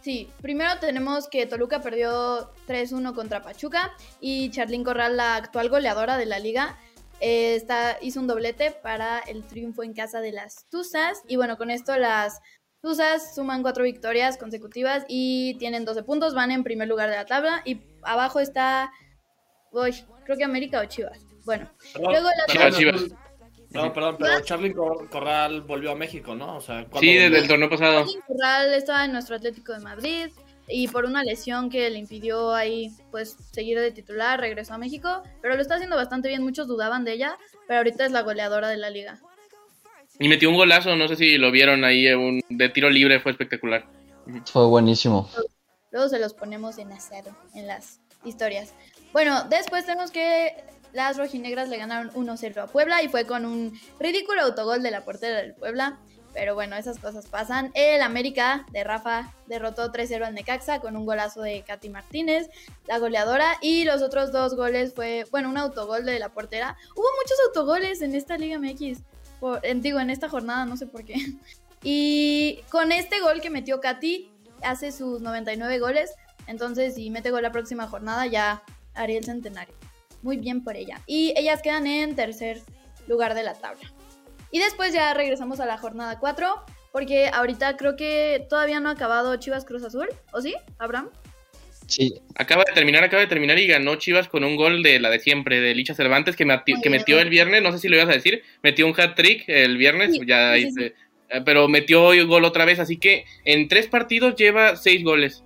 sí, 0.00 0.28
primero 0.40 0.78
tenemos 0.78 1.28
que 1.28 1.46
Toluca 1.46 1.80
perdió 1.80 2.52
3-1 2.66 3.14
contra 3.14 3.42
Pachuca 3.42 3.92
y 4.20 4.50
Charlín 4.50 4.84
Corral, 4.84 5.16
la 5.16 5.36
actual 5.36 5.68
goleadora 5.68 6.16
de 6.16 6.26
la 6.26 6.38
liga, 6.38 6.78
eh, 7.20 7.62
hizo 8.02 8.20
un 8.20 8.26
doblete 8.26 8.70
para 8.70 9.20
el 9.20 9.44
triunfo 9.44 9.82
en 9.82 9.94
casa 9.94 10.20
de 10.20 10.32
las 10.32 10.66
Tuzas. 10.70 11.22
Y 11.26 11.36
bueno, 11.36 11.56
con 11.56 11.70
esto 11.70 11.96
las 11.96 12.40
Tuzas 12.82 13.34
suman 13.34 13.62
cuatro 13.62 13.84
victorias 13.84 14.36
consecutivas 14.36 15.04
y 15.08 15.56
tienen 15.58 15.84
12 15.84 16.02
puntos, 16.02 16.34
van 16.34 16.50
en 16.50 16.62
primer 16.62 16.88
lugar 16.88 17.10
de 17.10 17.16
la 17.16 17.26
tabla. 17.26 17.62
Y 17.64 17.80
abajo 18.02 18.40
está, 18.40 18.92
uy, 19.72 19.94
creo 20.24 20.36
que 20.36 20.44
América 20.44 20.80
o 20.80 20.84
Chivas. 20.84 21.20
Bueno, 21.44 21.70
luego 21.94 22.28
la 22.54 22.70
Chivas, 22.70 23.04
No, 23.70 23.92
perdón, 23.92 24.16
pero 24.18 24.40
Charly 24.40 24.72
Corral 24.72 25.62
volvió 25.62 25.90
a 25.90 25.94
México, 25.94 26.34
¿no? 26.34 26.56
O 26.56 26.60
sea, 26.60 26.86
sí, 27.00 27.14
desde 27.14 27.38
el 27.38 27.48
torneo 27.48 27.68
pasado. 27.68 28.06
Charly 28.06 28.20
Corral 28.26 28.74
estaba 28.74 29.04
en 29.04 29.12
nuestro 29.12 29.36
Atlético 29.36 29.72
de 29.72 29.80
Madrid 29.80 30.28
y 30.68 30.88
por 30.88 31.04
una 31.04 31.22
lesión 31.22 31.70
que 31.70 31.88
le 31.90 31.98
impidió 31.98 32.54
ahí 32.54 32.90
pues 33.10 33.36
seguir 33.52 33.78
de 33.78 33.92
titular, 33.92 34.40
regresó 34.40 34.74
a 34.74 34.78
México, 34.78 35.22
pero 35.40 35.54
lo 35.54 35.62
está 35.62 35.74
haciendo 35.74 35.96
bastante 35.96 36.28
bien, 36.28 36.42
muchos 36.42 36.66
dudaban 36.66 37.04
de 37.04 37.12
ella, 37.12 37.38
pero 37.66 37.78
ahorita 37.78 38.06
es 38.06 38.12
la 38.12 38.22
goleadora 38.22 38.68
de 38.68 38.76
la 38.76 38.90
liga. 38.90 39.20
Y 40.18 40.28
metió 40.28 40.48
un 40.48 40.56
golazo, 40.56 40.96
no 40.96 41.08
sé 41.08 41.16
si 41.16 41.36
lo 41.36 41.50
vieron 41.50 41.84
ahí, 41.84 42.08
un, 42.14 42.40
de 42.48 42.68
tiro 42.70 42.88
libre, 42.88 43.20
fue 43.20 43.32
espectacular. 43.32 43.86
Fue 44.50 44.66
buenísimo. 44.66 45.28
Luego 45.90 46.08
se 46.08 46.18
los 46.18 46.34
ponemos 46.34 46.78
en 46.78 46.92
acero, 46.92 47.36
en 47.54 47.66
las 47.66 48.00
historias. 48.24 48.74
Bueno, 49.12 49.44
después 49.44 49.86
tenemos 49.86 50.10
que 50.10 50.64
las 50.92 51.16
rojinegras 51.16 51.68
le 51.68 51.78
ganaron 51.78 52.10
1-0 52.12 52.58
a 52.58 52.66
Puebla 52.66 53.02
y 53.02 53.08
fue 53.08 53.26
con 53.26 53.44
un 53.44 53.78
ridículo 53.98 54.42
autogol 54.42 54.82
de 54.82 54.90
la 54.90 55.04
portera 55.04 55.38
del 55.38 55.54
Puebla. 55.54 55.98
Pero 56.36 56.54
bueno, 56.54 56.76
esas 56.76 56.98
cosas 56.98 57.26
pasan. 57.26 57.70
El 57.72 58.02
América 58.02 58.66
de 58.70 58.84
Rafa 58.84 59.32
derrotó 59.46 59.90
3-0 59.90 60.22
al 60.22 60.34
Necaxa 60.34 60.80
con 60.80 60.94
un 60.94 61.06
golazo 61.06 61.40
de 61.40 61.62
Katy 61.66 61.88
Martínez, 61.88 62.50
la 62.86 62.98
goleadora. 62.98 63.56
Y 63.62 63.84
los 63.84 64.02
otros 64.02 64.32
dos 64.32 64.54
goles 64.54 64.92
fue, 64.92 65.24
bueno, 65.30 65.48
un 65.48 65.56
autogol 65.56 66.04
de 66.04 66.18
la 66.18 66.28
portera. 66.28 66.76
Hubo 66.94 67.06
muchos 67.22 67.38
autogoles 67.46 68.02
en 68.02 68.14
esta 68.14 68.36
Liga 68.36 68.58
MX. 68.58 68.98
Por, 69.40 69.62
digo, 69.80 69.98
en 69.98 70.10
esta 70.10 70.28
jornada, 70.28 70.66
no 70.66 70.76
sé 70.76 70.86
por 70.86 71.04
qué. 71.04 71.14
Y 71.88 72.62
con 72.68 72.90
este 72.90 73.20
gol 73.20 73.40
que 73.40 73.48
metió 73.48 73.80
Katy, 73.80 74.28
hace 74.62 74.90
sus 74.90 75.20
99 75.20 75.78
goles. 75.78 76.10
Entonces, 76.48 76.96
si 76.96 77.10
mete 77.10 77.30
gol 77.30 77.42
la 77.42 77.52
próxima 77.52 77.86
jornada, 77.86 78.26
ya 78.26 78.62
haría 78.94 79.18
el 79.18 79.24
centenario. 79.24 79.74
Muy 80.26 80.38
bien 80.38 80.64
por 80.64 80.76
ella. 80.76 81.00
Y 81.06 81.32
ellas 81.36 81.62
quedan 81.62 81.86
en 81.86 82.16
tercer 82.16 82.58
lugar 83.06 83.34
de 83.34 83.44
la 83.44 83.54
tabla. 83.54 83.92
Y 84.50 84.58
después 84.58 84.92
ya 84.92 85.14
regresamos 85.14 85.60
a 85.60 85.66
la 85.66 85.78
jornada 85.78 86.18
4, 86.18 86.64
porque 86.90 87.28
ahorita 87.32 87.76
creo 87.76 87.94
que 87.94 88.44
todavía 88.50 88.80
no 88.80 88.88
ha 88.88 88.92
acabado 88.92 89.36
Chivas 89.36 89.64
Cruz 89.64 89.84
Azul, 89.84 90.08
¿o 90.32 90.40
sí, 90.40 90.56
Abraham? 90.78 91.10
Sí. 91.86 92.20
Acaba 92.34 92.64
de 92.66 92.72
terminar, 92.72 93.04
acaba 93.04 93.20
de 93.20 93.28
terminar 93.28 93.56
y 93.60 93.68
ganó 93.68 93.94
Chivas 93.94 94.26
con 94.26 94.42
un 94.42 94.56
gol 94.56 94.82
de 94.82 94.98
la 94.98 95.10
de 95.10 95.20
siempre, 95.20 95.60
de 95.60 95.76
Licha 95.76 95.94
Cervantes, 95.94 96.34
que, 96.34 96.44
metió, 96.44 96.74
que 96.82 96.90
metió 96.90 97.20
el 97.20 97.30
viernes, 97.30 97.62
no 97.62 97.70
sé 97.70 97.78
si 97.78 97.86
lo 97.88 97.94
ibas 97.94 98.08
a 98.08 98.14
decir, 98.14 98.42
metió 98.64 98.84
un 98.84 99.00
hat-trick 99.00 99.44
el 99.46 99.76
viernes, 99.76 100.18
ya 100.26 100.56
eh, 100.56 100.92
pero 101.44 101.68
metió 101.68 102.10
gol 102.26 102.44
otra 102.44 102.64
vez, 102.64 102.80
así 102.80 102.96
que 102.96 103.26
en 103.44 103.68
tres 103.68 103.86
partidos 103.86 104.34
lleva 104.34 104.74
seis 104.74 105.04
goles. 105.04 105.44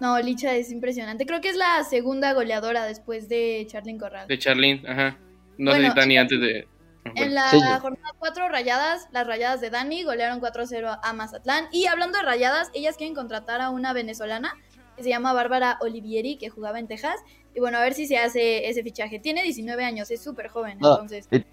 No, 0.00 0.18
Licha 0.20 0.54
es 0.54 0.70
impresionante. 0.70 1.26
Creo 1.26 1.40
que 1.40 1.48
es 1.48 1.56
la 1.56 1.82
segunda 1.84 2.32
goleadora 2.32 2.84
después 2.84 3.28
de 3.28 3.66
Charlyn 3.68 3.98
Corral. 3.98 4.28
De 4.28 4.38
Charlyn, 4.38 4.86
ajá. 4.86 5.18
No 5.56 5.72
sé 5.72 5.82
si 5.82 5.94
Dani 5.94 6.18
antes 6.18 6.40
de. 6.40 6.68
En 7.14 7.34
la 7.34 7.80
jornada 7.80 8.14
4 8.18 8.48
rayadas, 8.48 9.08
las 9.12 9.26
rayadas 9.26 9.60
de 9.60 9.70
Dani 9.70 10.04
golearon 10.04 10.40
4-0 10.40 11.00
a 11.02 11.12
Mazatlán. 11.12 11.66
Y 11.72 11.86
hablando 11.86 12.18
de 12.18 12.24
rayadas, 12.24 12.70
ellas 12.74 12.96
quieren 12.96 13.14
contratar 13.14 13.60
a 13.60 13.70
una 13.70 13.92
venezolana 13.92 14.54
que 14.96 15.02
se 15.02 15.08
llama 15.08 15.32
Bárbara 15.32 15.78
Olivieri, 15.80 16.36
que 16.36 16.50
jugaba 16.50 16.78
en 16.78 16.86
Texas. 16.86 17.20
Y 17.54 17.60
bueno, 17.60 17.78
a 17.78 17.80
ver 17.80 17.94
si 17.94 18.06
se 18.06 18.18
hace 18.18 18.68
ese 18.68 18.82
fichaje. 18.82 19.18
Tiene 19.18 19.42
19 19.42 19.84
años, 19.84 20.10
es 20.10 20.22
súper 20.22 20.48
joven. 20.48 20.72
entonces. 20.72 21.28
Y, 21.30 21.44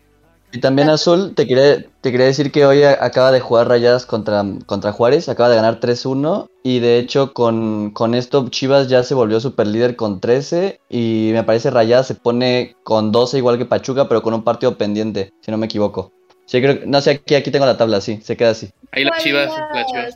también 0.61 0.89
Azul, 0.89 1.33
te 1.35 1.47
quería, 1.47 1.83
te 2.01 2.11
quería 2.11 2.27
decir 2.27 2.51
que 2.51 2.65
hoy 2.65 2.83
acaba 2.83 3.31
de 3.31 3.39
jugar 3.39 3.67
rayadas 3.67 4.05
contra, 4.05 4.43
contra 4.65 4.91
Juárez, 4.91 5.27
acaba 5.27 5.49
de 5.49 5.55
ganar 5.55 5.79
3-1. 5.79 6.47
Y 6.63 6.79
de 6.79 6.97
hecho, 6.97 7.33
con, 7.33 7.91
con 7.91 8.15
esto 8.15 8.47
Chivas 8.49 8.87
ya 8.87 9.03
se 9.03 9.13
volvió 9.13 9.39
super 9.39 9.67
líder 9.67 9.95
con 9.95 10.19
13. 10.19 10.79
Y 10.89 11.31
me 11.33 11.43
parece 11.43 11.71
rayadas 11.71 12.07
se 12.07 12.15
pone 12.15 12.75
con 12.83 13.11
12 13.11 13.37
igual 13.37 13.57
que 13.57 13.65
Pachuca, 13.65 14.07
pero 14.07 14.21
con 14.21 14.33
un 14.33 14.43
partido 14.43 14.77
pendiente, 14.77 15.33
si 15.41 15.51
no 15.51 15.57
me 15.57 15.65
equivoco. 15.65 16.11
Sí, 16.45 16.61
creo, 16.61 16.79
no 16.85 17.01
sé, 17.01 17.11
aquí, 17.11 17.35
aquí 17.35 17.51
tengo 17.51 17.65
la 17.65 17.77
tabla, 17.77 18.01
sí, 18.01 18.19
se 18.23 18.37
queda 18.37 18.51
así. 18.51 18.69
Ahí 18.91 19.03
las 19.03 19.21
chivas, 19.23 19.51
las 19.73 19.87
chivas. 19.87 20.15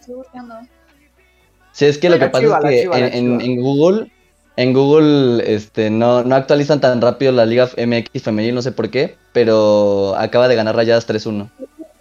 Sí, 1.72 1.86
es 1.86 1.98
que 1.98 2.10
lo 2.10 2.20
que 2.20 2.28
pasa 2.28 2.60
es 2.70 2.90
que 2.90 3.18
en, 3.18 3.42
en, 3.42 3.62
Google, 3.62 4.12
en 4.60 4.74
Google 4.74 5.42
este, 5.56 5.90
no, 5.90 6.22
no 6.26 6.36
actualizan 6.36 6.82
tan 6.82 7.00
rápido 7.00 7.32
la 7.32 7.46
Liga 7.46 7.70
MX 7.78 8.22
femenil, 8.22 8.54
no 8.54 8.62
sé 8.62 8.74
por 8.74 8.90
qué, 8.90 9.16
pero 9.32 10.18
acaba 10.18 10.50
de 10.50 10.56
ganar 10.58 10.76
Rayadas 10.76 11.08
3-1. 11.08 11.50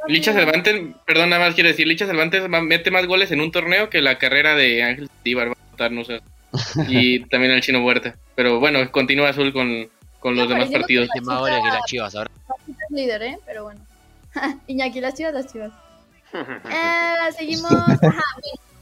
Licha 0.09 0.33
Cervantes, 0.33 0.75
perdón, 1.07 1.31
nada 1.31 1.47
más 1.47 1.55
quiero 1.55 1.69
decir, 1.69 1.87
Licha 1.87 2.07
Cervantes 2.07 2.49
mete 2.49 2.91
más 2.91 3.07
goles 3.07 3.31
en 3.31 3.43
un 3.43 3.53
torneo 3.53 3.91
que 3.91 4.03
la 4.03 4.19
carrera 4.19 4.57
de 4.57 4.83
Ángel 4.83 5.09
Tíbar, 5.23 5.53
no 5.93 6.05
sé. 6.05 6.21
Y 6.89 7.21
también 7.27 7.53
el 7.53 7.61
Chino 7.61 7.85
Huerta. 7.85 8.17
Pero 8.35 8.59
bueno, 8.59 8.91
continúa 8.91 9.29
Azul 9.29 9.53
con, 9.53 9.89
con 10.19 10.35
los 10.35 10.49
demás 10.49 10.69
partidos. 10.69 11.09
Que 11.15 11.21
más 11.21 11.39
goles 11.39 11.61
que 11.63 11.69
las 11.69 11.85
chivas 11.85 12.15
ahora. 12.17 12.31
líder, 12.91 13.23
¿eh? 13.23 13.39
Pero 13.47 13.65
bueno. 13.65 13.81
Iñaki, 14.67 15.01
las 15.01 15.15
chivas, 15.15 15.33
las 15.33 15.47
chivas. 15.47 15.71
Eh, 16.35 17.33
seguimos. 17.39 17.71
Ajá, 17.71 18.23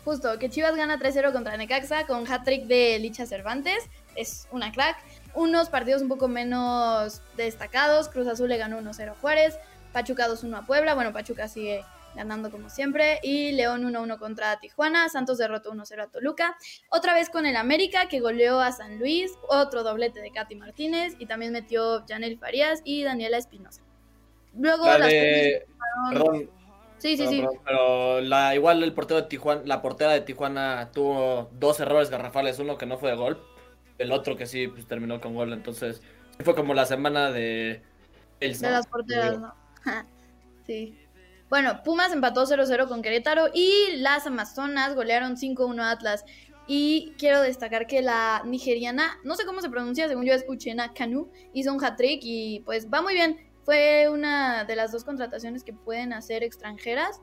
Justo, 0.07 0.39
que 0.39 0.49
Chivas 0.49 0.77
gana 0.77 1.01
3-0 1.01 1.33
contra 1.33 1.57
Necaxa 1.57 2.07
con 2.07 2.33
hat-trick 2.33 2.67
de 2.67 2.97
Licha 3.01 3.27
Cervantes. 3.27 3.91
Es 4.15 4.47
una 4.53 4.71
crack. 4.71 4.97
Unos 5.35 5.69
partidos 5.69 6.01
un 6.01 6.07
poco 6.07 6.29
menos 6.29 7.23
destacados. 7.37 8.09
Cruz 8.09 8.29
Azul 8.29 8.49
le 8.49 8.57
ganó 8.57 8.81
1-0 8.81 9.11
a 9.11 9.15
Juárez. 9.17 9.59
Pachuca 9.93 10.29
2-1 10.29 10.59
a 10.59 10.63
Puebla. 10.65 10.95
Bueno, 10.95 11.13
Pachuca 11.13 11.49
sigue 11.49 11.85
ganando 12.15 12.53
como 12.53 12.71
siempre. 12.71 13.19
Y 13.25 13.51
León 13.51 13.83
1-1 13.83 14.17
contra 14.21 14.61
Tijuana. 14.61 15.09
Santos 15.09 15.39
derrotó 15.39 15.73
1-0 15.73 16.01
a 16.01 16.07
Toluca. 16.07 16.57
Otra 16.89 17.13
vez 17.13 17.29
con 17.29 17.45
el 17.45 17.57
América 17.57 18.07
que 18.07 18.21
goleó 18.21 18.61
a 18.61 18.71
San 18.71 19.01
Luis. 19.01 19.33
Otro 19.49 19.83
doblete 19.83 20.21
de 20.21 20.31
Katy 20.31 20.55
Martínez. 20.55 21.17
Y 21.19 21.27
también 21.27 21.51
metió 21.51 22.05
Janel 22.07 22.39
Farías 22.39 22.81
y 22.85 23.03
Daniela 23.03 23.39
Espinosa. 23.39 23.83
Luego 24.55 24.87
las 24.87 25.13
Perdón. 26.13 26.56
Sí, 26.99 27.17
sí, 27.17 27.27
sí. 27.27 27.45
pero 27.65 28.21
la, 28.21 28.55
igual 28.55 28.83
el 28.83 28.93
portero 28.95 29.21
de 29.21 29.29
Tijuana, 29.29 29.63
la 29.65 29.83
portera 29.83 30.13
de 30.13 30.23
Tijuana 30.23 30.91
tuvo 30.93 31.51
dos 31.53 31.79
errores 31.81 32.11
garrafales, 32.11 32.59
uno 32.59 32.79
que 32.79 32.87
no 32.87 32.99
fue 32.99 33.11
de 33.11 33.17
gol, 33.17 33.43
el 33.99 34.13
otro 34.13 34.37
que 34.37 34.47
sí 34.47 34.69
pues, 34.69 34.87
terminó 34.87 35.21
con 35.21 35.35
gol, 35.35 35.53
entonces 35.53 36.01
fue 36.43 36.55
como 36.55 36.75
la 36.75 36.87
semana 36.87 37.31
de 37.31 37.83
de 38.41 38.71
las 38.71 38.87
porteras, 38.87 39.39
¿no? 39.39 39.55
sí. 40.67 40.99
Bueno, 41.49 41.83
Pumas 41.85 42.13
empató 42.13 42.45
0-0 42.45 42.89
con 42.89 43.03
Querétaro 43.03 43.47
y 43.55 43.97
las 43.97 44.27
Amazonas 44.27 44.95
golearon 44.95 45.37
5-1 45.37 45.81
a 45.81 45.91
Atlas. 45.93 46.25
Y 46.67 47.15
quiero 47.19 47.41
destacar 47.41 47.87
que 47.87 48.03
la 48.03 48.43
nigeriana, 48.45 49.19
no 49.23 49.37
sé 49.37 49.45
cómo 49.47 49.61
se 49.61 49.71
pronuncia, 49.71 50.09
según 50.09 50.25
yo 50.25 50.35
es 50.35 50.45
Uchena 50.49 50.93
Kanu, 50.93 51.31
hizo 51.53 51.73
un 51.73 51.83
hat-trick 51.83 52.21
y 52.25 52.61
pues 52.65 52.89
va 52.93 53.03
muy 53.03 53.15
bien. 53.15 53.39
Fue 53.67 54.09
una 54.09 54.65
de 54.65 54.77
las 54.77 54.93
dos 54.93 55.05
contrataciones 55.05 55.65
que 55.65 55.73
pueden 55.73 56.13
hacer 56.13 56.43
extranjeras 56.43 57.21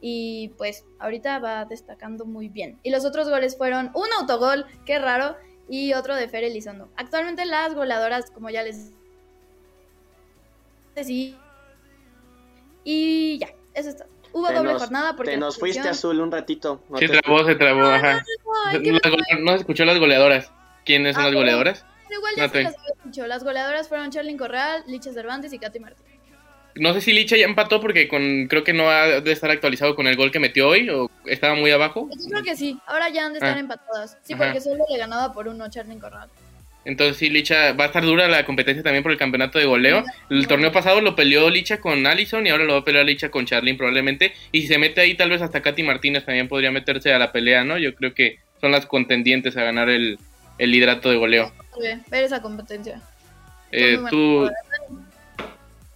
y 0.00 0.48
pues 0.58 0.84
ahorita 0.98 1.38
va 1.38 1.64
destacando 1.64 2.26
muy 2.26 2.48
bien. 2.48 2.78
Y 2.82 2.90
los 2.90 3.06
otros 3.06 3.30
goles 3.30 3.56
fueron 3.56 3.92
un 3.94 4.12
autogol, 4.18 4.66
qué 4.84 4.98
raro, 4.98 5.36
y 5.68 5.94
otro 5.94 6.16
de 6.16 6.28
Fer 6.28 6.44
Elizondo. 6.44 6.90
Actualmente 6.96 7.46
las 7.46 7.74
goleadoras, 7.74 8.30
como 8.32 8.50
ya 8.50 8.64
les 8.64 8.90
decía, 10.96 11.38
y 12.82 13.38
ya, 13.38 13.48
eso 13.72 13.88
está. 13.88 14.06
Hubo 14.32 14.50
doble 14.50 14.74
jornada 14.74 15.14
porque... 15.14 15.30
Te 15.30 15.38
nos 15.38 15.58
fuiste 15.58 15.88
azul 15.88 16.20
un 16.20 16.32
ratito. 16.32 16.82
se 16.98 17.08
trabó, 17.08 17.44
se 17.44 17.54
trabó, 17.54 17.82
ajá. 17.84 18.24
No, 19.38 19.52
se 19.52 19.58
escuchó 19.58 19.84
las 19.84 20.00
goleadoras. 20.00 20.50
¿Quiénes 20.84 21.14
son 21.14 21.22
ah, 21.22 21.26
las 21.28 21.34
goleadoras? 21.36 21.86
Igual 22.14 22.34
ya 22.36 22.48
se 22.48 22.62
las 22.62 22.74
había 22.78 23.04
dicho. 23.04 23.26
Las 23.26 23.44
goleadoras 23.44 23.88
fueron 23.88 24.10
Charlyn 24.10 24.38
Correal, 24.38 24.84
Licha 24.86 25.12
Cervantes 25.12 25.52
y 25.52 25.58
Katy 25.58 25.80
Martín. 25.80 26.04
No 26.76 26.92
sé 26.92 27.00
si 27.00 27.12
Licha 27.12 27.36
ya 27.36 27.44
empató 27.44 27.80
porque 27.80 28.08
con 28.08 28.48
creo 28.48 28.64
que 28.64 28.72
no 28.72 28.90
ha 28.90 29.20
de 29.20 29.32
estar 29.32 29.50
actualizado 29.50 29.94
con 29.94 30.08
el 30.08 30.16
gol 30.16 30.32
que 30.32 30.40
metió 30.40 30.68
hoy 30.68 30.88
o 30.90 31.08
estaba 31.24 31.54
muy 31.54 31.70
abajo. 31.70 32.08
Yo 32.10 32.28
creo 32.28 32.42
que 32.42 32.56
sí. 32.56 32.78
Ahora 32.86 33.08
ya 33.10 33.26
han 33.26 33.32
de 33.32 33.38
estar 33.38 33.56
ah. 33.56 33.60
empatadas. 33.60 34.18
Sí, 34.22 34.34
porque 34.34 34.60
solo 34.60 34.84
le 34.90 34.98
ganaba 34.98 35.32
por 35.32 35.46
uno 35.46 35.68
Charlyn 35.70 36.00
Correal. 36.00 36.28
Entonces 36.84 37.16
sí, 37.16 37.30
Licha, 37.30 37.72
va 37.72 37.84
a 37.84 37.86
estar 37.86 38.04
dura 38.04 38.28
la 38.28 38.44
competencia 38.44 38.82
también 38.82 39.02
por 39.02 39.12
el 39.12 39.18
campeonato 39.18 39.58
de 39.58 39.64
goleo. 39.64 40.04
El 40.28 40.46
torneo 40.46 40.70
pasado 40.70 41.00
lo 41.00 41.16
peleó 41.16 41.48
Licha 41.48 41.80
con 41.80 42.06
Allison 42.06 42.46
y 42.46 42.50
ahora 42.50 42.64
lo 42.64 42.74
va 42.74 42.80
a 42.80 42.84
pelear 42.84 43.06
Licha 43.06 43.30
con 43.30 43.46
Charlyn 43.46 43.76
probablemente. 43.76 44.32
Y 44.52 44.62
si 44.62 44.66
se 44.66 44.78
mete 44.78 45.00
ahí 45.00 45.14
tal 45.14 45.30
vez 45.30 45.42
hasta 45.42 45.62
Katy 45.62 45.82
Martínez 45.82 46.24
también 46.24 46.48
podría 46.48 46.70
meterse 46.70 47.12
a 47.12 47.18
la 47.18 47.32
pelea, 47.32 47.64
¿no? 47.64 47.78
Yo 47.78 47.94
creo 47.94 48.12
que 48.12 48.38
son 48.60 48.72
las 48.72 48.84
contendientes 48.84 49.56
a 49.56 49.62
ganar 49.62 49.88
el, 49.88 50.18
el 50.58 50.70
liderato 50.70 51.10
de 51.10 51.16
goleo. 51.16 51.52
ver 52.10 52.24
esa 52.24 52.40
competencia. 52.42 53.00
Eh, 53.72 53.98
tú... 54.10 54.48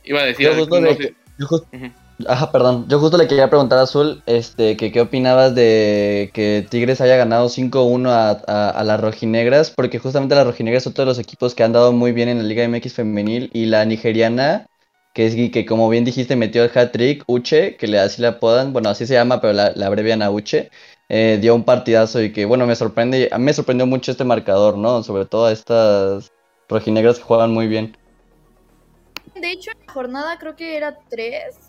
Iba 0.05 0.21
a 0.21 0.25
decir... 0.25 0.49
Ajá, 2.27 2.51
perdón. 2.51 2.87
Yo 2.89 2.99
justo 2.99 3.17
le 3.17 3.29
quería 3.29 3.49
preguntar 3.49 3.79
a 3.79 3.83
Azul, 3.83 4.23
este, 4.27 4.77
que 4.77 4.91
qué 4.91 5.01
opinabas 5.01 5.55
de 5.55 6.31
que 6.35 6.67
Tigres 6.69 7.01
haya 7.01 7.17
ganado 7.17 7.49
5-1 7.49 8.09
a, 8.09 8.71
a, 8.71 8.85
las 8.85 9.01
rojinegras, 9.01 9.71
porque 9.71 10.01
justamente 10.01 10.35
las 10.35 10.47
rojinegras 10.47 10.83
son 10.83 10.95
todos 10.95 11.07
los 11.07 11.19
equipos 11.21 11.55
que 11.55 11.63
han 11.63 11.73
dado 11.73 11.93
muy 11.93 12.11
bien 12.13 12.29
en 12.29 12.39
la 12.39 12.45
Liga 12.45 12.67
MX 12.67 12.95
femenil 12.95 13.51
y 13.53 13.67
la 13.67 13.85
nigeriana, 13.85 14.67
que 15.15 15.27
es 15.27 15.35
que 15.53 15.65
como 15.65 15.89
bien 15.89 16.05
dijiste 16.05 16.35
metió 16.35 16.65
el 16.65 16.71
hat-trick, 16.75 17.23
Uche, 17.29 17.77
que 17.77 17.87
le 17.87 18.01
así 18.01 18.21
le 18.21 18.29
apodan, 18.29 18.73
bueno, 18.73 18.89
así 18.89 19.07
se 19.07 19.15
llama, 19.15 19.41
pero 19.41 19.53
la, 19.53 19.73
abrevian 19.87 20.23
a 20.23 20.31
Uche, 20.31 20.71
eh, 21.09 21.39
dio 21.41 21.55
un 21.55 21.65
partidazo 21.65 22.23
y 22.23 22.33
que, 22.33 22.45
bueno, 22.45 22.67
me 22.67 22.77
sorprende, 22.77 23.29
a 23.33 23.39
mí 23.39 23.45
me 23.45 23.53
sorprendió 23.53 23.87
mucho 23.87 24.11
este 24.11 24.25
marcador, 24.25 24.77
¿no? 24.77 25.03
Sobre 25.03 25.25
todo 25.25 25.47
a 25.47 25.53
estas 25.53 26.33
rojinegras 26.69 27.19
que 27.19 27.25
juegan 27.25 27.53
muy 27.53 27.67
bien. 27.67 27.97
De 29.35 29.53
hecho, 29.53 29.71
en 29.71 29.87
la 29.87 29.93
jornada 29.93 30.39
creo 30.39 30.57
que 30.57 30.77
era 30.77 30.99
3 31.09 31.69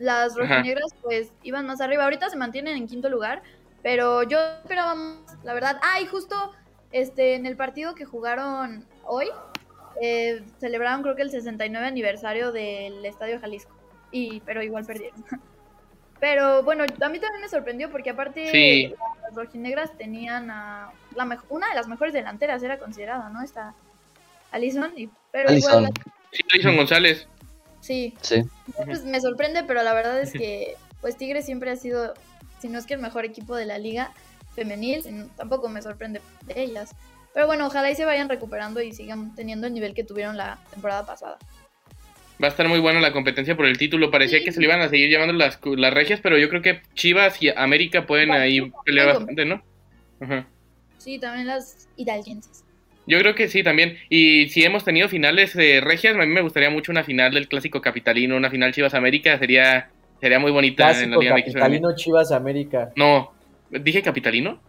las 0.00 0.34
rojinegras 0.34 0.94
pues 1.02 1.30
iban 1.42 1.66
más 1.66 1.80
arriba. 1.80 2.04
Ahorita 2.04 2.30
se 2.30 2.36
mantienen 2.36 2.76
en 2.76 2.88
quinto 2.88 3.10
lugar, 3.10 3.42
pero 3.82 4.22
yo 4.22 4.38
esperaba 4.40 4.94
más, 4.94 5.36
la 5.44 5.52
verdad. 5.52 5.78
Ah, 5.82 6.00
y 6.00 6.06
justo 6.06 6.34
este, 6.90 7.34
en 7.34 7.44
el 7.44 7.54
partido 7.54 7.94
que 7.94 8.06
jugaron 8.06 8.86
hoy, 9.04 9.26
eh, 10.00 10.42
celebraron 10.58 11.02
creo 11.02 11.16
que 11.16 11.22
el 11.22 11.30
69 11.30 11.86
aniversario 11.86 12.50
del 12.50 13.04
Estadio 13.04 13.38
Jalisco. 13.40 13.76
Y, 14.10 14.40
pero 14.40 14.62
igual 14.62 14.86
perdieron. 14.86 15.22
Pero 16.20 16.62
bueno, 16.62 16.84
a 16.84 17.08
mí 17.08 17.18
también 17.18 17.40
me 17.40 17.48
sorprendió 17.48 17.90
porque 17.90 18.10
aparte 18.10 18.94
las 19.22 19.34
rojinegras 19.34 19.96
tenían 19.96 20.50
a 20.50 20.92
la 21.16 21.42
una 21.48 21.68
de 21.70 21.74
las 21.74 21.88
mejores 21.88 22.12
delanteras, 22.12 22.62
era 22.62 22.78
considerada, 22.78 23.30
¿no? 23.30 23.42
Esta 23.42 23.74
Alison, 24.50 24.92
y, 24.96 25.08
pero 25.32 25.52
igual... 25.52 25.90
Sí, 26.32 26.42
Alison 26.52 26.76
González. 26.76 27.26
Sí. 27.80 28.14
Sí. 28.20 28.42
Pues 28.84 29.04
me 29.04 29.20
sorprende, 29.20 29.64
pero 29.64 29.82
la 29.82 29.94
verdad 29.94 30.20
es 30.20 30.32
que 30.32 30.76
pues 31.00 31.16
Tigres 31.16 31.46
siempre 31.46 31.70
ha 31.70 31.76
sido, 31.76 32.14
si 32.60 32.68
no 32.68 32.78
es 32.78 32.86
que 32.86 32.94
el 32.94 33.00
mejor 33.00 33.24
equipo 33.24 33.56
de 33.56 33.64
la 33.64 33.78
liga 33.78 34.12
femenil, 34.54 35.30
tampoco 35.36 35.68
me 35.68 35.80
sorprende 35.80 36.20
de 36.42 36.62
ellas. 36.62 36.94
Pero 37.32 37.46
bueno, 37.46 37.66
ojalá 37.66 37.90
y 37.90 37.94
se 37.94 38.04
vayan 38.04 38.28
recuperando 38.28 38.82
y 38.82 38.92
sigan 38.92 39.34
teniendo 39.34 39.66
el 39.66 39.72
nivel 39.72 39.94
que 39.94 40.04
tuvieron 40.04 40.36
la 40.36 40.58
temporada 40.70 41.06
pasada. 41.06 41.38
Va 42.42 42.46
a 42.46 42.50
estar 42.50 42.68
muy 42.68 42.78
buena 42.78 43.00
la 43.00 43.12
competencia 43.12 43.56
por 43.56 43.66
el 43.66 43.76
título. 43.76 44.10
Parecía 44.10 44.42
que 44.42 44.52
se 44.52 44.60
le 44.60 44.66
iban 44.66 44.80
a 44.80 44.88
seguir 44.88 45.10
llamando 45.10 45.34
las, 45.34 45.58
las 45.62 45.92
regias, 45.92 46.20
pero 46.22 46.38
yo 46.38 46.48
creo 46.48 46.62
que 46.62 46.80
Chivas 46.94 47.42
y 47.42 47.50
América 47.50 48.06
pueden 48.06 48.30
ahí 48.30 48.72
pelear 48.84 49.08
bastante, 49.08 49.44
¿no? 49.44 49.62
Sí, 50.98 51.18
también 51.18 51.46
las 51.46 51.88
hidalguenses. 51.96 52.64
Yo 53.06 53.18
creo 53.18 53.34
que 53.34 53.48
sí, 53.48 53.62
también. 53.62 53.98
Y 54.08 54.48
si 54.48 54.62
hemos 54.62 54.84
tenido 54.84 55.08
finales 55.08 55.54
de 55.54 55.80
regias, 55.80 56.14
a 56.14 56.18
mí 56.18 56.26
me 56.26 56.42
gustaría 56.42 56.70
mucho 56.70 56.92
una 56.92 57.04
final 57.04 57.34
del 57.34 57.48
clásico 57.48 57.80
capitalino, 57.80 58.36
una 58.36 58.50
final 58.50 58.72
Chivas 58.72 58.94
América, 58.94 59.38
sería 59.38 59.90
sería 60.20 60.38
muy 60.38 60.52
bonita 60.52 60.90
clásico 60.90 61.20
capitalino 61.20 61.94
Chivas 61.96 62.30
América. 62.30 62.92
No, 62.96 63.32
dije 63.70 64.02
capitalino. 64.02 64.60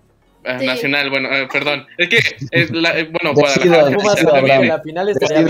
Ah, 0.43 0.53
nacional, 0.53 1.09
bueno, 1.11 1.29
ah, 1.31 1.47
perdón. 1.51 1.85
Es 1.97 2.09
que, 2.09 2.17
eh, 2.51 2.67
bueno, 3.11 3.33
Guadalajara. 3.33 4.65
La 4.65 4.81
final 4.81 5.09
estaría 5.09 5.41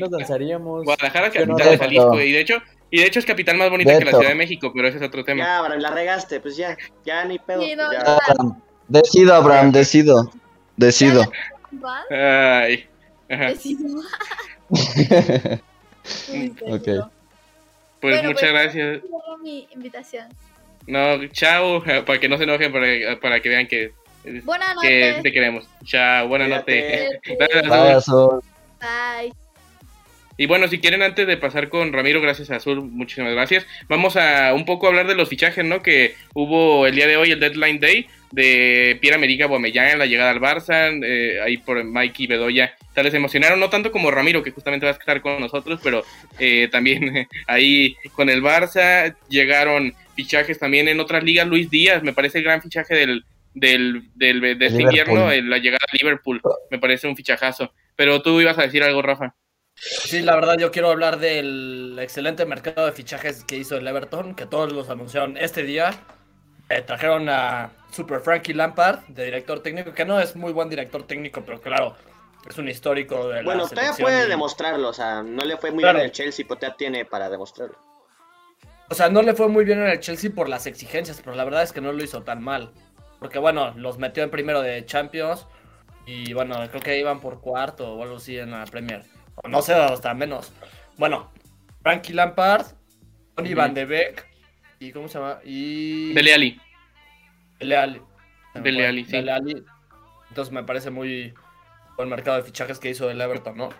nos 0.00 0.10
danzaríamos. 0.10 0.84
Guadalajara, 0.84 1.30
capital 1.30 1.70
de 1.70 1.78
Jalisco. 1.78 2.20
Y 2.20 2.32
de 2.32 2.40
hecho, 2.40 2.62
y 2.90 3.00
de 3.00 3.06
hecho 3.06 3.20
es 3.20 3.26
capital 3.26 3.56
más 3.56 3.70
bonita 3.70 3.96
que 3.98 4.04
la 4.04 4.10
Ciudad 4.10 4.30
de 4.30 4.34
México, 4.34 4.72
pero 4.74 4.88
ese 4.88 4.98
es 4.98 5.04
otro 5.04 5.24
tema. 5.24 5.44
Ya, 5.44 5.58
Abraham, 5.58 5.80
la 5.80 5.90
regaste, 5.90 6.40
pues 6.40 6.56
ya, 6.56 6.76
ya 7.04 7.24
ni 7.24 7.38
pedo. 7.38 7.62
Decido, 8.88 9.34
Abraham, 9.34 9.70
decido. 9.70 10.32
Decido. 10.76 11.30
Ay. 12.10 12.86
ok. 16.66 16.88
Pues 18.00 18.22
muchas 18.24 18.40
pues, 18.40 18.52
gracias. 18.52 19.02
mi 19.42 19.68
invitación. 19.72 20.26
No, 20.86 21.24
chao, 21.28 21.84
para 22.06 22.18
que 22.18 22.28
no 22.28 22.36
se 22.36 22.44
enojen, 22.44 22.72
para, 22.72 23.20
para 23.20 23.40
que 23.40 23.48
vean 23.48 23.68
que, 23.68 23.92
buenas 24.44 24.74
noches. 24.74 25.22
te 25.22 25.32
queremos. 25.32 25.68
Chao, 25.84 26.28
buenas 26.28 26.48
noches. 26.48 27.10
Bye. 28.80 29.32
Y 30.40 30.46
bueno, 30.46 30.68
si 30.68 30.78
quieren, 30.78 31.02
antes 31.02 31.26
de 31.26 31.36
pasar 31.36 31.68
con 31.68 31.92
Ramiro, 31.92 32.18
gracias 32.22 32.50
a 32.50 32.56
Azul, 32.56 32.80
muchísimas 32.80 33.34
gracias. 33.34 33.66
Vamos 33.90 34.16
a 34.16 34.54
un 34.54 34.64
poco 34.64 34.86
hablar 34.86 35.06
de 35.06 35.14
los 35.14 35.28
fichajes, 35.28 35.66
¿no? 35.66 35.82
Que 35.82 36.14
hubo 36.32 36.86
el 36.86 36.94
día 36.94 37.06
de 37.06 37.18
hoy, 37.18 37.30
el 37.30 37.40
Deadline 37.40 37.78
Day, 37.78 38.06
de 38.32 38.96
Pierre 39.02 39.16
America 39.16 39.44
Bomellán, 39.44 39.98
la 39.98 40.06
llegada 40.06 40.30
al 40.30 40.40
Barça, 40.40 40.98
eh, 41.04 41.42
ahí 41.44 41.58
por 41.58 41.84
Mikey 41.84 42.26
Bedoya. 42.26 42.74
Tal 42.94 43.04
les 43.04 43.12
emocionaron, 43.12 43.60
no 43.60 43.68
tanto 43.68 43.92
como 43.92 44.10
Ramiro, 44.10 44.42
que 44.42 44.50
justamente 44.50 44.86
va 44.86 44.92
a 44.92 44.94
estar 44.94 45.20
con 45.20 45.38
nosotros, 45.40 45.78
pero 45.84 46.04
eh, 46.38 46.68
también 46.72 47.28
ahí 47.46 47.96
con 48.12 48.30
el 48.30 48.42
Barça. 48.42 49.14
Llegaron 49.28 49.92
fichajes 50.16 50.58
también 50.58 50.88
en 50.88 51.00
otras 51.00 51.22
ligas. 51.22 51.46
Luis 51.46 51.68
Díaz, 51.68 52.02
me 52.02 52.14
parece 52.14 52.38
el 52.38 52.44
gran 52.44 52.62
fichaje 52.62 52.94
del, 52.94 53.24
del, 53.54 54.10
del 54.14 54.40
de 54.58 54.66
este 54.66 54.82
invierno, 54.82 55.28
la 55.28 55.58
llegada 55.58 55.84
a 55.88 55.96
Liverpool. 55.96 56.40
Me 56.70 56.78
parece 56.78 57.08
un 57.08 57.16
fichajazo. 57.16 57.72
Pero 57.96 58.22
tú 58.22 58.40
ibas 58.40 58.58
a 58.58 58.62
decir 58.62 58.82
algo, 58.82 59.02
Rafa. 59.02 59.34
Sí, 59.74 60.20
la 60.20 60.34
verdad 60.34 60.58
yo 60.58 60.70
quiero 60.70 60.90
hablar 60.90 61.18
del 61.18 61.98
excelente 62.00 62.44
mercado 62.44 62.86
de 62.86 62.92
fichajes 62.92 63.44
que 63.44 63.56
hizo 63.56 63.76
el 63.76 63.86
Everton, 63.86 64.34
que 64.34 64.46
todos 64.46 64.72
los 64.72 64.90
anunciaron 64.90 65.36
este 65.36 65.62
día. 65.62 65.92
Eh, 66.68 66.82
trajeron 66.82 67.28
a 67.28 67.72
Super 67.90 68.20
Frankie 68.20 68.54
Lampard, 68.54 69.00
de 69.08 69.24
director 69.24 69.60
técnico, 69.60 69.92
que 69.92 70.04
no 70.04 70.20
es 70.20 70.36
muy 70.36 70.52
buen 70.52 70.68
director 70.68 71.02
técnico, 71.04 71.42
pero 71.44 71.60
claro, 71.60 71.96
es 72.48 72.56
un 72.58 72.68
histórico 72.68 73.28
de 73.28 73.42
Bueno, 73.42 73.66
todavía 73.66 73.92
puede 73.98 74.28
demostrarlo, 74.28 74.88
o 74.88 74.92
sea, 74.92 75.22
no 75.22 75.44
le 75.44 75.56
fue 75.56 75.70
muy 75.70 75.82
bien 75.82 75.96
en 75.96 76.02
el 76.02 76.12
Chelsea, 76.12 76.44
pero 76.46 76.60
todavía 76.60 76.76
tiene 76.76 77.04
para 77.04 77.28
demostrarlo. 77.28 77.76
O 78.88 78.94
sea, 78.94 79.08
no 79.08 79.22
le 79.22 79.34
fue 79.34 79.48
muy 79.48 79.64
bien 79.64 79.80
en 79.80 79.86
el 79.86 80.00
Chelsea 80.00 80.30
por 80.30 80.48
las 80.48 80.66
exigencias, 80.66 81.20
pero 81.24 81.36
la 81.36 81.44
verdad 81.44 81.62
es 81.62 81.72
que 81.72 81.80
no 81.80 81.92
lo 81.92 82.02
hizo 82.02 82.22
tan 82.22 82.42
mal. 82.42 82.72
Porque 83.20 83.38
bueno, 83.38 83.72
los 83.76 83.98
metió 83.98 84.24
en 84.24 84.30
primero 84.30 84.60
de 84.62 84.84
Champions 84.84 85.46
y 86.06 86.32
bueno, 86.32 86.56
creo 86.70 86.82
que 86.82 86.98
iban 86.98 87.20
por 87.20 87.40
cuarto 87.40 87.94
o 87.94 88.02
algo 88.02 88.16
así 88.16 88.36
en 88.36 88.50
la 88.50 88.64
Premier 88.64 89.04
no 89.48 89.62
sé, 89.62 89.74
hasta 89.74 90.14
menos. 90.14 90.52
Bueno, 90.96 91.30
Frankie 91.82 92.12
Lampard, 92.12 92.66
Tony 93.34 93.54
Van 93.54 93.74
de 93.74 93.84
Beek, 93.84 94.26
y 94.78 94.92
¿cómo 94.92 95.08
se 95.08 95.18
llama? 95.18 95.38
Y 95.44 96.12
Dele 96.12 96.34
Ali. 96.34 96.60
Dele 97.58 97.76
Ali. 97.76 98.02
Dele 98.54 98.86
Ali, 98.86 99.04
sí. 99.04 99.12
Dele 99.12 99.32
Ali. 99.32 99.64
Entonces 100.28 100.52
me 100.52 100.64
parece 100.64 100.90
muy 100.90 101.34
buen 101.96 102.08
mercado 102.08 102.36
de 102.36 102.42
fichajes 102.42 102.78
que 102.78 102.90
hizo 102.90 103.10
el 103.10 103.20
Everton, 103.20 103.56
¿no? 103.56 103.70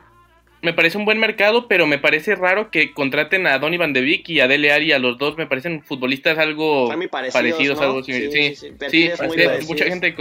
Me 0.63 0.73
parece 0.75 0.99
un 0.99 1.05
buen 1.05 1.19
mercado, 1.19 1.69
pero 1.69 1.87
me 1.87 1.99
parece 1.99 2.35
raro 2.35 2.71
que 2.71 2.93
contraten 2.93 3.47
a 3.47 3.59
Donny 3.59 3.79
Van 3.79 3.93
de 3.93 4.03
Beek 4.03 4.29
y 4.29 4.41
a 4.41 4.49
Dele 4.49 4.73
Ali, 4.73 4.93
a 4.93 4.99
los 4.99 5.17
dos 5.17 5.37
me 5.39 5.47
parecen 5.47 5.83
futbolistas 5.83 6.37
algo 6.37 6.93
parecidos, 7.33 7.81
algo 7.81 8.03
sí, 8.03 8.31
sí, 8.31 8.55
sí, 8.55 8.71
sí, 8.91 9.11
mucha 9.67 9.87
gente 9.87 10.15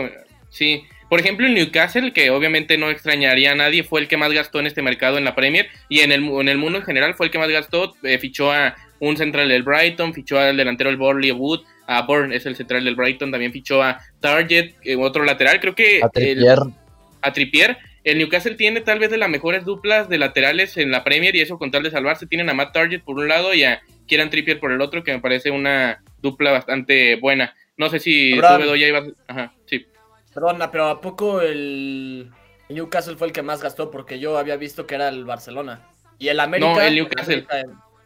sí, 0.49 0.85
por 1.09 1.19
ejemplo, 1.19 1.47
el 1.47 1.55
Newcastle, 1.55 2.13
que 2.13 2.29
obviamente 2.29 2.77
no 2.77 2.91
extrañaría 2.91 3.51
a 3.51 3.55
nadie, 3.55 3.83
fue 3.83 3.99
el 3.99 4.07
que 4.07 4.15
más 4.15 4.31
gastó 4.31 4.59
en 4.59 4.67
este 4.67 4.83
mercado 4.83 5.17
en 5.17 5.25
la 5.25 5.33
Premier 5.33 5.67
y 5.89 6.01
en 6.01 6.11
el, 6.11 6.23
en 6.23 6.47
el 6.47 6.59
mundo 6.59 6.77
en 6.77 6.85
general 6.85 7.15
fue 7.15 7.25
el 7.25 7.31
que 7.31 7.39
más 7.39 7.49
gastó. 7.49 7.95
Eh, 8.03 8.19
fichó 8.19 8.51
a 8.51 8.75
un 8.99 9.17
central 9.17 9.49
del 9.49 9.63
Brighton, 9.63 10.13
fichó 10.13 10.37
al 10.37 10.55
delantero 10.55 10.91
del 10.91 10.97
Borley 10.97 11.31
Wood, 11.31 11.61
a 11.87 12.03
Bourne 12.03 12.35
es 12.35 12.45
el 12.45 12.55
central 12.55 12.85
del 12.85 12.95
Brighton, 12.95 13.31
también 13.31 13.51
fichó 13.51 13.81
a 13.81 13.99
Target, 14.19 14.75
eh, 14.83 14.95
otro 14.95 15.23
lateral, 15.23 15.59
creo 15.59 15.73
que... 15.73 15.99
A 16.03 16.09
Trippier. 16.09 16.59
El, 16.59 16.73
a 17.21 17.33
Trippier. 17.33 17.77
El 18.03 18.17
Newcastle 18.17 18.55
tiene 18.55 18.81
tal 18.81 18.99
vez 18.99 19.09
de 19.09 19.17
las 19.17 19.29
mejores 19.29 19.65
duplas 19.65 20.09
de 20.09 20.17
laterales 20.17 20.77
en 20.77 20.91
la 20.91 21.03
Premier 21.03 21.35
y 21.35 21.41
eso 21.41 21.57
con 21.57 21.71
tal 21.71 21.83
de 21.83 21.91
salvarse 21.91 22.27
tienen 22.27 22.49
a 22.49 22.53
Matt 22.53 22.73
Target 22.73 23.03
por 23.03 23.17
un 23.17 23.27
lado 23.27 23.53
y 23.53 23.63
a 23.63 23.81
Kieran 24.07 24.29
Trippier 24.29 24.59
por 24.59 24.71
el 24.71 24.81
otro, 24.81 25.03
que 25.03 25.13
me 25.13 25.19
parece 25.19 25.51
una 25.51 26.01
dupla 26.21 26.51
bastante 26.51 27.15
buena. 27.17 27.55
No 27.77 27.89
sé 27.89 27.99
si 27.99 28.31
ibas... 28.31 29.05
Ajá, 29.27 29.53
sí. 29.65 29.85
Perdona, 30.33 30.71
pero 30.71 30.87
¿a 30.87 31.01
poco 31.01 31.41
el 31.41 32.31
Newcastle 32.69 33.17
fue 33.17 33.27
el 33.27 33.33
que 33.33 33.41
más 33.41 33.61
gastó? 33.61 33.91
Porque 33.91 34.19
yo 34.19 34.37
había 34.37 34.57
visto 34.57 34.85
que 34.85 34.95
era 34.95 35.09
el 35.09 35.25
Barcelona. 35.25 35.87
Y 36.17 36.27
el 36.27 36.39
América. 36.39 36.73
No, 36.73 36.81
el 36.81 36.95
Newcastle. 36.95 37.45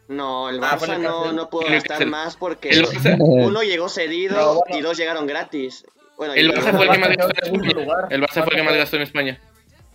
No, 0.08 0.50
el 0.50 0.62
ah, 0.62 0.78
Barça 0.78 0.98
no, 0.98 1.32
no 1.32 1.48
pudo 1.48 1.66
gastar 1.68 2.04
más 2.06 2.36
porque 2.36 2.82
uno 3.18 3.62
llegó 3.62 3.88
cedido 3.88 4.62
y 4.68 4.82
dos 4.82 4.98
llegaron 4.98 5.26
gratis. 5.26 5.86
Bueno, 6.16 6.34
el 6.34 6.52
Barça 6.52 6.76
fue 6.76 6.84
el 6.84 6.92
que 6.92 6.98
más 6.98 7.16
gastó 7.16 7.46
en 7.46 7.64
España. 7.64 8.06
El 8.10 8.22
Barça 8.22 8.44
fue 8.44 8.52
el 8.52 8.56
que 8.56 8.62
más 8.62 8.76
gastó 8.76 8.96
en 8.96 9.02
España. 9.02 9.40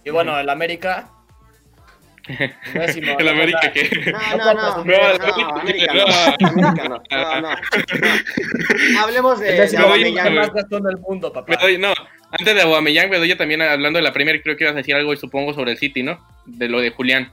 Y 0.09 0.11
bueno, 0.11 0.39
el 0.39 0.49
América. 0.49 1.11
el 2.29 3.27
América 3.27 3.71
que. 3.71 4.11
No, 4.11 4.37
no, 4.37 4.53
no. 4.53 4.83
No, 4.83 5.55
América 5.59 5.93
no. 5.93 7.01
No, 7.11 7.41
no. 7.41 7.49
Hablemos 8.99 9.39
de, 9.39 9.67
de 9.67 9.77
Aubameyang. 9.77 10.33
más 10.33 10.51
gastó 10.51 10.77
en 10.77 10.87
el 10.87 10.97
mundo, 10.97 11.31
papá. 11.31 11.57
no, 11.77 11.93
antes 12.31 12.55
de 12.55 12.61
Aubameyang, 12.63 13.11
Bedoya 13.11 13.37
también 13.37 13.61
hablando 13.61 13.97
de 13.97 14.03
la 14.03 14.11
Premier, 14.13 14.41
creo 14.41 14.57
que 14.57 14.63
ibas 14.63 14.73
a 14.73 14.77
decir 14.77 14.95
algo, 14.95 15.13
y 15.13 15.17
supongo, 15.17 15.53
sobre 15.53 15.73
el 15.73 15.77
City, 15.77 16.01
¿no? 16.01 16.19
De 16.47 16.67
lo 16.69 16.79
de 16.79 16.89
Julián. 16.89 17.31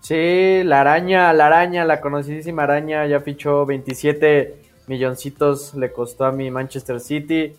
Sí, 0.00 0.62
la 0.64 0.82
araña, 0.82 1.32
la 1.32 1.46
araña, 1.46 1.84
la 1.84 2.00
conocidísima 2.00 2.62
araña, 2.62 3.04
ya 3.06 3.20
fichó 3.20 3.66
27 3.66 4.54
milloncitos, 4.86 5.74
le 5.74 5.90
costó 5.90 6.26
a 6.26 6.32
mi 6.32 6.52
Manchester 6.52 7.00
City. 7.00 7.54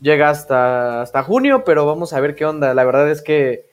Llega 0.00 0.30
hasta, 0.30 1.02
hasta 1.02 1.22
junio, 1.22 1.62
pero 1.64 1.84
vamos 1.84 2.12
a 2.12 2.20
ver 2.20 2.34
qué 2.34 2.44
onda. 2.44 2.74
La 2.74 2.84
verdad 2.84 3.10
es 3.10 3.22
que 3.22 3.71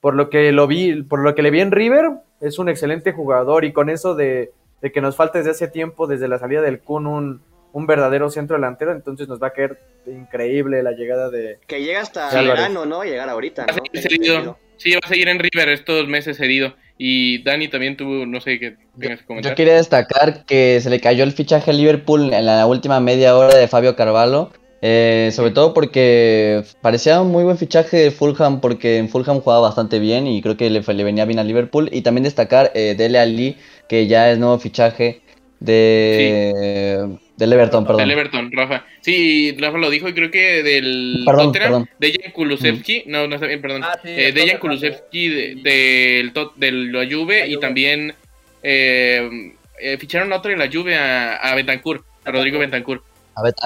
por 0.00 0.14
lo 0.14 0.30
que 0.30 0.52
lo 0.52 0.66
vi, 0.66 1.02
por 1.02 1.20
lo 1.20 1.34
que 1.34 1.42
le 1.42 1.50
vi 1.50 1.60
en 1.60 1.72
River, 1.72 2.10
es 2.40 2.58
un 2.58 2.68
excelente 2.68 3.12
jugador 3.12 3.64
y 3.64 3.72
con 3.72 3.90
eso 3.90 4.14
de, 4.14 4.52
de 4.80 4.92
que 4.92 5.00
nos 5.00 5.16
falta 5.16 5.38
desde 5.38 5.50
hace 5.50 5.68
tiempo, 5.68 6.06
desde 6.06 6.28
la 6.28 6.38
salida 6.38 6.62
del 6.62 6.80
Kun, 6.80 7.06
un, 7.06 7.42
un 7.72 7.86
verdadero 7.86 8.30
centro 8.30 8.56
delantero, 8.56 8.92
entonces 8.92 9.28
nos 9.28 9.42
va 9.42 9.48
a 9.48 9.52
caer 9.52 9.78
increíble 10.06 10.82
la 10.82 10.92
llegada 10.92 11.30
de... 11.30 11.58
Que 11.66 11.82
llega 11.82 12.00
hasta 12.00 12.30
el 12.38 12.48
verano, 12.48 12.86
¿no? 12.86 13.04
Llegar 13.04 13.28
ahorita, 13.28 13.66
¿no? 13.66 14.58
Sí, 14.76 14.94
va 14.94 15.00
a 15.04 15.08
seguir 15.08 15.28
en 15.28 15.38
River 15.38 15.68
estos 15.68 16.08
meses 16.08 16.40
herido. 16.40 16.74
Y 16.96 17.42
Dani 17.42 17.68
también 17.68 17.98
tuvo, 17.98 18.24
no 18.24 18.40
sé 18.40 18.58
qué 18.58 18.76
tienes 18.98 19.20
que 19.20 19.26
comentar. 19.26 19.52
Yo 19.52 19.56
quería 19.56 19.74
destacar 19.74 20.46
que 20.46 20.80
se 20.80 20.88
le 20.88 21.00
cayó 21.00 21.24
el 21.24 21.32
fichaje 21.32 21.70
a 21.70 21.74
Liverpool 21.74 22.32
en 22.32 22.46
la 22.46 22.66
última 22.66 22.98
media 23.00 23.36
hora 23.36 23.54
de 23.54 23.68
Fabio 23.68 23.94
Carvalho. 23.94 24.52
Eh, 24.82 25.30
sobre 25.32 25.50
todo 25.50 25.74
porque 25.74 26.64
parecía 26.80 27.20
un 27.20 27.30
muy 27.30 27.44
buen 27.44 27.58
fichaje 27.58 27.98
de 27.98 28.10
Fulham, 28.10 28.60
porque 28.60 28.96
en 28.96 29.08
Fulham 29.08 29.40
jugaba 29.40 29.60
bastante 29.68 29.98
bien 29.98 30.26
y 30.26 30.40
creo 30.40 30.56
que 30.56 30.70
le, 30.70 30.80
le 30.80 31.04
venía 31.04 31.24
bien 31.24 31.38
a 31.38 31.44
Liverpool. 31.44 31.88
Y 31.92 32.02
también 32.02 32.24
destacar 32.24 32.72
eh, 32.74 32.94
Dele 32.96 33.18
Ali, 33.18 33.56
que 33.88 34.06
ya 34.06 34.30
es 34.30 34.38
nuevo 34.38 34.58
fichaje 34.58 35.20
de, 35.60 37.18
del 37.36 37.52
Everton, 37.52 37.84
perdón. 37.84 38.00
Del 38.00 38.10
Everton, 38.10 38.50
Rafa. 38.52 38.86
Sí, 39.02 39.54
Rafa 39.58 39.78
lo 39.78 39.90
dijo 39.90 40.08
y 40.08 40.14
creo 40.14 40.30
que 40.30 40.62
del 40.62 41.22
perdón, 41.24 41.52
Tottenham, 41.52 41.86
Dejan 41.98 42.32
Kulusevski, 42.32 43.04
no, 43.06 43.26
no 43.26 43.34
está 43.34 43.46
bien, 43.46 43.60
perdón. 43.60 43.84
Ah, 43.84 43.98
eh, 44.04 44.32
Dejan 44.34 44.58
Kulusevski 44.58 45.28
del 45.28 46.32
de, 46.32 46.72
la 46.72 47.06
Juve 47.08 47.46
y 47.46 47.60
también 47.60 48.14
eh, 48.62 49.52
eh, 49.80 49.98
ficharon 49.98 50.32
a 50.32 50.36
otro 50.36 50.50
de 50.50 50.56
la 50.56 50.68
Juve 50.72 50.96
a, 50.96 51.36
a 51.36 51.54
Betancourt, 51.54 52.04
a 52.24 52.30
Rodrigo 52.30 52.58
Betancourt. 52.58 53.02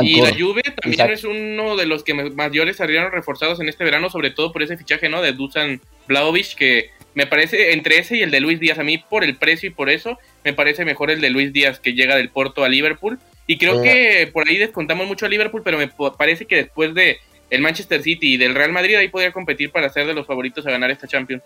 Y 0.00 0.20
la 0.20 0.34
Juve 0.34 0.62
también 0.80 1.10
es 1.10 1.24
uno 1.24 1.76
de 1.76 1.86
los 1.86 2.02
que 2.04 2.14
mayores 2.14 2.76
salieron 2.76 3.12
reforzados 3.12 3.60
en 3.60 3.68
este 3.68 3.84
verano, 3.84 4.10
sobre 4.10 4.30
todo 4.30 4.52
por 4.52 4.62
ese 4.62 4.76
fichaje, 4.76 5.08
¿no? 5.08 5.22
De 5.22 5.32
Dusan 5.32 5.80
Blaovic, 6.06 6.54
que 6.54 6.90
me 7.14 7.26
parece 7.26 7.72
entre 7.72 7.98
ese 7.98 8.16
y 8.16 8.22
el 8.22 8.30
de 8.30 8.40
Luis 8.40 8.60
Díaz, 8.60 8.78
a 8.78 8.84
mí 8.84 8.98
por 8.98 9.24
el 9.24 9.36
precio 9.36 9.68
y 9.68 9.72
por 9.72 9.90
eso, 9.90 10.18
me 10.44 10.52
parece 10.52 10.84
mejor 10.84 11.10
el 11.10 11.20
de 11.20 11.30
Luis 11.30 11.52
Díaz 11.52 11.78
que 11.78 11.92
llega 11.92 12.16
del 12.16 12.30
Porto 12.30 12.64
a 12.64 12.68
Liverpool. 12.68 13.18
Y 13.46 13.58
creo 13.58 13.82
que 13.82 14.30
por 14.32 14.48
ahí 14.48 14.56
descontamos 14.56 15.06
mucho 15.06 15.26
a 15.26 15.28
Liverpool, 15.28 15.62
pero 15.62 15.76
me 15.76 15.90
parece 16.16 16.46
que 16.46 16.56
después 16.56 16.94
de 16.94 17.18
el 17.50 17.60
Manchester 17.60 18.02
City 18.02 18.34
y 18.34 18.36
del 18.36 18.54
Real 18.54 18.72
Madrid 18.72 18.96
ahí 18.96 19.08
podría 19.08 19.32
competir 19.32 19.70
para 19.70 19.90
ser 19.90 20.06
de 20.06 20.14
los 20.14 20.26
favoritos 20.26 20.66
a 20.66 20.70
ganar 20.70 20.90
esta 20.90 21.06
Champions. 21.06 21.42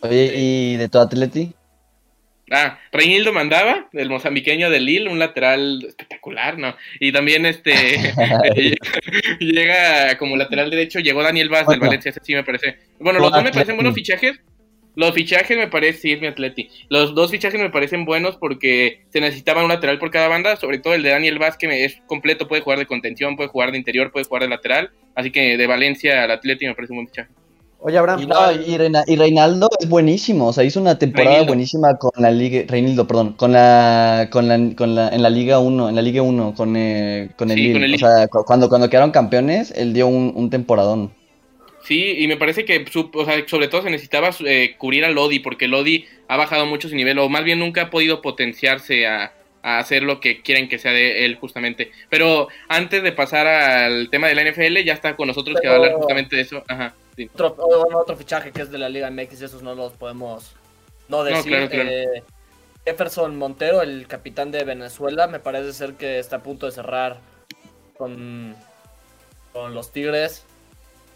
Oye, 0.00 0.32
¿y 0.36 0.76
de 0.76 0.88
tu 0.88 0.98
Atleti? 0.98 1.52
Ah, 2.50 2.78
Reinildo 2.92 3.32
mandaba, 3.32 3.88
el 3.92 4.08
mozambiqueño 4.08 4.70
de 4.70 4.80
Lille, 4.80 5.08
un 5.08 5.18
lateral 5.18 5.84
espectacular, 5.86 6.58
¿no? 6.58 6.74
Y 6.98 7.12
también 7.12 7.44
este 7.46 7.72
llega 9.40 10.16
como 10.18 10.36
lateral 10.36 10.70
derecho, 10.70 11.00
llegó 11.00 11.22
Daniel 11.22 11.48
Vaz 11.48 11.66
del 11.66 11.80
Valencia, 11.80 12.10
ese 12.10 12.20
sí 12.22 12.34
me 12.34 12.44
parece. 12.44 12.78
Bueno, 12.98 13.18
los 13.18 13.30
dos 13.30 13.42
me 13.42 13.52
parecen 13.52 13.76
buenos 13.76 13.94
fichajes. 13.94 14.40
Los 14.94 15.14
fichajes 15.14 15.56
me 15.56 15.68
parece, 15.68 16.00
sí, 16.00 16.12
es 16.12 16.20
mi 16.20 16.26
atleti. 16.26 16.70
Los 16.88 17.14
dos 17.14 17.30
fichajes 17.30 17.60
me 17.60 17.70
parecen 17.70 18.04
buenos 18.04 18.36
porque 18.36 19.04
se 19.10 19.20
necesitaba 19.20 19.62
un 19.62 19.68
lateral 19.68 20.00
por 20.00 20.10
cada 20.10 20.26
banda, 20.26 20.56
sobre 20.56 20.78
todo 20.78 20.94
el 20.94 21.04
de 21.04 21.10
Daniel 21.10 21.38
Vaz, 21.38 21.56
que 21.56 21.84
es 21.84 22.00
completo, 22.06 22.48
puede 22.48 22.62
jugar 22.62 22.80
de 22.80 22.86
contención, 22.86 23.36
puede 23.36 23.48
jugar 23.48 23.70
de 23.70 23.78
interior, 23.78 24.10
puede 24.10 24.24
jugar 24.24 24.42
de 24.42 24.48
lateral. 24.48 24.90
Así 25.14 25.30
que 25.30 25.56
de 25.56 25.66
Valencia 25.68 26.24
al 26.24 26.32
Atleti 26.32 26.66
me 26.66 26.74
parece 26.74 26.94
un 26.94 26.98
buen 26.98 27.08
fichaje. 27.08 27.30
Oye, 27.80 27.96
Abraham. 27.96 28.28
Y, 28.66 28.72
y, 28.72 29.16
Reinaldo 29.16 29.70
es 29.78 29.88
buenísimo, 29.88 30.48
o 30.48 30.52
sea, 30.52 30.64
hizo 30.64 30.80
una 30.80 30.98
temporada 30.98 31.44
buenísima 31.44 31.96
con 31.96 32.10
la 32.16 32.32
Liga, 32.32 32.64
Reinaldo, 32.66 33.06
perdón, 33.06 33.34
con 33.34 33.52
la, 33.52 34.28
con 34.32 34.48
la, 34.48 34.58
con 34.74 34.96
la, 34.96 35.08
en 35.10 35.22
la 35.22 35.30
Liga 35.30 35.60
1, 35.60 35.88
en 35.88 35.94
la 35.94 36.02
Liga 36.02 36.22
1, 36.22 36.54
con, 36.56 36.74
eh, 36.76 37.30
con, 37.36 37.52
el, 37.52 37.94
O 37.94 37.98
sea, 37.98 38.26
cuando, 38.28 38.68
cuando 38.68 38.90
quedaron 38.90 39.12
campeones, 39.12 39.72
él 39.76 39.92
dio 39.92 40.08
un, 40.08 40.32
un 40.34 40.50
temporadón. 40.50 41.12
Sí, 41.84 42.16
y 42.18 42.26
me 42.26 42.36
parece 42.36 42.64
que 42.64 42.84
o 43.14 43.24
sea, 43.24 43.46
sobre 43.46 43.68
todo 43.68 43.82
se 43.82 43.90
necesitaba 43.90 44.30
eh, 44.44 44.74
cubrir 44.76 45.04
a 45.04 45.10
Lodi, 45.10 45.38
porque 45.38 45.68
Lodi 45.68 46.04
ha 46.26 46.36
bajado 46.36 46.66
mucho 46.66 46.88
su 46.88 46.96
nivel, 46.96 47.18
o 47.20 47.28
más 47.28 47.44
bien 47.44 47.60
nunca 47.60 47.82
ha 47.82 47.90
podido 47.90 48.20
potenciarse 48.22 49.06
a, 49.06 49.32
a 49.62 49.78
hacer 49.78 50.02
lo 50.02 50.18
que 50.20 50.42
quieren 50.42 50.68
que 50.68 50.78
sea 50.78 50.92
de 50.92 51.24
él 51.24 51.36
justamente. 51.36 51.92
Pero 52.10 52.48
antes 52.68 53.04
de 53.04 53.12
pasar 53.12 53.46
al 53.46 54.10
tema 54.10 54.26
de 54.26 54.34
la 54.34 54.50
NFL, 54.50 54.84
ya 54.84 54.94
está 54.94 55.14
con 55.14 55.28
nosotros 55.28 55.60
que 55.60 55.68
va 55.68 55.74
a 55.74 55.76
hablar 55.76 55.92
justamente 55.92 56.34
de 56.34 56.42
eso. 56.42 56.64
Ajá. 56.66 56.94
Otro, 57.26 57.56
otro 57.58 58.16
fichaje 58.16 58.52
que 58.52 58.62
es 58.62 58.70
de 58.70 58.78
la 58.78 58.88
Liga 58.88 59.10
MX, 59.10 59.42
esos 59.42 59.62
no 59.62 59.74
los 59.74 59.92
podemos 59.92 60.52
no 61.08 61.24
decir. 61.24 61.68
Eh, 61.72 62.22
Jefferson 62.84 63.36
Montero, 63.36 63.82
el 63.82 64.06
capitán 64.06 64.50
de 64.50 64.64
Venezuela, 64.64 65.26
me 65.26 65.40
parece 65.40 65.72
ser 65.72 65.94
que 65.94 66.18
está 66.18 66.36
a 66.36 66.42
punto 66.42 66.66
de 66.66 66.72
cerrar 66.72 67.18
con, 67.96 68.54
con 69.52 69.74
los 69.74 69.92
Tigres. 69.92 70.44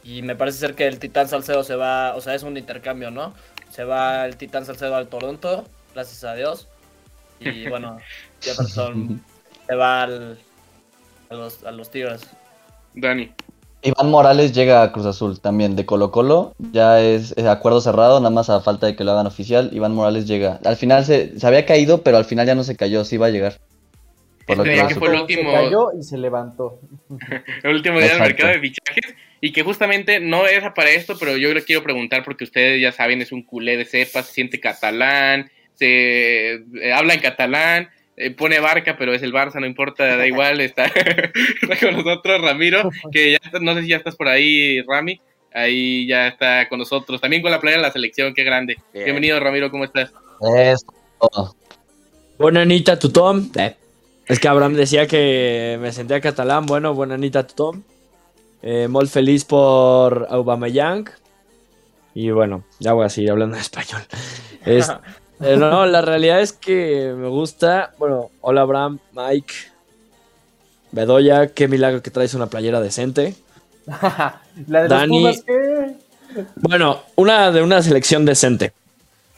Y 0.04 0.22
me 0.22 0.34
parece 0.34 0.58
ser 0.58 0.74
que 0.74 0.86
el 0.86 0.98
Titán 0.98 1.28
Salcedo 1.28 1.62
se 1.62 1.76
va, 1.76 2.16
o 2.16 2.20
sea, 2.20 2.34
es 2.34 2.42
un 2.42 2.56
intercambio, 2.56 3.10
¿no? 3.10 3.34
Se 3.70 3.84
va 3.84 4.26
el 4.26 4.36
Titán 4.36 4.66
Salcedo 4.66 4.96
al 4.96 5.08
Toronto, 5.08 5.64
gracias 5.94 6.24
a 6.24 6.34
Dios. 6.34 6.68
Y 7.38 7.68
bueno, 7.70 7.98
Jefferson 8.40 9.24
se 9.66 9.74
va 9.74 10.02
al, 10.02 10.38
a, 11.30 11.34
los, 11.34 11.64
a 11.64 11.70
los 11.70 11.90
Tigres. 11.90 12.22
Dani. 12.94 13.32
Iván 13.82 14.10
Morales 14.10 14.52
llega 14.52 14.82
a 14.82 14.92
Cruz 14.92 15.06
Azul 15.06 15.40
también 15.40 15.74
de 15.74 15.84
Colo 15.84 16.12
Colo, 16.12 16.54
ya 16.72 17.00
es, 17.00 17.36
acuerdo 17.38 17.80
cerrado, 17.80 18.20
nada 18.20 18.30
más 18.30 18.48
a 18.48 18.60
falta 18.60 18.86
de 18.86 18.94
que 18.94 19.02
lo 19.02 19.10
hagan 19.10 19.26
oficial. 19.26 19.70
Iván 19.72 19.94
Morales 19.94 20.26
llega. 20.26 20.60
Al 20.64 20.76
final 20.76 21.04
se, 21.04 21.38
se 21.38 21.46
había 21.46 21.66
caído, 21.66 22.02
pero 22.02 22.16
al 22.16 22.24
final 22.24 22.46
ya 22.46 22.54
no 22.54 22.62
se 22.62 22.76
cayó, 22.76 23.04
sí 23.04 23.16
va 23.16 23.26
a 23.26 23.30
llegar. 23.30 23.58
Por 24.46 24.58
lo 24.58 24.64
que, 24.64 24.94
fue 24.94 25.08
el 25.08 25.20
último... 25.20 25.50
Se 25.50 25.56
cayó 25.56 25.88
y 25.98 26.02
se 26.02 26.18
levantó. 26.18 26.80
el 27.62 27.74
último 27.74 27.98
día 27.98 28.10
del 28.10 28.20
mercado 28.20 28.52
de 28.52 28.60
fichajes 28.60 29.14
y 29.40 29.52
que 29.52 29.62
justamente 29.62 30.20
no 30.20 30.46
era 30.46 30.72
para 30.74 30.90
esto, 30.90 31.16
pero 31.18 31.36
yo 31.36 31.52
le 31.52 31.64
quiero 31.64 31.82
preguntar 31.82 32.22
porque 32.24 32.44
ustedes 32.44 32.80
ya 32.80 32.92
saben, 32.92 33.20
es 33.20 33.32
un 33.32 33.42
culé 33.42 33.76
de 33.76 33.84
cepa, 33.84 34.22
se 34.22 34.32
siente 34.32 34.60
catalán, 34.60 35.50
se 35.74 36.54
eh, 36.54 36.92
habla 36.94 37.14
en 37.14 37.20
catalán 37.20 37.90
eh, 38.16 38.30
pone 38.30 38.60
barca, 38.60 38.96
pero 38.98 39.14
es 39.14 39.22
el 39.22 39.32
Barça, 39.32 39.60
no 39.60 39.66
importa, 39.66 40.16
da 40.16 40.26
igual, 40.26 40.60
está, 40.60 40.90
con 41.80 41.96
nosotros 41.96 42.40
Ramiro, 42.40 42.90
que 43.10 43.32
ya 43.32 43.58
no 43.60 43.74
sé 43.74 43.82
si 43.82 43.88
ya 43.88 43.96
estás 43.96 44.16
por 44.16 44.28
ahí, 44.28 44.82
Rami, 44.82 45.20
ahí 45.52 46.06
ya 46.06 46.28
está 46.28 46.68
con 46.68 46.78
nosotros, 46.78 47.20
también 47.20 47.42
con 47.42 47.50
la 47.50 47.60
playa 47.60 47.76
de 47.76 47.82
la 47.82 47.92
selección, 47.92 48.34
qué 48.34 48.44
grande. 48.44 48.76
Bienvenido 48.92 49.40
Ramiro, 49.40 49.70
¿cómo 49.70 49.84
estás? 49.84 50.12
Eso. 50.56 50.86
Bona 52.38 52.64
nit 52.64 52.88
a 52.88 52.98
tothom. 52.98 53.50
Eh. 53.56 53.76
Es 54.26 54.40
que 54.40 54.48
Abraham 54.48 54.74
decía 54.74 55.06
que 55.06 55.78
me 55.80 55.92
sentía 55.92 56.20
catalán. 56.20 56.66
Bueno, 56.66 56.94
buenanita 56.94 57.46
Tom. 57.46 57.82
Eh, 58.62 58.88
muy 58.88 59.06
feliz 59.06 59.44
por 59.44 60.26
Aubameyang. 60.30 61.10
Y 62.14 62.30
bueno, 62.30 62.64
ya 62.78 62.92
voy 62.92 63.06
a 63.06 63.08
seguir 63.08 63.30
hablando 63.30 63.56
en 63.56 63.62
español. 63.62 64.02
Eh, 65.42 65.56
no, 65.56 65.86
la 65.86 66.02
realidad 66.02 66.40
es 66.40 66.52
que 66.52 67.12
me 67.16 67.28
gusta. 67.28 67.92
Bueno, 67.98 68.30
hola 68.40 68.60
Abraham, 68.62 68.98
Mike, 69.12 69.54
Bedoya. 70.92 71.48
Qué 71.48 71.68
milagro 71.68 72.02
que 72.02 72.10
traes 72.10 72.34
una 72.34 72.46
playera 72.46 72.80
decente. 72.80 73.34
la 73.86 74.82
de 74.82 74.88
Dani, 74.88 75.24
los 75.24 75.42
¿qué? 75.42 75.96
Bueno, 76.56 77.00
una 77.16 77.50
de 77.50 77.62
una 77.62 77.82
selección 77.82 78.24
decente. 78.24 78.72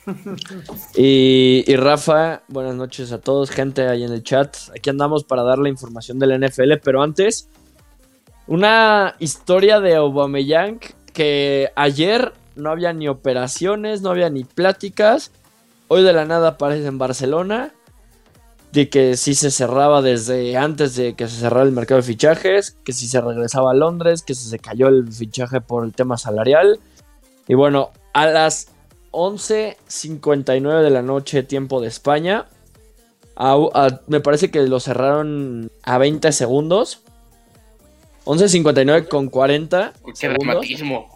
Y, 0.95 1.75
Rafa, 1.75 2.43
buenas 2.47 2.75
noches 2.75 3.11
a 3.11 3.19
todos, 3.19 3.49
gente 3.49 3.87
ahí 3.87 4.03
en 4.03 4.13
el 4.13 4.23
chat. 4.23 4.55
Aquí 4.75 4.89
andamos 4.89 5.23
para 5.23 5.43
dar 5.43 5.57
la 5.57 5.69
información 5.69 6.19
del 6.19 6.39
NFL, 6.39 6.73
pero 6.83 7.01
antes, 7.01 7.49
una 8.47 9.15
historia 9.19 9.79
de 9.79 9.95
Aubameyang 9.95 10.79
que 11.13 11.71
ayer 11.75 12.33
no 12.55 12.69
había 12.69 12.93
ni 12.93 13.07
operaciones, 13.07 14.01
no 14.01 14.11
había 14.11 14.29
ni 14.29 14.43
pláticas. 14.43 15.31
Hoy 15.87 16.03
de 16.03 16.13
la 16.13 16.25
nada 16.25 16.49
aparece 16.49 16.87
en 16.87 16.97
Barcelona. 16.97 17.71
De 18.71 18.89
que 18.89 19.15
si 19.15 19.35
se 19.35 19.51
cerraba 19.51 20.01
desde 20.01 20.57
antes 20.57 20.95
de 20.95 21.15
que 21.15 21.27
se 21.27 21.37
cerrara 21.37 21.63
el 21.63 21.71
mercado 21.71 22.01
de 22.01 22.07
fichajes. 22.07 22.77
Que 22.83 22.93
si 22.93 23.07
se 23.07 23.21
regresaba 23.21 23.71
a 23.71 23.73
Londres. 23.73 24.23
Que 24.23 24.33
si 24.33 24.49
se 24.49 24.59
cayó 24.59 24.87
el 24.87 25.11
fichaje 25.11 25.61
por 25.61 25.85
el 25.85 25.93
tema 25.93 26.17
salarial. 26.17 26.79
Y 27.47 27.53
bueno, 27.53 27.91
a 28.13 28.25
las 28.25 28.69
11.59 29.11 30.81
de 30.81 30.89
la 30.89 31.01
noche, 31.01 31.43
tiempo 31.43 31.79
de 31.79 31.87
España. 31.87 32.47
me 34.07 34.19
parece 34.19 34.51
que 34.51 34.61
lo 34.63 34.79
cerraron 34.79 35.71
a 35.83 35.97
20 35.97 36.31
segundos. 36.31 37.01
11.59 38.25 39.07
con 39.07 39.29
40. 39.29 39.93
Qué 40.19 40.29
dramatismo. 40.29 41.07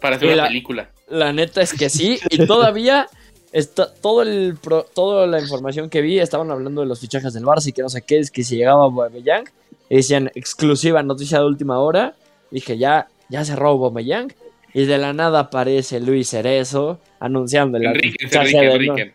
Para 0.00 0.16
hacer 0.16 0.32
una 0.32 0.46
película. 0.46 0.90
La 1.08 1.32
neta 1.32 1.60
es 1.60 1.74
que 1.74 1.90
sí. 1.90 2.20
Y 2.30 2.46
todavía 2.46 3.08
está 3.52 3.92
todo 3.92 4.22
el 4.22 4.58
toda 4.94 5.26
la 5.26 5.40
información 5.40 5.90
que 5.90 6.00
vi 6.00 6.18
estaban 6.18 6.50
hablando 6.50 6.80
de 6.80 6.86
los 6.86 7.00
fichajes 7.00 7.34
del 7.34 7.44
Barça 7.44 7.68
y 7.68 7.72
que 7.72 7.82
no 7.82 7.88
sé 7.88 8.02
qué, 8.02 8.18
es 8.18 8.30
que 8.30 8.42
si 8.42 8.56
llegaba 8.56 8.84
Aubameyang 8.84 9.44
y 9.88 9.96
decían 9.96 10.30
exclusiva 10.34 11.02
noticia 11.02 11.38
de 11.38 11.44
última 11.44 11.78
hora, 11.78 12.14
dije 12.50 12.78
ya 12.78 13.08
ya 13.28 13.44
cerró 13.44 13.68
Aubameyang 13.68 14.32
y 14.74 14.86
de 14.86 14.98
la 14.98 15.12
nada 15.12 15.40
aparece 15.40 16.00
Luis 16.00 16.30
Cerezo 16.30 16.98
anunciando 17.20 17.78
el 17.78 18.00
fichaje 18.00 18.58
del 18.58 19.12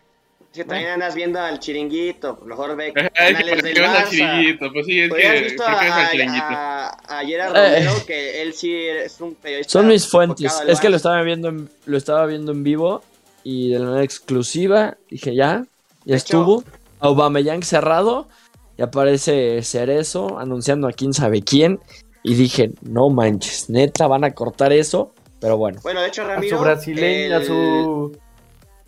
si 0.50 0.64
también 0.64 0.92
andas 0.92 1.14
viendo 1.14 1.38
al 1.38 1.58
chiringuito, 1.60 2.40
mejor 2.46 2.74
ve 2.74 2.92
canales 3.14 3.62
del 3.62 3.74
Barça. 3.76 4.08
Chiringuito, 4.08 4.72
pues 4.72 4.86
sí, 4.86 5.00
es 5.00 5.12
que, 5.12 5.42
visto 5.42 5.62
a, 5.62 5.72
a, 5.72 6.88
a, 7.18 7.24
Gerard 7.24 7.52
Romero, 7.52 7.90
eh. 7.90 8.02
que 8.06 8.42
él 8.42 8.54
sí 8.54 8.74
es 8.74 9.20
un 9.20 9.34
periodista. 9.34 9.70
Son 9.70 9.86
mis 9.86 10.08
fuentes. 10.08 10.60
Es 10.66 10.80
que 10.80 10.88
lo 10.88 10.96
estaba 10.96 11.22
viendo 11.22 11.48
en, 11.48 11.68
lo 11.84 11.98
estaba 11.98 12.24
viendo 12.24 12.52
en 12.52 12.64
vivo 12.64 13.02
y 13.44 13.70
de 13.70 13.78
la 13.78 13.86
manera 13.86 14.04
exclusiva 14.04 14.96
dije 15.10 15.34
ya, 15.34 15.64
ya 16.04 16.16
estuvo. 16.16 16.64
Aubameyang 17.00 17.62
cerrado 17.62 18.28
y 18.76 18.82
aparece 18.82 19.62
Cerezo 19.62 20.38
anunciando 20.38 20.88
a 20.88 20.92
quién 20.92 21.12
sabe 21.12 21.42
quién 21.42 21.78
y 22.24 22.34
dije, 22.34 22.72
no 22.82 23.08
manches, 23.08 23.70
neta 23.70 24.08
van 24.08 24.24
a 24.24 24.32
cortar 24.32 24.72
eso, 24.72 25.12
pero 25.40 25.56
bueno. 25.56 25.78
Bueno, 25.82 26.00
de 26.00 26.08
hecho 26.08 26.26
Ramiro, 26.26 26.56
a 26.56 26.58
su 26.58 26.64
brasileño, 26.64 27.36
a 27.36 27.44
su 27.44 28.18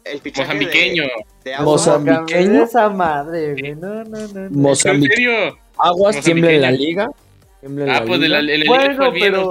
el 0.04 0.20
Mozambiqueño. 0.24 1.04
Mozambiqueño. 1.60 2.64
Esa 2.64 2.88
madre, 2.88 3.74
No, 3.76 4.04
no, 4.04 4.28
no. 4.28 4.50
Mozambique. 4.50 5.52
Aguas 5.78 6.20
tiembla 6.20 6.52
en 6.52 6.60
la 6.62 6.70
liga. 6.70 7.10
Ah, 7.62 8.02
pues 8.06 8.22
el, 8.22 8.50
el, 8.50 8.64
bueno, 8.66 9.12
pero... 9.12 9.48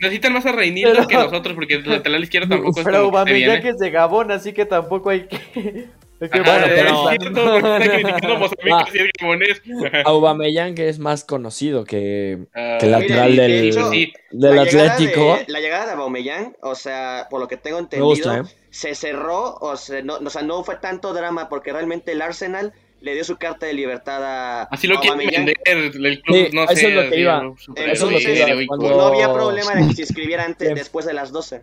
Necesitan 0.00 0.32
más 0.32 0.46
a 0.46 0.52
Reinildo 0.52 1.06
que 1.06 1.14
nosotros 1.14 1.54
porque 1.54 1.74
el 1.74 1.88
lateral 1.88 2.22
izquierdo 2.22 2.48
tampoco 2.48 2.82
pero 2.84 2.90
es 2.90 2.96
como 2.96 3.18
Aubameyang 3.18 3.62
que 3.62 3.68
es 3.70 3.78
de 3.78 3.90
Gabón, 3.90 4.30
así 4.30 4.52
que 4.52 4.66
tampoco 4.66 5.10
hay 5.10 5.26
que... 5.26 5.88
Es 6.18 6.30
que 6.30 6.40
bueno, 6.40 6.64
pero... 6.66 7.10
es 7.10 7.18
cierto, 7.20 7.56
está 7.58 7.78
criticando 7.78 8.38
Mozambique 8.38 8.72
ah, 8.72 8.86
si 8.90 8.98
es 8.98 9.10
gabonés. 9.20 9.62
Aubameyang 10.06 10.74
que 10.74 10.88
es 10.88 10.98
más 10.98 11.24
conocido 11.24 11.84
que, 11.84 12.38
uh, 12.40 12.78
que 12.78 12.86
el 12.86 12.90
lateral 12.90 13.36
del, 13.36 13.68
hecho, 13.68 13.90
del 14.30 14.58
Atlético. 14.58 15.36
De, 15.36 15.44
la 15.48 15.60
llegada 15.60 15.84
de 15.84 15.92
Aubameyang, 15.92 16.56
o 16.62 16.74
sea, 16.74 17.26
por 17.28 17.40
lo 17.40 17.48
que 17.48 17.58
tengo 17.58 17.78
entendido, 17.78 18.06
gusta, 18.06 18.38
¿eh? 18.38 18.42
se 18.70 18.94
cerró, 18.94 19.56
o 19.60 19.76
sea, 19.76 20.00
no, 20.00 20.14
o 20.14 20.30
sea, 20.30 20.40
no 20.40 20.64
fue 20.64 20.76
tanto 20.76 21.12
drama 21.12 21.50
porque 21.50 21.72
realmente 21.72 22.12
el 22.12 22.22
Arsenal 22.22 22.72
le 23.00 23.14
dio 23.14 23.24
su 23.24 23.36
carta 23.36 23.66
de 23.66 23.74
libertad 23.74 24.22
a 24.22 24.62
Así 24.64 24.86
lo 24.86 24.98
quiere 25.00 25.16
vender 25.16 25.56
el 25.64 25.90
club, 26.22 26.48
no 26.52 26.64
eso 26.64 26.74
sé. 26.74 26.88
Es 26.88 26.94
lo 26.94 27.10
que 27.10 27.20
iba. 27.20 27.54
eso 27.76 28.10
es 28.10 28.12
lo 28.12 28.18
que 28.18 28.54
iba. 28.54 28.66
Cuando... 28.66 28.90
No 28.90 29.02
había 29.06 29.32
problema 29.32 29.74
de 29.74 29.88
que 29.88 29.94
se 29.94 30.02
inscribiera 30.02 30.44
antes, 30.46 30.74
después 30.74 31.06
de 31.06 31.12
las 31.12 31.32
12. 31.32 31.62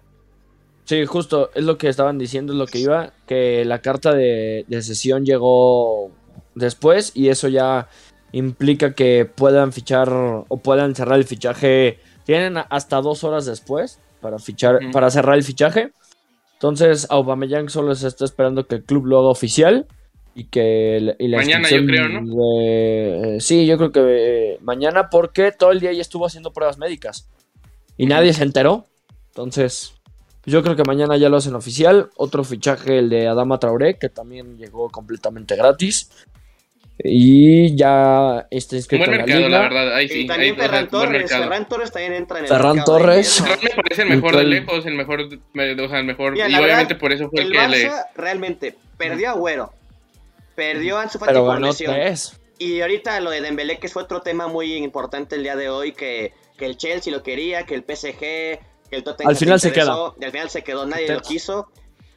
Sí, 0.85 1.05
justo, 1.05 1.49
es 1.55 1.63
lo 1.63 1.77
que 1.77 1.87
estaban 1.87 2.17
diciendo, 2.17 2.53
es 2.53 2.59
lo 2.59 2.67
que 2.67 2.79
iba, 2.79 3.13
que 3.25 3.63
la 3.65 3.81
carta 3.81 4.13
de, 4.13 4.65
de 4.67 4.81
sesión 4.81 5.25
llegó 5.25 6.11
después 6.55 7.11
y 7.15 7.29
eso 7.29 7.47
ya 7.47 7.87
implica 8.33 8.93
que 8.93 9.25
puedan 9.25 9.71
fichar 9.71 10.09
o 10.11 10.57
puedan 10.57 10.93
cerrar 10.95 11.17
el 11.17 11.25
fichaje. 11.25 11.99
Tienen 12.25 12.57
hasta 12.69 13.01
dos 13.01 13.23
horas 13.23 13.45
después 13.45 13.99
para 14.21 14.39
fichar, 14.39 14.79
para 14.91 15.09
cerrar 15.09 15.35
el 15.35 15.43
fichaje. 15.43 15.91
Entonces, 16.53 17.07
Aubameyang 17.09 17.69
solo 17.69 17.95
se 17.95 18.07
está 18.07 18.25
esperando 18.25 18.67
que 18.67 18.75
el 18.75 18.83
club 18.83 19.05
lo 19.05 19.19
haga 19.19 19.27
oficial 19.29 19.87
y 20.35 20.45
que 20.45 21.15
mañana 21.29 21.69
yo 21.69 21.85
creo, 21.85 22.09
¿no? 22.09 22.59
Eh, 22.61 23.37
sí, 23.39 23.65
yo 23.65 23.77
creo 23.77 23.91
que 23.91 24.01
eh, 24.05 24.57
mañana 24.61 25.09
porque 25.09 25.51
todo 25.51 25.71
el 25.71 25.79
día 25.79 25.93
ya 25.93 26.01
estuvo 26.01 26.25
haciendo 26.25 26.53
pruebas 26.53 26.77
médicas 26.77 27.29
y 27.97 28.07
nadie 28.07 28.33
se 28.33 28.43
enteró. 28.43 28.87
Entonces, 29.27 29.93
yo 30.45 30.63
creo 30.63 30.75
que 30.75 30.83
mañana 30.83 31.17
ya 31.17 31.29
lo 31.29 31.37
hacen 31.37 31.55
oficial. 31.55 32.09
Otro 32.15 32.43
fichaje, 32.43 32.99
el 32.99 33.09
de 33.09 33.27
Adama 33.27 33.59
Traoré, 33.59 33.97
que 33.97 34.09
también 34.09 34.57
llegó 34.57 34.89
completamente 34.89 35.55
gratis. 35.55 36.09
Y 36.99 37.75
ya 37.75 38.47
está 38.51 38.75
inscrito 38.75 39.05
en 39.05 39.17
la 39.17 39.25
liga. 39.25 39.49
la 39.49 39.59
verdad. 39.61 39.95
Ahí 39.95 40.07
sí, 40.07 40.19
y 40.21 40.27
también 40.27 40.55
Ferran 40.55 40.87
Torres. 40.87 41.31
Ferran 41.31 41.67
Torres 41.67 41.91
también 41.91 42.13
entra 42.13 42.37
en 42.39 42.45
el 42.45 42.49
Ferran 42.49 42.83
Torres. 42.83 43.41
Ferran 43.41 43.59
me 43.63 43.83
parece 43.83 44.01
el 44.03 44.09
mejor 44.09 44.37
de 44.37 44.43
lejos, 44.43 44.85
el 44.85 44.93
mejor, 44.95 45.21
o 45.21 45.89
sea, 45.89 45.99
el 45.99 46.05
mejor. 46.05 46.37
y 46.37 46.41
obviamente 46.41 46.95
por 46.95 47.11
eso 47.11 47.29
fue 47.29 47.41
el, 47.41 47.47
el 47.47 47.53
que 47.53 47.59
Barça 47.59 47.69
le... 47.69 47.91
realmente 48.15 48.75
perdió 48.97 49.31
a 49.31 49.33
Güero. 49.33 49.73
Perdió 50.55 50.97
Ansu 50.97 51.19
Fati 51.19 51.33
por 51.33 51.61
lesión. 51.61 51.95
Y 52.59 52.81
ahorita 52.81 53.19
lo 53.19 53.31
de 53.31 53.41
Dembélé, 53.41 53.79
que 53.79 53.89
fue 53.89 54.03
otro 54.03 54.21
tema 54.21 54.47
muy 54.47 54.75
importante 54.75 55.35
el 55.35 55.43
día 55.43 55.55
de 55.55 55.69
hoy, 55.69 55.91
que, 55.91 56.33
que 56.57 56.65
el 56.65 56.77
Chelsea 56.77 57.11
lo 57.11 57.23
quería, 57.23 57.65
que 57.65 57.75
el 57.75 57.81
PSG, 57.81 58.19
que 58.19 58.59
el 58.91 59.03
Tottenham 59.03 59.29
al 59.29 59.35
final 59.35 59.59
se, 59.59 59.71
queda. 59.71 60.13
Y 60.19 60.23
al 60.23 60.31
final 60.31 60.49
se 60.49 60.63
quedó, 60.63 60.85
nadie 60.85 61.11
lo 61.11 61.21
quiso. 61.21 61.69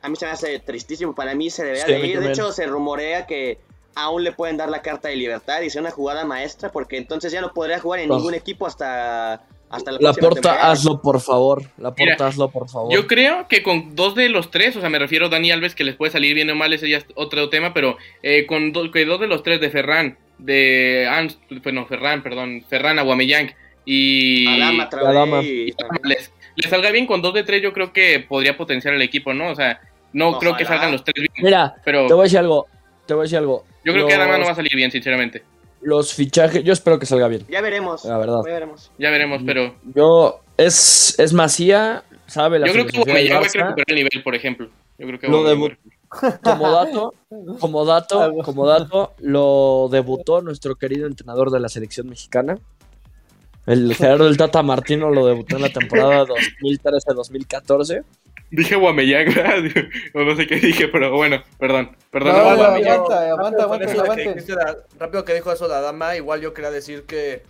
A 0.02 0.08
mí 0.08 0.16
se 0.16 0.26
me 0.26 0.32
hace 0.32 0.58
tristísimo, 0.60 1.14
para 1.14 1.34
mí 1.34 1.50
se 1.50 1.64
debería 1.64 1.86
de 1.86 2.06
ir. 2.06 2.20
De 2.20 2.30
hecho, 2.30 2.52
se 2.52 2.66
rumorea 2.66 3.26
que 3.26 3.58
aún 3.94 4.22
le 4.22 4.32
pueden 4.32 4.56
dar 4.56 4.68
la 4.68 4.82
carta 4.82 5.08
de 5.08 5.16
libertad 5.16 5.62
y 5.62 5.70
sea 5.70 5.80
una 5.80 5.90
jugada 5.90 6.24
maestra, 6.24 6.70
porque 6.70 6.98
entonces 6.98 7.32
ya 7.32 7.40
no 7.40 7.52
podría 7.52 7.80
jugar 7.80 8.00
en 8.00 8.10
ningún 8.10 8.34
equipo 8.34 8.66
hasta, 8.66 9.42
hasta 9.68 9.92
la, 9.92 9.98
la 10.00 10.12
porta, 10.12 10.70
hazlo 10.70 11.00
por 11.02 11.20
favor. 11.20 11.62
La 11.78 11.94
porta, 11.94 12.28
hazlo 12.28 12.50
por 12.50 12.68
favor. 12.68 12.92
Yo 12.92 13.06
creo 13.06 13.48
que 13.48 13.62
con 13.62 13.96
dos 13.96 14.14
de 14.14 14.28
los 14.28 14.50
tres, 14.50 14.76
o 14.76 14.80
sea, 14.80 14.90
me 14.90 14.98
refiero 14.98 15.26
a 15.26 15.28
Dani 15.28 15.50
Alves, 15.50 15.74
que 15.74 15.84
les 15.84 15.96
puede 15.96 16.12
salir 16.12 16.34
bien 16.34 16.50
o 16.50 16.54
mal, 16.54 16.72
ese 16.72 16.88
ya 16.88 16.98
es 16.98 17.06
otro 17.14 17.48
tema, 17.48 17.74
pero 17.74 17.96
eh, 18.22 18.46
con 18.46 18.72
que 18.92 19.04
dos 19.04 19.20
de 19.20 19.26
los 19.26 19.42
tres 19.42 19.60
de 19.60 19.70
Ferran, 19.70 20.18
de 20.38 21.08
Ans, 21.10 21.38
bueno, 21.62 21.86
Ferran, 21.86 22.22
perdón, 22.22 22.64
Ferran 22.68 22.98
Aguameyang 22.98 23.54
y 23.84 24.46
Adama, 24.60 25.42
y... 25.42 25.74
Les, 26.04 26.32
les, 26.56 26.70
salga 26.70 26.90
bien 26.90 27.06
con 27.06 27.22
dos 27.22 27.34
de 27.34 27.42
tres, 27.42 27.62
yo 27.62 27.72
creo 27.72 27.92
que 27.92 28.20
podría 28.20 28.56
potenciar 28.56 28.94
el 28.94 29.02
equipo, 29.02 29.34
¿no? 29.34 29.50
O 29.50 29.54
sea, 29.54 29.80
no 30.12 30.38
creo 30.38 30.56
que 30.56 30.64
salgan 30.64 30.92
los 30.92 31.02
tres 31.02 31.14
bien. 31.16 31.44
Mira, 31.44 31.74
pero... 31.84 32.06
te 32.06 32.14
voy 32.14 32.22
a 32.22 32.24
decir 32.24 32.38
algo, 32.38 32.66
te 33.06 33.14
voy 33.14 33.22
a 33.22 33.24
decir 33.24 33.38
algo. 33.38 33.64
Yo 33.84 33.92
creo 33.92 34.06
que 34.06 34.14
Adama 34.14 34.38
no 34.38 34.46
va 34.46 34.52
a 34.52 34.56
salir 34.56 34.74
bien, 34.74 34.90
sinceramente. 34.90 35.42
Los 35.80 36.14
fichajes, 36.14 36.64
yo 36.64 36.72
espero 36.72 36.98
que 36.98 37.06
salga 37.06 37.28
bien. 37.28 37.44
Ya 37.48 37.60
veremos. 37.60 38.04
La 38.04 38.18
verdad. 38.18 38.40
Ya 38.44 38.52
veremos. 38.52 38.90
Ya 38.98 39.10
veremos, 39.10 39.42
pero. 39.44 39.74
Yo, 39.94 40.40
es, 40.56 41.18
es 41.18 41.32
Macía, 41.32 42.02
sabe 42.26 42.58
la 42.58 42.66
Yo 42.66 42.72
creo 42.72 42.86
que 42.86 42.98
va 42.98 43.38
a 43.38 43.40
recuperar 43.40 43.74
el 43.86 43.94
nivel, 43.94 44.22
por 44.22 44.34
ejemplo. 44.34 44.68
Yo 44.98 45.06
creo 45.06 45.18
que 45.18 45.28
lo 45.28 45.42
Como 46.42 46.70
dato, 46.70 47.14
como 47.60 47.84
dato, 47.84 48.32
como 48.44 48.66
dato, 48.66 49.14
lo 49.18 49.88
debutó 49.90 50.40
nuestro 50.40 50.76
querido 50.76 51.06
entrenador 51.06 51.50
de 51.50 51.60
la 51.60 51.68
selección 51.68 52.08
mexicana. 52.08 52.56
El 53.66 53.94
Gerardo 53.94 54.26
del 54.26 54.36
Tata 54.36 54.62
Martino 54.62 55.10
lo 55.10 55.26
debutó 55.26 55.56
en 55.56 55.62
la 55.62 55.68
temporada 55.70 56.24
2013-2014. 56.62 58.04
Dije 58.50 58.76
Guameyang, 58.76 59.28
o 60.14 60.20
no 60.22 60.36
sé 60.36 60.46
qué 60.46 60.56
dije, 60.56 60.88
pero 60.88 61.10
bueno, 61.12 61.42
perdón. 61.58 61.96
Perdón. 62.10 62.32
No, 62.32 62.56
no, 62.56 62.62
aguanta, 62.62 63.30
aguanta, 63.30 63.62
aguanta, 63.64 64.76
rápido 64.98 65.24
que 65.24 65.34
dijo 65.34 65.52
eso 65.52 65.66
la 65.66 65.80
dama, 65.80 66.16
igual 66.16 66.40
yo 66.40 66.54
quería 66.54 66.70
decir 66.70 67.04
que 67.04 67.42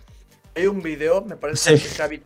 hay 0.55 0.65
un 0.65 0.81
video, 0.81 1.21
me 1.21 1.35
parece 1.35 1.75
que 1.75 1.87
Xavi, 1.87 2.21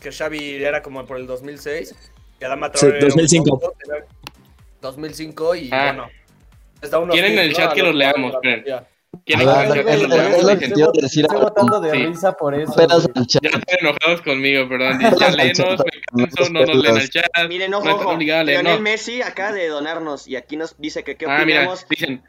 que 0.00 0.12
Xavi 0.12 0.62
era 0.62 0.82
como 0.82 1.04
por 1.04 1.16
el 1.18 1.26
2006, 1.26 1.94
que 2.38 2.46
Adama 2.46 2.70
sí, 2.74 2.86
2005. 3.00 3.74
2005 4.80 5.54
y 5.56 5.70
ah. 5.72 5.84
bueno. 5.86 6.08
Está 6.80 6.98
unos 6.98 7.14
Quieren 7.14 7.32
en 7.32 7.38
el 7.38 7.54
chat 7.54 7.72
que 7.74 7.82
los 7.82 7.94
leamos, 7.94 8.34
Estoy 10.60 11.38
botando 11.38 11.80
de 11.80 11.92
risa 11.92 12.32
por 12.32 12.54
eso. 12.54 12.74
Ya 12.76 13.50
están 13.50 13.62
enojados 13.80 14.22
conmigo, 14.22 14.68
perdón. 14.68 14.98
Ya 15.18 15.30
lenos, 15.30 15.82
me 16.14 16.28
canso, 16.28 16.52
no 16.52 16.64
nos 16.64 16.76
leen 16.76 16.96
al 16.96 17.08
chat. 17.08 17.26
Miren, 17.48 17.74
ojo, 17.74 17.88
ojo. 17.88 18.16
Lionel 18.16 18.80
Messi 18.80 19.22
acaba 19.22 19.52
de 19.52 19.68
donarnos 19.68 20.26
y 20.26 20.36
aquí 20.36 20.56
nos 20.56 20.76
dice 20.78 21.04
que 21.04 21.16
qué 21.16 21.26
opinamos. 21.26 21.82
Ah, 21.82 21.86
mira, 21.88 22.06
dicen, 22.08 22.22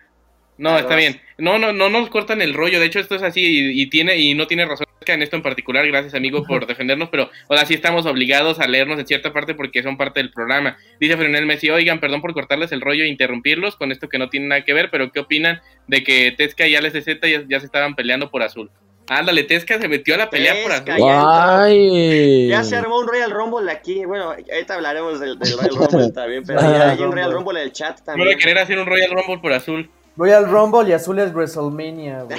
no, 0.57 0.77
está 0.77 0.95
bien. 0.95 1.19
No, 1.37 1.57
no, 1.57 1.73
no 1.73 1.89
nos 1.89 2.09
cortan 2.09 2.41
el 2.41 2.53
rollo. 2.53 2.79
De 2.79 2.85
hecho, 2.85 2.99
esto 2.99 3.15
es 3.15 3.23
así 3.23 3.41
y, 3.81 3.89
tiene 3.89 4.17
y 4.17 4.33
no 4.35 4.45
tiene 4.45 4.65
razón 4.65 4.85
en 5.11 5.21
esto 5.21 5.35
en 5.35 5.41
particular. 5.41 5.85
Gracias, 5.85 6.13
amigo, 6.13 6.43
por 6.43 6.65
defendernos. 6.65 7.09
Pero 7.09 7.29
ahora 7.49 7.65
sí 7.65 7.73
estamos 7.73 8.05
obligados 8.05 8.59
a 8.59 8.67
leernos 8.67 8.97
en 8.99 9.05
cierta 9.05 9.33
parte 9.33 9.53
porque 9.53 9.83
son 9.83 9.97
parte 9.97 10.21
del 10.21 10.31
programa. 10.31 10.77
Dice 10.99 11.17
Frenel 11.17 11.45
Messi, 11.45 11.69
oigan, 11.69 11.99
perdón 11.99 12.21
por 12.21 12.33
cortarles 12.33 12.71
el 12.71 12.79
rollo 12.79 13.03
e 13.03 13.07
interrumpirlos 13.07 13.75
con 13.75 13.91
esto 13.91 14.07
que 14.07 14.17
no 14.17 14.29
tiene 14.29 14.47
nada 14.47 14.61
que 14.63 14.73
ver, 14.73 14.89
pero 14.89 15.11
¿qué 15.11 15.19
opinan 15.19 15.61
de 15.87 16.03
que 16.03 16.31
Tesca 16.31 16.67
y 16.67 16.75
Alex 16.75 16.93
de 16.93 17.01
Z 17.01 17.27
ya, 17.27 17.59
se 17.59 17.65
estaban 17.65 17.95
peleando 17.95 18.31
por 18.31 18.43
azul? 18.43 18.71
Ándale, 19.09 19.43
Tesca 19.43 19.81
se 19.81 19.89
metió 19.89 20.15
a 20.15 20.17
la 20.17 20.29
pelea 20.29 20.55
por 20.63 20.71
azul. 20.71 22.47
Ya, 22.47 22.63
se 22.63 22.75
armó 22.77 22.99
un 22.99 23.07
Royal 23.07 23.31
Rumble 23.31 23.69
aquí. 23.69 24.05
Bueno, 24.05 24.31
ahorita 24.31 24.75
hablaremos 24.75 25.19
del, 25.19 25.37
Royal 25.39 25.75
Rumble 25.75 26.11
también, 26.11 26.43
pero 26.45 26.61
ya 26.61 26.91
hay 26.91 26.99
un 27.01 27.11
Royal 27.11 27.33
Rumble 27.33 27.59
en 27.59 27.65
el 27.65 27.73
chat 27.73 28.01
también. 28.01 28.29
No 28.29 28.37
querer 28.37 28.59
hacer 28.59 28.79
un 28.79 28.85
Royal 28.85 29.11
Rumble 29.11 29.39
por 29.39 29.51
azul. 29.51 29.89
Voy 30.15 30.31
al 30.31 30.49
Rumble 30.49 30.89
y 30.89 30.93
azul 30.93 31.19
es 31.19 31.33
WrestleMania, 31.33 32.23
güey. 32.23 32.37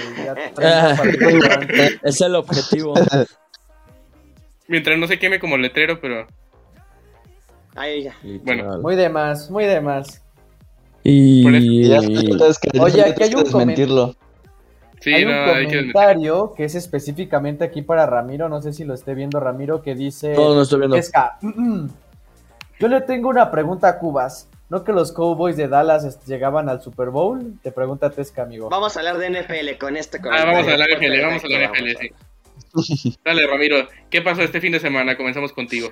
es 2.02 2.20
el 2.20 2.36
objetivo. 2.36 2.94
Mientras 4.68 4.98
no 4.98 5.06
se 5.06 5.18
queme 5.18 5.38
como 5.40 5.56
letrero, 5.56 6.00
pero. 6.00 6.26
Ahí 7.74 8.04
ya. 8.04 8.14
Bueno. 8.44 8.78
Muy 8.78 8.94
de 8.94 9.08
más, 9.08 9.50
muy 9.50 9.64
de 9.64 9.80
más. 9.80 10.22
Y. 11.02 11.44
Oye, 12.80 13.02
aquí 13.02 13.22
hay 13.22 13.34
un 13.34 13.44
comentario. 13.50 14.16
Sí, 15.00 15.12
hay 15.12 15.24
un 15.26 15.44
comentario 15.44 16.54
que, 16.56 16.64
es 16.64 16.74
específicamente 16.74 17.64
aquí 17.64 17.82
para 17.82 18.06
Ramiro. 18.06 18.48
No 18.48 18.62
sé 18.62 18.72
si 18.72 18.84
lo 18.84 18.94
esté 18.94 19.14
viendo 19.14 19.38
Ramiro, 19.38 19.82
que 19.82 19.94
dice. 19.94 20.32
No, 20.32 20.54
no 20.54 20.62
estoy 20.62 20.78
viendo. 20.78 20.96
Yo 22.80 22.88
le 22.88 23.00
tengo 23.02 23.28
una 23.28 23.50
pregunta 23.50 23.88
a 23.88 23.98
Cubas. 23.98 24.48
¿No 24.70 24.82
que 24.82 24.92
los 24.92 25.12
Cowboys 25.12 25.56
de 25.56 25.68
Dallas 25.68 26.24
llegaban 26.26 26.68
al 26.68 26.82
Super 26.82 27.10
Bowl? 27.10 27.58
Te 27.62 27.70
pregunta 27.70 28.10
Tesca, 28.10 28.42
amigo. 28.42 28.70
Vamos 28.70 28.96
a 28.96 29.00
hablar 29.00 29.18
de 29.18 29.30
NFL 29.30 29.78
con 29.78 29.96
este 29.96 30.18
Ah, 30.18 30.44
vamos 30.46 30.66
a 30.66 30.72
hablar 30.72 30.88
de 30.88 30.96
NFL, 30.96 31.22
vamos 31.22 31.42
a 31.42 31.46
hablar 31.46 31.72
de 31.72 31.92
NFL, 31.92 32.00
sí. 32.00 33.16
Dale, 33.24 33.46
Ramiro, 33.46 33.88
¿qué 34.10 34.22
pasó 34.22 34.42
este 34.42 34.60
fin 34.60 34.72
de 34.72 34.80
semana? 34.80 35.16
Comenzamos 35.16 35.52
contigo. 35.52 35.90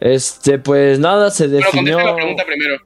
Este, 0.00 0.58
pues 0.58 0.98
nada, 0.98 1.30
se 1.30 1.48
definió... 1.48 1.94
Bueno, 1.94 2.10
la 2.10 2.16
pregunta 2.16 2.44
primero. 2.44 2.76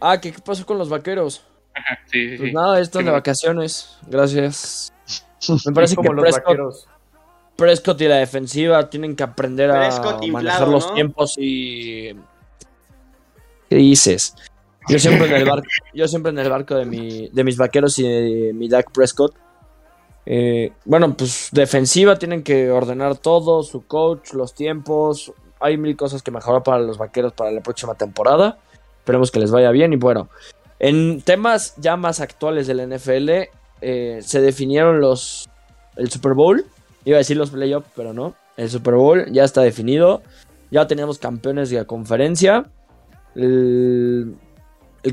Ah, 0.00 0.20
¿qué, 0.20 0.32
pasó 0.44 0.64
con 0.64 0.78
los 0.78 0.88
vaqueros? 0.88 1.44
Ajá, 1.74 1.98
sí, 2.06 2.30
sí, 2.30 2.36
Pues 2.38 2.52
nada, 2.52 2.80
están 2.80 3.04
de 3.04 3.10
vacaciones, 3.10 3.98
gracias. 4.06 4.92
Me 5.66 5.72
parece 5.72 5.96
que 5.96 6.08
los 6.08 6.20
Prescott, 6.20 6.88
Prescott 7.56 8.00
y 8.00 8.08
la 8.08 8.16
defensiva 8.16 8.88
tienen 8.88 9.16
que 9.16 9.22
aprender 9.22 9.70
a 9.70 9.90
manejar 10.30 10.68
los 10.68 10.94
tiempos 10.94 11.36
y 11.38 12.14
¿Qué 13.70 13.76
dices? 13.76 14.34
Yo 14.88 14.98
siempre 14.98 15.28
en 15.28 15.34
el 15.36 15.48
barco, 15.48 15.68
yo 15.94 16.08
siempre 16.08 16.32
en 16.32 16.38
el 16.40 16.50
barco 16.50 16.74
de, 16.74 16.84
mi, 16.84 17.28
de 17.28 17.44
mis 17.44 17.56
vaqueros 17.56 17.96
y 18.00 18.02
de 18.02 18.52
mi 18.52 18.68
Dak 18.68 18.90
Prescott. 18.90 19.32
Eh, 20.26 20.72
bueno, 20.84 21.16
pues 21.16 21.50
defensiva 21.52 22.18
tienen 22.18 22.42
que 22.42 22.70
ordenar 22.70 23.16
todo, 23.16 23.62
su 23.62 23.86
coach, 23.86 24.32
los 24.32 24.54
tiempos. 24.54 25.32
Hay 25.60 25.76
mil 25.76 25.96
cosas 25.96 26.22
que 26.22 26.32
mejorar 26.32 26.64
para 26.64 26.80
los 26.80 26.98
vaqueros 26.98 27.32
para 27.32 27.52
la 27.52 27.60
próxima 27.60 27.94
temporada. 27.94 28.58
Esperemos 28.98 29.30
que 29.30 29.38
les 29.38 29.52
vaya 29.52 29.70
bien. 29.70 29.92
Y 29.92 29.96
bueno, 29.96 30.28
en 30.80 31.20
temas 31.22 31.74
ya 31.76 31.96
más 31.96 32.18
actuales 32.18 32.66
del 32.66 32.88
NFL, 32.88 33.30
eh, 33.82 34.18
se 34.20 34.40
definieron 34.40 35.00
los. 35.00 35.48
El 35.96 36.10
Super 36.10 36.34
Bowl. 36.34 36.64
Iba 37.04 37.16
a 37.16 37.18
decir 37.18 37.36
los 37.36 37.50
playoffs, 37.50 37.88
pero 37.94 38.12
no. 38.12 38.34
El 38.56 38.68
Super 38.68 38.94
Bowl 38.94 39.30
ya 39.30 39.44
está 39.44 39.60
definido. 39.60 40.22
Ya 40.72 40.88
teníamos 40.88 41.18
campeones 41.18 41.70
de 41.70 41.76
la 41.76 41.84
conferencia 41.84 42.66
el, 43.34 44.36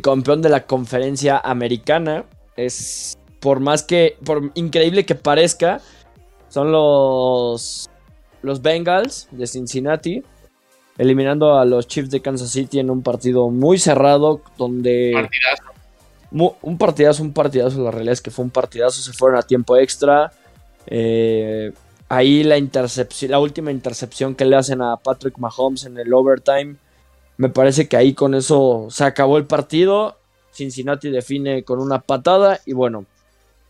campeón 0.01 0.41
de 0.41 0.49
la 0.49 0.65
conferencia 0.65 1.37
americana. 1.37 2.25
Es, 2.55 3.17
por 3.39 3.59
más 3.59 3.83
que, 3.83 4.17
por 4.23 4.51
increíble 4.55 5.05
que 5.05 5.15
parezca, 5.15 5.81
son 6.49 6.71
los, 6.71 7.89
los 8.41 8.61
Bengals 8.61 9.27
de 9.31 9.47
Cincinnati. 9.47 10.23
Eliminando 10.97 11.59
a 11.59 11.65
los 11.65 11.87
Chiefs 11.87 12.09
de 12.09 12.21
Kansas 12.21 12.49
City 12.49 12.79
en 12.79 12.89
un 12.89 13.03
partido 13.03 13.49
muy 13.49 13.77
cerrado. 13.77 14.41
Donde. 14.57 15.13
un 16.31 16.77
partidazo, 16.77 17.23
un 17.23 17.33
partidazo. 17.33 17.83
La 17.83 17.91
realidad 17.91 18.13
es 18.13 18.21
que 18.21 18.31
fue 18.31 18.43
un 18.45 18.51
partidazo. 18.51 19.01
Se 19.01 19.13
fueron 19.13 19.37
a 19.37 19.43
tiempo 19.43 19.77
extra. 19.77 20.31
Eh, 20.87 21.71
ahí 22.09 22.43
la 22.43 22.57
intercepción, 22.57 23.31
la 23.31 23.39
última 23.39 23.71
intercepción 23.71 24.33
que 24.33 24.45
le 24.45 24.55
hacen 24.55 24.81
a 24.81 24.95
Patrick 24.97 25.37
Mahomes 25.37 25.85
en 25.85 25.97
el 25.97 26.11
overtime 26.13 26.77
me 27.37 27.49
parece 27.49 27.87
que 27.87 27.97
ahí 27.97 28.13
con 28.13 28.33
eso 28.33 28.87
se 28.89 29.03
acabó 29.03 29.37
el 29.37 29.45
partido. 29.45 30.17
Cincinnati 30.51 31.09
define 31.09 31.63
con 31.63 31.79
una 31.79 32.01
patada 32.01 32.59
y 32.65 32.73
bueno, 32.73 33.05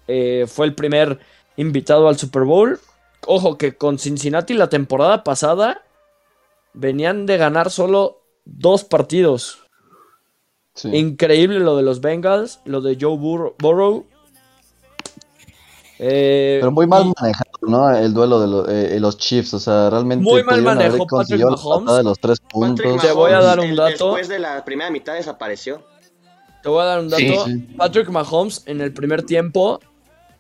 eh, 0.08 0.46
fue 0.48 0.66
el 0.66 0.74
primer 0.74 1.20
invitado 1.58 2.08
al 2.08 2.18
Super 2.18 2.44
Bowl. 2.44 2.80
Ojo 3.26 3.58
que 3.58 3.76
con 3.76 4.00
Cincinnati 4.00 4.54
la 4.54 4.70
temporada 4.70 5.24
pasada 5.24 5.84
venían 6.74 7.26
de 7.26 7.38
ganar 7.38 7.70
solo 7.70 8.22
dos 8.46 8.86
partidos. 8.86 9.60
Increíble 10.84 11.60
lo 11.60 11.76
de 11.76 11.84
los 11.84 12.02
Bengals, 12.02 12.62
lo 12.64 12.82
de 12.82 12.98
Joe 13.00 13.18
Burrow. 13.18 14.06
Eh, 16.00 16.58
Pero 16.60 16.72
muy 16.72 16.86
mal 16.86 17.12
manejado, 17.20 17.52
¿no? 17.62 17.90
El 17.96 18.14
duelo 18.14 18.64
de 18.64 18.96
eh, 18.96 19.00
los 19.00 19.18
Chiefs, 19.18 19.54
o 19.56 19.60
sea, 19.60 19.90
realmente 19.90 20.24
muy 20.24 20.44
mal 20.44 20.62
manejó 20.62 21.08
Patrick 21.08 21.44
Mahomes. 21.44 21.96
De 21.96 22.04
los 22.04 22.20
tres 22.20 22.40
puntos. 22.40 23.02
Te 23.02 23.12
voy 23.12 23.32
a 23.32 23.40
dar 23.40 23.60
un 23.60 23.76
dato. 23.76 24.12
Después 24.14 24.28
de 24.28 24.40
la 24.40 24.64
primera 24.64 24.92
mitad 24.92 25.16
desapareció. 25.16 25.84
Te 26.62 26.70
voy 26.70 26.82
a 26.82 26.86
dar 26.86 27.00
un 27.00 27.10
dato. 27.10 27.46
Patrick 27.78 28.10
Mahomes 28.10 28.64
en 28.68 28.82
el 28.82 28.94
primer 28.94 29.24
tiempo 29.24 29.80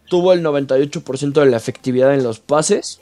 tuvo 0.07 0.33
el 0.33 0.43
98% 0.43 1.33
de 1.33 1.45
la 1.47 1.57
efectividad 1.57 2.13
en 2.13 2.23
los 2.23 2.39
pases 2.39 3.01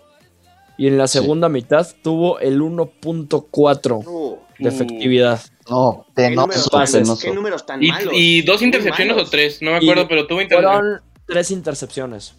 y 0.78 0.88
en 0.88 0.98
la 0.98 1.08
segunda 1.08 1.50
mitad 1.50 1.88
tuvo 2.04 2.40
el 2.40 2.62
1.4 2.62 4.06
uh. 4.06 4.38
de 4.60 4.70
efectividad. 4.70 5.42
No, 5.70 6.06
¿Qué, 6.16 6.30
números, 6.30 6.70
pases. 6.70 7.10
¿Qué 7.22 7.34
números 7.34 7.66
tan 7.66 7.84
y, 7.84 7.90
malos? 7.90 8.14
Y 8.16 8.42
dos 8.44 8.62
intercepciones 8.62 9.18
o 9.18 9.26
tres, 9.26 9.62
no 9.62 9.72
me 9.72 9.78
acuerdo, 9.78 10.08
pero 10.08 10.26
tuvo 10.26 10.42
intercepciones 10.42 11.02
tres 11.26 11.52
intercepciones. 11.52 12.34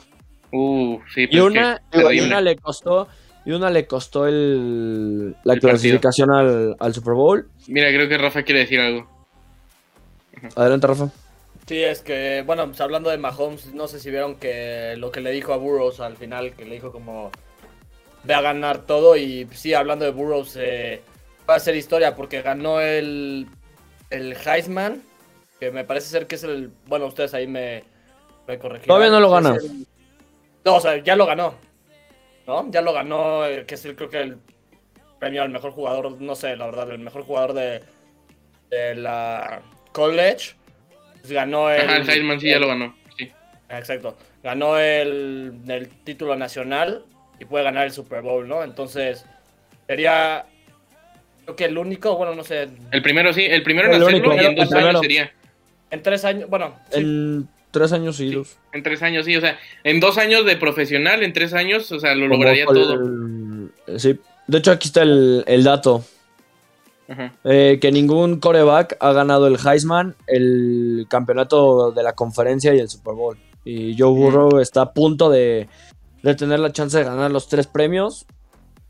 Uh, 0.57 1.01
sí, 1.13 1.27
y, 1.31 1.39
una, 1.39 1.83
y 1.93 2.21
una 2.21 2.41
le 2.41 2.57
costó 2.57 3.09
y 3.45 3.53
una 3.53 3.71
le 3.71 3.87
costó 3.87 4.27
el, 4.27 5.37
la 5.45 5.57
clasificación 5.57 6.31
al, 6.31 6.77
al, 6.79 6.95
Super 6.95 7.15
Bowl. 7.15 7.49
Mira, 7.69 7.89
creo 7.89 8.09
que 8.09 8.19
Rafa 8.19 8.43
quiere 8.43 8.61
decir 8.61 8.81
algo. 8.81 9.09
Adelante, 10.57 10.87
Rafa. 10.87 11.11
Sí, 11.67 11.83
es 11.83 12.01
que, 12.01 12.43
bueno, 12.47 12.67
pues 12.67 12.81
hablando 12.81 13.11
de 13.11 13.19
Mahomes, 13.19 13.75
no 13.75 13.87
sé 13.87 14.01
si 14.01 14.11
vieron 14.11 14.37
que 14.37 14.95
lo 14.97 15.11
que 15.11 15.21
le 15.21 15.31
dijo 15.31 15.53
a 15.53 15.59
Burroughs 15.59 16.01
al 16.01 16.17
final, 16.17 16.55
que 16.55 16.65
le 16.65 16.77
dijo 16.77 16.91
como 16.91 17.31
ve 18.25 18.35
a 18.35 18.41
ganar 18.41 18.79
todo 18.79 19.17
y 19.17 19.47
sí, 19.53 19.75
hablando 19.75 20.05
de 20.05 20.11
Burroughs, 20.11 20.57
eh, 20.57 21.03
va 21.49 21.57
a 21.57 21.61
ser 21.61 21.77
historia 21.77 22.17
porque 22.17 22.43
ganó 22.43 22.81
el, 22.81 23.47
el 24.11 24.37
Heisman, 24.37 25.03
que 25.61 25.71
me 25.71 25.85
parece 25.85 26.09
ser 26.09 26.27
que 26.27 26.35
es 26.35 26.43
el, 26.45 26.71
bueno, 26.87 27.07
ustedes 27.07 27.35
ahí 27.35 27.47
me, 27.47 27.85
Todavía 28.87 29.11
no 29.11 29.21
lo 29.21 29.31
gana. 29.31 29.59
No, 30.67 30.75
o 30.75 30.81
sea, 30.81 30.97
ya 30.97 31.15
lo 31.15 31.27
ganó. 31.27 31.55
¿No? 32.45 32.69
Ya 32.73 32.81
lo 32.81 32.93
ganó, 32.93 33.47
eh, 33.47 33.65
que 33.67 33.77
es 33.77 33.85
el, 33.85 33.95
creo 33.95 34.11
que 34.11 34.21
el 34.21 34.37
premio 35.21 35.43
al 35.43 35.51
mejor 35.51 35.71
jugador, 35.71 36.21
no 36.21 36.35
sé, 36.35 36.57
la 36.57 36.67
verdad, 36.67 36.91
el 36.91 36.99
mejor 36.99 37.23
jugador 37.23 37.55
de, 37.55 37.83
la 38.97 39.63
college. 39.93 40.55
Pues 41.21 41.31
ganó 41.31 41.71
el. 41.71 41.83
Ajá, 41.83 41.99
el 41.99 42.11
Heisman 42.11 42.41
sí 42.41 42.49
ya 42.49 42.59
lo 42.59 42.67
ganó. 42.67 42.97
Sí. 43.17 43.31
Exacto. 43.69 44.19
Ganó 44.43 44.77
el, 44.79 45.55
el 45.69 45.89
título 46.03 46.35
nacional 46.35 47.05
y 47.39 47.45
puede 47.45 47.65
ganar 47.65 47.85
el 47.85 47.93
Super 47.93 48.23
Bowl, 48.23 48.49
¿no? 48.49 48.65
Entonces, 48.65 49.25
sería. 49.87 50.47
Creo 51.45 51.55
que 51.55 51.67
el 51.67 51.79
único, 51.79 52.17
bueno, 52.17 52.35
no 52.35 52.43
sé. 52.43 52.69
El 52.91 53.03
primero 53.03 53.33
sí, 53.33 53.45
el 53.45 53.63
primero 53.63 53.93
en 53.93 54.03
hacerlo 54.03 54.35
y 54.35 54.45
en 54.45 54.57
dos 54.57 54.73
años 54.73 55.01
sería. 55.01 55.33
En 55.93 56.03
tres 56.03 56.25
años, 56.25 56.51
bueno. 56.51 56.75
En 56.91 57.49
tres 57.71 57.93
años 57.93 58.17
seguidos. 58.17 58.57
en 58.73 58.83
tres 58.83 59.03
años, 59.03 59.27
sí, 59.27 59.37
o 59.37 59.41
sea, 59.41 59.59
en 59.85 60.01
dos 60.01 60.19
años 60.19 60.45
de 60.45 60.57
profesional, 60.57 61.23
en 61.23 61.33
tres 61.33 61.53
años, 61.53 61.91
o 61.93 62.01
sea, 62.01 62.15
lo 62.15 62.29
lograría 62.29 62.67
todo. 62.67 62.99
Sí, 63.97 64.19
de 64.47 64.59
hecho 64.59 64.73
aquí 64.73 64.89
está 64.89 65.03
el, 65.03 65.65
dato. 65.65 66.05
Eh, 67.45 67.79
que 67.81 67.93
ningún 67.93 68.41
coreback 68.41 68.97
ha 69.01 69.13
ganado 69.13 69.47
el 69.47 69.59
Heisman, 69.65 70.17
el 70.27 71.07
campeonato 71.09 71.93
de 71.93 72.03
la 72.03 72.15
conferencia 72.15 72.75
y 72.75 72.79
el 72.81 72.89
Super 72.89 73.15
Bowl. 73.15 73.39
Y 73.65 73.97
Joe 73.99 74.11
Burrow 74.11 74.59
está 74.61 74.83
a 74.83 74.93
punto 74.93 75.31
de, 75.31 75.69
de 76.23 76.35
tener 76.35 76.61
la 76.61 76.73
chance 76.73 76.97
de 76.99 77.05
ganar 77.05 77.31
los 77.31 77.49
tres 77.49 77.67
premios. 77.67 78.27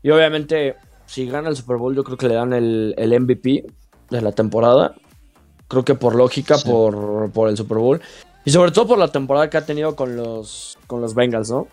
Y 0.03 0.09
obviamente, 0.11 0.75
si 1.05 1.27
gana 1.27 1.49
el 1.49 1.55
Super 1.55 1.77
Bowl, 1.77 1.95
yo 1.95 2.03
creo 2.03 2.17
que 2.17 2.27
le 2.27 2.35
dan 2.35 2.53
el, 2.53 2.93
el 2.97 3.19
MVP 3.19 3.65
de 4.09 4.21
la 4.21 4.31
temporada. 4.31 4.95
Creo 5.67 5.83
que 5.83 5.95
por 5.95 6.15
lógica, 6.15 6.57
por, 6.59 7.31
por, 7.31 7.49
el 7.49 7.57
Super 7.57 7.77
Bowl. 7.77 8.01
Y 8.47 8.49
sobre 8.49 8.71
todo 8.71 8.87
por 8.87 8.97
la 8.97 9.09
temporada 9.09 9.49
que 9.49 9.57
ha 9.57 9.65
tenido 9.65 9.97
con 9.97 10.15
los, 10.15 10.77
con 10.87 11.01
los 11.01 11.13
Bengals, 11.13 11.51
¿no? 11.51 11.67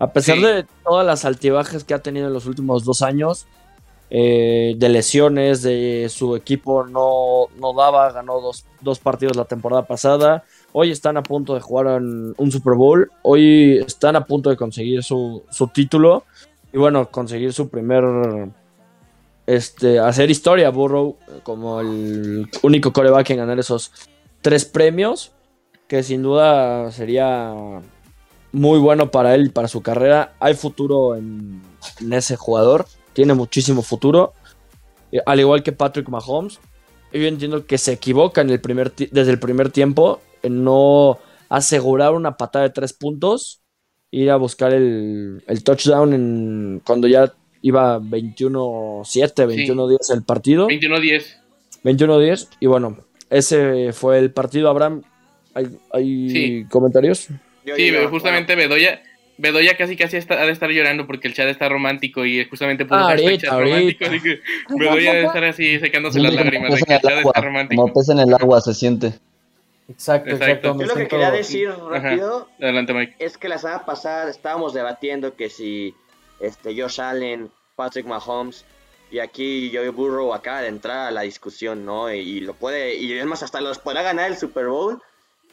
A 0.00 0.12
pesar 0.12 0.40
de 0.40 0.66
todas 0.82 1.06
las 1.06 1.24
altibajes 1.24 1.84
que 1.84 1.94
ha 1.94 2.00
tenido 2.00 2.26
en 2.26 2.32
los 2.32 2.46
últimos 2.46 2.84
dos 2.84 3.02
años, 3.02 3.46
eh, 4.10 4.74
de 4.76 4.88
lesiones, 4.88 5.62
de 5.62 6.08
su 6.10 6.34
equipo 6.34 6.84
no, 6.84 7.46
no 7.60 7.72
daba, 7.72 8.10
ganó 8.10 8.40
dos, 8.40 8.64
dos, 8.80 8.98
partidos 8.98 9.36
la 9.36 9.44
temporada 9.44 9.86
pasada. 9.86 10.42
Hoy 10.72 10.90
están 10.90 11.16
a 11.18 11.22
punto 11.22 11.54
de 11.54 11.60
jugar 11.60 11.86
en 12.02 12.34
un 12.36 12.50
Super 12.50 12.74
Bowl. 12.74 13.12
Hoy 13.22 13.78
están 13.86 14.16
a 14.16 14.24
punto 14.24 14.50
de 14.50 14.56
conseguir 14.56 15.04
su, 15.04 15.44
su 15.50 15.68
título. 15.68 16.24
Y 16.72 16.78
bueno, 16.78 17.12
conseguir 17.12 17.52
su 17.52 17.68
primer. 17.68 18.02
Este, 19.46 20.00
hacer 20.00 20.32
historia, 20.32 20.70
Burrow, 20.70 21.16
como 21.44 21.80
el 21.80 22.50
único 22.64 22.92
coreback 22.92 23.30
en 23.30 23.36
ganar 23.36 23.60
esos 23.60 23.92
tres 24.42 24.64
premios. 24.64 25.32
Que 25.88 26.02
sin 26.02 26.22
duda 26.22 26.92
sería 26.92 27.54
muy 28.52 28.78
bueno 28.78 29.10
para 29.10 29.34
él 29.34 29.46
y 29.46 29.50
para 29.50 29.68
su 29.68 29.82
carrera. 29.82 30.34
Hay 30.38 30.54
futuro 30.54 31.16
en, 31.16 31.62
en 32.00 32.12
ese 32.12 32.36
jugador 32.36 32.86
tiene 33.18 33.34
muchísimo 33.34 33.82
futuro. 33.82 34.32
Eh, 35.10 35.18
al 35.26 35.40
igual 35.40 35.64
que 35.64 35.72
Patrick 35.72 36.08
Mahomes. 36.08 36.60
Yo 37.12 37.26
entiendo 37.26 37.66
que 37.66 37.76
se 37.76 37.90
equivoca 37.90 38.42
en 38.42 38.50
el 38.50 38.60
primer 38.60 38.94
desde 38.94 39.32
el 39.32 39.40
primer 39.40 39.70
tiempo 39.70 40.20
en 40.40 40.62
no 40.62 41.18
asegurar 41.48 42.14
una 42.14 42.36
patada 42.36 42.68
de 42.68 42.70
tres 42.70 42.92
puntos. 42.92 43.60
Ir 44.12 44.30
a 44.30 44.36
buscar 44.36 44.72
el, 44.72 45.42
touchdown 45.64 46.12
en, 46.12 46.80
cuando 46.86 47.08
ya 47.08 47.34
iba 47.60 47.98
21-7, 47.98 49.02
21-10 49.04 50.14
el 50.14 50.22
partido. 50.22 50.68
21-10. 50.68 51.24
21-10. 51.82 52.48
Y 52.60 52.66
bueno, 52.66 52.98
ese 53.30 53.92
fue 53.92 54.18
el 54.20 54.30
partido. 54.30 54.70
Abraham, 54.70 55.02
¿hay, 55.92 56.64
comentarios? 56.70 57.28
Sí, 57.76 57.92
justamente 58.10 58.54
Bedoya, 58.54 59.02
Bedoya 59.36 59.76
casi 59.76 59.96
casi 59.96 60.16
está, 60.16 60.40
ha 60.40 60.46
de 60.46 60.52
estar 60.52 60.70
llorando 60.70 61.06
porque 61.06 61.28
el 61.28 61.34
chat 61.34 61.48
está 61.48 61.68
romántico 61.68 62.24
y 62.24 62.44
justamente 62.46 62.84
por 62.86 62.98
ah, 62.98 63.14
el 63.14 63.38
chat 63.38 63.52
romántico. 63.52 64.04
Así 64.06 64.20
que 64.20 64.40
Bedoya 64.70 65.12
debe 65.12 65.26
estar 65.26 65.44
así 65.44 65.78
secándose 65.78 66.20
las 66.20 66.34
lágrimas 66.34 66.74
de 66.74 66.82
que 66.82 66.94
el 66.94 67.00
chat 67.00 67.12
está 67.18 67.40
romántico. 67.40 67.82
Como 67.82 67.94
pesa 67.94 68.12
en 68.12 68.20
el 68.20 68.34
agua 68.34 68.60
se 68.60 68.74
siente. 68.74 69.12
Exacto, 69.88 70.30
exacto. 70.30 70.76
Yo 70.78 70.86
lo 70.86 70.94
que 70.94 71.08
quería 71.08 71.30
decir 71.30 71.70
rápido 71.70 72.48
Adelante, 72.60 72.92
Mike. 72.92 73.16
es 73.18 73.38
que 73.38 73.48
la 73.48 73.56
semana 73.56 73.86
pasada 73.86 74.30
estábamos 74.30 74.74
debatiendo 74.74 75.34
que 75.34 75.48
si 75.48 75.94
este 76.40 76.78
Josh 76.80 77.00
Allen, 77.00 77.50
Patrick 77.74 78.06
Mahomes 78.06 78.64
y 79.10 79.20
aquí 79.20 79.70
Joey 79.72 79.88
Burrow 79.88 80.34
acaba 80.34 80.62
de 80.62 80.68
entrar 80.68 81.08
a 81.08 81.10
la 81.10 81.22
discusión, 81.22 81.84
¿no? 81.84 82.12
Y, 82.12 82.40
lo 82.40 82.54
puede, 82.54 82.96
y 82.96 83.12
es 83.12 83.24
más, 83.24 83.42
hasta 83.42 83.60
los 83.60 83.78
podrá 83.78 84.02
ganar 84.02 84.30
el 84.30 84.36
Super 84.36 84.66
Bowl. 84.66 85.00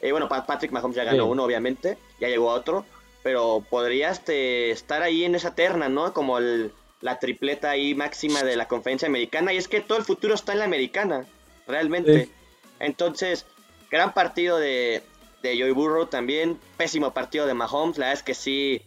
Eh, 0.00 0.12
bueno, 0.12 0.28
Patrick 0.28 0.72
Mahomes 0.72 0.96
ya 0.96 1.04
ganó 1.04 1.26
uno, 1.26 1.44
obviamente, 1.44 1.98
ya 2.20 2.28
llegó 2.28 2.50
a 2.50 2.54
otro 2.54 2.84
pero 3.26 3.66
podrías 3.68 4.18
este, 4.18 4.70
estar 4.70 5.02
ahí 5.02 5.24
en 5.24 5.34
esa 5.34 5.56
terna, 5.56 5.88
¿no? 5.88 6.12
Como 6.12 6.38
la 6.38 7.18
tripleta 7.18 7.70
ahí 7.70 7.92
máxima 7.92 8.44
de 8.44 8.54
la 8.54 8.68
conferencia 8.68 9.08
americana. 9.08 9.52
Y 9.52 9.56
es 9.56 9.66
que 9.66 9.80
todo 9.80 9.98
el 9.98 10.04
futuro 10.04 10.32
está 10.32 10.52
en 10.52 10.60
la 10.60 10.64
americana, 10.64 11.26
realmente. 11.66 12.28
Entonces, 12.78 13.44
gran 13.90 14.14
partido 14.14 14.58
de, 14.58 15.02
de 15.42 15.58
Joey 15.58 15.72
Burrow 15.72 16.06
también. 16.06 16.60
Pésimo 16.76 17.12
partido 17.12 17.48
de 17.48 17.54
Mahomes. 17.54 17.98
La 17.98 18.06
verdad 18.06 18.20
es 18.20 18.22
que 18.22 18.34
sí 18.34 18.82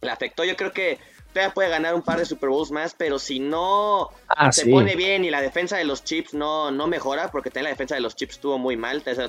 le 0.00 0.10
afectó. 0.10 0.44
Yo 0.44 0.56
creo 0.56 0.72
que 0.72 0.98
todavía 1.34 1.52
puede 1.52 1.68
ganar 1.68 1.94
un 1.94 2.02
par 2.02 2.18
de 2.18 2.24
Super 2.24 2.48
Bowls 2.48 2.70
más, 2.70 2.94
pero 2.96 3.18
si 3.18 3.40
no 3.40 4.08
ah, 4.28 4.52
se 4.52 4.66
pone 4.66 4.94
bien 4.94 5.24
y 5.24 5.30
la 5.30 5.42
defensa 5.42 5.76
de 5.76 5.84
los 5.84 6.04
Chips 6.04 6.32
no, 6.32 6.70
no 6.70 6.86
mejora, 6.86 7.30
porque 7.30 7.50
también 7.50 7.64
la 7.64 7.70
defensa 7.70 7.96
de 7.96 8.00
los 8.00 8.14
Chips 8.14 8.36
estuvo 8.36 8.56
muy 8.56 8.76
mal, 8.76 9.02
desde, 9.04 9.28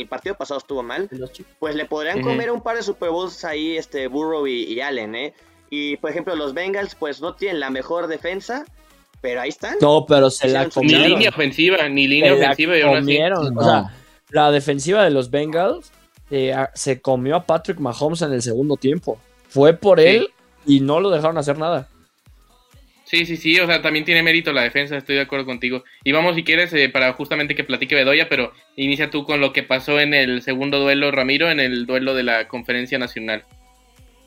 el 0.00 0.06
partido 0.06 0.36
pasado 0.36 0.58
estuvo 0.58 0.82
mal, 0.82 1.08
pues 1.58 1.74
le 1.74 1.86
podrían 1.86 2.20
comer 2.20 2.50
un 2.50 2.60
par 2.60 2.76
de 2.76 2.82
Super 2.82 3.10
Bowls 3.10 3.44
ahí 3.44 3.78
este 3.78 4.08
Burrow 4.08 4.46
y, 4.46 4.80
Allen, 4.80 5.14
¿eh? 5.14 5.34
Y 5.70 5.96
por 5.96 6.10
ejemplo 6.10 6.36
los 6.36 6.54
Bengals 6.54 6.94
pues 6.94 7.20
no 7.20 7.34
tienen 7.34 7.60
la 7.60 7.70
mejor 7.70 8.06
defensa, 8.06 8.64
pero 9.22 9.40
ahí 9.40 9.48
están. 9.48 9.76
No, 9.80 10.04
pero 10.06 10.30
se 10.30 10.48
la 10.48 10.68
comieron. 10.68 11.02
Ni 11.02 11.08
línea 11.08 11.30
ofensiva, 11.30 11.88
ni 11.88 12.06
línea 12.06 12.34
ofensiva. 12.34 12.76
La 12.76 13.00
comieron. 13.00 13.58
O 13.58 13.64
sea, 13.64 13.94
la 14.30 14.50
defensiva 14.50 15.02
de 15.02 15.10
los 15.10 15.30
Bengals 15.30 15.92
eh, 16.30 16.54
se 16.74 17.00
comió 17.00 17.36
a 17.36 17.44
Patrick 17.44 17.80
Mahomes 17.80 18.22
en 18.22 18.32
el 18.32 18.42
segundo 18.42 18.76
tiempo. 18.76 19.18
Fue 19.48 19.74
por 19.74 19.98
él 19.98 20.30
y 20.66 20.80
no 20.80 21.00
lo 21.00 21.10
dejaron 21.10 21.38
hacer 21.38 21.58
nada. 21.58 21.88
Sí, 23.04 23.24
sí, 23.24 23.38
sí, 23.38 23.58
o 23.58 23.66
sea, 23.66 23.80
también 23.80 24.04
tiene 24.04 24.22
mérito 24.22 24.52
la 24.52 24.62
defensa, 24.62 24.98
estoy 24.98 25.16
de 25.16 25.22
acuerdo 25.22 25.46
contigo. 25.46 25.82
Y 26.04 26.12
vamos, 26.12 26.34
si 26.34 26.44
quieres, 26.44 26.72
eh, 26.74 26.90
para 26.90 27.14
justamente 27.14 27.54
que 27.54 27.64
platique 27.64 27.94
Bedoya, 27.94 28.28
pero 28.28 28.52
inicia 28.76 29.10
tú 29.10 29.24
con 29.24 29.40
lo 29.40 29.54
que 29.54 29.62
pasó 29.62 29.98
en 29.98 30.12
el 30.12 30.42
segundo 30.42 30.78
duelo, 30.78 31.10
Ramiro, 31.10 31.50
en 31.50 31.58
el 31.58 31.86
duelo 31.86 32.14
de 32.14 32.22
la 32.22 32.48
Conferencia 32.48 32.98
Nacional. 32.98 33.44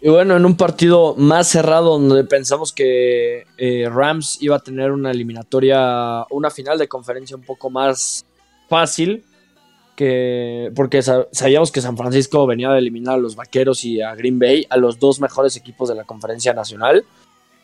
Y 0.01 0.09
bueno, 0.09 0.35
en 0.35 0.47
un 0.47 0.57
partido 0.57 1.13
más 1.15 1.47
cerrado 1.47 1.99
donde 1.99 2.23
pensamos 2.23 2.73
que 2.73 3.45
eh, 3.59 3.87
Rams 3.87 4.39
iba 4.41 4.55
a 4.55 4.59
tener 4.59 4.91
una 4.91 5.11
eliminatoria, 5.11 6.25
una 6.31 6.49
final 6.49 6.79
de 6.79 6.87
conferencia 6.87 7.35
un 7.35 7.43
poco 7.43 7.69
más 7.69 8.25
fácil, 8.67 9.23
porque 10.75 11.01
sabíamos 11.01 11.71
que 11.71 11.81
San 11.81 11.97
Francisco 11.97 12.47
venía 12.47 12.69
de 12.71 12.79
eliminar 12.79 13.15
a 13.15 13.17
los 13.17 13.35
Vaqueros 13.35 13.83
y 13.83 14.01
a 14.01 14.15
Green 14.15 14.39
Bay, 14.39 14.65
a 14.69 14.77
los 14.77 14.99
dos 14.99 15.19
mejores 15.19 15.55
equipos 15.55 15.89
de 15.89 15.95
la 15.95 16.03
conferencia 16.03 16.53
nacional. 16.53 17.05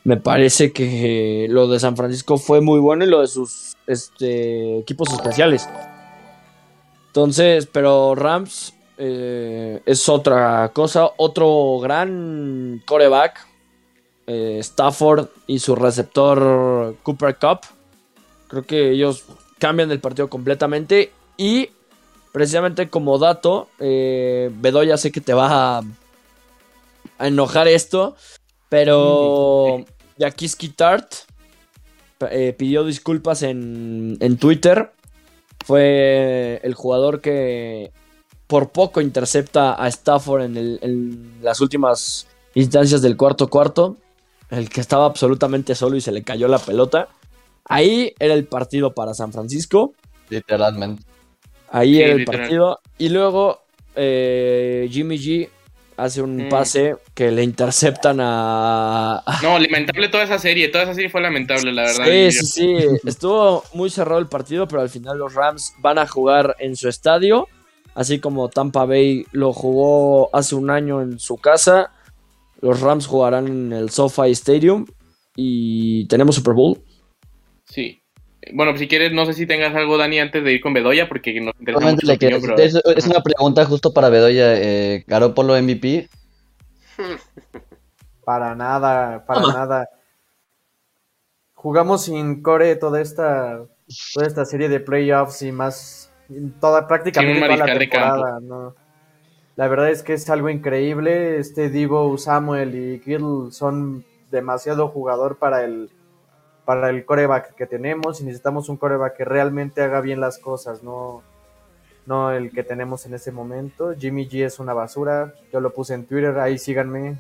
Me 0.03 0.17
parece 0.17 0.71
que 0.71 1.47
lo 1.49 1.67
de 1.67 1.79
San 1.79 1.97
Francisco 1.97 2.37
fue 2.37 2.61
muy 2.61 2.79
bueno 2.79 3.03
y 3.03 3.09
lo 3.09 3.21
de 3.21 3.27
sus 3.27 3.75
este, 3.87 4.79
equipos 4.79 5.11
especiales. 5.11 5.67
Entonces, 7.07 7.67
pero 7.71 8.15
Rams 8.15 8.73
eh, 8.97 9.81
es 9.85 10.07
otra 10.07 10.71
cosa. 10.73 11.09
Otro 11.17 11.79
gran 11.81 12.81
coreback, 12.85 13.47
eh, 14.27 14.57
Stafford 14.59 15.27
y 15.47 15.59
su 15.59 15.75
receptor 15.75 16.95
Cooper 17.03 17.35
Cup. 17.35 17.61
Creo 18.47 18.63
que 18.63 18.91
ellos 18.91 19.25
cambian 19.57 19.91
el 19.91 19.99
partido 19.99 20.29
completamente. 20.29 21.11
Y 21.37 21.69
precisamente 22.31 22.89
como 22.89 23.17
dato, 23.17 23.69
eh, 23.79 24.51
Bedoya 24.53 24.97
sé 24.97 25.11
que 25.11 25.21
te 25.21 25.33
va 25.33 25.79
a, 25.79 25.83
enojar 27.19 27.67
esto, 27.67 28.15
pero 28.69 29.83
Yakiski 30.17 30.69
Tart 30.69 31.13
eh, 32.29 32.53
pidió 32.57 32.83
disculpas 32.83 33.43
en, 33.43 34.37
Twitter. 34.39 34.91
Fue 35.65 36.61
el 36.63 36.73
jugador 36.75 37.21
que 37.21 37.91
por 38.45 38.69
poco 38.69 39.01
intercepta 39.01 39.73
a 39.73 39.87
Stafford 39.87 40.43
en, 40.43 40.57
en 40.81 41.33
las 41.41 41.59
últimas 41.59 42.27
instancias 42.53 43.01
del 43.01 43.17
cuarto 43.17 43.47
cuarto. 43.49 43.97
El 44.49 44.69
que 44.69 44.79
estaba 44.79 45.05
absolutamente 45.05 45.75
solo 45.75 45.97
y 45.97 46.01
se 46.01 46.11
le 46.11 46.23
cayó 46.23 46.47
la 46.47 46.59
pelota. 46.59 47.09
Ahí 47.65 48.13
era 48.19 48.33
el 48.33 48.45
partido 48.45 48.93
para 48.93 49.13
San 49.13 49.33
Francisco. 49.33 49.93
Literalmente. 50.29 51.03
Ahí 51.77 52.01
en 52.01 52.19
el 52.19 52.25
partido. 52.25 52.79
Y 52.97 53.09
luego 53.09 53.63
eh, 53.95 54.87
Jimmy 54.91 55.17
G 55.17 55.49
hace 55.97 56.21
un 56.21 56.45
mm. 56.45 56.49
pase 56.49 56.95
que 57.13 57.31
le 57.31 57.43
interceptan 57.43 58.19
a... 58.21 59.23
No, 59.41 59.59
lamentable 59.59 60.09
toda 60.09 60.23
esa 60.23 60.37
serie, 60.37 60.69
toda 60.69 60.83
esa 60.83 60.93
serie 60.93 61.09
fue 61.09 61.21
lamentable, 61.21 61.73
la 61.73 61.83
verdad. 61.83 62.05
Sí, 62.05 62.31
sí, 62.31 62.45
sí, 62.45 62.77
estuvo 63.05 63.63
muy 63.73 63.89
cerrado 63.89 64.19
el 64.19 64.27
partido, 64.27 64.67
pero 64.67 64.83
al 64.83 64.89
final 64.89 65.17
los 65.17 65.33
Rams 65.33 65.73
van 65.79 65.97
a 65.97 66.07
jugar 66.07 66.55
en 66.59 66.75
su 66.75 66.87
estadio, 66.87 67.47
así 67.95 68.19
como 68.19 68.49
Tampa 68.49 68.85
Bay 68.85 69.25
lo 69.31 69.53
jugó 69.53 70.29
hace 70.35 70.53
un 70.55 70.69
año 70.69 71.01
en 71.01 71.19
su 71.19 71.37
casa. 71.37 71.91
Los 72.61 72.81
Rams 72.81 73.07
jugarán 73.07 73.47
en 73.47 73.73
el 73.73 73.89
SoFi 73.89 74.31
Stadium 74.31 74.85
y 75.35 76.05
tenemos 76.07 76.35
Super 76.35 76.53
Bowl. 76.53 76.79
Sí. 77.65 78.01
Bueno, 78.53 78.71
pues 78.71 78.81
si 78.81 78.87
quieres, 78.87 79.11
no 79.13 79.25
sé 79.25 79.33
si 79.33 79.45
tengas 79.45 79.75
algo, 79.75 79.97
Dani, 79.97 80.19
antes 80.19 80.43
de 80.43 80.53
ir 80.53 80.61
con 80.61 80.73
Bedoya, 80.73 81.07
porque 81.07 81.39
nos 81.39 81.53
interesa 81.59 81.91
mucho 81.91 82.13
es, 82.57 83.07
una 83.07 83.21
pregunta 83.21 83.65
justo 83.65 83.93
para 83.93 84.09
Bedoya. 84.09 84.55
Eh, 84.55 85.03
¿Garópolo 85.07 85.61
MVP? 85.61 86.09
Para 88.25 88.55
nada, 88.55 89.25
para 89.25 89.41
nada. 89.41 89.89
Jugamos 91.53 92.03
sin 92.03 92.41
core 92.41 92.75
toda 92.75 92.99
esta, 92.99 93.63
toda 94.13 94.27
esta 94.27 94.43
serie 94.43 94.67
de 94.67 94.81
playoffs 94.81 95.43
y 95.43 95.53
más, 95.53 96.11
toda, 96.59 96.89
prácticamente 96.89 97.39
toda 97.39 97.55
la 97.55 97.79
temporada. 97.79 98.39
¿no? 98.41 98.75
La 99.55 99.69
verdad 99.69 99.89
es 99.89 100.03
que 100.03 100.11
es 100.11 100.29
algo 100.29 100.49
increíble. 100.49 101.39
Este 101.39 101.69
Divo, 101.69 102.17
Samuel 102.17 102.75
y 102.75 102.99
Kittle 102.99 103.51
son 103.51 104.03
demasiado 104.29 104.89
jugador 104.89 105.37
para 105.37 105.63
el 105.63 105.89
para 106.67 106.89
el 106.89 107.05
coreback 107.05 107.55
que 107.55 107.65
tenemos 107.65 108.19
y 108.19 108.25
necesitamos 108.25 108.67
un 108.67 108.75
coreback 108.75 109.15
que 109.15 109.23
realmente 109.23 109.81
haga 109.81 110.01
bien 110.01 110.19
las 110.19 110.37
cosas, 110.37 110.83
no, 110.83 111.23
no 112.05 112.33
el 112.33 112.51
que 112.51 112.61
tenemos 112.61 113.05
en 113.05 113.13
ese 113.13 113.31
momento. 113.31 113.95
Jimmy 113.97 114.27
G 114.27 114.43
es 114.45 114.59
una 114.59 114.73
basura, 114.73 115.33
yo 115.53 115.61
lo 115.61 115.73
puse 115.73 115.93
en 115.93 116.05
Twitter, 116.05 116.37
ahí 116.39 116.57
síganme. 116.57 117.15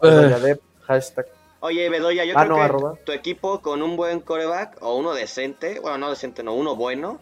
Eh. 0.00 0.56
hashtag. 0.82 1.26
Oye, 1.58 1.88
Bedoya, 1.88 2.24
yo 2.24 2.34
ah, 2.36 2.44
creo 2.44 2.94
que 2.94 3.02
tu 3.02 3.10
equipo 3.10 3.60
con 3.60 3.82
un 3.82 3.96
buen 3.96 4.20
coreback 4.20 4.76
o 4.80 4.94
uno 4.94 5.12
decente, 5.12 5.80
bueno, 5.80 5.98
no 5.98 6.10
decente, 6.10 6.44
no, 6.44 6.54
uno 6.54 6.76
bueno, 6.76 7.18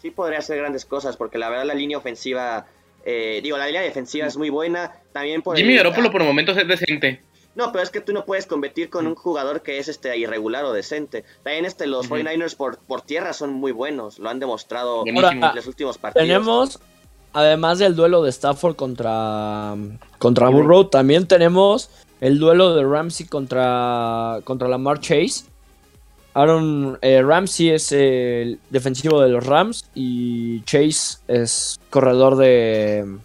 sí 0.00 0.12
podría 0.12 0.38
hacer 0.38 0.58
grandes 0.58 0.84
cosas, 0.84 1.16
porque 1.16 1.38
la 1.38 1.48
verdad 1.48 1.64
la 1.64 1.74
línea 1.74 1.98
ofensiva 1.98 2.66
Eh, 3.04 3.40
digo, 3.42 3.56
la 3.56 3.66
línea 3.66 3.80
defensiva 3.80 4.28
es 4.28 4.36
muy 4.36 4.50
buena. 4.50 4.92
También 5.10 5.42
por 5.42 5.56
Jimmy 5.56 5.74
Garoppolo 5.74 6.12
por 6.12 6.22
momentos 6.22 6.56
es 6.56 6.68
decente. 6.68 7.22
No, 7.56 7.72
pero 7.72 7.82
es 7.82 7.90
que 7.90 8.00
tú 8.00 8.12
no 8.12 8.24
puedes 8.24 8.46
competir 8.46 8.90
con 8.90 9.06
un 9.06 9.14
jugador 9.14 9.62
que 9.62 9.78
es 9.78 9.88
este 9.88 10.16
irregular 10.16 10.64
o 10.64 10.72
decente. 10.72 11.24
También 11.42 11.64
este, 11.64 11.86
los 11.86 12.08
49ers 12.08 12.56
por, 12.56 12.78
por 12.78 13.02
tierra 13.02 13.32
son 13.32 13.52
muy 13.52 13.72
buenos, 13.72 14.18
lo 14.18 14.30
han 14.30 14.38
demostrado 14.38 15.04
en 15.06 15.40
los 15.40 15.66
últimos 15.66 15.98
partidos. 15.98 16.26
Tenemos, 16.26 16.78
además 17.32 17.78
del 17.80 17.96
duelo 17.96 18.22
de 18.22 18.30
Stafford 18.30 18.76
contra, 18.76 19.74
contra 20.18 20.48
Burrow, 20.48 20.84
también 20.84 21.26
tenemos 21.26 21.90
el 22.20 22.38
duelo 22.38 22.74
de 22.74 22.84
Ramsey 22.84 23.26
contra, 23.26 24.38
contra 24.44 24.68
Lamar 24.68 25.00
Chase. 25.00 25.44
Aaron 26.32 26.98
eh, 27.02 27.22
Ramsey 27.22 27.70
es 27.70 27.90
el 27.90 28.60
defensivo 28.70 29.20
de 29.20 29.30
los 29.30 29.44
Rams 29.44 29.90
y 29.96 30.62
Chase 30.62 31.18
es 31.26 31.80
corredor 31.90 32.36
de, 32.36 33.18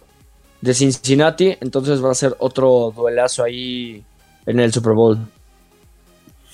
de 0.60 0.74
Cincinnati. 0.74 1.56
Entonces 1.60 2.04
va 2.04 2.10
a 2.10 2.14
ser 2.14 2.34
otro 2.40 2.92
duelazo 2.96 3.44
ahí 3.44 4.04
en 4.46 4.60
el 4.60 4.72
Super 4.72 4.94
Bowl. 4.94 5.18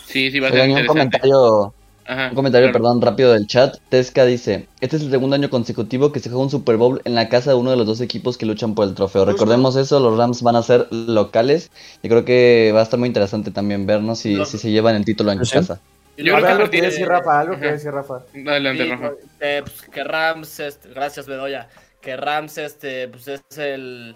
Sí, 0.06 0.30
sí, 0.30 0.40
va 0.40 0.48
a 0.48 0.50
ser 0.50 0.68
un 0.68 0.86
comentario, 0.86 1.74
un 2.08 2.34
comentario 2.34 2.72
perdón, 2.72 3.00
rápido 3.00 3.32
del 3.32 3.46
chat. 3.46 3.76
Tesca 3.88 4.24
dice, 4.26 4.68
este 4.80 4.96
es 4.96 5.02
el 5.02 5.10
segundo 5.10 5.36
año 5.36 5.48
consecutivo 5.48 6.12
que 6.12 6.20
se 6.20 6.28
juega 6.28 6.44
un 6.44 6.50
Super 6.50 6.76
Bowl 6.76 7.00
en 7.04 7.14
la 7.14 7.28
casa 7.28 7.50
de 7.50 7.56
uno 7.56 7.70
de 7.70 7.76
los 7.76 7.86
dos 7.86 8.00
equipos 8.00 8.36
que 8.36 8.44
luchan 8.44 8.74
por 8.74 8.86
el 8.86 8.94
trofeo. 8.94 9.24
Recordemos 9.24 9.76
eso, 9.76 10.00
los 10.00 10.18
Rams 10.18 10.42
van 10.42 10.56
a 10.56 10.62
ser 10.62 10.86
locales 10.90 11.70
y 12.02 12.08
creo 12.08 12.24
que 12.24 12.72
va 12.74 12.80
a 12.80 12.82
estar 12.82 12.98
muy 12.98 13.06
interesante 13.06 13.50
también 13.50 13.86
vernos 13.86 14.18
si, 14.18 14.44
si 14.44 14.58
se 14.58 14.70
llevan 14.70 14.96
el 14.96 15.04
título 15.04 15.32
en 15.32 15.44
su 15.44 15.54
casa. 15.54 15.80
Yo 16.18 16.34
creo 16.34 16.40
que 16.40 16.52
algo 16.52 16.70
que 16.70 16.82
decir 16.82 17.08
Rafa, 17.08 17.40
algo 17.40 17.58
que 17.58 17.72
decir 17.72 17.90
Rafa. 17.90 18.20
Adelante, 18.46 18.84
Rafa. 18.84 19.12
Eh, 19.40 19.62
pues, 19.64 19.82
que 19.90 20.04
Rams, 20.04 20.60
este, 20.60 20.90
gracias 20.90 21.26
Bedoya, 21.26 21.68
que 22.02 22.16
Rams 22.16 22.58
este, 22.58 23.08
pues 23.08 23.28
es 23.28 23.40
el 23.56 24.14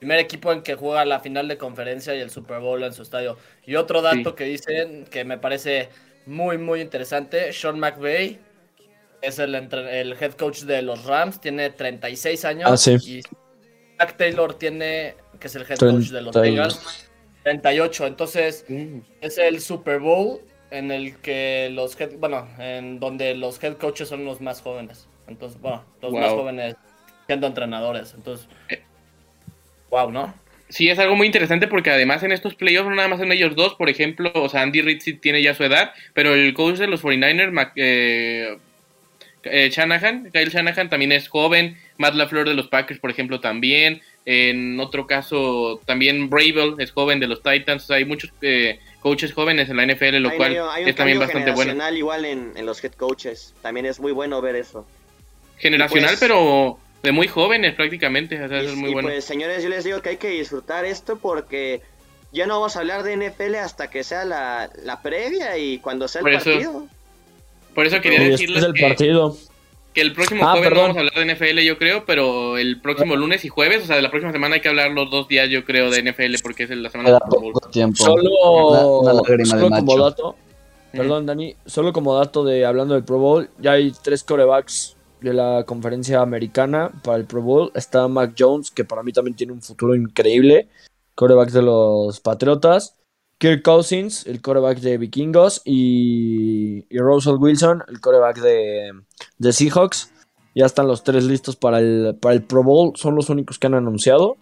primer 0.00 0.18
equipo 0.18 0.50
en 0.50 0.62
que 0.62 0.74
juega 0.74 1.04
la 1.04 1.20
final 1.20 1.46
de 1.46 1.58
conferencia 1.58 2.14
y 2.16 2.20
el 2.20 2.30
Super 2.30 2.58
Bowl 2.58 2.82
en 2.82 2.92
su 2.92 3.02
estadio. 3.02 3.36
Y 3.66 3.76
otro 3.76 4.00
dato 4.00 4.34
que 4.34 4.44
dicen 4.44 5.04
que 5.04 5.24
me 5.24 5.38
parece 5.38 5.90
muy, 6.26 6.56
muy 6.58 6.80
interesante, 6.80 7.52
Sean 7.52 7.78
McVay 7.78 8.40
es 9.20 9.38
el, 9.38 9.54
el 9.54 10.16
head 10.18 10.32
coach 10.32 10.62
de 10.62 10.80
los 10.80 11.04
Rams, 11.04 11.38
tiene 11.38 11.68
36 11.68 12.44
años. 12.46 12.70
Ah, 12.70 12.76
sí. 12.78 12.96
Y 13.04 13.22
Jack 13.98 14.16
Taylor 14.16 14.54
tiene, 14.54 15.16
que 15.38 15.48
es 15.48 15.54
el 15.54 15.62
head 15.62 15.78
coach 15.78 16.08
de 16.08 16.22
los 16.22 16.34
Bengals, 16.34 17.10
38. 17.42 18.06
Entonces, 18.06 18.64
mm. 18.68 18.98
es 19.20 19.36
el 19.36 19.60
Super 19.60 20.00
Bowl 20.00 20.40
en 20.70 20.90
el 20.90 21.18
que 21.18 21.68
los 21.72 22.00
head, 22.00 22.12
bueno, 22.18 22.48
en 22.58 22.98
donde 23.00 23.34
los 23.34 23.62
head 23.62 23.76
coaches 23.76 24.08
son 24.08 24.24
los 24.24 24.40
más 24.40 24.62
jóvenes. 24.62 25.08
Entonces, 25.26 25.60
bueno, 25.60 25.84
los 26.00 26.12
más 26.12 26.30
jóvenes 26.30 26.76
siendo 27.26 27.46
entrenadores. 27.46 28.14
Entonces, 28.14 28.48
eh, 28.70 28.82
wow, 29.90 30.10
¿no? 30.10 30.34
Sí, 30.70 30.88
es 30.88 30.98
algo 31.00 31.16
muy 31.16 31.26
interesante 31.26 31.66
porque 31.66 31.90
además 31.90 32.22
en 32.22 32.30
estos 32.30 32.54
playoffs 32.54 32.88
no 32.88 32.94
nada 32.94 33.08
más 33.08 33.20
en 33.20 33.32
ellos 33.32 33.56
dos, 33.56 33.74
por 33.74 33.88
ejemplo, 33.88 34.30
o 34.34 34.48
sea, 34.48 34.62
Andy 34.62 34.82
Reid 34.82 35.00
sí 35.00 35.14
tiene 35.14 35.42
ya 35.42 35.52
su 35.54 35.64
edad, 35.64 35.92
pero 36.14 36.34
el 36.34 36.54
coach 36.54 36.76
de 36.76 36.86
los 36.86 37.02
49ers, 37.02 37.72
eh, 37.74 38.56
eh, 39.42 39.70
Shanahan, 39.72 40.30
Kyle 40.32 40.48
Shanahan 40.48 40.88
también 40.88 41.10
es 41.10 41.28
joven, 41.28 41.76
Matt 41.98 42.14
LaFleur 42.14 42.48
de 42.48 42.54
los 42.54 42.68
Packers, 42.68 43.00
por 43.00 43.10
ejemplo, 43.10 43.40
también, 43.40 44.00
en 44.26 44.78
otro 44.78 45.08
caso 45.08 45.80
también 45.86 46.30
Bravel 46.30 46.76
es 46.78 46.92
joven 46.92 47.18
de 47.18 47.26
los 47.26 47.42
Titans, 47.42 47.90
hay 47.90 48.04
muchos 48.04 48.32
eh, 48.40 48.78
coaches 49.00 49.32
jóvenes 49.32 49.70
en 49.70 49.76
la 49.76 49.86
NFL, 49.86 50.18
lo 50.18 50.36
cual 50.36 50.56
es 50.86 50.94
también 50.94 51.18
bastante 51.18 51.50
bueno. 51.50 51.90
igual 51.90 52.24
en, 52.24 52.52
en, 52.54 52.64
los 52.64 52.82
head 52.84 52.92
coaches, 52.92 53.54
también 53.60 53.86
es 53.86 53.98
muy 53.98 54.12
bueno 54.12 54.40
ver 54.40 54.54
eso. 54.54 54.86
Generacional, 55.58 56.10
pues 56.10 56.20
pero 56.20 56.78
de 57.02 57.12
muy 57.12 57.28
jóvenes 57.28 57.74
prácticamente, 57.74 58.42
o 58.42 58.48
sea, 58.48 58.60
eso 58.60 58.70
es 58.70 58.76
muy 58.76 58.92
bueno. 58.92 59.08
Pues 59.08 59.24
señores, 59.24 59.62
yo 59.62 59.68
les 59.68 59.84
digo 59.84 60.02
que 60.02 60.10
hay 60.10 60.16
que 60.16 60.28
disfrutar 60.28 60.84
esto 60.84 61.16
porque 61.16 61.80
ya 62.32 62.46
no 62.46 62.54
vamos 62.54 62.76
a 62.76 62.80
hablar 62.80 63.02
de 63.02 63.16
NFL 63.16 63.54
hasta 63.56 63.90
que 63.90 64.04
sea 64.04 64.24
la, 64.24 64.70
la 64.82 65.00
previa 65.00 65.56
y 65.58 65.78
cuando 65.78 66.08
sea 66.08 66.22
el 66.24 66.32
partido. 66.34 66.86
Por 67.74 67.86
eso 67.86 68.00
quería 68.00 68.20
decirles 68.20 68.64
el 68.64 68.74
que, 68.74 68.82
partido. 68.82 69.36
que 69.94 70.00
el 70.00 70.12
próximo 70.12 70.46
ah, 70.46 70.52
jueves 70.52 70.70
no 70.70 70.80
vamos 70.80 70.96
a 70.96 71.00
hablar 71.00 71.14
de 71.14 71.34
NFL, 71.34 71.60
yo 71.60 71.78
creo, 71.78 72.04
pero 72.04 72.58
el 72.58 72.80
próximo 72.80 73.16
lunes 73.16 73.44
y 73.44 73.48
jueves, 73.48 73.84
o 73.84 73.86
sea, 73.86 73.96
de 73.96 74.02
la 74.02 74.10
próxima 74.10 74.32
semana 74.32 74.56
hay 74.56 74.60
que 74.60 74.68
hablar 74.68 74.90
los 74.90 75.10
dos 75.10 75.28
días, 75.28 75.48
yo 75.48 75.64
creo, 75.64 75.90
de 75.90 76.02
NFL 76.02 76.34
porque 76.42 76.64
es 76.64 76.70
la 76.70 76.90
semana 76.90 77.12
de 77.12 77.18
tiempo. 77.70 77.96
Solo, 77.96 78.30
solo 79.44 79.70
como 79.70 79.98
dato, 79.98 80.36
perdón, 80.92 81.26
Dani, 81.26 81.54
solo 81.64 81.92
como 81.92 82.16
dato 82.16 82.44
de 82.44 82.66
hablando 82.66 82.94
del 82.94 83.04
Pro 83.04 83.18
Bowl, 83.18 83.48
ya 83.58 83.72
hay 83.72 83.92
tres 84.02 84.22
corebacks 84.24 84.96
de 85.20 85.34
la 85.34 85.64
conferencia 85.66 86.20
americana 86.20 86.90
para 87.02 87.18
el 87.18 87.24
Pro 87.24 87.42
Bowl 87.42 87.70
está 87.74 88.08
Mac 88.08 88.34
Jones, 88.38 88.70
que 88.70 88.84
para 88.84 89.02
mí 89.02 89.12
también 89.12 89.36
tiene 89.36 89.52
un 89.52 89.62
futuro 89.62 89.94
increíble, 89.94 90.68
coreback 91.14 91.50
de 91.50 91.62
los 91.62 92.20
Patriotas. 92.20 92.96
Kirk 93.38 93.62
Cousins, 93.62 94.26
el 94.26 94.42
coreback 94.42 94.80
de 94.80 94.98
Vikingos, 94.98 95.62
y, 95.64 96.84
y 96.94 96.98
Russell 96.98 97.36
Wilson, 97.38 97.82
el 97.88 97.98
coreback 97.98 98.38
de, 98.38 98.92
de, 99.38 99.52
Seahawks. 99.52 100.12
Ya 100.54 100.66
están 100.66 100.86
los 100.86 101.04
tres 101.04 101.24
listos 101.24 101.56
para 101.56 101.78
el, 101.78 102.18
para 102.20 102.34
el 102.34 102.42
Pro 102.42 102.62
Bowl, 102.62 102.92
son 102.96 103.14
los 103.14 103.30
únicos 103.30 103.58
que 103.58 103.66
han 103.66 103.74
anunciado. 103.74 104.36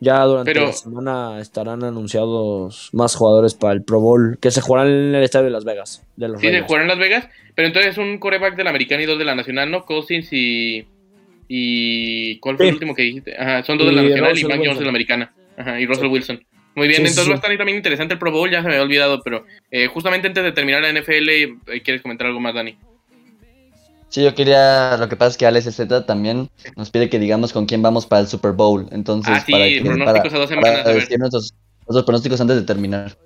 Ya 0.00 0.24
durante 0.24 0.54
la 0.54 0.72
semana 0.72 1.40
estarán 1.40 1.84
anunciados 1.84 2.88
más 2.92 3.14
jugadores 3.14 3.54
para 3.54 3.74
el 3.74 3.82
Pro 3.82 4.00
Bowl 4.00 4.38
que 4.40 4.50
se 4.50 4.62
jugarán 4.62 4.88
en 4.88 5.14
el 5.14 5.22
estadio 5.22 5.44
de 5.44 5.50
Las 5.50 5.64
Vegas. 5.64 6.06
De 6.16 6.28
los 6.28 6.40
sí, 6.40 6.48
se 6.48 6.62
jugarán 6.62 6.84
en 6.84 6.88
Las 6.88 6.98
Vegas, 6.98 7.28
pero 7.54 7.68
entonces 7.68 7.98
un 7.98 8.18
coreback 8.18 8.56
de 8.56 8.64
la 8.64 8.70
americana 8.70 9.02
y 9.02 9.06
dos 9.06 9.18
de 9.18 9.26
la 9.26 9.34
nacional, 9.34 9.70
¿no? 9.70 9.84
Cousins 9.84 10.32
y. 10.32 10.86
y 11.48 12.38
¿Cuál 12.38 12.56
fue 12.56 12.68
el 12.68 12.74
último 12.74 12.94
que 12.94 13.02
dijiste? 13.02 13.36
Ajá, 13.36 13.62
son 13.62 13.76
dos 13.76 13.88
de 13.88 13.92
la 13.92 14.02
nacional 14.02 14.38
y 14.38 14.44
Mac 14.44 14.58
Jones 14.58 14.78
de 14.78 14.84
la 14.84 14.90
americana. 14.90 15.32
Ajá, 15.58 15.78
y 15.78 15.84
Russell 15.84 16.06
Wilson. 16.06 16.42
Muy 16.74 16.88
bien, 16.88 17.00
entonces 17.00 17.28
va 17.28 17.32
a 17.32 17.36
estar 17.36 17.54
también 17.58 17.76
interesante 17.76 18.14
el 18.14 18.18
Pro 18.18 18.30
Bowl, 18.30 18.48
ya 18.48 18.62
se 18.62 18.68
me 18.68 18.74
había 18.74 18.84
olvidado, 18.84 19.20
pero 19.22 19.44
eh, 19.70 19.86
justamente 19.88 20.28
antes 20.28 20.42
de 20.42 20.52
terminar 20.52 20.80
la 20.80 20.92
NFL, 20.92 21.28
eh, 21.28 21.82
¿quieres 21.84 22.00
comentar 22.00 22.28
algo 22.28 22.40
más, 22.40 22.54
Dani? 22.54 22.76
Sí, 24.10 24.24
yo 24.24 24.34
quería, 24.34 24.96
lo 24.96 25.08
que 25.08 25.14
pasa 25.14 25.30
es 25.30 25.36
que 25.36 25.46
Alex 25.46 25.72
Z 25.72 26.04
también 26.04 26.50
nos 26.76 26.90
pide 26.90 27.08
que 27.08 27.20
digamos 27.20 27.52
con 27.52 27.66
quién 27.66 27.80
vamos 27.80 28.06
para 28.06 28.22
el 28.22 28.26
Super 28.26 28.50
Bowl. 28.50 28.88
Entonces, 28.90 29.32
ah, 29.36 29.42
sí, 29.46 29.52
para, 29.52 29.94
pronósticos 29.96 30.34
a 30.34 30.38
dos 30.38 30.48
semanas. 30.48 30.82
Para 30.82 30.94
decir 30.94 31.18
nuestros, 31.20 31.54
pronósticos 32.04 32.40
antes 32.40 32.56
de 32.56 32.62
terminar. 32.62 33.16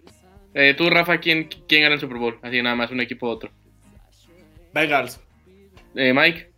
Eh, 0.53 0.75
tú, 0.77 0.91
Rafa, 0.91 1.19
¿quién, 1.19 1.49
¿quién 1.67 1.83
gana 1.83 1.95
el 1.95 2.01
Super 2.01 2.19
Bowl? 2.19 2.39
Así 2.43 2.61
nada 2.61 2.77
más, 2.77 2.91
un 2.91 3.01
equipo 3.01 3.27
u 3.27 3.31
otro. 3.31 3.51
Bengals. 4.75 5.19
Eh, 5.95 6.13
Mike. 6.13 6.53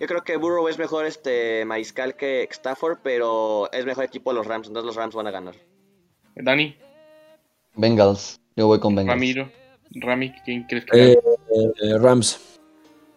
Yo 0.00 0.06
creo 0.06 0.24
que 0.24 0.38
Burrow 0.38 0.66
es 0.68 0.78
mejor 0.78 1.04
este 1.04 1.66
mariscal 1.66 2.16
que 2.16 2.48
Stafford, 2.50 3.00
pero 3.02 3.70
es 3.70 3.84
mejor 3.84 4.04
equipo 4.04 4.32
los 4.32 4.46
Rams, 4.46 4.68
entonces 4.68 4.86
los 4.86 4.96
Rams 4.96 5.14
van 5.14 5.26
a 5.26 5.30
ganar. 5.30 5.54
Dani. 6.36 6.74
Bengals. 7.74 8.40
Yo 8.56 8.66
voy 8.66 8.80
con 8.80 8.94
Bengals. 8.94 9.14
Ramiro. 9.14 9.52
Rami, 9.94 10.32
¿quién 10.46 10.64
crees 10.64 10.86
que 10.86 10.96
gane? 10.96 11.18
Eh, 11.82 11.98
Rams. 11.98 12.51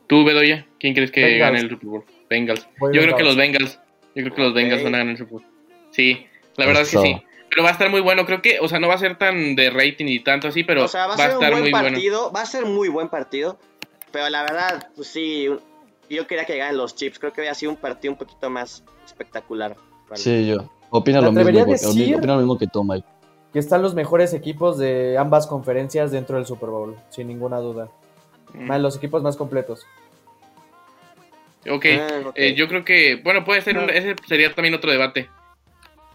¿Tú, 0.07 0.23
Bedoya? 0.23 0.65
¿Quién 0.79 0.93
crees 0.93 1.11
que 1.11 1.37
gane 1.37 1.59
el 1.59 1.69
Super 1.69 1.89
Bowl? 1.89 2.05
Bengals. 2.29 2.67
Yo 2.93 3.01
creo 3.01 3.15
que 3.15 3.23
los 3.23 3.35
Bengals. 3.35 3.79
Yo 4.15 4.23
creo 4.23 4.35
que 4.35 4.41
los 4.41 4.53
Bengals 4.53 4.83
van 4.83 4.95
a 4.95 4.97
ganar 4.99 5.11
el 5.11 5.17
Super 5.17 5.33
Bowl. 5.33 5.45
Sí, 5.91 6.27
la 6.57 6.65
verdad 6.65 6.83
es 6.83 6.91
que 6.91 6.97
sí. 6.97 7.21
Pero 7.49 7.63
va 7.63 7.69
a 7.69 7.71
estar 7.71 7.89
muy 7.89 8.01
bueno. 8.01 8.25
Creo 8.25 8.41
que, 8.41 8.59
o 8.59 8.67
sea, 8.67 8.79
no 8.79 8.87
va 8.87 8.95
a 8.95 8.97
ser 8.97 9.17
tan 9.17 9.55
de 9.55 9.69
rating 9.69 10.05
y 10.07 10.19
tanto 10.19 10.47
así, 10.47 10.63
pero 10.63 10.81
va, 10.81 11.15
a, 11.15 11.27
estar 11.27 11.55
muy 11.55 11.71
partido, 11.71 12.31
Va 12.31 12.41
a 12.41 12.45
ser 12.45 12.65
muy 12.65 12.89
buen 12.89 13.09
partido. 13.09 13.57
Pero 14.11 14.29
la 14.29 14.43
verdad, 14.43 14.89
pues 14.95 15.07
sí, 15.07 15.47
yo 16.09 16.27
quería 16.27 16.45
que 16.45 16.57
ganen 16.57 16.77
los 16.77 16.95
Chips. 16.95 17.19
Creo 17.19 17.33
que 17.33 17.41
había 17.41 17.53
sido 17.53 17.71
un 17.71 17.77
partido 17.77 18.13
un 18.13 18.17
poquito 18.17 18.49
más 18.49 18.83
espectacular. 19.05 19.75
Sí, 20.13 20.47
yo. 20.47 20.69
Opina 20.89 21.19
lo 21.19 21.31
mismo, 21.31 21.49
opina 21.49 22.33
lo 22.33 22.37
mismo 22.37 22.57
que 22.57 22.67
tú, 22.67 22.83
Mike. 22.83 23.07
Que 23.51 23.59
están 23.59 23.81
los 23.81 23.93
mejores 23.95 24.33
equipos 24.33 24.77
de 24.77 25.17
ambas 25.17 25.47
conferencias 25.47 26.11
dentro 26.11 26.37
del 26.37 26.45
Super 26.45 26.69
Bowl, 26.69 26.95
sin 27.09 27.27
ninguna 27.27 27.57
duda. 27.59 27.89
Mm. 28.53 28.71
los 28.81 28.97
equipos 28.97 29.21
más 29.21 29.35
completos. 29.35 29.85
Ok, 31.69 31.85
ah, 31.99 32.31
eh, 32.35 32.53
yo 32.53 32.67
creo 32.67 32.85
que, 32.85 33.15
bueno, 33.23 33.43
puede 33.43 33.61
ser, 33.61 33.77
ese 33.91 34.15
sería 34.27 34.53
también 34.53 34.75
otro 34.75 34.91
debate. 34.91 35.29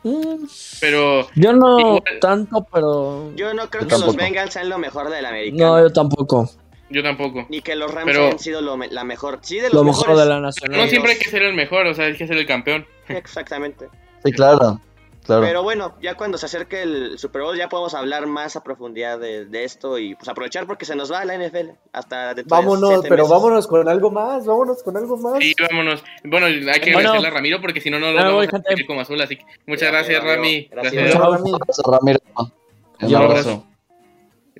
Mm. 0.02 0.46
Pero. 0.80 1.28
Yo 1.34 1.52
no 1.52 2.00
tanto, 2.20 2.66
pero. 2.72 3.32
Yo 3.34 3.52
no 3.52 3.68
creo 3.68 3.86
que 3.86 3.98
los 3.98 4.16
Bengals 4.16 4.52
sean 4.52 4.68
lo 4.68 4.78
mejor 4.78 5.10
de 5.10 5.20
la 5.22 5.30
americana. 5.30 5.64
No, 5.64 5.80
yo 5.80 5.92
tampoco. 5.92 6.48
Yo 6.88 7.02
tampoco. 7.02 7.46
Ni 7.48 7.60
que 7.60 7.76
los 7.76 7.92
Rams 7.92 8.16
hayan 8.16 8.38
sido 8.38 8.60
lo, 8.60 8.76
la 8.76 9.04
mejor. 9.04 9.38
Sí, 9.42 9.56
de 9.56 9.68
los 9.68 9.74
lo 9.74 9.84
mejor 9.84 10.16
de 10.16 10.26
la 10.26 10.40
nacional. 10.40 10.80
No 10.80 10.86
siempre 10.88 11.12
hay 11.12 11.18
que 11.18 11.28
ser 11.28 11.42
el 11.42 11.54
mejor, 11.54 11.86
o 11.86 11.94
sea, 11.94 12.06
hay 12.06 12.16
que 12.16 12.26
ser 12.26 12.36
el 12.36 12.46
campeón. 12.46 12.86
Exactamente. 13.08 13.88
Sí, 14.24 14.32
claro. 14.32 14.80
Pero 15.40 15.62
bueno, 15.62 15.94
ya 16.00 16.16
cuando 16.16 16.38
se 16.38 16.46
acerque 16.46 16.82
el 16.82 17.18
Super 17.18 17.42
Bowl 17.42 17.56
ya 17.56 17.68
podemos 17.68 17.94
hablar 17.94 18.26
más 18.26 18.56
a 18.56 18.62
profundidad 18.62 19.18
de, 19.18 19.64
esto 19.64 19.98
y 19.98 20.14
pues 20.14 20.28
aprovechar 20.28 20.66
porque 20.66 20.84
se 20.84 20.96
nos 20.96 21.12
va 21.12 21.24
la 21.24 21.36
NFL 21.36 21.70
hasta 21.92 22.34
de 22.34 22.42
Vámonos, 22.44 23.04
pero 23.08 23.28
vámonos 23.28 23.66
con 23.66 23.88
algo 23.88 24.10
más, 24.10 24.46
vámonos 24.46 24.82
con 24.82 24.96
algo 24.96 25.16
más. 25.16 25.38
Sí, 25.38 25.54
vámonos. 25.60 26.02
Bueno, 26.24 26.46
hay 26.46 26.80
que 26.80 26.90
agradecerle 26.90 27.28
a 27.28 27.30
Ramiro 27.30 27.60
porque 27.60 27.80
si 27.80 27.90
no, 27.90 27.98
no 27.98 28.10
lo 28.10 28.16
vamos 28.16 28.48
a 28.48 28.86
como 28.86 29.00
azul, 29.00 29.20
así 29.20 29.36
que 29.36 29.44
muchas 29.66 29.90
gracias, 29.90 30.24
Rami. 30.24 30.68
Gracias, 30.70 31.14
Rami. 31.14 31.50
Un 31.50 31.54
abrazo, 31.54 31.82
Ramiro. 31.90 32.20
Un 33.02 33.14
abrazo. 33.14 33.69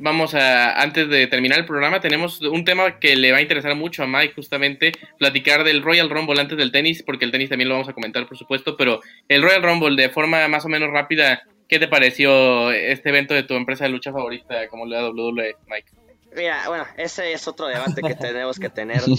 Vamos 0.01 0.35
a, 0.35 0.81
antes 0.81 1.09
de 1.09 1.27
terminar 1.27 1.59
el 1.59 1.67
programa, 1.67 2.01
tenemos 2.01 2.41
un 2.41 2.65
tema 2.65 2.99
que 2.99 3.15
le 3.17 3.31
va 3.33 3.39
a 3.39 3.43
interesar 3.43 3.77
mucho 3.77 4.03
a 4.03 4.07
Mike, 4.07 4.35
justamente, 4.35 4.93
platicar 5.19 5.63
del 5.63 5.83
Royal 5.83 6.11
Rumble 6.11 6.41
antes 6.41 6.59
del 6.59 6.73
tenis, 6.73 7.03
porque 7.05 7.27
el 7.27 7.31
tenis 7.31 7.51
también 7.51 7.69
lo 7.69 7.75
vamos 7.75 7.89
a 7.89 7.93
comentar, 7.93 8.27
por 8.27 8.37
supuesto, 8.37 8.77
pero 8.77 9.01
el 9.29 9.43
Royal 9.43 9.63
Rumble, 9.63 10.03
de 10.03 10.09
forma 10.09 10.49
más 10.49 10.65
o 10.65 10.69
menos 10.69 10.91
rápida, 10.91 11.43
¿qué 11.69 11.79
te 11.79 11.87
pareció 11.87 12.73
este 12.73 13.11
evento 13.11 13.35
de 13.35 13.43
tu 13.43 13.55
empresa 13.55 13.85
de 13.85 13.91
lucha 13.91 14.11
favorita, 14.11 14.67
como 14.69 14.87
la 14.87 15.09
WWE, 15.11 15.57
Mike? 15.69 15.93
Mira, 16.35 16.69
bueno, 16.69 16.87
ese 16.97 17.33
es 17.33 17.47
otro 17.47 17.67
debate 17.67 18.03
que 18.03 18.15
tenemos 18.17 18.59
que 18.59 18.71
tener. 18.71 19.03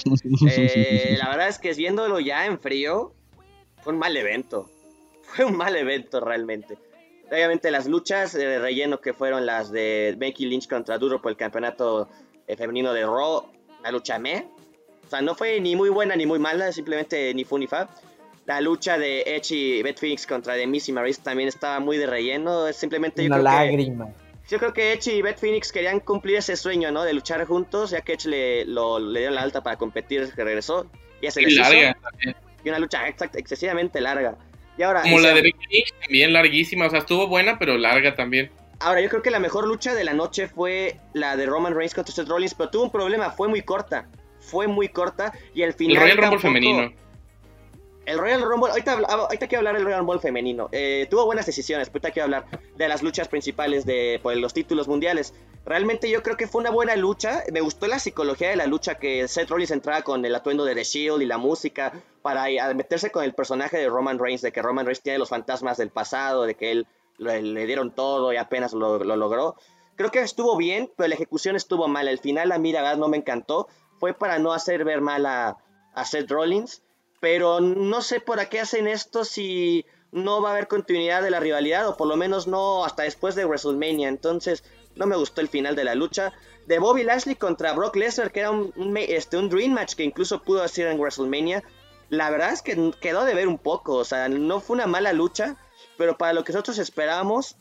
Eh, 0.47 1.15
la 1.17 1.29
verdad 1.29 1.47
es 1.47 1.59
que 1.59 1.73
viéndolo 1.73 2.19
ya 2.19 2.45
en 2.45 2.59
frío, 2.59 3.13
fue 3.83 3.93
un 3.93 3.99
mal 3.99 4.15
evento. 4.17 4.69
Fue 5.23 5.45
un 5.45 5.55
mal 5.55 5.75
evento 5.75 6.19
realmente. 6.19 6.77
Obviamente 7.31 7.71
las 7.71 7.87
luchas 7.87 8.33
de 8.33 8.59
relleno 8.59 8.99
que 8.99 9.13
fueron 9.13 9.45
las 9.45 9.71
de 9.71 10.15
Becky 10.17 10.45
Lynch 10.45 10.67
contra 10.67 10.97
Duro 10.97 11.21
por 11.21 11.31
el 11.31 11.37
campeonato 11.37 12.09
eh, 12.45 12.57
femenino 12.57 12.91
de 12.91 13.03
Raw, 13.03 13.49
la 13.81 13.91
lucha 13.91 14.19
me. 14.19 14.47
O 15.05 15.09
sea, 15.09 15.21
no 15.21 15.33
fue 15.33 15.61
ni 15.61 15.77
muy 15.77 15.89
buena 15.89 16.15
ni 16.17 16.25
muy 16.25 16.39
mala, 16.39 16.73
simplemente 16.73 17.33
ni 17.33 17.45
fu 17.45 17.57
ni 17.57 17.67
fa. 17.67 17.89
La 18.45 18.59
lucha 18.59 18.97
de 18.97 19.21
Edge 19.25 19.51
y 19.51 19.81
Beth 19.81 19.99
Phoenix 19.99 20.27
contra 20.27 20.55
The 20.55 20.67
Missy 20.67 20.91
Maris 20.91 21.19
también 21.19 21.47
estaba 21.47 21.79
muy 21.79 21.97
de 21.97 22.05
relleno, 22.05 22.71
simplemente 22.73 23.25
Una 23.25 23.37
lágrima. 23.37 24.09
yo 24.49 24.57
creo 24.57 24.73
que 24.73 24.91
Edge 24.91 25.13
y 25.13 25.21
Beth 25.21 25.39
Phoenix 25.39 25.71
querían 25.71 26.01
cumplir 26.01 26.37
ese 26.37 26.57
sueño, 26.57 26.91
¿no? 26.91 27.03
De 27.03 27.13
luchar 27.13 27.45
juntos, 27.45 27.91
ya 27.91 28.01
que 28.01 28.13
Edge 28.13 28.27
le, 28.27 28.65
lo, 28.65 28.99
le 28.99 29.19
dieron 29.19 29.35
la 29.35 29.43
alta 29.43 29.61
para 29.63 29.77
competir 29.77 30.33
que 30.33 30.43
regresó. 30.43 30.85
Y 31.21 31.31
se 31.31 31.41
les 31.41 31.55
larga, 31.55 31.95
Y 32.65 32.69
una 32.69 32.79
lucha 32.79 33.07
excesivamente 33.07 34.01
larga. 34.01 34.37
Como 34.77 35.19
la 35.19 35.33
de 35.33 35.41
Becky 35.41 35.83
también 36.01 36.33
larguísima, 36.33 36.87
o 36.87 36.89
sea, 36.89 36.99
estuvo 36.99 37.27
buena, 37.27 37.59
pero 37.59 37.77
larga 37.77 38.15
también. 38.15 38.51
Ahora, 38.79 39.01
yo 39.01 39.09
creo 39.09 39.21
que 39.21 39.29
la 39.29 39.39
mejor 39.39 39.67
lucha 39.67 39.93
de 39.93 40.03
la 40.03 40.13
noche 40.13 40.47
fue 40.47 40.97
la 41.13 41.35
de 41.35 41.45
Roman 41.45 41.75
Reigns 41.75 41.93
contra 41.93 42.13
Seth 42.13 42.27
Rollins, 42.27 42.55
pero 42.55 42.69
tuvo 42.69 42.83
un 42.83 42.91
problema, 42.91 43.29
fue 43.31 43.47
muy 43.47 43.61
corta. 43.61 44.07
Fue 44.39 44.67
muy 44.67 44.89
corta 44.89 45.33
y 45.53 45.61
al 45.61 45.73
final. 45.73 45.97
El 45.97 46.01
Royal 46.01 46.17
Rumble 46.17 46.39
femenino. 46.39 46.93
El 48.11 48.17
Royal 48.17 48.41
Rumble, 48.41 48.71
ahorita, 48.71 48.99
ahorita 49.07 49.47
quiero 49.47 49.59
hablar 49.59 49.75
del 49.75 49.85
Royal 49.85 49.99
Rumble 49.99 50.19
femenino. 50.19 50.67
Eh, 50.73 51.07
tuvo 51.09 51.25
buenas 51.25 51.45
decisiones, 51.45 51.87
ahorita 51.87 52.11
quiero 52.11 52.25
hablar 52.25 52.45
de 52.75 52.87
las 52.89 53.01
luchas 53.01 53.29
principales 53.29 53.85
de 53.85 54.19
por 54.21 54.35
los 54.35 54.53
títulos 54.53 54.89
mundiales. 54.89 55.33
Realmente 55.65 56.09
yo 56.09 56.21
creo 56.21 56.35
que 56.35 56.45
fue 56.45 56.59
una 56.59 56.71
buena 56.71 56.97
lucha. 56.97 57.43
Me 57.53 57.61
gustó 57.61 57.87
la 57.87 57.99
psicología 57.99 58.49
de 58.49 58.57
la 58.57 58.65
lucha 58.65 58.95
que 58.95 59.29
Seth 59.29 59.49
Rollins 59.49 59.71
entraba 59.71 60.01
con 60.01 60.25
el 60.25 60.35
atuendo 60.35 60.65
de 60.65 60.75
The 60.75 60.83
Shield 60.83 61.21
y 61.21 61.25
la 61.25 61.37
música 61.37 61.93
para 62.21 62.47
meterse 62.73 63.11
con 63.11 63.23
el 63.23 63.33
personaje 63.33 63.77
de 63.77 63.87
Roman 63.87 64.19
Reigns, 64.19 64.41
de 64.41 64.51
que 64.51 64.61
Roman 64.61 64.85
Reigns 64.85 65.01
tiene 65.01 65.17
los 65.17 65.29
fantasmas 65.29 65.77
del 65.77 65.89
pasado, 65.89 66.43
de 66.43 66.55
que 66.55 66.71
él 66.71 66.87
le, 67.17 67.65
dieron 67.65 67.91
todo 67.95 68.33
y 68.33 68.35
apenas 68.35 68.73
lo, 68.73 69.01
logró. 69.01 69.55
Creo 69.95 70.11
que 70.11 70.19
estuvo 70.19 70.57
bien, 70.57 70.91
pero 70.97 71.07
la 71.07 71.15
ejecución 71.15 71.55
estuvo 71.55 71.87
mal. 71.87 72.09
El 72.09 72.19
final 72.19 72.51
a 72.51 72.57
mí 72.57 72.73
la 72.73 72.81
verdad 72.81 72.97
no 72.97 73.07
me 73.07 73.15
encantó. 73.15 73.69
Fue 73.99 74.13
para 74.13 74.37
no 74.37 74.51
hacer 74.51 74.83
ver 74.83 74.99
mal 74.99 75.25
a, 75.25 75.55
a 75.93 76.05
Seth 76.05 76.29
Rollins. 76.29 76.83
Pero 77.21 77.61
no 77.61 78.01
sé 78.01 78.19
por 78.19 78.45
qué 78.49 78.59
hacen 78.59 78.87
esto 78.87 79.23
si 79.23 79.85
no 80.11 80.41
va 80.41 80.49
a 80.49 80.51
haber 80.53 80.67
continuidad 80.67 81.21
de 81.21 81.29
la 81.29 81.39
rivalidad, 81.39 81.87
o 81.87 81.95
por 81.95 82.07
lo 82.07 82.17
menos 82.17 82.47
no 82.47 82.83
hasta 82.83 83.03
después 83.03 83.35
de 83.35 83.45
WrestleMania. 83.45 84.09
Entonces, 84.09 84.63
no 84.95 85.05
me 85.05 85.15
gustó 85.15 85.39
el 85.39 85.47
final 85.47 85.75
de 85.75 85.83
la 85.83 85.95
lucha. 85.95 86.33
De 86.65 86.79
Bobby 86.79 87.03
Lashley 87.03 87.35
contra 87.35 87.73
Brock 87.73 87.95
Lesnar, 87.95 88.31
que 88.31 88.41
era 88.41 88.51
un, 88.51 88.73
este, 88.97 89.37
un 89.37 89.49
Dream 89.49 89.71
Match 89.71 89.93
que 89.93 90.03
incluso 90.03 90.41
pudo 90.41 90.63
hacer 90.63 90.87
en 90.87 90.99
WrestleMania. 90.99 91.63
La 92.09 92.29
verdad 92.31 92.51
es 92.51 92.63
que 92.63 92.91
quedó 92.99 93.23
de 93.23 93.35
ver 93.35 93.47
un 93.47 93.59
poco. 93.59 93.93
O 93.95 94.03
sea, 94.03 94.27
no 94.27 94.59
fue 94.59 94.75
una 94.75 94.87
mala 94.87 95.13
lucha. 95.13 95.55
Pero 95.97 96.17
para 96.17 96.33
lo 96.33 96.43
que 96.43 96.53
nosotros 96.53 96.79
esperábamos, 96.79 97.55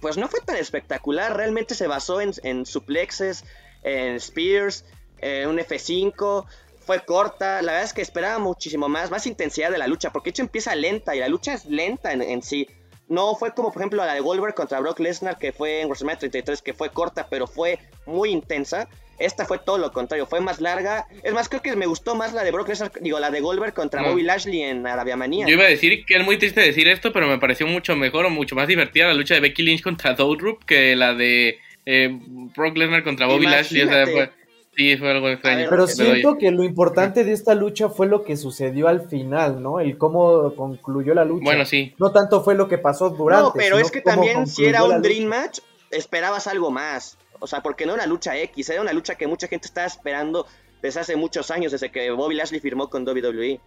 pues 0.00 0.16
no 0.16 0.28
fue 0.28 0.40
tan 0.40 0.56
espectacular. 0.56 1.36
Realmente 1.36 1.76
se 1.76 1.86
basó 1.86 2.20
en, 2.20 2.32
en 2.42 2.66
suplexes, 2.66 3.44
en 3.84 4.16
spears, 4.16 4.84
en 5.20 5.48
un 5.48 5.58
F5 5.58 6.46
fue 6.88 7.04
corta. 7.04 7.60
La 7.60 7.72
verdad 7.72 7.84
es 7.84 7.92
que 7.92 8.00
esperaba 8.00 8.38
muchísimo 8.38 8.88
más, 8.88 9.10
más 9.10 9.26
intensidad 9.26 9.70
de 9.70 9.76
la 9.76 9.86
lucha, 9.86 10.10
porque 10.10 10.28
de 10.28 10.30
hecho 10.30 10.42
empieza 10.42 10.74
lenta 10.74 11.14
y 11.14 11.18
la 11.18 11.28
lucha 11.28 11.52
es 11.52 11.66
lenta 11.66 12.14
en, 12.14 12.22
en, 12.22 12.40
sí. 12.40 12.66
No 13.08 13.34
fue 13.34 13.52
como, 13.52 13.70
por 13.70 13.82
ejemplo, 13.82 14.02
la 14.06 14.14
de 14.14 14.20
Goldberg 14.20 14.54
contra 14.54 14.80
Brock 14.80 14.98
Lesnar, 15.00 15.38
que 15.38 15.52
fue 15.52 15.82
en 15.82 15.88
WrestleMania 15.88 16.20
33, 16.20 16.62
que 16.62 16.72
fue 16.72 16.88
corta, 16.88 17.26
pero 17.28 17.46
fue 17.46 17.78
muy 18.06 18.30
intensa. 18.30 18.88
Esta 19.18 19.44
fue 19.44 19.58
todo 19.58 19.76
lo 19.76 19.92
contrario, 19.92 20.24
fue 20.24 20.40
más 20.40 20.62
larga. 20.62 21.06
Es 21.22 21.34
más, 21.34 21.50
creo 21.50 21.60
que 21.60 21.76
me 21.76 21.84
gustó 21.84 22.14
más 22.14 22.32
la 22.32 22.42
de 22.42 22.52
Brock 22.52 22.68
Lesnar, 22.68 22.90
digo, 23.02 23.20
la 23.20 23.30
de 23.30 23.40
Goldberg 23.40 23.74
contra 23.74 24.00
Bobby 24.02 24.22
Lashley 24.22 24.62
en 24.62 24.86
Arabia 24.86 25.16
Manía. 25.16 25.46
Yo 25.46 25.52
iba 25.52 25.64
a 25.64 25.68
decir 25.68 26.06
que 26.06 26.16
es 26.16 26.24
muy 26.24 26.38
triste 26.38 26.62
decir 26.62 26.88
esto, 26.88 27.12
pero 27.12 27.26
me 27.26 27.38
pareció 27.38 27.66
mucho 27.66 27.96
mejor 27.96 28.24
o 28.24 28.30
mucho 28.30 28.54
más 28.54 28.66
divertida 28.66 29.08
la 29.08 29.14
lucha 29.14 29.34
de 29.34 29.40
Becky 29.40 29.62
Lynch 29.62 29.82
contra 29.82 30.14
Doudrop 30.14 30.64
que 30.64 30.96
la 30.96 31.12
de 31.12 31.58
eh, 31.84 32.18
Brock 32.56 32.78
Lesnar 32.78 33.04
contra 33.04 33.26
Bobby 33.26 33.44
Lashley. 33.44 33.82
O 33.82 33.88
sea, 33.88 34.06
fue, 34.06 34.30
Sí, 34.78 34.96
fue 34.96 35.10
algo 35.10 35.28
extraño. 35.28 35.66
Pero 35.68 35.88
siento 35.88 36.38
que 36.38 36.52
lo 36.52 36.62
importante 36.62 37.24
de 37.24 37.32
esta 37.32 37.56
lucha 37.56 37.88
fue 37.88 38.06
lo 38.06 38.22
que 38.22 38.36
sucedió 38.36 38.86
al 38.86 39.08
final, 39.08 39.60
¿no? 39.60 39.80
El 39.80 39.98
cómo 39.98 40.54
concluyó 40.54 41.14
la 41.14 41.24
lucha. 41.24 41.42
Bueno, 41.42 41.64
sí. 41.64 41.96
No 41.98 42.12
tanto 42.12 42.44
fue 42.44 42.54
lo 42.54 42.68
que 42.68 42.78
pasó 42.78 43.10
durante. 43.10 43.42
No, 43.42 43.52
pero 43.54 43.80
es 43.80 43.90
que 43.90 44.02
también 44.02 44.46
si 44.46 44.66
era 44.66 44.84
un 44.84 45.02
Dream 45.02 45.24
Match, 45.24 45.58
esperabas 45.90 46.46
algo 46.46 46.70
más. 46.70 47.18
O 47.40 47.48
sea, 47.48 47.60
porque 47.60 47.86
no 47.86 47.94
era 47.94 48.04
una 48.04 48.08
lucha 48.08 48.38
X, 48.38 48.70
era 48.70 48.80
una 48.80 48.92
lucha 48.92 49.16
que 49.16 49.26
mucha 49.26 49.48
gente 49.48 49.66
estaba 49.66 49.88
esperando 49.88 50.46
desde 50.80 51.00
hace 51.00 51.16
muchos 51.16 51.50
años, 51.50 51.72
desde 51.72 51.90
que 51.90 52.12
Bobby 52.12 52.36
Lashley 52.36 52.60
firmó 52.60 52.88
con 52.88 53.02
WWE. 53.02 53.60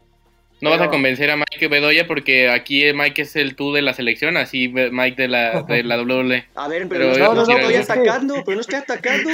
No 0.61 0.69
vas 0.69 0.81
a 0.81 0.89
convencer 0.89 1.31
a 1.31 1.37
Mike 1.37 1.67
Bedoya 1.67 2.07
porque 2.07 2.49
aquí 2.49 2.83
Mike 2.93 3.23
es 3.23 3.35
el 3.35 3.55
tú 3.55 3.73
de 3.73 3.81
la 3.81 3.93
selección, 3.93 4.37
así 4.37 4.67
Mike 4.67 5.19
de 5.19 5.27
la, 5.27 5.63
de 5.63 5.83
la 5.83 5.97
WWE. 6.01 6.45
A 6.55 6.67
ver, 6.67 6.87
pero, 6.87 7.17
no, 7.17 7.33
no, 7.33 7.45
no, 7.45 7.57
estoy 7.57 7.75
atacando, 7.75 8.35
pero 8.45 8.55
no 8.55 8.61
estoy 8.61 8.75
atacando. 8.75 9.29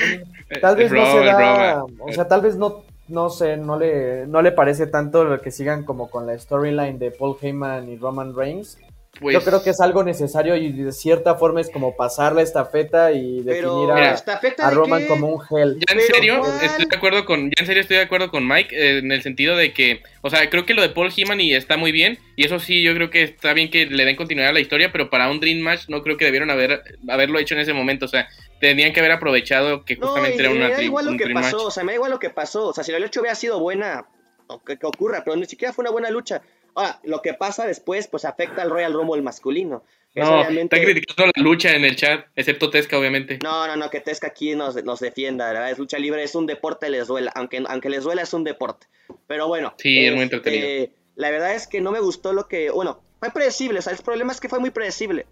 Tal 0.60 0.76
vez 0.76 0.90
no 0.90 1.12
se 1.12 1.24
da, 1.24 1.84
o 1.84 2.12
sea, 2.12 2.28
tal 2.28 2.42
vez 2.42 2.56
no, 2.56 2.84
no 3.08 3.30
sé, 3.30 3.56
no 3.56 3.78
le, 3.78 4.26
no 4.26 4.42
le 4.42 4.52
parece 4.52 4.86
tanto 4.86 5.24
lo 5.24 5.40
que 5.40 5.50
sigan 5.50 5.84
como 5.84 6.10
con 6.10 6.26
la 6.26 6.38
storyline 6.38 6.98
de 6.98 7.10
Paul 7.10 7.36
Heyman 7.40 7.88
y 7.88 7.96
Roman 7.96 8.36
Reigns. 8.36 8.78
Pues, 9.20 9.34
Yo 9.34 9.42
creo 9.42 9.62
que 9.62 9.70
es 9.70 9.80
algo 9.80 10.02
necesario 10.02 10.56
y 10.56 10.72
de 10.72 10.90
cierta 10.90 11.36
forma 11.36 11.60
es 11.60 11.70
como 11.70 11.96
pasar 11.96 12.34
la 12.34 12.42
estafeta 12.42 13.12
y 13.12 13.42
definir 13.42 13.90
a, 13.90 14.70
Roman 14.70 15.06
como 15.06 15.28
un 15.28 15.40
gel. 15.40 15.78
Ya 15.78 15.94
en 15.94 16.00
serio, 16.00 16.42
estoy 16.60 16.86
de 16.86 16.96
acuerdo 16.96 17.24
con, 17.24 17.50
ya 17.50 17.60
en 17.60 17.66
serio 17.66 17.80
estoy 17.80 17.98
de 17.98 18.02
acuerdo 18.02 18.30
con 18.30 18.46
Mike 18.46 18.74
eh, 18.74 18.98
en 18.98 19.12
el 19.12 19.22
sentido 19.22 19.56
de 19.56 19.72
que, 19.72 20.02
o 20.20 20.30
sea, 20.30 20.50
creo 20.50 20.66
que 20.66 20.74
lo 20.74 20.82
de 20.82 20.88
Paul 20.88 21.12
Heyman 21.16 21.40
y 21.40 21.54
está 21.54 21.76
muy 21.76 21.92
bien 21.92 22.18
y 22.34 22.44
eso 22.44 22.58
sí, 22.58 22.82
yo 22.82 22.92
creo 22.94 23.10
que 23.10 23.22
está 23.22 23.52
bien 23.52 23.70
que 23.70 23.86
le 23.86 24.04
den 24.04 24.16
continuidad 24.16 24.50
a 24.50 24.54
la 24.54 24.60
historia, 24.60 24.90
pero 24.90 25.10
para 25.10 25.30
un 25.30 25.38
Dream 25.38 25.60
Match 25.60 25.88
no 25.88 26.02
creo 26.02 26.16
que 26.16 26.24
debieron 26.24 26.50
haber 26.50 26.82
haberlo 27.08 27.38
hecho 27.38 27.54
en 27.54 27.60
ese 27.60 27.72
momento, 27.72 28.06
o 28.06 28.08
sea, 28.08 28.28
tenían 28.60 28.92
que 28.92 28.98
haber 28.98 29.12
aprovechado 29.12 29.84
que 29.84 29.94
justamente 29.94 30.40
era 30.40 30.50
una 30.50 30.68
me 30.68 30.74
da 30.74 30.82
igual 30.82 31.06
lo 31.06 31.16
que 31.16 31.32
pasó, 31.32 31.66
o 31.66 31.70
sea, 31.70 31.84
me 31.84 31.92
da 31.92 31.96
igual 31.96 32.10
lo 32.10 32.18
que 32.18 32.30
pasó, 32.30 32.68
o 32.68 32.72
sea, 32.72 32.82
si 32.82 32.90
la 32.90 32.98
lucha 32.98 33.20
hubiera 33.20 33.36
sido 33.36 33.60
buena, 33.60 34.06
o 34.48 34.62
que 34.62 34.76
ocurra, 34.82 35.22
pero 35.24 35.36
ni 35.36 35.46
siquiera 35.46 35.72
fue 35.72 35.84
una 35.84 35.92
buena 35.92 36.10
lucha. 36.10 36.42
Ahora, 36.74 37.00
lo 37.04 37.22
que 37.22 37.34
pasa 37.34 37.66
después, 37.66 38.08
pues 38.08 38.24
afecta 38.24 38.62
al 38.62 38.70
Royal 38.70 38.92
Rumble 38.92 39.22
masculino. 39.22 39.84
No, 40.14 40.42
está 40.42 40.80
criticando 40.80 41.32
la 41.34 41.42
lucha 41.42 41.74
en 41.74 41.84
el 41.84 41.96
chat, 41.96 42.26
excepto 42.36 42.70
Tesca, 42.70 42.98
obviamente. 42.98 43.40
No, 43.42 43.66
no, 43.66 43.76
no, 43.76 43.90
que 43.90 44.00
Tesca 44.00 44.28
aquí 44.28 44.54
nos, 44.54 44.82
nos 44.84 45.00
defienda. 45.00 45.46
La 45.46 45.52
verdad, 45.52 45.70
es 45.72 45.78
lucha 45.78 45.98
libre, 45.98 46.22
es 46.22 46.34
un 46.36 46.46
deporte, 46.46 46.88
les 46.88 47.08
duela. 47.08 47.32
Aunque, 47.34 47.62
aunque 47.66 47.90
les 47.90 48.04
duela, 48.04 48.22
es 48.22 48.32
un 48.32 48.44
deporte. 48.44 48.86
Pero 49.26 49.48
bueno. 49.48 49.74
Sí, 49.78 50.06
es 50.06 50.14
muy 50.14 50.24
este, 50.24 50.36
entretenido. 50.36 50.92
La 51.16 51.30
verdad 51.30 51.54
es 51.54 51.66
que 51.66 51.80
no 51.80 51.90
me 51.90 52.00
gustó 52.00 52.32
lo 52.32 52.46
que. 52.46 52.70
Bueno, 52.70 53.00
fue 53.18 53.30
predecible. 53.30 53.80
O 53.80 53.82
sea, 53.82 53.92
el 53.92 53.98
problema 54.02 54.32
es 54.32 54.40
que 54.40 54.48
fue 54.48 54.60
muy 54.60 54.70
predecible. 54.70 55.26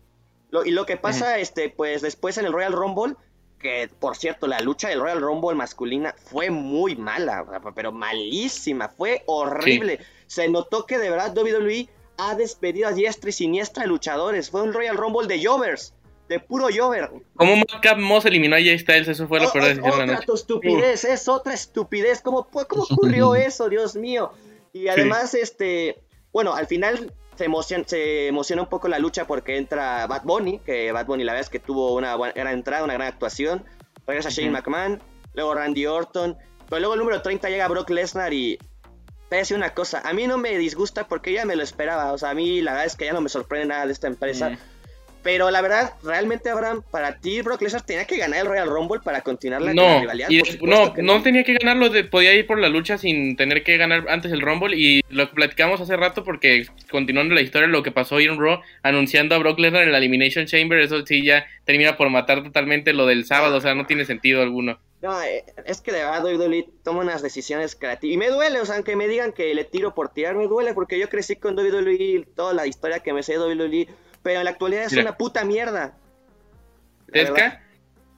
Lo, 0.50 0.64
y 0.64 0.72
lo 0.72 0.84
que 0.84 0.96
pasa, 0.96 1.38
este, 1.38 1.70
pues 1.70 2.02
después 2.02 2.36
en 2.38 2.46
el 2.46 2.52
Royal 2.52 2.72
Rumble, 2.72 3.14
que 3.60 3.88
por 4.00 4.16
cierto, 4.16 4.48
la 4.48 4.60
lucha 4.60 4.88
del 4.88 5.00
Royal 5.00 5.20
Rumble 5.20 5.54
masculina 5.54 6.14
fue 6.16 6.50
muy 6.50 6.96
mala, 6.96 7.46
pero 7.74 7.92
malísima, 7.92 8.88
fue 8.88 9.22
horrible 9.26 10.00
se 10.32 10.48
notó 10.48 10.86
que 10.86 10.96
de 10.96 11.10
verdad 11.10 11.36
WWE 11.36 11.90
ha 12.16 12.34
despedido 12.34 12.88
a 12.88 12.92
diestra 12.92 13.28
y 13.28 13.34
siniestra 13.34 13.84
luchadores. 13.84 14.48
Fue 14.48 14.62
un 14.62 14.72
Royal 14.72 14.96
Rumble 14.96 15.28
de 15.28 15.44
Jovers, 15.44 15.92
de 16.26 16.40
puro 16.40 16.68
Jover. 16.74 17.10
Como 17.36 17.56
Madcap 17.56 17.98
Moss 17.98 18.24
eliminó 18.24 18.56
a 18.56 18.58
Jay 18.58 18.78
Styles, 18.78 19.08
eso 19.08 19.28
fue 19.28 19.40
la 19.40 19.52
peor 19.52 19.66
de 19.66 19.74
la 19.74 20.06
noche. 20.06 20.24
estupidez, 20.34 21.04
es 21.04 21.28
otra 21.28 21.52
estupidez. 21.52 22.22
¿Cómo, 22.22 22.48
cómo 22.48 22.84
ocurrió 22.84 23.34
eso, 23.34 23.68
Dios 23.68 23.94
mío? 23.94 24.32
Y 24.72 24.88
además, 24.88 25.34
este, 25.34 26.02
bueno, 26.32 26.54
al 26.54 26.66
final 26.66 27.12
se 27.36 27.44
emociona, 27.44 27.84
se 27.86 28.28
emociona 28.28 28.62
un 28.62 28.70
poco 28.70 28.88
la 28.88 28.98
lucha 28.98 29.26
porque 29.26 29.58
entra 29.58 30.06
Bad 30.06 30.22
Bunny, 30.24 30.60
que 30.60 30.92
Bad 30.92 31.04
Bunny 31.04 31.24
la 31.24 31.32
verdad 31.34 31.44
es 31.44 31.50
que 31.50 31.60
tuvo 31.60 31.94
una 31.94 32.16
gran 32.16 32.54
entrada, 32.54 32.84
una 32.84 32.94
gran 32.94 33.08
actuación. 33.08 33.66
Regresa 34.06 34.30
Shane 34.30 34.50
McMahon, 34.50 35.02
luego 35.34 35.54
Randy 35.54 35.84
Orton, 35.84 36.38
pero 36.70 36.80
luego 36.80 36.94
el 36.94 37.00
número 37.00 37.20
30 37.20 37.50
llega 37.50 37.68
Brock 37.68 37.90
Lesnar 37.90 38.32
y 38.32 38.58
te 39.32 39.38
decir 39.38 39.56
una 39.56 39.70
cosa, 39.70 40.02
a 40.04 40.12
mí 40.12 40.26
no 40.26 40.36
me 40.36 40.58
disgusta 40.58 41.08
porque 41.08 41.32
ya 41.32 41.46
me 41.46 41.56
lo 41.56 41.62
esperaba, 41.62 42.12
o 42.12 42.18
sea, 42.18 42.30
a 42.30 42.34
mí 42.34 42.60
la 42.60 42.72
verdad 42.72 42.86
es 42.86 42.96
que 42.96 43.06
ya 43.06 43.14
no 43.14 43.22
me 43.22 43.30
sorprende 43.30 43.68
nada 43.68 43.86
de 43.86 43.92
esta 43.92 44.06
empresa. 44.06 44.58
Pero 45.22 45.50
la 45.50 45.62
verdad, 45.62 45.94
realmente, 46.02 46.50
Abraham, 46.50 46.82
para 46.90 47.18
ti, 47.18 47.40
Brock 47.40 47.62
Lesnar 47.62 47.80
tenía 47.80 48.04
que 48.04 48.18
ganar 48.18 48.40
el 48.40 48.46
Royal 48.46 48.68
Rumble 48.68 49.00
para 49.02 49.22
continuar 49.22 49.62
la, 49.62 49.72
no, 49.72 50.00
rivalidad. 50.00 50.28
no, 50.60 50.92
no, 50.98 51.22
tenía 51.22 51.44
que 51.44 51.54
ganarlo, 51.54 51.90
podía 52.10 52.34
ir 52.34 52.46
por 52.46 52.58
la 52.58 52.68
lucha 52.68 52.98
sin 52.98 53.36
tener 53.36 53.62
que 53.62 53.78
ganar 53.78 54.04
antes 54.10 54.32
el 54.32 54.42
Rumble. 54.42 54.76
Y 54.76 55.00
lo 55.08 55.28
que 55.30 55.34
platicamos 55.34 55.80
hace 55.80 55.96
rato, 55.96 56.24
porque 56.24 56.66
continuando 56.90 57.34
la 57.34 57.40
historia, 57.40 57.68
lo 57.68 57.82
que 57.82 57.92
pasó 57.92 58.16
hoy 58.16 58.24
en 58.24 58.38
Raw, 58.38 58.60
anunciando 58.82 59.34
a 59.34 59.38
Brock 59.38 59.60
Lesnar 59.60 59.84
en 59.84 59.92
la 59.92 59.98
Elimination 59.98 60.44
Chamber, 60.44 60.78
eso 60.78 61.06
sí 61.06 61.24
ya 61.24 61.46
termina 61.64 61.96
por 61.96 62.10
matar 62.10 62.42
totalmente 62.42 62.92
lo 62.92 63.06
del 63.06 63.24
sábado, 63.24 63.56
o 63.56 63.60
sea, 63.62 63.74
no 63.74 63.86
tiene 63.86 64.04
sentido 64.04 64.42
alguno. 64.42 64.78
No, 65.02 65.20
eh, 65.20 65.44
es 65.66 65.80
que 65.80 65.92
de 65.92 65.98
verdad 65.98 66.24
WWE 66.24 66.68
toma 66.84 67.00
unas 67.00 67.22
decisiones 67.22 67.74
creativas. 67.74 68.14
Y 68.14 68.16
me 68.16 68.28
duele, 68.28 68.60
o 68.60 68.64
sea, 68.64 68.76
aunque 68.76 68.96
me 68.96 69.08
digan 69.08 69.32
que 69.32 69.52
le 69.54 69.64
tiro 69.64 69.94
por 69.94 70.10
tirar, 70.10 70.36
me 70.36 70.46
duele 70.46 70.74
porque 70.74 70.98
yo 70.98 71.08
crecí 71.08 71.36
con 71.36 71.58
WWE, 71.58 72.26
toda 72.36 72.54
la 72.54 72.66
historia 72.66 73.00
que 73.00 73.12
me 73.12 73.22
sé 73.22 73.32
de 73.32 73.38
WWE 73.38 73.88
pero 74.22 74.38
en 74.38 74.44
la 74.44 74.50
actualidad 74.52 74.84
es 74.84 74.92
una 74.92 75.16
puta 75.16 75.44
mierda. 75.44 75.94
Tesca, 77.12 77.62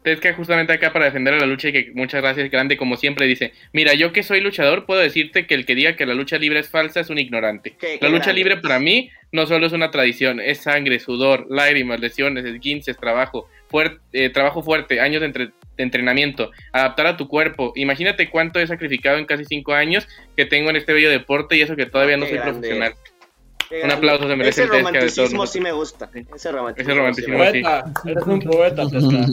Tesca 0.02 0.34
justamente 0.34 0.72
acá 0.72 0.92
para 0.92 1.06
defender 1.06 1.34
a 1.34 1.38
la 1.38 1.46
lucha 1.46 1.68
y 1.68 1.72
que 1.72 1.92
muchas 1.94 2.22
gracias, 2.22 2.50
grande, 2.50 2.76
como 2.76 2.96
siempre 2.96 3.26
dice, 3.26 3.52
mira, 3.72 3.94
yo 3.94 4.12
que 4.12 4.22
soy 4.22 4.40
luchador 4.40 4.86
puedo 4.86 5.00
decirte 5.00 5.46
que 5.46 5.54
el 5.54 5.66
que 5.66 5.74
diga 5.74 5.96
que 5.96 6.06
la 6.06 6.14
lucha 6.14 6.36
libre 6.38 6.60
es 6.60 6.68
falsa 6.68 7.00
es 7.00 7.10
un 7.10 7.18
ignorante. 7.18 7.74
la 8.00 8.08
lucha 8.08 8.32
libre 8.32 8.58
para 8.58 8.78
mí 8.78 9.10
no 9.32 9.46
solo 9.46 9.66
es 9.66 9.72
una 9.72 9.90
tradición, 9.90 10.40
es 10.40 10.58
sangre, 10.58 11.00
sudor, 11.00 11.46
lágrimas, 11.48 11.98
lesiones, 11.98 12.44
esguinces, 12.44 12.96
trabajo, 12.96 13.48
fuerte, 13.68 13.98
eh, 14.12 14.30
trabajo 14.30 14.62
fuerte, 14.62 15.00
años 15.00 15.22
de, 15.22 15.50
entrenamiento, 15.76 16.50
adaptar 16.72 17.06
a 17.06 17.16
tu 17.16 17.28
cuerpo. 17.28 17.72
Imagínate 17.76 18.30
cuánto 18.30 18.60
he 18.60 18.66
sacrificado 18.66 19.18
en 19.18 19.26
casi 19.26 19.44
cinco 19.44 19.74
años 19.74 20.06
que 20.36 20.44
tengo 20.44 20.70
en 20.70 20.76
este 20.76 20.92
bello 20.92 21.10
deporte 21.10 21.56
y 21.56 21.62
eso 21.62 21.76
que 21.76 21.86
todavía 21.86 22.16
no 22.16 22.26
soy 22.26 22.38
profesional. 22.38 22.94
Un 23.82 23.90
aplauso 23.90 24.28
se 24.28 24.36
merece 24.36 24.62
Ese 24.62 24.72
romanticismo 24.72 25.46
sí 25.46 25.60
me 25.60 25.72
gusta. 25.72 26.10
Ese 26.34 26.52
romanticismo. 26.52 27.42
Ese 27.42 27.52
sí 27.52 27.62
Eres 28.08 28.24
un 28.26 28.40
poeta, 28.40 28.84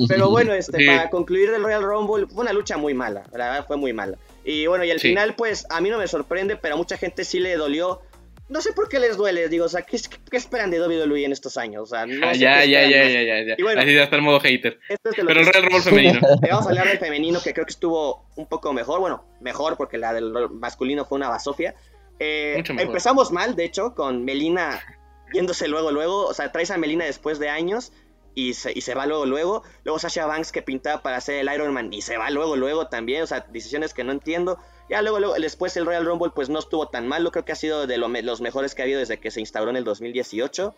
Pero 0.08 0.30
bueno, 0.30 0.54
este, 0.54 0.86
para 0.86 1.10
concluir 1.10 1.52
del 1.52 1.64
Royal 1.64 1.84
Rumble, 1.84 2.28
fue 2.28 2.44
una 2.44 2.54
lucha 2.54 2.78
muy 2.78 2.94
mala. 2.94 3.24
La 3.34 3.50
verdad 3.50 3.68
fue 3.68 3.78
muy 3.78 3.94
mala. 3.94 4.18
Y 4.44 4.66
bueno, 4.68 4.84
y 4.84 4.92
al 4.92 5.00
final, 5.00 5.36
pues, 5.36 5.66
a 5.70 5.82
mí 5.82 5.90
no 5.90 5.98
me 5.98 6.08
sorprende, 6.08 6.56
pero 6.56 6.76
a 6.76 6.78
mucha 6.78 6.98
gente 6.98 7.24
sí 7.24 7.40
le 7.40 7.56
dolió. 7.56 8.02
No 8.52 8.60
sé 8.60 8.74
por 8.74 8.90
qué 8.90 9.00
les 9.00 9.16
duele, 9.16 9.48
digo, 9.48 9.64
o 9.64 9.70
sea, 9.70 9.84
¿qué, 9.84 9.98
qué 10.30 10.36
esperan 10.36 10.70
de 10.72 10.82
WWE 10.82 11.24
en 11.24 11.32
estos 11.32 11.56
años? 11.56 11.84
O 11.84 11.86
sea, 11.86 12.06
no 12.06 12.28
ah, 12.28 12.34
ya, 12.34 12.66
ya, 12.66 12.84
ya, 12.84 13.08
ya, 13.08 13.24
ya, 13.24 13.44
ya, 13.44 13.56
bueno, 13.64 13.80
Así 13.80 13.94
ya 13.96 14.04
está 14.04 14.18
el 14.18 14.22
modo 14.22 14.42
hater. 14.42 14.78
pero 15.04 15.40
el 15.40 15.46
Royal 15.46 15.64
Rumble 15.64 15.82
femenino. 15.82 16.20
Vamos 16.50 16.66
a 16.66 16.70
hablar 16.70 16.90
del 16.90 17.00
femenino, 17.00 17.40
que 17.42 17.54
creo 17.54 17.66
que 17.66 17.72
estuvo 17.72 18.26
un 18.36 18.48
poco 18.48 18.74
mejor. 18.74 19.00
Bueno, 19.00 19.24
mejor, 19.40 19.78
porque 19.78 19.98
la 19.98 20.14
del 20.14 20.34
masculino 20.52 21.06
fue 21.06 21.16
una 21.18 21.30
basofia. 21.30 21.76
Eh, 22.20 22.62
empezamos 22.78 23.32
mal, 23.32 23.56
de 23.56 23.64
hecho, 23.64 23.96
con 23.96 24.26
Melina 24.26 24.82
yéndose 25.34 25.70
luego, 25.70 25.92
luego. 25.92 26.26
O 26.26 26.34
sea, 26.34 26.52
traes 26.52 26.72
a 26.72 26.78
Melina 26.78 27.06
después 27.06 27.40
de 27.40 27.48
años 27.48 27.94
y 28.34 28.54
se, 28.54 28.94
va 28.94 29.06
luego, 29.06 29.26
luego. 29.26 29.64
Luego 29.84 30.00
Sasha 30.00 30.26
Banks 30.26 30.52
que 30.52 30.62
pintaba 30.62 31.02
para 31.02 31.18
hacer 31.18 31.36
el 31.36 31.54
Iron 31.54 31.74
Man 31.74 31.94
y 31.94 32.02
se 32.02 32.18
va 32.18 32.30
luego, 32.30 32.56
luego 32.56 32.88
también. 32.88 33.24
O 33.24 33.28
sea, 33.28 33.46
decisiones 33.52 33.94
que 33.94 34.04
no 34.04 34.12
entiendo. 34.12 34.58
Ya 34.90 35.02
luego, 35.02 35.20
luego 35.20 35.36
después 35.36 35.76
el 35.78 35.86
Royal 35.86 36.06
Rumble 36.06 36.32
pues 36.34 36.50
no 36.50 36.60
estuvo 36.60 36.88
tan 36.88 37.08
malo. 37.08 37.32
Creo 37.32 37.46
que 37.46 37.52
ha 37.52 37.56
sido 37.56 37.88
de 37.88 37.98
los 37.98 38.42
mejores 38.42 38.76
que 38.76 38.82
ha 38.82 38.86
habido 38.86 39.00
desde 39.00 39.20
que 39.20 39.32
se 39.32 39.40
instauró 39.40 39.70
en 39.70 39.78
el 39.78 39.84
2018. 39.84 40.76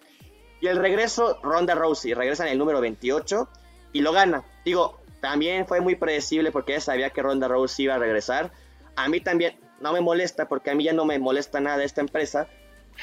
Y 0.61 0.67
el 0.67 0.77
regreso, 0.77 1.39
Ronda 1.43 1.75
Rousey, 1.75 2.13
regresa 2.13 2.45
en 2.45 2.53
el 2.53 2.57
número 2.57 2.79
28 2.81 3.49
y 3.91 4.01
lo 4.01 4.13
gana. 4.13 4.43
Digo, 4.65 4.99
también 5.21 5.67
fue 5.67 5.81
muy 5.81 5.95
predecible 5.95 6.51
porque 6.51 6.73
ya 6.73 6.79
sabía 6.79 7.09
que 7.09 7.21
Ronda 7.21 7.47
Rousey 7.47 7.85
iba 7.85 7.95
a 7.95 7.99
regresar. 7.99 8.51
A 8.95 9.09
mí 9.09 9.19
también, 9.19 9.59
no 9.79 9.93
me 9.93 10.01
molesta 10.01 10.47
porque 10.47 10.71
a 10.71 10.75
mí 10.75 10.85
ya 10.85 10.93
no 10.93 11.05
me 11.05 11.19
molesta 11.19 11.59
nada 11.59 11.83
esta 11.83 12.01
empresa. 12.01 12.47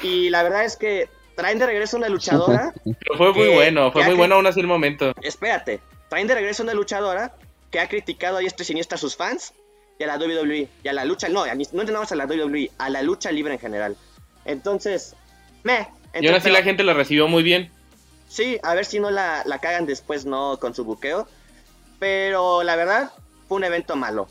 Y 0.02 0.30
la 0.30 0.42
verdad 0.42 0.64
es 0.64 0.76
que 0.76 1.08
traen 1.40 1.58
de 1.58 1.66
regreso 1.66 1.96
una 1.96 2.08
luchadora. 2.08 2.72
Pero 2.84 3.16
fue 3.16 3.32
muy 3.32 3.48
bueno, 3.48 3.90
fue 3.90 4.04
muy 4.04 4.14
bueno 4.14 4.34
aún 4.36 4.46
así 4.46 4.60
el 4.60 4.66
momento. 4.66 5.12
Espérate, 5.22 5.80
traen 6.08 6.26
de 6.26 6.34
regreso 6.34 6.62
una 6.62 6.74
luchadora 6.74 7.34
que 7.70 7.80
ha 7.80 7.88
criticado 7.88 8.36
a 8.36 8.42
este 8.42 8.64
siniestra 8.64 8.96
a 8.96 8.98
sus 8.98 9.16
fans 9.16 9.54
y 9.98 10.04
a 10.04 10.06
la 10.06 10.18
WWE 10.18 10.68
y 10.82 10.88
a 10.88 10.92
la 10.92 11.04
lucha, 11.04 11.28
no, 11.28 11.46
no 11.46 11.52
entendamos 11.52 12.12
a 12.12 12.16
la 12.16 12.26
WWE, 12.26 12.70
a 12.78 12.90
la 12.90 13.02
lucha 13.02 13.32
libre 13.32 13.54
en 13.54 13.60
general. 13.60 13.96
Entonces, 14.44 15.14
me. 15.62 15.88
y 16.20 16.26
ahora 16.26 16.40
sí 16.40 16.50
la 16.50 16.62
gente 16.62 16.82
la 16.82 16.94
recibió 16.94 17.28
muy 17.28 17.42
bien. 17.42 17.70
Sí, 18.28 18.58
a 18.62 18.74
ver 18.74 18.84
si 18.84 19.00
no 19.00 19.10
la, 19.10 19.42
la 19.44 19.58
cagan 19.58 19.86
después, 19.86 20.24
no 20.26 20.58
con 20.60 20.74
su 20.74 20.84
buqueo. 20.84 21.26
Pero 21.98 22.62
la 22.62 22.76
verdad, 22.76 23.12
fue 23.48 23.56
un 23.56 23.64
evento 23.64 23.96
malo 23.96 24.28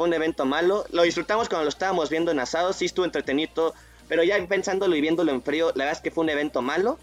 fue 0.00 0.08
un 0.08 0.14
evento 0.14 0.46
malo. 0.46 0.86
Lo 0.92 1.02
disfrutamos 1.02 1.50
cuando 1.50 1.64
lo 1.64 1.68
estábamos 1.68 2.08
viendo 2.08 2.30
en 2.30 2.40
asado, 2.40 2.72
sí 2.72 2.86
estuvo 2.86 3.04
entretenido, 3.04 3.74
pero 4.10 4.24
ya 4.24 4.44
pensándolo 4.48 4.96
y 4.96 5.00
viéndolo 5.00 5.30
en 5.30 5.40
frío, 5.40 5.68
la 5.68 5.84
verdad 5.84 5.92
es 5.92 6.00
que 6.00 6.10
fue 6.10 6.24
un 6.24 6.30
evento 6.30 6.62
malo. 6.62 6.98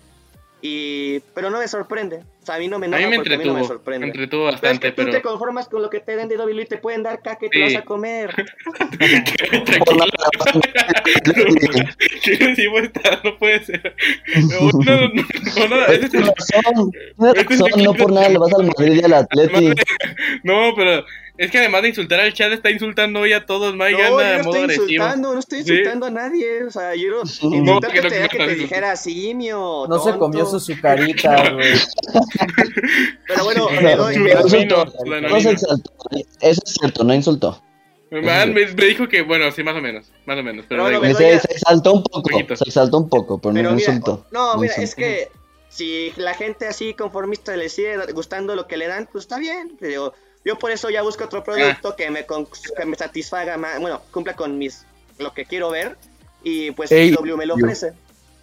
Y, 0.62 1.22
pero 1.34 1.50
no 1.50 1.60
me 1.60 1.68
sorprende. 1.70 2.22
Sea, 2.48 2.56
a 2.56 2.60
mí 2.60 2.70
no 2.70 2.80
me, 2.80 2.86
a 2.86 2.90
mí 2.90 3.08
me 3.08 3.18
entretuvo, 3.18 3.34
a 3.36 3.38
mí 3.40 3.46
no 3.46 3.54
me 3.56 3.64
sorprende. 3.66 4.06
Me 4.06 4.12
entretuvo 4.14 4.46
bastante, 4.46 4.94
pero, 4.94 5.10
es 5.10 5.16
que 5.16 5.18
tú 5.18 5.18
te 5.18 5.22
conformas 5.22 5.68
con 5.68 5.82
lo 5.82 5.90
que 5.90 6.00
te 6.00 6.16
den 6.16 6.30
de 6.30 6.38
WWE 6.38 6.62
y 6.62 6.66
te 6.66 6.78
pueden 6.78 7.04
dar 7.04 7.22
caca 7.22 7.46
y 7.46 7.50
te 7.50 7.62
vas 7.62 7.76
a 7.76 7.82
comer. 7.82 8.34
¿Qué 12.24 12.38
decimos 12.38 12.84
No 13.26 13.38
puede 13.38 13.66
ser. 13.66 13.94
No, 14.38 14.72
no, 14.72 15.10
no, 15.10 15.68
no, 15.68 15.86
este 15.88 16.20
razón, 16.20 16.92
no 17.84 17.94
por 17.94 18.14
nada 18.14 18.30
le 18.30 18.38
vas 18.38 18.54
al 18.54 18.66
Madrid 18.66 19.02
y 19.02 19.04
al 19.04 19.14
Atlético. 19.14 19.82
No, 20.44 20.72
pero 20.74 21.04
es 21.38 21.52
que 21.52 21.60
además 21.60 21.84
de 21.84 21.90
insultar 21.90 22.20
al 22.20 22.34
chat, 22.34 22.52
está 22.52 22.72
insultando 22.72 23.20
hoy 23.20 23.34
a 23.34 23.46
todos, 23.46 23.76
Mike 23.76 23.94
no, 23.94 24.00
yo 24.00 24.18
no 24.18 24.40
estoy 24.40 24.62
insultando, 24.64 25.34
no 25.34 25.40
estoy 25.40 25.60
insultando 25.60 26.06
a 26.08 26.10
nadie. 26.10 26.64
O 26.64 26.72
sea, 26.72 26.96
yo 26.96 27.24
no, 27.44 27.62
no 27.62 27.80
que, 27.80 28.02
que, 28.02 28.10
te, 28.10 28.28
que 28.28 28.38
te 28.38 28.56
dijera 28.56 28.96
simio. 28.96 29.86
No 29.88 30.00
se 30.00 30.18
comió 30.18 30.48
su 30.48 30.60
sucarita, 30.60 31.52
güey. 31.52 31.74
Pero 33.28 33.44
bueno, 33.44 33.70
me 33.70 33.96
doy, 33.96 34.18
me 34.18 34.36
doy. 34.36 34.66
No 34.68 35.40
se 35.40 35.52
exaltó. 35.52 35.92
Eso 36.42 36.62
es 36.66 36.74
cierto, 36.80 37.04
no 37.04 37.14
insultó. 37.14 37.62
Man, 38.10 38.54
me, 38.54 38.66
me, 38.66 38.86
dijo 38.86 39.08
que, 39.10 39.22
bueno, 39.22 39.52
sí, 39.52 39.64
más 39.64 39.76
o 39.76 39.82
menos, 39.82 40.12
más 40.26 40.40
o 40.40 40.44
menos. 40.44 40.66
Pero, 40.70 40.86
pero 40.86 41.00
bueno, 41.00 41.16
se, 41.16 41.40
se, 41.40 41.52
exaltó 41.52 41.94
un 41.94 42.04
poco, 42.04 42.30
se 42.56 42.64
exaltó 42.64 43.00
un 43.00 43.10
poco, 43.10 43.38
pero, 43.38 43.54
pero 43.54 43.70
no 43.70 43.76
mira, 43.76 43.92
insultó. 43.92 44.26
No, 44.32 44.54
no 44.54 44.62
mira, 44.62 44.74
insultó. 44.82 44.84
es 44.84 44.96
que 44.96 45.32
si 45.70 46.14
la 46.16 46.34
gente 46.34 46.68
así 46.68 46.94
conformista 46.94 47.58
le 47.58 47.68
sigue 47.68 47.98
gustando 48.14 48.56
lo 48.56 48.66
que 48.66 48.78
le 48.78 48.88
dan, 48.88 49.10
pues 49.12 49.26
está 49.26 49.38
bien. 49.38 49.78
Yo 50.46 50.58
por 50.58 50.72
eso 50.72 50.90
ya 50.90 51.02
busco 51.02 51.26
otro 51.26 51.44
producto 51.44 51.90
ah. 51.90 51.96
que, 51.98 52.10
me 52.10 52.26
que 52.26 52.86
me 52.86 52.96
satisfaga 52.96 53.58
más, 53.58 53.82
bueno, 53.82 54.02
cumpla 54.12 54.34
con 54.34 54.58
mis 54.58 54.86
lo 55.20 55.34
que 55.34 55.46
quiero 55.46 55.70
ver 55.70 55.98
y 56.44 56.72
pues 56.72 56.92
hey, 56.92 57.12
W 57.12 57.36
me 57.36 57.46
lo 57.46 57.56
ofrece. 57.56 57.94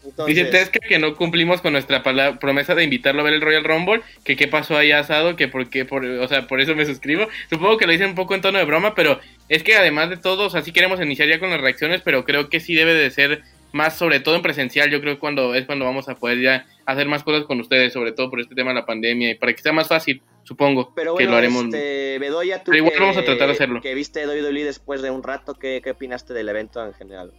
Entonces... 0.05 0.35
Dice 0.35 0.51
Tesca 0.51 0.81
que 0.81 0.99
no 0.99 1.15
cumplimos 1.17 1.61
con 1.61 1.73
nuestra 1.73 2.03
promesa 2.39 2.75
de 2.75 2.85
invitarlo 2.85 3.21
a 3.21 3.25
ver 3.25 3.35
el 3.35 3.41
Royal 3.41 3.65
Rumble, 3.65 4.03
que 4.25 4.37
qué 4.37 4.49
pasó 4.49 4.77
ahí 4.77 4.93
asado, 4.93 5.37
que 5.37 5.49
por 5.49 5.69
qué, 5.71 5.85
por, 5.85 6.05
o 6.05 6.29
sea, 6.29 6.47
por 6.47 6.61
eso 6.61 6.75
me 6.75 6.87
suscribo. 6.87 7.29
Supongo 7.51 7.77
que 7.77 7.87
lo 7.87 7.93
dicen 7.93 8.09
un 8.09 8.15
poco 8.15 8.35
en 8.35 8.41
tono 8.41 8.59
de 8.59 8.65
broma, 8.65 8.95
pero 8.95 9.21
es 9.49 9.63
que 9.63 9.77
además 9.77 10.11
de 10.11 10.17
todo, 10.17 10.47
o 10.47 10.51
sea, 10.51 10.63
sí 10.63 10.73
queremos 10.73 11.01
iniciar 11.01 11.29
ya 11.29 11.39
con 11.39 11.51
las 11.51 11.61
reacciones, 11.61 12.03
pero 12.03 12.25
creo 12.25 12.49
que 12.49 12.61
sí 12.61 12.75
debe 12.75 12.95
de 12.95 13.11
ser 13.11 13.43
más, 13.73 13.99
sobre 13.99 14.21
todo 14.21 14.37
en 14.37 14.43
presencial, 14.43 14.91
yo 14.91 15.01
creo 15.01 15.15
que 15.15 15.21
cuando 15.21 15.55
es 15.55 15.67
cuando 15.67 15.85
vamos 15.85 16.09
a 16.09 16.15
poder 16.15 16.41
ya 16.41 16.65
hacer 16.87 17.09
más 17.09 17.25
cosas 17.25 17.45
con 17.45 17.59
ustedes, 17.59 17.93
sobre 17.93 18.13
todo 18.13 18.31
por 18.31 18.41
este 18.41 18.55
tema 18.55 18.71
de 18.71 18.77
la 18.77 18.87
pandemia 18.87 19.33
y 19.33 19.35
para 19.35 19.53
que 19.53 19.63
sea 19.63 19.73
más 19.73 19.89
fácil 19.89 20.23
supongo 20.45 20.93
Pero 20.95 21.17
que 21.17 21.25
lo 21.25 21.37
haremos. 21.37 21.65
Este, 21.65 22.19
Bedoya, 22.19 22.63
tú 22.63 22.73
igual 22.73 22.95
vamos 23.01 23.17
a 23.17 23.25
tratar 23.25 23.49
de 23.49 23.55
hacerlo. 23.55 23.81
Que 23.81 23.95
viste 23.95 24.27
WWE 24.27 24.65
después 24.65 25.03
de 25.03 25.11
un 25.11 25.23
rato, 25.23 25.55
¿qué, 25.55 25.81
¿qué 25.83 25.91
opinaste 25.91 26.35
del 26.35 26.49
evento 26.49 26.85
en 26.85 26.95
general? 26.95 27.33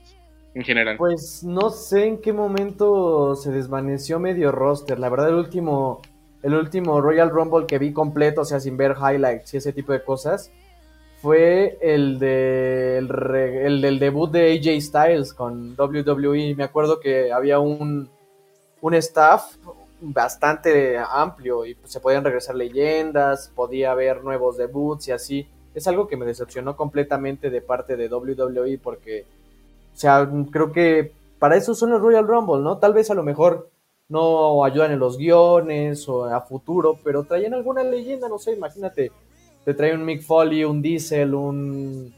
En 0.55 0.63
general. 0.63 0.97
Pues 0.97 1.43
no 1.43 1.69
sé 1.69 2.07
en 2.07 2.17
qué 2.19 2.33
momento 2.33 3.35
se 3.35 3.51
desvaneció 3.51 4.19
medio 4.19 4.51
roster. 4.51 4.97
La 4.97 5.09
verdad, 5.09 5.29
el 5.29 5.35
último, 5.35 6.01
el 6.41 6.55
último 6.55 6.99
Royal 7.01 7.29
Rumble 7.29 7.67
que 7.67 7.77
vi 7.77 7.93
completo, 7.93 8.41
o 8.41 8.45
sea, 8.45 8.59
sin 8.59 8.77
ver 8.77 8.95
highlights 8.97 9.53
y 9.53 9.57
ese 9.57 9.73
tipo 9.73 9.91
de 9.91 10.03
cosas, 10.03 10.51
fue 11.21 11.77
el, 11.81 12.17
de, 12.17 12.97
el, 12.97 13.35
el 13.35 13.81
del 13.81 13.99
debut 13.99 14.31
de 14.31 14.53
AJ 14.53 14.81
Styles 14.81 15.33
con 15.33 15.75
WWE. 15.77 16.55
Me 16.55 16.63
acuerdo 16.63 16.99
que 16.99 17.31
había 17.31 17.59
un, 17.59 18.09
un 18.81 18.93
staff, 18.95 19.57
bastante 20.01 20.97
amplio 20.97 21.65
y 21.65 21.75
pues, 21.75 21.91
se 21.91 21.99
podían 21.99 22.23
regresar 22.23 22.55
leyendas, 22.55 23.51
podía 23.55 23.91
haber 23.91 24.23
nuevos 24.23 24.57
debuts 24.57 25.07
y 25.07 25.11
así. 25.11 25.47
Es 25.73 25.87
algo 25.87 26.07
que 26.07 26.17
me 26.17 26.25
decepcionó 26.25 26.75
completamente 26.77 27.49
de 27.49 27.61
parte 27.61 27.97
de 27.97 28.07
WWE 28.07 28.79
porque, 28.81 29.25
o 29.95 29.97
sea, 29.97 30.29
creo 30.51 30.73
que 30.73 31.13
para 31.39 31.55
eso 31.55 31.73
son 31.73 31.91
los 31.91 32.01
Royal 32.01 32.27
Rumble, 32.27 32.61
¿no? 32.61 32.79
Tal 32.79 32.93
vez 32.93 33.09
a 33.09 33.13
lo 33.13 33.23
mejor 33.23 33.69
no 34.09 34.65
ayudan 34.65 34.91
en 34.91 34.99
los 34.99 35.17
guiones 35.17 36.07
o 36.09 36.25
a 36.25 36.41
futuro, 36.41 36.99
pero 37.01 37.23
traían 37.23 37.53
alguna 37.53 37.81
leyenda, 37.81 38.27
no 38.27 38.37
sé, 38.37 38.53
imagínate, 38.53 39.11
te 39.63 39.73
trae 39.73 39.93
un 39.93 40.03
Mick 40.03 40.21
Foley, 40.21 40.65
un 40.65 40.81
Diesel, 40.81 41.33
un 41.33 42.13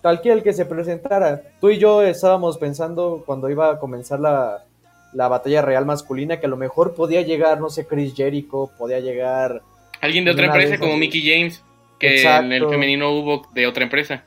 cualquier 0.00 0.42
que 0.42 0.54
se 0.54 0.64
presentara. 0.64 1.42
Tú 1.60 1.68
y 1.68 1.78
yo 1.78 2.02
estábamos 2.02 2.56
pensando 2.56 3.22
cuando 3.26 3.50
iba 3.50 3.70
a 3.70 3.78
comenzar 3.78 4.18
la, 4.18 4.64
la 5.12 5.28
batalla 5.28 5.60
real 5.60 5.84
masculina, 5.84 6.40
que 6.40 6.46
a 6.46 6.48
lo 6.48 6.56
mejor 6.56 6.94
podía 6.94 7.20
llegar, 7.20 7.60
no 7.60 7.68
sé, 7.68 7.86
Chris 7.86 8.14
Jericho, 8.14 8.70
podía 8.78 9.00
llegar... 9.00 9.60
Alguien 10.00 10.24
de 10.24 10.30
otra 10.30 10.46
empresa 10.46 10.78
como 10.78 10.96
Mickey 10.96 11.22
James, 11.22 11.62
que 11.98 12.22
en 12.22 12.52
el 12.52 12.66
femenino 12.68 13.12
hubo 13.12 13.46
de 13.52 13.66
otra 13.66 13.84
empresa. 13.84 14.24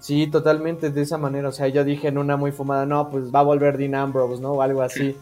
Sí, 0.00 0.26
totalmente 0.26 0.90
de 0.90 1.02
esa 1.02 1.18
manera. 1.18 1.48
O 1.48 1.52
sea, 1.52 1.68
yo 1.68 1.84
dije 1.84 2.08
en 2.08 2.18
una 2.18 2.36
muy 2.36 2.52
fumada, 2.52 2.86
no, 2.86 3.10
pues 3.10 3.32
va 3.32 3.40
a 3.40 3.44
volver 3.44 3.78
Dean 3.78 3.94
Ambrose, 3.94 4.42
¿no? 4.42 4.52
O 4.52 4.62
algo 4.62 4.82
así. 4.82 5.16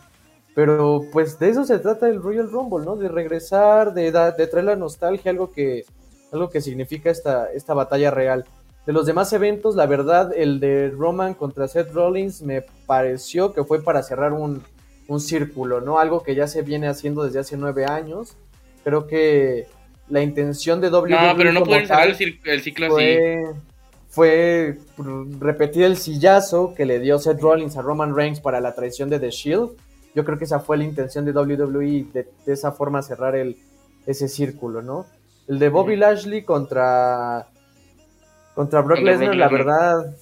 Pero 0.55 1.03
pues 1.13 1.39
de 1.39 1.51
eso 1.51 1.65
se 1.65 1.79
trata 1.79 2.09
el 2.09 2.23
Royal 2.23 2.51
Rumble, 2.51 2.85
¿no? 2.85 2.97
De 2.97 3.09
regresar, 3.09 3.93
de, 3.93 4.11
de 4.11 4.47
traer 4.47 4.65
la 4.65 4.77
nostalgia, 4.77 5.31
algo 5.31 5.53
que, 5.53 5.85
algo 6.33 6.49
que 6.49 6.63
significa 6.63 7.11
esta, 7.11 7.53
esta 7.53 7.75
batalla 7.75 8.11
real. 8.11 8.45
De 8.87 8.93
los 8.93 9.05
demás 9.05 9.33
eventos, 9.33 9.75
la 9.75 9.87
verdad, 9.87 10.33
el 10.35 10.61
de 10.61 10.91
Roman 10.91 11.35
contra 11.35 11.69
Seth 11.69 11.93
Rollins 11.93 12.41
me 12.41 12.63
pareció 12.87 13.53
que 13.53 13.65
fue 13.65 13.83
para 13.83 14.03
cerrar 14.03 14.33
un, 14.33 14.63
un 15.09 15.21
círculo, 15.21 15.81
¿no? 15.81 15.99
Algo 15.99 16.23
que 16.23 16.35
ya 16.35 16.47
se 16.47 16.63
viene 16.63 16.89
haciendo 16.89 17.25
desde 17.25 17.41
hace 17.41 17.57
nueve 17.57 17.85
años. 17.85 18.37
Creo 18.85 19.07
que 19.07 19.67
la 20.09 20.23
intención 20.23 20.81
de 20.81 20.89
WWE. 20.89 21.11
No, 21.11 21.37
pero 21.37 21.53
no 21.53 21.65
pueden 21.65 21.87
cerrar 21.87 22.09
el, 22.09 22.15
ciclo 22.63 22.89
fue, 22.89 23.45
así. 23.45 23.59
Fue 24.17 24.79
repetir 25.41 25.85
el 25.85 25.99
sillazo 25.99 26.73
que 26.75 26.87
le 26.87 27.01
dio 27.01 27.19
Seth 27.19 27.39
Rollins 27.39 27.77
a 27.77 27.83
Roman 27.83 28.17
Reigns 28.17 28.41
para 28.41 28.63
la 28.63 28.75
traición 28.75 29.11
de 29.11 29.21
The 29.21 29.29
Shield. 29.29 29.73
Yo 30.15 30.25
creo 30.25 30.39
que 30.39 30.45
esa 30.45 30.59
fue 30.59 30.79
la 30.79 30.85
intención 30.85 31.27
de 31.27 31.33
WWE, 31.33 32.07
de, 32.15 32.27
esa 32.47 32.73
forma 32.73 33.03
cerrar 33.03 33.37
el, 33.37 33.59
ese 34.07 34.29
círculo, 34.29 34.81
¿no? 34.81 35.05
El 35.47 35.59
de 35.59 35.69
Bobby 35.69 35.97
Lashley 35.97 36.45
contra, 36.45 37.49
contra 38.55 38.81
Brock 38.81 39.01
Lesnar, 39.01 39.37
la 39.37 39.49
verdad, 39.51 40.17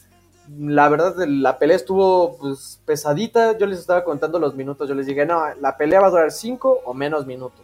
la 0.58 0.88
verdad, 0.88 1.14
la 1.28 1.56
pelea 1.60 1.76
estuvo 1.76 2.36
pues, 2.36 2.80
pesadita. 2.84 3.56
Yo 3.56 3.66
les 3.68 3.78
estaba 3.78 4.02
contando 4.02 4.40
los 4.40 4.56
minutos. 4.56 4.88
Yo 4.88 4.96
les 4.96 5.06
dije, 5.06 5.24
no, 5.24 5.40
la 5.60 5.76
pelea 5.76 6.00
va 6.00 6.08
a 6.08 6.10
durar 6.10 6.32
5 6.32 6.80
o 6.84 6.94
menos 6.94 7.26
minutos. 7.26 7.62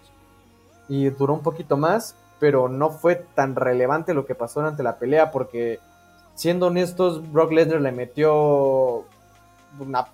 Y 0.88 1.10
duró 1.10 1.34
un 1.34 1.42
poquito 1.42 1.76
más, 1.76 2.14
pero 2.38 2.68
no 2.68 2.90
fue 2.90 3.16
tan 3.34 3.56
relevante 3.56 4.14
lo 4.14 4.26
que 4.26 4.36
pasó 4.36 4.60
durante 4.60 4.84
la 4.84 4.96
pelea 4.96 5.32
porque, 5.32 5.80
siendo 6.40 6.68
honestos, 6.68 7.30
Brock 7.30 7.52
Lesnar 7.52 7.82
le 7.82 7.92
metió 7.92 9.04
una 9.78 10.06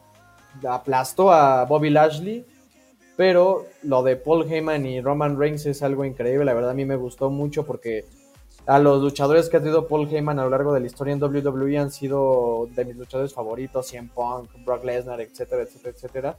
aplastó 0.68 1.30
a 1.30 1.64
Bobby 1.66 1.90
Lashley. 1.90 2.44
Pero 3.16 3.64
lo 3.82 4.02
de 4.02 4.16
Paul 4.16 4.44
Heyman 4.52 4.84
y 4.84 5.00
Roman 5.00 5.38
Reigns 5.38 5.66
es 5.66 5.84
algo 5.84 6.04
increíble. 6.04 6.44
La 6.44 6.52
verdad 6.52 6.72
a 6.72 6.74
mí 6.74 6.84
me 6.84 6.96
gustó 6.96 7.30
mucho 7.30 7.64
porque 7.64 8.04
a 8.66 8.80
los 8.80 9.00
luchadores 9.00 9.48
que 9.48 9.56
ha 9.56 9.60
tenido 9.60 9.86
Paul 9.86 10.08
Heyman 10.12 10.40
a 10.40 10.44
lo 10.44 10.50
largo 10.50 10.74
de 10.74 10.80
la 10.80 10.86
historia 10.86 11.14
en 11.14 11.22
WWE 11.22 11.78
han 11.78 11.92
sido 11.92 12.68
de 12.74 12.84
mis 12.84 12.96
luchadores 12.96 13.32
favoritos, 13.32 13.86
CM 13.86 14.10
Punk, 14.12 14.50
Brock 14.66 14.84
Lesnar, 14.84 15.20
etcétera, 15.20 15.62
etcétera, 15.62 15.94
etcétera. 15.94 16.36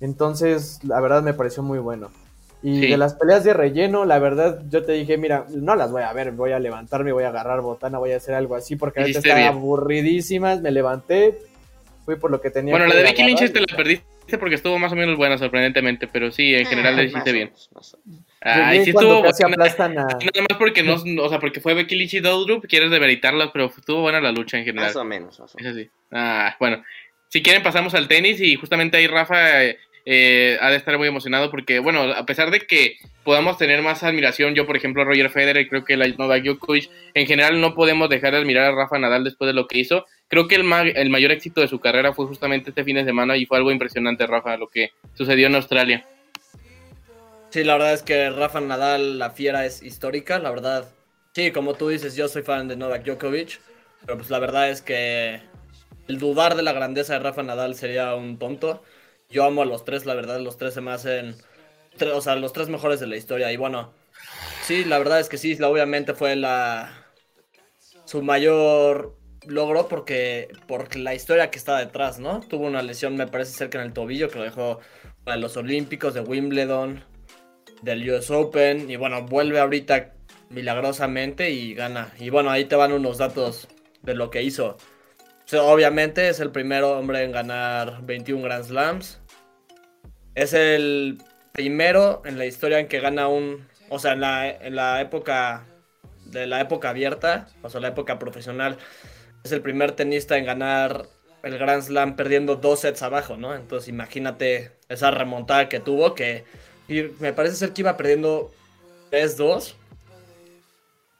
Entonces, 0.00 0.84
la 0.84 1.00
verdad 1.00 1.22
me 1.22 1.32
pareció 1.32 1.62
muy 1.62 1.78
bueno. 1.78 2.10
Y 2.62 2.88
de 2.88 2.96
las 2.96 3.14
peleas 3.14 3.42
de 3.42 3.54
relleno, 3.54 4.04
la 4.04 4.20
verdad, 4.20 4.62
yo 4.70 4.84
te 4.84 4.92
dije, 4.92 5.16
mira, 5.18 5.46
no 5.50 5.74
las 5.74 5.90
voy 5.90 6.02
a 6.02 6.12
ver, 6.12 6.30
voy 6.30 6.52
a 6.52 6.60
levantarme, 6.60 7.10
voy 7.10 7.24
a 7.24 7.28
agarrar 7.28 7.60
botana, 7.60 7.98
voy 7.98 8.12
a 8.12 8.18
hacer 8.18 8.34
algo 8.34 8.54
así, 8.54 8.76
porque 8.76 9.00
ahorita 9.00 9.18
están 9.18 9.42
aburridísimas, 9.42 10.60
me 10.60 10.70
levanté, 10.70 11.38
fui 12.04 12.16
por 12.16 12.30
lo 12.30 12.40
que 12.40 12.50
tenía 12.50 12.72
Bueno, 12.72 12.86
la 12.86 12.94
de 12.94 13.02
Becky 13.02 13.24
Lynch 13.24 13.52
te 13.52 13.60
la 13.60 13.76
perdiste 13.76 14.38
porque 14.38 14.54
estuvo 14.54 14.78
más 14.78 14.92
o 14.92 14.96
menos 14.96 15.16
buena, 15.16 15.36
sorprendentemente, 15.38 16.06
pero 16.06 16.30
sí, 16.30 16.54
en 16.54 16.66
general 16.66 16.96
le 16.96 17.04
hiciste 17.04 17.32
bien. 17.32 17.52
Ay, 18.40 18.84
sí 18.84 18.90
estuvo 18.90 19.22
casi 19.22 19.42
aplastan 19.44 19.98
a... 19.98 20.04
Nada 20.04 20.46
más 20.48 20.58
porque 20.58 20.84
no, 20.84 20.94
o 20.94 21.28
sea, 21.28 21.40
porque 21.40 21.60
fue 21.60 21.74
Becky 21.74 21.96
Lynch 21.96 22.14
y 22.14 22.20
Doudrop, 22.20 22.64
quieres 22.66 22.90
demeritarlas, 22.90 23.50
pero 23.52 23.66
estuvo 23.76 24.02
buena 24.02 24.20
la 24.20 24.30
lucha 24.30 24.56
en 24.56 24.64
general. 24.64 24.88
Más 24.88 24.96
o 24.96 25.04
menos, 25.04 25.40
más 25.40 25.54
o 25.54 25.58
menos. 25.58 25.76
Es 25.76 25.82
así. 25.82 25.90
Ah, 26.12 26.56
bueno. 26.60 26.82
Si 27.28 27.42
quieren 27.42 27.62
pasamos 27.62 27.94
al 27.94 28.08
tenis 28.08 28.40
y 28.40 28.56
justamente 28.56 28.98
ahí 28.98 29.06
Rafa 29.06 29.62
eh, 30.04 30.58
ha 30.60 30.70
de 30.70 30.76
estar 30.76 30.98
muy 30.98 31.08
emocionado 31.08 31.50
porque, 31.50 31.78
bueno, 31.78 32.02
a 32.02 32.26
pesar 32.26 32.50
de 32.50 32.60
que 32.60 32.96
podamos 33.24 33.58
tener 33.58 33.82
más 33.82 34.02
admiración, 34.02 34.54
yo 34.54 34.66
por 34.66 34.76
ejemplo 34.76 35.04
Roger 35.04 35.30
Federer, 35.30 35.68
creo 35.68 35.84
que 35.84 35.96
la 35.96 36.08
Novak 36.08 36.42
Djokovic, 36.42 36.90
en 37.14 37.26
general 37.26 37.60
no 37.60 37.74
podemos 37.74 38.08
dejar 38.08 38.32
de 38.32 38.38
admirar 38.38 38.66
a 38.66 38.74
Rafa 38.74 38.98
Nadal 38.98 39.24
después 39.24 39.46
de 39.46 39.54
lo 39.54 39.66
que 39.66 39.78
hizo. 39.78 40.06
Creo 40.28 40.48
que 40.48 40.56
el, 40.56 40.64
el 40.96 41.10
mayor 41.10 41.30
éxito 41.30 41.60
de 41.60 41.68
su 41.68 41.78
carrera 41.78 42.12
fue 42.12 42.26
justamente 42.26 42.70
este 42.70 42.84
fin 42.84 42.96
de 42.96 43.04
semana 43.04 43.36
y 43.36 43.46
fue 43.46 43.58
algo 43.58 43.70
impresionante, 43.70 44.26
Rafa, 44.26 44.56
lo 44.56 44.68
que 44.68 44.90
sucedió 45.14 45.46
en 45.46 45.54
Australia. 45.54 46.06
Sí, 47.50 47.64
la 47.64 47.74
verdad 47.74 47.92
es 47.92 48.02
que 48.02 48.30
Rafa 48.30 48.62
Nadal, 48.62 49.18
la 49.18 49.30
fiera, 49.30 49.66
es 49.66 49.82
histórica, 49.82 50.38
la 50.38 50.50
verdad. 50.50 50.88
Sí, 51.34 51.50
como 51.50 51.74
tú 51.74 51.88
dices, 51.88 52.16
yo 52.16 52.26
soy 52.28 52.42
fan 52.42 52.66
de 52.66 52.76
Novak 52.76 53.04
Djokovic, 53.04 53.60
pero 54.00 54.16
pues 54.16 54.30
la 54.30 54.38
verdad 54.38 54.70
es 54.70 54.80
que 54.80 55.40
el 56.08 56.18
dudar 56.18 56.56
de 56.56 56.62
la 56.62 56.72
grandeza 56.72 57.12
de 57.12 57.18
Rafa 57.20 57.42
Nadal 57.42 57.74
sería 57.74 58.14
un 58.14 58.38
tonto. 58.38 58.82
Yo 59.32 59.44
amo 59.44 59.62
a 59.62 59.66
los 59.66 59.84
tres, 59.84 60.06
la 60.06 60.14
verdad, 60.14 60.40
los 60.40 60.56
tres 60.56 60.74
se 60.74 60.80
me 60.80 60.92
hacen, 60.92 61.34
o 62.14 62.20
sea, 62.20 62.36
los 62.36 62.52
tres 62.52 62.68
mejores 62.68 63.00
de 63.00 63.06
la 63.06 63.16
historia. 63.16 63.50
Y 63.52 63.56
bueno, 63.56 63.92
sí, 64.62 64.84
la 64.84 64.98
verdad 64.98 65.20
es 65.20 65.28
que 65.28 65.38
sí, 65.38 65.60
obviamente 65.62 66.14
fue 66.14 66.36
la 66.36 67.02
su 68.04 68.22
mayor 68.22 69.16
logro 69.46 69.88
porque 69.88 70.48
por 70.66 70.94
la 70.96 71.14
historia 71.14 71.50
que 71.50 71.58
está 71.58 71.78
detrás, 71.78 72.18
¿no? 72.18 72.40
Tuvo 72.40 72.66
una 72.66 72.82
lesión, 72.82 73.16
me 73.16 73.26
parece 73.26 73.52
cerca 73.52 73.78
en 73.78 73.86
el 73.86 73.92
tobillo 73.92 74.28
que 74.28 74.38
lo 74.38 74.44
dejó 74.44 74.80
para 75.24 75.36
los 75.36 75.56
Olímpicos 75.56 76.14
de 76.14 76.20
Wimbledon 76.20 77.02
del 77.82 78.08
US 78.10 78.30
Open 78.30 78.90
y 78.90 78.96
bueno, 78.96 79.22
vuelve 79.22 79.60
ahorita 79.60 80.12
milagrosamente 80.50 81.50
y 81.50 81.74
gana. 81.74 82.12
Y 82.18 82.30
bueno, 82.30 82.50
ahí 82.50 82.66
te 82.66 82.76
van 82.76 82.92
unos 82.92 83.18
datos 83.18 83.68
de 84.02 84.14
lo 84.14 84.30
que 84.30 84.42
hizo. 84.42 84.76
obviamente 85.52 86.28
es 86.28 86.40
el 86.40 86.50
primer 86.50 86.84
hombre 86.84 87.22
en 87.24 87.32
ganar 87.32 88.02
21 88.02 88.42
Grand 88.42 88.64
Slams. 88.64 89.21
Es 90.34 90.52
el 90.52 91.18
primero 91.52 92.22
en 92.24 92.38
la 92.38 92.46
historia 92.46 92.78
en 92.78 92.88
que 92.88 93.00
gana 93.00 93.28
un, 93.28 93.66
o 93.88 93.98
sea, 93.98 94.12
en 94.12 94.20
la, 94.20 94.50
en 94.50 94.76
la 94.76 95.00
época 95.00 95.66
de 96.24 96.46
la 96.46 96.60
época 96.60 96.90
abierta, 96.90 97.48
o 97.62 97.68
sea, 97.68 97.80
la 97.80 97.88
época 97.88 98.18
profesional, 98.18 98.78
es 99.44 99.52
el 99.52 99.60
primer 99.60 99.92
tenista 99.92 100.38
en 100.38 100.46
ganar 100.46 101.06
el 101.42 101.58
Grand 101.58 101.82
Slam 101.82 102.16
perdiendo 102.16 102.56
dos 102.56 102.80
sets 102.80 103.02
abajo, 103.02 103.36
¿no? 103.36 103.54
Entonces 103.54 103.88
imagínate 103.88 104.72
esa 104.88 105.10
remontada 105.10 105.68
que 105.68 105.80
tuvo 105.80 106.14
que 106.14 106.44
y 106.88 107.02
me 107.20 107.32
parece 107.32 107.56
ser 107.56 107.72
que 107.72 107.82
iba 107.82 107.96
perdiendo 107.96 108.52
3-2, 109.10 109.74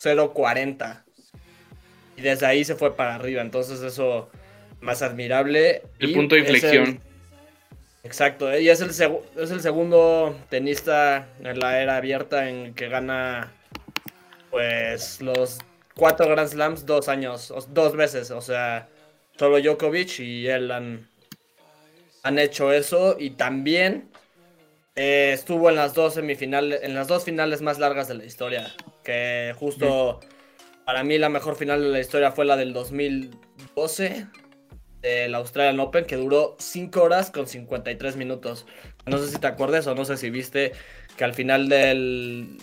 0-40. 0.02 1.02
Y 2.16 2.22
desde 2.22 2.46
ahí 2.46 2.64
se 2.64 2.74
fue 2.74 2.94
para 2.96 3.14
arriba. 3.14 3.42
Entonces 3.42 3.80
eso 3.80 4.28
más 4.80 5.02
admirable. 5.02 5.82
El 5.98 6.12
punto 6.12 6.34
de 6.34 6.42
inflexión. 6.42 7.00
Exacto. 8.02 8.58
Y 8.58 8.68
es 8.68 8.80
el, 8.80 8.90
es 8.90 9.50
el 9.50 9.60
segundo 9.60 10.36
tenista 10.48 11.28
en 11.40 11.58
la 11.58 11.80
era 11.80 11.96
abierta 11.96 12.48
en 12.48 12.74
que 12.74 12.88
gana 12.88 13.52
pues 14.50 15.20
los 15.20 15.58
cuatro 15.94 16.28
Grand 16.28 16.48
Slams 16.48 16.86
dos 16.86 17.08
años, 17.08 17.52
dos 17.70 17.96
veces. 17.96 18.30
O 18.30 18.40
sea, 18.40 18.88
solo 19.38 19.60
Djokovic 19.60 20.20
y 20.20 20.46
él 20.46 20.70
han, 20.70 21.08
han 22.22 22.38
hecho 22.38 22.72
eso. 22.72 23.16
Y 23.18 23.30
también 23.30 24.10
eh, 24.94 25.30
estuvo 25.32 25.70
en 25.70 25.76
las 25.76 25.94
dos 25.94 26.14
semifinales, 26.14 26.82
en 26.82 26.94
las 26.94 27.08
dos 27.08 27.24
finales 27.24 27.62
más 27.62 27.78
largas 27.78 28.08
de 28.08 28.14
la 28.14 28.24
historia. 28.24 28.74
Que 29.02 29.54
justo 29.58 30.20
para 30.84 31.02
mí 31.02 31.18
la 31.18 31.28
mejor 31.28 31.56
final 31.56 31.82
de 31.82 31.88
la 31.88 32.00
historia 32.00 32.32
fue 32.32 32.44
la 32.44 32.56
del 32.56 32.72
2012 32.72 34.26
del 35.02 35.34
Australian 35.34 35.80
Open, 35.80 36.06
que 36.06 36.16
duró 36.16 36.56
5 36.58 37.02
horas 37.02 37.30
con 37.30 37.46
53 37.46 38.16
minutos. 38.16 38.66
No 39.04 39.18
sé 39.18 39.28
si 39.28 39.38
te 39.38 39.46
acuerdas 39.46 39.86
o 39.86 39.94
no 39.94 40.04
sé 40.04 40.16
si 40.16 40.30
viste 40.30 40.72
que 41.16 41.24
al 41.24 41.34
final 41.34 41.68
del, 41.68 42.58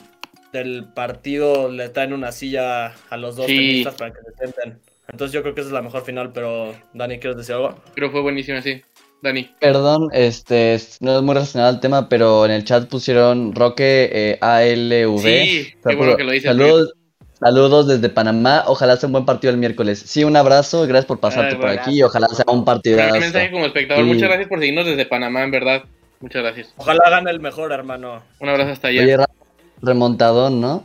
del 0.51 0.85
partido 0.95 1.69
le 1.69 1.89
traen 1.89 2.13
una 2.13 2.31
silla 2.31 2.93
a 3.09 3.17
los 3.17 3.35
dos 3.35 3.45
tenistas 3.45 3.95
para 3.95 4.11
que 4.11 4.19
se 4.21 4.37
sienten. 4.37 4.79
Entonces 5.11 5.33
yo 5.33 5.41
creo 5.41 5.53
que 5.53 5.61
esa 5.61 5.69
es 5.69 5.73
la 5.73 5.81
mejor 5.81 6.03
final, 6.03 6.31
pero 6.31 6.73
Dani, 6.93 7.19
¿quieres 7.19 7.37
decir 7.37 7.55
algo? 7.55 7.75
Creo 7.95 8.09
que 8.09 8.13
fue 8.13 8.21
buenísima, 8.21 8.61
sí. 8.61 8.81
Dani. 9.21 9.49
Perdón, 9.59 10.07
este, 10.13 10.79
no 11.01 11.17
es 11.17 11.23
muy 11.23 11.33
relacionado 11.33 11.69
al 11.69 11.81
tema, 11.81 12.07
pero 12.07 12.45
en 12.45 12.51
el 12.51 12.63
chat 12.63 12.87
pusieron 12.87 13.53
Roque 13.53 14.09
eh, 14.11 14.37
ALV. 14.39 15.19
Sí, 15.19 15.73
qué 15.85 15.95
bueno 15.95 16.15
que 16.15 16.23
lo 16.23 16.31
dices. 16.31 16.49
Saludos, 16.49 16.93
saludos 17.39 17.87
desde 17.87 18.09
Panamá, 18.09 18.63
ojalá 18.67 18.97
sea 18.97 19.07
un 19.07 19.13
buen 19.13 19.25
partido 19.25 19.51
el 19.51 19.59
miércoles. 19.59 20.03
Sí, 20.05 20.23
un 20.23 20.35
abrazo, 20.35 20.81
gracias 20.83 21.05
por 21.05 21.19
pasarte 21.19 21.55
por 21.55 21.69
aquí 21.69 21.99
y 21.99 22.03
ojalá 22.03 22.27
sea 22.27 22.45
un 22.47 22.65
partido. 22.65 22.99
Un 23.13 23.19
mensaje 23.19 23.51
como 23.51 23.65
espectador, 23.65 24.05
muchas 24.05 24.23
gracias 24.23 24.47
por 24.47 24.59
seguirnos 24.59 24.85
desde 24.85 25.05
Panamá, 25.05 25.43
en 25.43 25.51
verdad. 25.51 25.83
Muchas 26.19 26.41
gracias. 26.43 26.73
Ojalá 26.77 27.09
gane 27.09 27.31
el 27.31 27.39
mejor, 27.39 27.71
hermano. 27.71 28.21
Un 28.39 28.49
abrazo 28.49 28.71
hasta 28.71 28.89
allá. 28.89 29.25
remontadón, 29.81 30.59
¿no? 30.59 30.83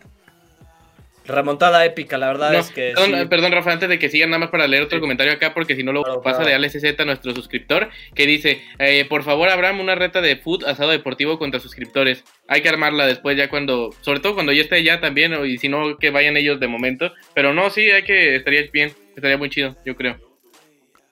Remontada 1.26 1.84
épica, 1.86 2.18
la 2.18 2.26
verdad 2.26 2.54
es 2.54 2.70
que. 2.70 2.92
Perdón, 2.94 3.28
perdón, 3.30 3.52
Rafa, 3.52 3.72
antes 3.72 3.88
de 3.88 3.98
que 3.98 4.10
sigan, 4.10 4.28
nada 4.28 4.40
más 4.40 4.50
para 4.50 4.66
leer 4.66 4.82
otro 4.82 5.00
comentario 5.00 5.32
acá, 5.32 5.54
porque 5.54 5.74
si 5.74 5.82
no 5.82 5.90
lo 5.90 6.20
pasa 6.20 6.44
de 6.44 6.52
ALSZ, 6.52 7.04
nuestro 7.06 7.34
suscriptor, 7.34 7.88
que 8.14 8.26
dice: 8.26 8.62
eh, 8.78 9.06
Por 9.06 9.22
favor, 9.22 9.48
Abraham, 9.48 9.80
una 9.80 9.94
reta 9.94 10.20
de 10.20 10.36
food 10.36 10.64
asado 10.64 10.90
deportivo 10.90 11.38
contra 11.38 11.60
suscriptores. 11.60 12.24
Hay 12.46 12.60
que 12.60 12.68
armarla 12.68 13.06
después, 13.06 13.38
ya 13.38 13.48
cuando. 13.48 13.94
Sobre 14.02 14.20
todo 14.20 14.34
cuando 14.34 14.52
ya 14.52 14.62
esté 14.62 14.82
ya 14.82 15.00
también, 15.00 15.34
y 15.46 15.56
si 15.56 15.70
no, 15.70 15.96
que 15.96 16.10
vayan 16.10 16.36
ellos 16.36 16.60
de 16.60 16.68
momento. 16.68 17.10
Pero 17.34 17.54
no, 17.54 17.70
sí, 17.70 17.90
hay 17.90 18.02
que. 18.02 18.36
Estaría 18.36 18.68
bien, 18.70 18.92
estaría 19.16 19.38
muy 19.38 19.48
chido, 19.48 19.76
yo 19.86 19.96
creo. 19.96 20.18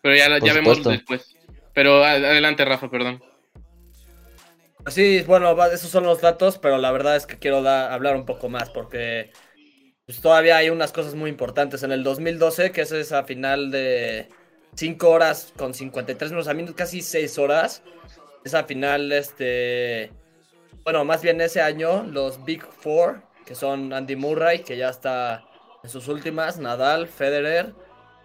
Pero 0.03 0.15
ya, 0.15 0.39
ya 0.41 0.53
vemos 0.53 0.85
después. 0.85 1.37
Pero 1.73 2.05
adelante, 2.05 2.67
Rafa, 2.67 2.91
perdón. 2.91 3.23
Sí, 4.89 5.23
bueno, 5.27 5.57
esos 5.67 5.91
son 5.91 6.05
los 6.05 6.21
datos, 6.21 6.59
pero 6.59 6.77
la 6.79 6.91
verdad 6.91 7.17
es 7.17 7.27
que 7.27 7.39
quiero 7.39 7.67
hablar 7.67 8.17
un 8.17 8.27
poco 8.27 8.49
más, 8.49 8.69
porque 8.69 9.31
pues 10.07 10.21
todavía 10.21 10.57
hay 10.57 10.71
unas 10.71 10.93
cosas 10.93 11.15
muy 11.15 11.31
importantes. 11.31 11.83
En 11.83 11.93
el 11.93 12.03
2012, 12.03 12.73
que 12.73 12.83
es 12.83 12.93
esa 12.93 13.25
final 13.25 13.71
de 13.71 14.29
5 14.75 15.09
horas 15.09 15.53
con 15.57 15.75
53 15.75 16.33
minutos, 16.33 16.49
a 16.49 16.55
mí 16.55 16.65
casi 16.75 17.03
6 17.03 17.39
horas, 17.39 17.83
esa 18.45 18.65
final, 18.65 19.13
este, 19.13 20.11
bueno, 20.85 21.05
más 21.05 21.23
bien 21.23 21.41
ese 21.41 21.61
año, 21.61 22.03
los 22.05 22.45
Big 22.45 22.65
Four, 22.65 23.23
que 23.47 23.55
son 23.55 23.93
Andy 23.93 24.17
Murray, 24.17 24.61
que 24.61 24.77
ya 24.77 24.89
está 24.89 25.45
en 25.83 25.91
sus 25.91 26.09
últimas, 26.09 26.59
Nadal, 26.59 27.07
Federer, 27.09 27.75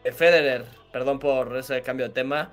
eh, 0.03 0.11
Federer, 0.11 0.65
perdón 0.91 1.19
por 1.19 1.55
ese 1.57 1.81
cambio 1.81 2.07
de 2.07 2.13
tema, 2.13 2.51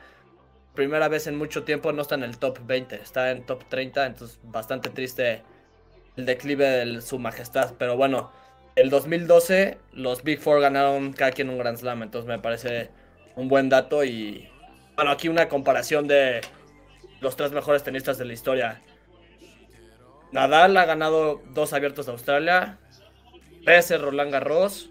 primera 0.75 1.09
vez 1.09 1.27
en 1.27 1.37
mucho 1.37 1.63
tiempo 1.65 1.93
no 1.93 2.03
está 2.03 2.17
en 2.17 2.25
el 2.25 2.39
top 2.39 2.59
20, 2.67 2.97
está 2.97 3.31
en 3.31 3.47
top 3.47 3.65
30, 3.69 4.07
entonces 4.07 4.39
bastante 4.43 4.91
triste 4.91 5.43
el 6.17 6.27
declive 6.27 6.69
de 6.69 7.01
su 7.01 7.19
majestad, 7.19 7.75
pero 7.79 7.97
bueno, 7.97 8.33
el 8.77 8.91
2012 8.91 9.79
los 9.93 10.23
Big 10.23 10.41
Four 10.41 10.61
ganaron 10.61 11.13
cada 11.13 11.31
quien 11.33 11.49
un 11.49 11.59
Grand 11.59 11.79
Slam, 11.79 12.03
entonces 12.03 12.29
me 12.29 12.39
parece 12.39 12.91
un 13.37 13.49
buen 13.49 13.69
dato 13.69 14.05
y 14.05 14.49
bueno, 14.97 15.11
aquí 15.11 15.29
una 15.29 15.49
comparación 15.49 16.07
de 16.07 16.41
los 17.21 17.37
tres 17.37 17.53
mejores 17.53 17.83
tenistas 17.83 18.19
de 18.19 18.25
la 18.25 18.33
historia. 18.33 18.83
Nadal 20.33 20.77
ha 20.77 20.85
ganado 20.85 21.43
dos 21.51 21.73
abiertos 21.73 22.07
de 22.07 22.13
Australia, 22.13 22.79
13 23.65 23.99
Roland 23.99 24.33
Garros, 24.33 24.91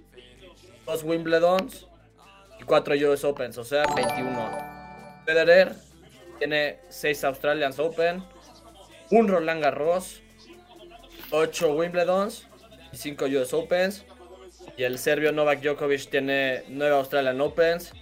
dos 0.85 1.03
Wimbledons 1.03 1.87
y 2.59 2.63
cuatro 2.63 2.95
US 2.95 3.23
Opens, 3.23 3.57
o 3.57 3.63
sea, 3.63 3.83
21. 3.95 5.23
Federer 5.25 5.73
tiene 6.39 6.79
6 6.89 7.23
Australian 7.25 7.73
Open, 7.77 8.23
un 9.11 9.27
Roland 9.27 9.61
Garros, 9.61 10.21
8 11.31 11.73
Wimbledons 11.73 12.47
y 12.93 12.97
5 12.97 13.25
US 13.25 13.53
Opens. 13.53 14.05
Y 14.77 14.83
el 14.83 14.97
serbio 14.97 15.31
Novak 15.31 15.61
Djokovic 15.61 16.09
tiene 16.09 16.63
9 16.69 16.95
Australian 16.95 17.41
Opens, 17.41 17.93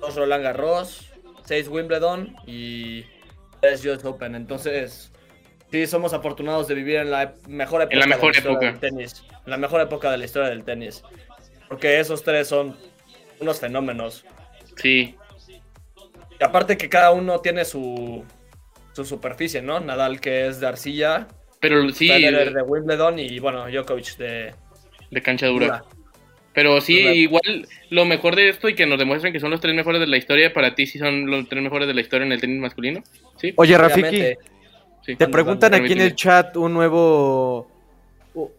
2 0.00 0.14
Roland 0.16 0.42
Garros, 0.42 1.12
6 1.44 1.68
Wimbledon 1.68 2.36
y 2.46 3.04
3 3.60 3.84
US 3.86 4.04
Open. 4.04 4.34
Entonces, 4.34 5.12
sí, 5.70 5.86
somos 5.86 6.12
afortunados 6.12 6.68
de 6.68 6.74
vivir 6.74 6.96
en 6.96 7.10
la 7.10 7.34
mejor 7.46 7.82
época, 7.82 7.98
la 7.98 8.06
mejor 8.06 8.36
época. 8.36 8.66
del 8.66 8.78
tenis. 8.80 9.24
En 9.44 9.50
la 9.50 9.56
mejor 9.56 9.80
época 9.80 10.10
de 10.10 10.18
la 10.18 10.24
historia 10.24 10.48
del 10.48 10.64
tenis. 10.64 11.02
Porque 11.68 12.00
esos 12.00 12.22
tres 12.22 12.48
son 12.48 12.76
unos 13.40 13.60
fenómenos. 13.60 14.24
Sí. 14.76 15.16
Y 16.38 16.44
aparte 16.44 16.76
que 16.76 16.88
cada 16.88 17.12
uno 17.12 17.40
tiene 17.40 17.64
su, 17.64 18.24
su 18.92 19.04
superficie, 19.04 19.62
¿no? 19.62 19.80
Nadal 19.80 20.20
que 20.20 20.46
es 20.46 20.60
de 20.60 20.66
arcilla. 20.66 21.28
Pero 21.60 21.88
sí. 21.90 22.08
Federer 22.08 22.52
de 22.52 22.62
Wimbledon 22.62 23.18
y 23.18 23.38
bueno, 23.38 23.66
Djokovic 23.68 24.16
de... 24.16 24.54
De 25.10 25.22
cancha 25.22 25.46
dura. 25.46 25.84
Pero 26.52 26.80
sí, 26.80 26.98
igual 26.98 27.68
lo 27.90 28.06
mejor 28.06 28.34
de 28.34 28.48
esto 28.48 28.68
y 28.68 28.74
que 28.74 28.86
nos 28.86 28.98
demuestran 28.98 29.32
que 29.32 29.40
son 29.40 29.50
los 29.50 29.60
tres 29.60 29.74
mejores 29.74 30.00
de 30.00 30.06
la 30.06 30.16
historia, 30.16 30.52
para 30.52 30.74
ti 30.74 30.86
sí 30.86 30.98
son 30.98 31.30
los 31.30 31.48
tres 31.48 31.62
mejores 31.62 31.86
de 31.86 31.94
la 31.94 32.00
historia 32.00 32.26
en 32.26 32.32
el 32.32 32.40
tenis 32.40 32.58
masculino. 32.58 33.02
¿Sí? 33.36 33.52
Oye, 33.56 33.76
Rafiki, 33.76 34.36
te 35.16 35.28
preguntan 35.28 35.74
aquí 35.74 35.92
en 35.92 36.00
el 36.00 36.14
chat 36.14 36.56
un 36.56 36.72
nuevo 36.72 37.68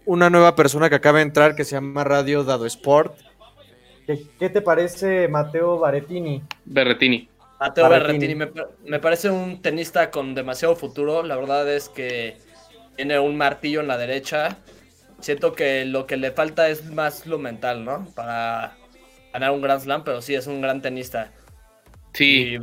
una 0.06 0.30
nueva 0.30 0.56
persona 0.56 0.90
que 0.90 0.95
acaba 0.95 1.19
de 1.19 1.24
entrar 1.24 1.56
que 1.56 1.64
se 1.64 1.76
llama 1.76 2.03
Radio 2.03 2.44
Dado 2.44 2.65
Sport. 2.65 3.18
¿Qué, 4.06 4.49
te 4.49 4.61
parece 4.61 5.28
Mateo 5.28 5.80
Berretini? 5.80 6.41
Berretini. 6.65 7.28
Mateo 7.60 7.90
Berretini, 7.90 8.36
me, 8.36 8.99
parece 8.99 9.30
un 9.30 9.61
tenista 9.61 10.10
con 10.10 10.34
demasiado 10.34 10.76
futuro. 10.76 11.24
La 11.24 11.36
verdad 11.36 11.69
es 11.74 11.90
que 11.90 12.38
tiene 12.98 13.19
un 13.19 13.38
martillo 13.38 13.80
en 13.80 13.88
la 13.88 13.98
derecha. 13.98 14.57
Siento 15.22 15.53
que 15.53 15.86
lo 15.86 16.06
que 16.06 16.18
le 16.18 16.32
falta 16.32 16.69
es 16.69 16.86
más 16.91 17.26
lo 17.26 17.40
mental, 17.40 17.86
¿no? 17.86 18.06
Para 18.14 18.76
ganar 19.32 19.52
un 19.52 19.61
Grand 19.61 19.82
Slam, 19.82 20.03
pero 20.03 20.22
sí 20.22 20.36
es 20.36 20.48
un 20.48 20.61
gran 20.61 20.82
tenista. 20.82 21.32
Sí. 22.14 22.57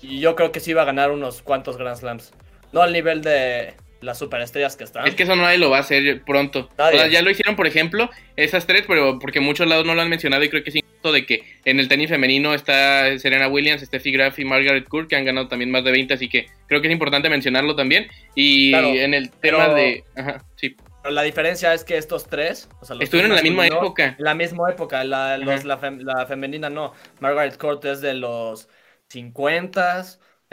Y, 0.00 0.20
yo 0.20 0.36
creo 0.36 0.52
que 0.52 0.60
sí 0.60 0.72
va 0.72 0.82
a 0.82 0.86
ganar 0.86 1.10
unos 1.10 1.42
cuantos 1.42 1.76
Grand 1.76 1.96
Slams. 1.96 2.32
No 2.72 2.82
al 2.82 2.92
nivel 2.92 3.22
de, 3.22 3.74
las 4.04 4.18
superestrellas 4.18 4.76
que 4.76 4.84
están. 4.84 5.06
Es 5.06 5.14
que 5.14 5.24
eso 5.24 5.34
nadie 5.34 5.58
lo 5.58 5.70
va 5.70 5.78
a 5.78 5.80
hacer 5.80 6.22
pronto. 6.24 6.68
ya 6.78 7.22
lo 7.22 7.30
hicieron, 7.30 7.56
por 7.56 7.66
ejemplo, 7.66 8.10
esas 8.36 8.66
tres, 8.66 8.84
pero 8.86 9.18
porque 9.18 9.40
muchos 9.40 9.66
lados 9.66 9.84
no 9.84 9.94
lo 9.94 10.02
han 10.02 10.08
mencionado 10.08 10.44
y 10.44 10.48
creo 10.48 10.62
que 10.62 10.70
es 10.70 10.83
de 11.12 11.26
que 11.26 11.44
en 11.64 11.80
el 11.80 11.88
tenis 11.88 12.10
femenino 12.10 12.54
está 12.54 13.18
Serena 13.18 13.48
Williams, 13.48 13.82
Steffi 13.82 14.12
Graf 14.12 14.38
y 14.38 14.44
Margaret 14.44 14.88
Court, 14.88 15.08
que 15.08 15.16
han 15.16 15.24
ganado 15.24 15.48
también 15.48 15.70
más 15.70 15.84
de 15.84 15.92
20, 15.92 16.14
así 16.14 16.28
que 16.28 16.46
creo 16.66 16.80
que 16.80 16.88
es 16.88 16.92
importante 16.92 17.28
mencionarlo 17.28 17.74
también. 17.76 18.08
Y 18.34 18.74
en 18.74 19.14
el 19.14 19.30
tema 19.30 19.68
de... 19.68 20.04
Ajá, 20.16 20.44
sí. 20.56 20.76
la 21.08 21.22
diferencia 21.22 21.72
es 21.74 21.84
que 21.84 21.96
estos 21.96 22.28
tres... 22.28 22.68
Estuvieron 23.00 23.32
en 23.32 23.36
la 23.36 23.42
misma 23.42 23.66
época. 23.66 24.16
La 24.18 24.34
misma 24.34 24.70
época, 24.70 25.04
la, 25.04 25.38
la, 25.38 26.26
femenina 26.26 26.70
no. 26.70 26.92
Margaret 27.20 27.56
Court 27.56 27.84
es 27.84 28.00
de 28.00 28.14
los 28.14 28.68
50, 29.08 30.04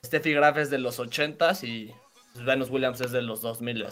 Steffi 0.06 0.34
Graf 0.34 0.58
es 0.58 0.70
de 0.70 0.78
los 0.78 1.00
80 1.00 1.54
y 1.64 1.92
Venus 2.46 2.70
Williams 2.70 3.02
es 3.02 3.12
de 3.12 3.22
los 3.22 3.42
2000. 3.42 3.88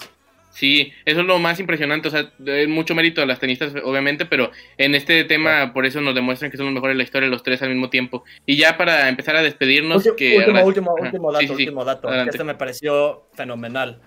Sí, 0.50 0.92
eso 1.06 1.22
es 1.22 1.26
lo 1.26 1.38
más 1.40 1.60
impresionante, 1.60 2.08
o 2.08 2.12
sea, 2.12 2.32
mucho 2.68 2.96
mérito 2.96 3.22
a 3.22 3.26
las 3.26 3.40
tenistas, 3.40 3.74
obviamente, 3.84 4.26
pero 4.26 4.52
en 4.78 4.96
este 4.96 5.24
tema 5.24 5.74
por 5.74 5.86
eso 5.86 6.02
nos 6.02 6.16
demuestran 6.16 6.50
que 6.50 6.58
son 6.58 6.66
los 6.68 6.74
mejores 6.74 6.96
de 6.96 6.98
la 6.98 7.04
historia 7.04 7.30
los 7.30 7.44
tres 7.44 7.62
al 7.62 7.70
mismo 7.70 7.90
tiempo. 7.90 8.24
Y 8.46 8.58
ya 8.58 8.78
para 8.78 9.10
empezar 9.10 9.36
a 9.36 9.44
despedirnos, 9.44 10.04
que 10.18 10.38
último, 10.38 10.64
último, 10.66 10.96
último 10.96 11.32
dato, 11.32 11.54
último 11.54 11.86
dato, 11.86 12.10
que 12.10 12.30
este 12.30 12.44
me 12.44 12.56
pareció 12.56 13.28
fenomenal. 13.34 14.02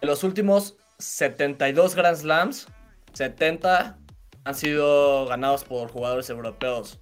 En 0.00 0.08
los 0.08 0.24
últimos 0.24 0.76
72 0.98 1.94
Grand 1.94 2.16
Slams, 2.16 2.68
70 3.12 3.98
han 4.44 4.54
sido 4.54 5.26
ganados 5.26 5.64
por 5.64 5.88
jugadores 5.90 6.30
europeos. 6.30 7.00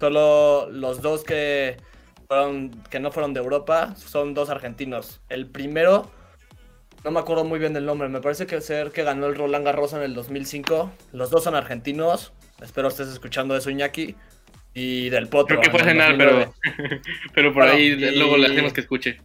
Solo 0.00 0.68
los 0.70 1.00
dos 1.00 1.22
que 1.22 1.76
que 2.90 3.00
no 3.00 3.10
fueron 3.10 3.34
de 3.34 3.40
Europa, 3.40 3.94
son 3.96 4.34
dos 4.34 4.48
argentinos. 4.48 5.20
El 5.28 5.48
primero, 5.48 6.10
no 7.04 7.10
me 7.10 7.20
acuerdo 7.20 7.44
muy 7.44 7.58
bien 7.58 7.72
del 7.72 7.84
nombre, 7.84 8.08
me 8.08 8.20
parece 8.20 8.46
que 8.46 8.60
ser 8.60 8.92
que 8.92 9.02
ganó 9.02 9.26
el 9.26 9.34
Roland 9.34 9.64
Garros 9.64 9.92
en 9.92 10.02
el 10.02 10.14
2005. 10.14 10.92
Los 11.12 11.30
dos 11.30 11.44
son 11.44 11.54
argentinos, 11.54 12.32
espero 12.60 12.88
estés 12.88 13.08
escuchando 13.08 13.56
eso 13.56 13.70
Iñaki. 13.70 14.14
Y 14.74 15.10
del 15.10 15.28
Potro. 15.28 15.60
Creo 15.60 15.70
que 15.70 15.78
fue 15.78 15.86
cenar, 15.86 16.16
pero, 16.16 16.54
pero 17.34 17.52
por 17.52 17.64
ahí 17.64 17.94
luego 18.16 18.38
le 18.38 18.46
hacemos 18.46 18.72
que 18.72 18.80
escuche. 18.80 19.20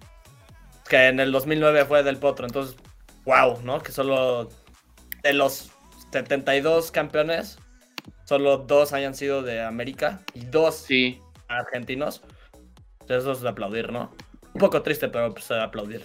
Que 0.90 1.08
en 1.08 1.22
el 1.22 1.32
2009 1.32 1.86
fue 1.86 2.04
del 2.04 2.18
Potro, 2.18 2.46
entonces, 2.46 2.76
wow, 3.24 3.62
¿no? 3.64 3.80
Que 3.80 3.94
solo 3.94 4.50
de 5.24 5.32
los 5.32 5.72
72 6.12 6.92
campeones, 6.92 7.60
solo 8.26 8.58
dos 8.58 8.92
hayan 8.92 9.16
sido 9.16 9.42
de 9.42 9.62
América 9.62 10.20
y 10.34 10.46
dos 10.46 10.76
sí. 10.76 11.22
argentinos. 11.48 12.24
Eso 13.08 13.32
es 13.32 13.40
de 13.40 13.48
aplaudir, 13.48 13.90
¿no? 13.92 14.12
Un 14.54 14.60
poco 14.60 14.82
triste, 14.82 15.08
pero 15.08 15.34
pues 15.34 15.48
de 15.48 15.62
aplaudir. 15.62 16.04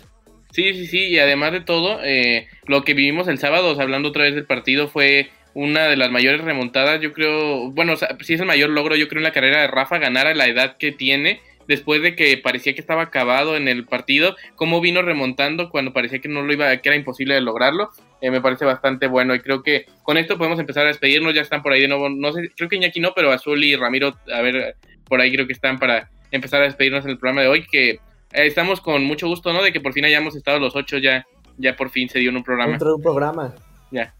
Sí, 0.52 0.74
sí, 0.74 0.86
sí, 0.86 0.98
y 1.08 1.18
además 1.18 1.52
de 1.52 1.62
todo, 1.62 1.98
eh, 2.04 2.46
lo 2.66 2.84
que 2.84 2.92
vivimos 2.92 3.26
el 3.26 3.38
sábado, 3.38 3.74
hablando 3.80 4.10
otra 4.10 4.24
vez 4.24 4.34
del 4.34 4.44
partido, 4.44 4.86
fue 4.86 5.30
una 5.54 5.86
de 5.86 5.96
las 5.96 6.10
mayores 6.10 6.42
remontadas, 6.42 7.00
yo 7.00 7.14
creo, 7.14 7.70
bueno, 7.70 7.94
si 8.20 8.34
es 8.34 8.40
el 8.40 8.46
mayor 8.46 8.68
logro, 8.68 8.94
yo 8.94 9.08
creo 9.08 9.20
en 9.20 9.24
la 9.24 9.32
carrera 9.32 9.62
de 9.62 9.68
Rafa 9.68 9.98
ganar 9.98 10.26
a 10.26 10.34
la 10.34 10.46
edad 10.46 10.76
que 10.76 10.92
tiene, 10.92 11.40
después 11.66 12.02
de 12.02 12.14
que 12.14 12.36
parecía 12.36 12.74
que 12.74 12.82
estaba 12.82 13.00
acabado 13.00 13.56
en 13.56 13.66
el 13.66 13.86
partido, 13.86 14.36
cómo 14.54 14.82
vino 14.82 15.00
remontando 15.00 15.70
cuando 15.70 15.94
parecía 15.94 16.18
que 16.18 16.28
no 16.28 16.42
lo 16.42 16.52
iba, 16.52 16.76
que 16.76 16.88
era 16.90 16.96
imposible 16.96 17.32
de 17.32 17.40
lograrlo, 17.40 17.90
eh, 18.20 18.30
me 18.30 18.42
parece 18.42 18.66
bastante 18.66 19.06
bueno 19.06 19.34
y 19.34 19.40
creo 19.40 19.62
que 19.62 19.86
con 20.02 20.18
esto 20.18 20.36
podemos 20.36 20.60
empezar 20.60 20.84
a 20.84 20.88
despedirnos, 20.88 21.32
ya 21.32 21.40
están 21.40 21.62
por 21.62 21.72
ahí 21.72 21.80
de 21.80 21.88
nuevo, 21.88 22.10
no 22.10 22.30
sé, 22.30 22.50
creo 22.54 22.68
que 22.68 22.76
Iñaki 22.76 23.00
no, 23.00 23.14
pero 23.14 23.32
Azul 23.32 23.64
y 23.64 23.74
Ramiro, 23.74 24.18
a 24.30 24.42
ver, 24.42 24.76
por 25.08 25.18
ahí 25.18 25.32
creo 25.32 25.46
que 25.46 25.54
están 25.54 25.78
para 25.78 26.10
empezar 26.30 26.60
a 26.60 26.66
despedirnos 26.66 27.06
en 27.06 27.12
el 27.12 27.18
programa 27.18 27.40
de 27.40 27.48
hoy, 27.48 27.64
que 27.70 28.00
estamos 28.32 28.80
con 28.80 29.04
mucho 29.04 29.28
gusto, 29.28 29.52
¿no? 29.52 29.62
De 29.62 29.72
que 29.72 29.80
por 29.80 29.92
fin 29.92 30.04
hayamos 30.04 30.36
estado 30.36 30.58
los 30.58 30.74
ocho 30.76 30.98
ya, 30.98 31.26
ya 31.58 31.76
por 31.76 31.90
fin 31.90 32.08
se 32.08 32.18
dio 32.18 32.30
en 32.30 32.36
un 32.36 32.44
programa. 32.44 32.70
Dentro 32.72 32.88
de 32.88 32.94
un 32.94 33.02
programa. 33.02 33.54
Ya. 33.92 34.14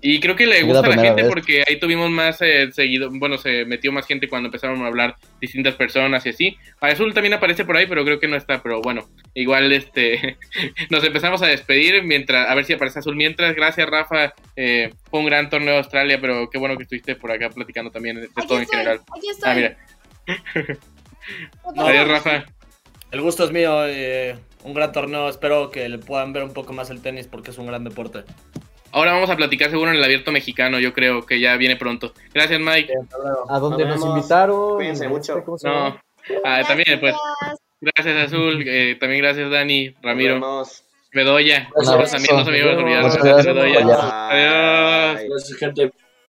Y 0.00 0.18
creo 0.18 0.34
que 0.34 0.46
le 0.46 0.62
gusta 0.62 0.86
a 0.86 0.96
la, 0.96 1.02
gente 1.02 1.24
porque 1.24 1.62
ahí 1.68 1.78
tuvimos 1.78 2.10
más 2.10 2.40
eh, 2.40 2.72
seguido, 2.72 3.10
bueno, 3.12 3.36
se 3.36 3.66
metió 3.66 3.92
más 3.92 4.06
gente 4.06 4.28
cuando 4.28 4.46
empezaron 4.46 4.82
a 4.82 4.86
hablar 4.86 5.16
distintas 5.38 5.74
personas 5.74 6.24
y 6.24 6.30
así. 6.30 6.56
Azul 6.80 7.12
también 7.12 7.34
aparece 7.34 7.66
por 7.66 7.76
ahí, 7.76 7.86
pero 7.86 8.02
creo 8.02 8.18
que 8.18 8.28
no 8.28 8.36
está, 8.36 8.62
pero 8.62 8.80
bueno, 8.80 9.06
igual 9.34 9.70
este 9.72 10.38
nos 10.90 11.04
empezamos 11.04 11.42
a 11.42 11.48
despedir 11.48 12.02
mientras, 12.02 12.48
a 12.48 12.54
ver 12.54 12.64
si 12.64 12.72
aparece 12.72 13.00
Azul 13.00 13.14
mientras. 13.14 13.54
Gracias 13.54 13.86
Rafa, 13.90 14.32
eh, 14.56 14.90
fue 15.10 15.20
un 15.20 15.26
gran 15.26 15.50
torneo 15.50 15.74
de 15.74 15.80
Australia, 15.80 16.18
pero 16.18 16.48
qué 16.48 16.56
bueno 16.56 16.78
que 16.78 16.84
estuviste 16.84 17.14
por 17.14 17.30
acá 17.30 17.50
platicando 17.50 17.90
también 17.90 18.22
de 18.22 18.28
todo 18.48 18.58
en 18.58 18.66
general. 18.66 19.00
Ah, 19.44 19.54
mira. 19.54 19.76
Adiós, 21.76 22.08
Rafa. 22.08 22.46
El 23.10 23.20
gusto 23.20 23.44
es 23.44 23.52
mío. 23.52 23.86
Eh, 23.86 24.36
un 24.64 24.74
gran 24.74 24.92
torneo. 24.92 25.28
Espero 25.28 25.70
que 25.70 25.88
le 25.88 25.98
puedan 25.98 26.32
ver 26.32 26.44
un 26.44 26.52
poco 26.52 26.72
más 26.72 26.90
el 26.90 27.02
tenis 27.02 27.26
porque 27.26 27.50
es 27.50 27.58
un 27.58 27.66
gran 27.66 27.84
deporte. 27.84 28.24
Ahora 28.92 29.12
vamos 29.12 29.30
a 29.30 29.36
platicar 29.36 29.70
seguro 29.70 29.90
en 29.90 29.96
el 29.96 30.04
abierto 30.04 30.32
mexicano. 30.32 30.80
Yo 30.80 30.92
creo 30.92 31.24
que 31.24 31.40
ya 31.40 31.56
viene 31.56 31.76
pronto. 31.76 32.12
Gracias, 32.34 32.60
Mike. 32.60 32.92
¿A 33.48 33.58
dónde 33.58 33.84
nos, 33.84 34.04
invitaron? 34.04 34.76
Cuídense 34.76 35.08
mucho. 35.08 35.44
No. 35.62 36.00
Ah, 36.44 36.62
también, 36.66 36.98
pues. 36.98 37.14
Gracias, 37.80 38.26
Azul. 38.26 38.62
Eh, 38.66 38.96
también 39.00 39.22
gracias, 39.22 39.50
Dani, 39.50 39.94
Ramiro. 40.02 40.64
Bedoya. 41.12 41.68
Nosotros 41.76 42.10
también 42.10 42.36
nos 42.36 42.46
olvidamos. 42.46 43.16
Adiós. 43.16 43.44
Gracias, 45.28 45.58
gente. 45.58 45.92